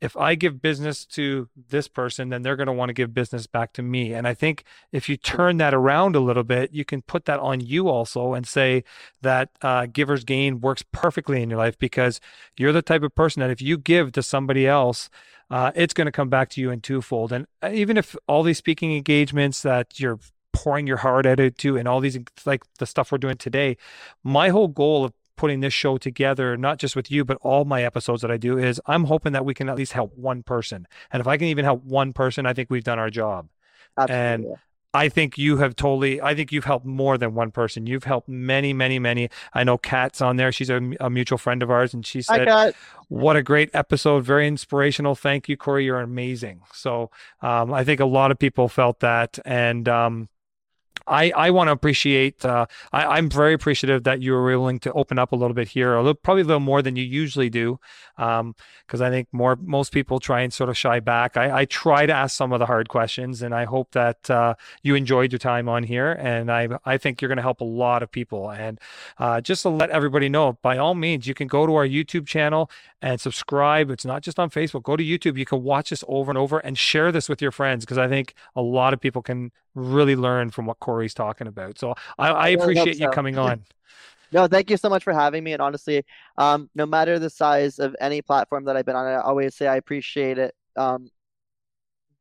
If 0.01 0.17
I 0.17 0.35
give 0.35 0.63
business 0.63 1.05
to 1.07 1.49
this 1.69 1.89
person, 1.89 2.31
then 2.31 2.43
they're 2.43 2.57
going 2.57 2.67
to 2.69 2.73
want 2.73 2.89
to 2.89 2.95
give 2.95 3.13
business 3.13 3.47
back 3.47 3.73
to 3.75 3.83
me. 3.83 4.15
And 4.15 4.27
I 4.27 4.35
think 4.35 4.65
if 4.93 5.09
you 5.09 5.17
turn 5.17 5.59
that 5.59 5.75
around 5.75 6.17
a 6.17 6.21
little 6.21 6.45
bit, 6.45 6.73
you 6.73 6.85
can 6.85 7.03
put 7.03 7.27
that 7.27 7.39
on 7.41 7.61
you 7.61 7.89
also 7.89 8.33
and 8.35 8.47
say 8.47 8.85
that 9.21 9.51
uh, 9.63 9.87
givers 9.87 10.25
gain 10.25 10.61
works 10.61 10.83
perfectly 10.91 11.43
in 11.43 11.51
your 11.51 11.59
life 11.59 11.79
because 11.79 12.21
you're 12.57 12.73
the 12.73 12.83
type 12.83 13.03
of 13.03 13.15
person 13.15 13.41
that 13.41 13.51
if 13.51 13.61
you 13.61 13.77
give 13.77 14.13
to 14.13 14.23
somebody 14.23 14.67
else, 14.67 15.11
uh, 15.51 15.73
it's 15.75 15.95
going 15.95 16.07
to 16.07 16.13
come 16.13 16.29
back 16.29 16.49
to 16.51 16.61
you 16.61 16.71
in 16.71 16.81
twofold. 16.81 17.33
And 17.33 17.47
uh, 17.63 17.71
even 17.73 17.97
if 17.97 18.17
all 18.27 18.43
these 18.43 18.59
speaking 18.59 18.95
engagements 18.95 19.63
that 19.63 19.99
you're 20.01 20.19
pouring 20.53 20.87
your 20.87 20.99
heart 20.99 21.27
out 21.27 21.39
to 21.59 21.77
and 21.77 21.87
all 21.87 22.01
these 22.01 22.19
like 22.45 22.63
the 22.79 22.87
stuff 22.87 23.13
we're 23.13 23.19
doing 23.19 23.37
today, 23.37 23.77
my 24.23 24.49
whole 24.49 24.69
goal 24.69 25.05
of 25.05 25.13
putting 25.41 25.61
this 25.61 25.73
show 25.73 25.97
together, 25.97 26.57
not 26.59 26.79
just 26.79 26.95
with 26.95 27.11
you, 27.11 27.25
but 27.25 27.39
all 27.41 27.65
my 27.65 27.83
episodes 27.83 28.21
that 28.21 28.31
I 28.31 28.37
do, 28.37 28.59
is 28.59 28.79
I'm 28.85 29.05
hoping 29.05 29.33
that 29.33 29.45
we 29.47 29.55
can 29.55 29.71
at 29.71 29.77
least 29.77 29.93
help 29.93 30.13
one 30.15 30.43
person. 30.43 30.87
And 31.11 31.21
if 31.23 31.27
I 31.27 31.39
can 31.39 31.47
even 31.47 31.65
help 31.65 31.83
one 31.83 32.13
person, 32.13 32.45
I 32.45 32.53
think 32.53 32.69
we've 32.69 32.85
done 32.85 32.99
our 32.99 33.09
job. 33.09 33.49
Absolutely. 33.97 34.57
I 34.93 35.09
think 35.09 35.39
you 35.39 35.57
have 35.59 35.77
totally, 35.77 36.21
I 36.21 36.35
think 36.35 36.51
you've 36.53 36.65
helped 36.65 36.85
more 36.85 37.17
than 37.17 37.33
one 37.35 37.53
person. 37.53 37.87
You've 37.87 38.05
helped 38.05 38.29
many, 38.29 38.73
many, 38.73 38.99
many. 38.99 39.31
I 39.55 39.63
know 39.63 39.79
Kat's 39.79 40.21
on 40.21 40.37
there. 40.37 40.51
She's 40.53 40.69
a, 40.69 40.81
a 40.99 41.09
mutual 41.09 41.39
friend 41.39 41.63
of 41.63 41.71
ours, 41.71 41.95
and 41.95 42.05
she 42.05 42.23
said, 42.23 42.75
what 43.09 43.37
a 43.37 43.43
great 43.43 43.71
episode. 43.73 44.25
Very 44.25 44.47
inspirational. 44.49 45.15
Thank 45.15 45.49
you, 45.49 45.57
Corey. 45.57 45.85
You're 45.85 46.01
amazing. 46.01 46.63
So 46.73 47.11
um, 47.41 47.73
I 47.73 47.85
think 47.85 48.01
a 48.01 48.05
lot 48.05 48.33
of 48.33 48.39
people 48.39 48.69
felt 48.69 48.99
that. 48.99 49.39
And 49.45 49.89
um, 49.89 50.29
I, 51.11 51.33
I 51.37 51.51
want 51.51 51.69
to 51.69 51.73
appreciate, 51.73 52.45
uh, 52.45 52.67
I, 52.93 53.05
I'm 53.17 53.29
very 53.29 53.53
appreciative 53.53 54.05
that 54.05 54.23
you 54.23 54.33
were 54.33 54.45
willing 54.45 54.79
to 54.81 54.93
open 54.93 55.19
up 55.19 55.33
a 55.33 55.37
little 55.37 55.55
bit 55.55 55.69
here, 55.69 55.95
a 55.95 55.99
little, 55.99 56.15
probably 56.15 56.43
a 56.43 56.47
little 56.47 56.61
more 56.61 56.83
than 56.83 56.97
you 56.97 57.05
usually 57.05 57.51
do. 57.51 57.81
Um, 58.17 58.55
because 58.87 59.01
I 59.01 59.09
think 59.09 59.29
more, 59.33 59.57
most 59.57 59.93
people 59.93 60.21
try 60.21 60.41
and 60.41 60.53
sort 60.53 60.69
of 60.69 60.77
shy 60.77 61.01
back. 61.01 61.37
I, 61.37 61.61
I 61.61 61.65
try 61.65 62.07
to 62.07 62.13
ask 62.13 62.37
some 62.37 62.53
of 62.53 62.59
the 62.59 62.67
hard 62.67 62.89
questions 62.89 63.41
and 63.41 63.55
I 63.55 63.65
hope 63.65 63.93
that, 63.93 64.29
uh, 64.31 64.55
you 64.83 64.95
enjoyed 64.95 65.33
your 65.33 65.39
time 65.39 65.69
on 65.69 65.85
here. 65.85 66.13
And 66.13 66.51
I, 66.51 66.69
I 66.85 66.99
think 66.99 67.21
you're 67.21 67.29
going 67.29 67.37
to 67.37 67.43
help 67.43 67.61
a 67.61 67.65
lot 67.65 68.03
of 68.03 68.11
people. 68.11 68.51
And, 68.51 68.81
uh, 69.19 69.41
just 69.41 69.63
to 69.63 69.69
let 69.69 69.91
everybody 69.91 70.29
know, 70.29 70.59
by 70.63 70.79
all 70.79 70.95
means, 70.95 71.27
you 71.27 71.35
can 71.35 71.49
go 71.49 71.67
to 71.67 71.75
our 71.75 71.87
YouTube 71.87 72.27
channel 72.27 72.71
and 73.03 73.21
subscribe. 73.21 73.91
It's 73.91 74.05
not 74.05 74.23
just 74.23 74.39
on 74.39 74.51
Facebook. 74.51 74.83
Go 74.83 74.97
to 74.97 75.05
YouTube. 75.05 75.39
You 75.39 75.47
can 75.47 75.63
watch 75.63 75.91
this 75.91 76.05
over 76.07 76.31
and 76.31 76.39
over 76.39 76.59
and 76.59 76.77
share 76.77 77.11
this 77.11 77.29
with 77.29 77.41
your 77.41 77.51
friends 77.51 77.85
because 77.85 77.99
I 77.99 78.09
think 78.09 78.35
a 78.55 78.63
lot 78.63 78.93
of 78.93 79.01
people 79.01 79.23
can 79.23 79.53
really 79.75 80.17
learn 80.17 80.51
from 80.51 80.67
what 80.67 80.79
Corey's 80.81 81.15
talking 81.15 81.47
about. 81.47 81.79
So 81.79 81.95
I, 82.19 82.29
I 82.29 82.49
really 82.51 82.55
hope 82.57 82.63
appreciate 82.63 82.99
you 82.99 83.09
coming 83.09 83.39
on. 83.39 83.65
No, 84.33 84.47
thank 84.47 84.71
you 84.71 84.77
so 84.77 84.89
much 84.89 85.03
for 85.03 85.13
having 85.13 85.43
me. 85.43 85.53
And 85.53 85.63
honestly, 85.63 86.05
um, 86.39 86.71
no 86.75 86.87
matter 86.87 87.19
the 87.19 87.31
size 87.31 87.79
of 87.79 87.97
any 88.01 88.23
platform 88.23 88.65
that 88.67 88.77
I've 88.77 88.87
been 88.87 88.97
on, 88.97 89.07
I 89.07 89.17
always 89.17 89.57
say 89.57 89.67
I 89.67 89.77
appreciate 89.77 90.39
it 90.39 90.55
um, 90.77 91.11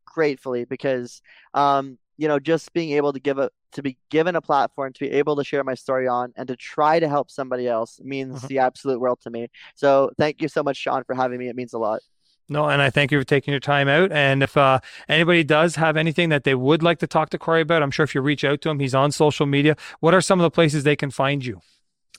gratefully 0.06 0.66
because 0.66 1.22
um, 1.54 1.98
you 2.18 2.28
know, 2.28 2.40
just 2.40 2.74
being 2.74 2.92
able 2.92 3.14
to 3.14 3.20
give 3.20 3.38
a 3.38 3.50
to 3.72 3.84
be 3.84 3.98
given 4.10 4.36
a 4.36 4.42
platform 4.42 4.92
to 4.92 5.00
be 5.00 5.12
able 5.12 5.36
to 5.36 5.44
share 5.44 5.64
my 5.64 5.76
story 5.76 6.08
on 6.08 6.34
and 6.36 6.48
to 6.48 6.56
try 6.56 7.00
to 7.00 7.08
help 7.08 7.30
somebody 7.30 7.68
else 7.68 8.00
means 8.04 8.42
Mhm. 8.42 8.48
the 8.48 8.60
absolute 8.60 9.00
world 9.00 9.20
to 9.22 9.30
me. 9.30 9.48
So 9.76 10.12
thank 10.18 10.42
you 10.42 10.48
so 10.48 10.64
much, 10.64 10.78
Sean, 10.78 11.04
for 11.04 11.14
having 11.14 11.38
me. 11.40 11.48
It 11.48 11.56
means 11.56 11.74
a 11.74 11.78
lot. 11.78 12.02
No, 12.50 12.68
and 12.68 12.82
I 12.82 12.90
thank 12.90 13.12
you 13.12 13.20
for 13.20 13.24
taking 13.24 13.52
your 13.52 13.60
time 13.60 13.88
out. 13.88 14.12
And 14.12 14.42
if 14.42 14.58
uh, 14.58 14.80
anybody 15.08 15.44
does 15.44 15.76
have 15.76 15.96
anything 15.96 16.30
that 16.30 16.44
they 16.44 16.56
would 16.56 16.82
like 16.82 16.98
to 17.00 17.08
talk 17.08 17.30
to 17.30 17.38
Corey 17.38 17.62
about, 17.62 17.84
I'm 17.84 17.92
sure 17.92 18.04
if 18.04 18.16
you 18.16 18.22
reach 18.22 18.44
out 18.44 18.62
to 18.62 18.70
him, 18.70 18.80
he's 18.80 18.96
on 18.96 19.12
social 19.12 19.46
media. 19.46 19.76
What 20.00 20.16
are 20.16 20.22
some 20.22 20.40
of 20.40 20.44
the 20.44 20.50
places 20.50 20.84
they 20.84 20.96
can 20.96 21.12
find 21.12 21.46
you? 21.46 21.62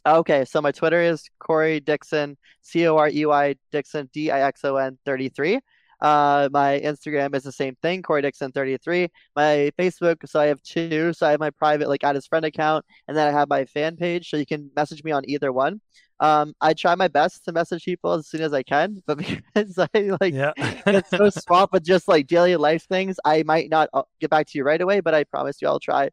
Okay, 0.07 0.45
so 0.45 0.63
my 0.63 0.71
Twitter 0.73 1.03
is 1.03 1.29
Corey 1.41 1.81
Dixon, 1.81 2.39
C 2.63 2.87
O 2.87 2.97
R 2.97 3.09
E 3.11 3.27
Y 3.27 3.57
Dixon, 3.73 4.09
D 4.13 4.31
I 4.31 4.43
X 4.43 4.65
O 4.65 4.77
N 4.77 4.99
33. 5.05 5.59
Uh, 6.01 6.49
my 6.53 6.81
Instagram 6.83 7.35
is 7.35 7.43
the 7.43 7.53
same 7.53 7.77
thing, 7.83 8.01
Corey 8.03 8.23
Dixon 8.23 8.53
33. 8.53 9.09
My 9.37 9.71
Facebook, 9.79 10.27
so 10.27 10.41
I 10.41 10.47
have 10.47 10.63
two. 10.63 11.13
So 11.13 11.27
I 11.27 11.33
have 11.33 11.41
my 11.41 11.51
private, 11.51 11.89
like, 11.89 12.05
add 12.05 12.15
his 12.15 12.27
friend 12.27 12.45
account, 12.47 12.87
and 13.09 13.17
then 13.17 13.29
I 13.29 13.33
have 13.33 13.49
my 13.51 13.67
fan 13.67 13.97
page. 13.97 14.31
So 14.31 14.37
you 14.37 14.47
can 14.47 14.71
message 14.75 15.05
me 15.05 15.11
on 15.11 15.29
either 15.29 15.53
one. 15.53 15.81
Um, 16.21 16.55
I 16.61 16.75
try 16.75 16.95
my 16.95 17.09
best 17.09 17.45
to 17.47 17.53
message 17.53 17.85
people 17.85 18.13
as 18.13 18.29
soon 18.29 18.43
as 18.43 18.53
I 18.53 18.63
can, 18.63 19.03
but 19.07 19.19
because 19.55 19.79
I 19.79 20.11
like 20.21 20.35
Yeah. 20.35 20.53
get 20.87 21.09
so 21.09 21.31
swamped 21.31 21.73
with 21.73 21.85
just 21.85 22.09
like 22.09 22.27
daily 22.27 22.57
life 22.57 22.87
things, 22.87 23.19
I 23.25 23.43
might 23.43 23.71
not 23.71 23.89
uh, 23.95 24.03
get 24.21 24.31
back 24.31 24.47
to 24.49 24.59
you 24.59 24.65
right 24.65 24.81
away, 24.81 25.01
but 25.01 25.15
I 25.15 25.25
promise 25.25 25.61
you 25.63 25.69
I'll 25.69 25.81
try. 25.81 26.11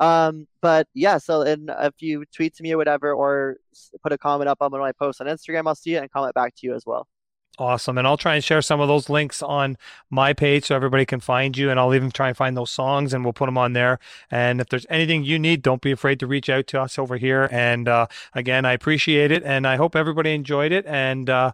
Um, 0.00 0.46
but 0.62 0.88
yeah, 0.94 1.18
so 1.18 1.42
and 1.42 1.70
if 1.80 1.94
you 2.00 2.24
tweet 2.34 2.56
to 2.56 2.62
me 2.62 2.72
or 2.72 2.78
whatever, 2.78 3.12
or 3.12 3.56
put 4.02 4.12
a 4.12 4.18
comment 4.18 4.48
up 4.48 4.58
on 4.60 4.70
one 4.70 4.80
of 4.80 4.84
my 4.84 4.92
posts 4.92 5.20
on 5.20 5.26
Instagram, 5.26 5.66
I'll 5.66 5.74
see 5.74 5.94
it 5.94 5.98
and 5.98 6.10
comment 6.10 6.34
back 6.34 6.54
to 6.56 6.66
you 6.66 6.74
as 6.74 6.84
well. 6.86 7.06
Awesome. 7.58 7.98
And 7.98 8.06
I'll 8.06 8.16
try 8.16 8.36
and 8.36 8.44
share 8.44 8.62
some 8.62 8.80
of 8.80 8.88
those 8.88 9.10
links 9.10 9.42
on 9.42 9.76
my 10.08 10.32
page 10.32 10.64
so 10.66 10.76
everybody 10.76 11.04
can 11.04 11.20
find 11.20 11.58
you. 11.58 11.70
And 11.70 11.78
I'll 11.78 11.94
even 11.94 12.10
try 12.10 12.28
and 12.28 12.36
find 12.36 12.56
those 12.56 12.70
songs 12.70 13.12
and 13.12 13.22
we'll 13.22 13.34
put 13.34 13.46
them 13.46 13.58
on 13.58 13.74
there. 13.74 13.98
And 14.30 14.62
if 14.62 14.70
there's 14.70 14.86
anything 14.88 15.24
you 15.24 15.38
need, 15.38 15.60
don't 15.60 15.82
be 15.82 15.90
afraid 15.90 16.20
to 16.20 16.26
reach 16.26 16.48
out 16.48 16.66
to 16.68 16.80
us 16.80 16.98
over 16.98 17.18
here. 17.18 17.48
And 17.52 17.86
uh, 17.86 18.06
again, 18.32 18.64
I 18.64 18.72
appreciate 18.72 19.30
it. 19.30 19.42
And 19.44 19.66
I 19.66 19.76
hope 19.76 19.94
everybody 19.94 20.32
enjoyed 20.32 20.72
it. 20.72 20.86
And 20.86 21.28
uh, 21.28 21.52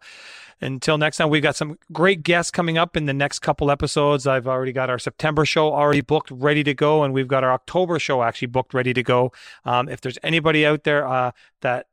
until 0.61 0.97
next 0.97 1.17
time, 1.17 1.29
we've 1.29 1.43
got 1.43 1.57
some 1.57 1.77
great 1.93 2.23
guests 2.23 2.53
coming 2.53 2.79
up 2.79 2.97
in 2.97 3.07
the 3.07 3.13
next 3.13 3.41
couple 3.41 3.69
episodes. 3.69 4.29
I've 4.29 4.47
already 4.47 4.73
got 4.73 4.89
our 4.89 5.01
September 5.01 5.45
show 5.45 5.73
already 5.73 6.03
booked, 6.03 6.31
ready 6.31 6.63
to 6.63 6.73
go. 6.75 7.03
And 7.03 7.13
we've 7.13 7.29
got 7.29 7.43
our 7.43 7.53
October 7.53 7.99
show 7.99 8.23
actually 8.23 8.49
booked, 8.49 8.75
ready 8.75 8.95
to 8.95 9.03
go. 9.03 9.33
Um, 9.65 9.89
if 9.89 10.03
there's 10.03 10.19
anybody 10.23 10.65
out 10.65 10.85
there 10.85 11.07
uh, 11.07 11.33
that 11.63 11.89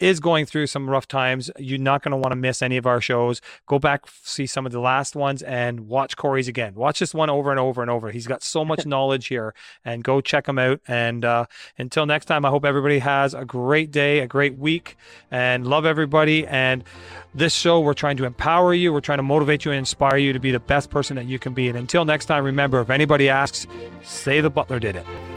is 0.00 0.20
going 0.20 0.46
through 0.46 0.66
some 0.66 0.88
rough 0.90 1.08
times, 1.08 1.50
you're 1.58 1.78
not 1.78 2.02
going 2.02 2.10
to 2.10 2.16
want 2.16 2.32
to 2.32 2.36
miss 2.36 2.62
any 2.62 2.76
of 2.76 2.86
our 2.86 3.00
shows. 3.00 3.40
Go 3.66 3.78
back, 3.78 4.04
see 4.22 4.46
some 4.46 4.66
of 4.66 4.72
the 4.72 4.80
last 4.80 5.16
ones, 5.16 5.42
and 5.42 5.88
watch 5.88 6.16
Corey's 6.16 6.48
again. 6.48 6.74
Watch 6.74 6.98
this 6.98 7.14
one 7.14 7.30
over 7.30 7.50
and 7.50 7.58
over 7.58 7.82
and 7.82 7.90
over. 7.90 8.10
He's 8.10 8.26
got 8.26 8.42
so 8.42 8.64
much 8.64 8.84
knowledge 8.86 9.28
here, 9.28 9.54
and 9.84 10.04
go 10.04 10.20
check 10.20 10.46
him 10.46 10.58
out. 10.58 10.80
And 10.86 11.24
uh, 11.24 11.46
until 11.78 12.06
next 12.06 12.26
time, 12.26 12.44
I 12.44 12.50
hope 12.50 12.64
everybody 12.64 12.98
has 12.98 13.34
a 13.34 13.44
great 13.44 13.90
day, 13.90 14.20
a 14.20 14.26
great 14.26 14.58
week, 14.58 14.96
and 15.30 15.66
love 15.66 15.86
everybody. 15.86 16.46
And 16.46 16.84
this 17.34 17.54
show, 17.54 17.80
we're 17.80 17.94
trying 17.94 18.16
to 18.18 18.24
empower 18.24 18.74
you, 18.74 18.92
we're 18.92 19.00
trying 19.00 19.18
to 19.18 19.22
motivate 19.22 19.64
you 19.64 19.70
and 19.70 19.78
inspire 19.78 20.16
you 20.18 20.32
to 20.32 20.40
be 20.40 20.50
the 20.50 20.60
best 20.60 20.90
person 20.90 21.16
that 21.16 21.26
you 21.26 21.38
can 21.38 21.54
be. 21.54 21.68
And 21.68 21.78
until 21.78 22.04
next 22.04 22.26
time, 22.26 22.44
remember 22.44 22.80
if 22.80 22.90
anybody 22.90 23.28
asks, 23.28 23.66
say 24.02 24.40
the 24.40 24.50
butler 24.50 24.78
did 24.78 24.96
it. 24.96 25.35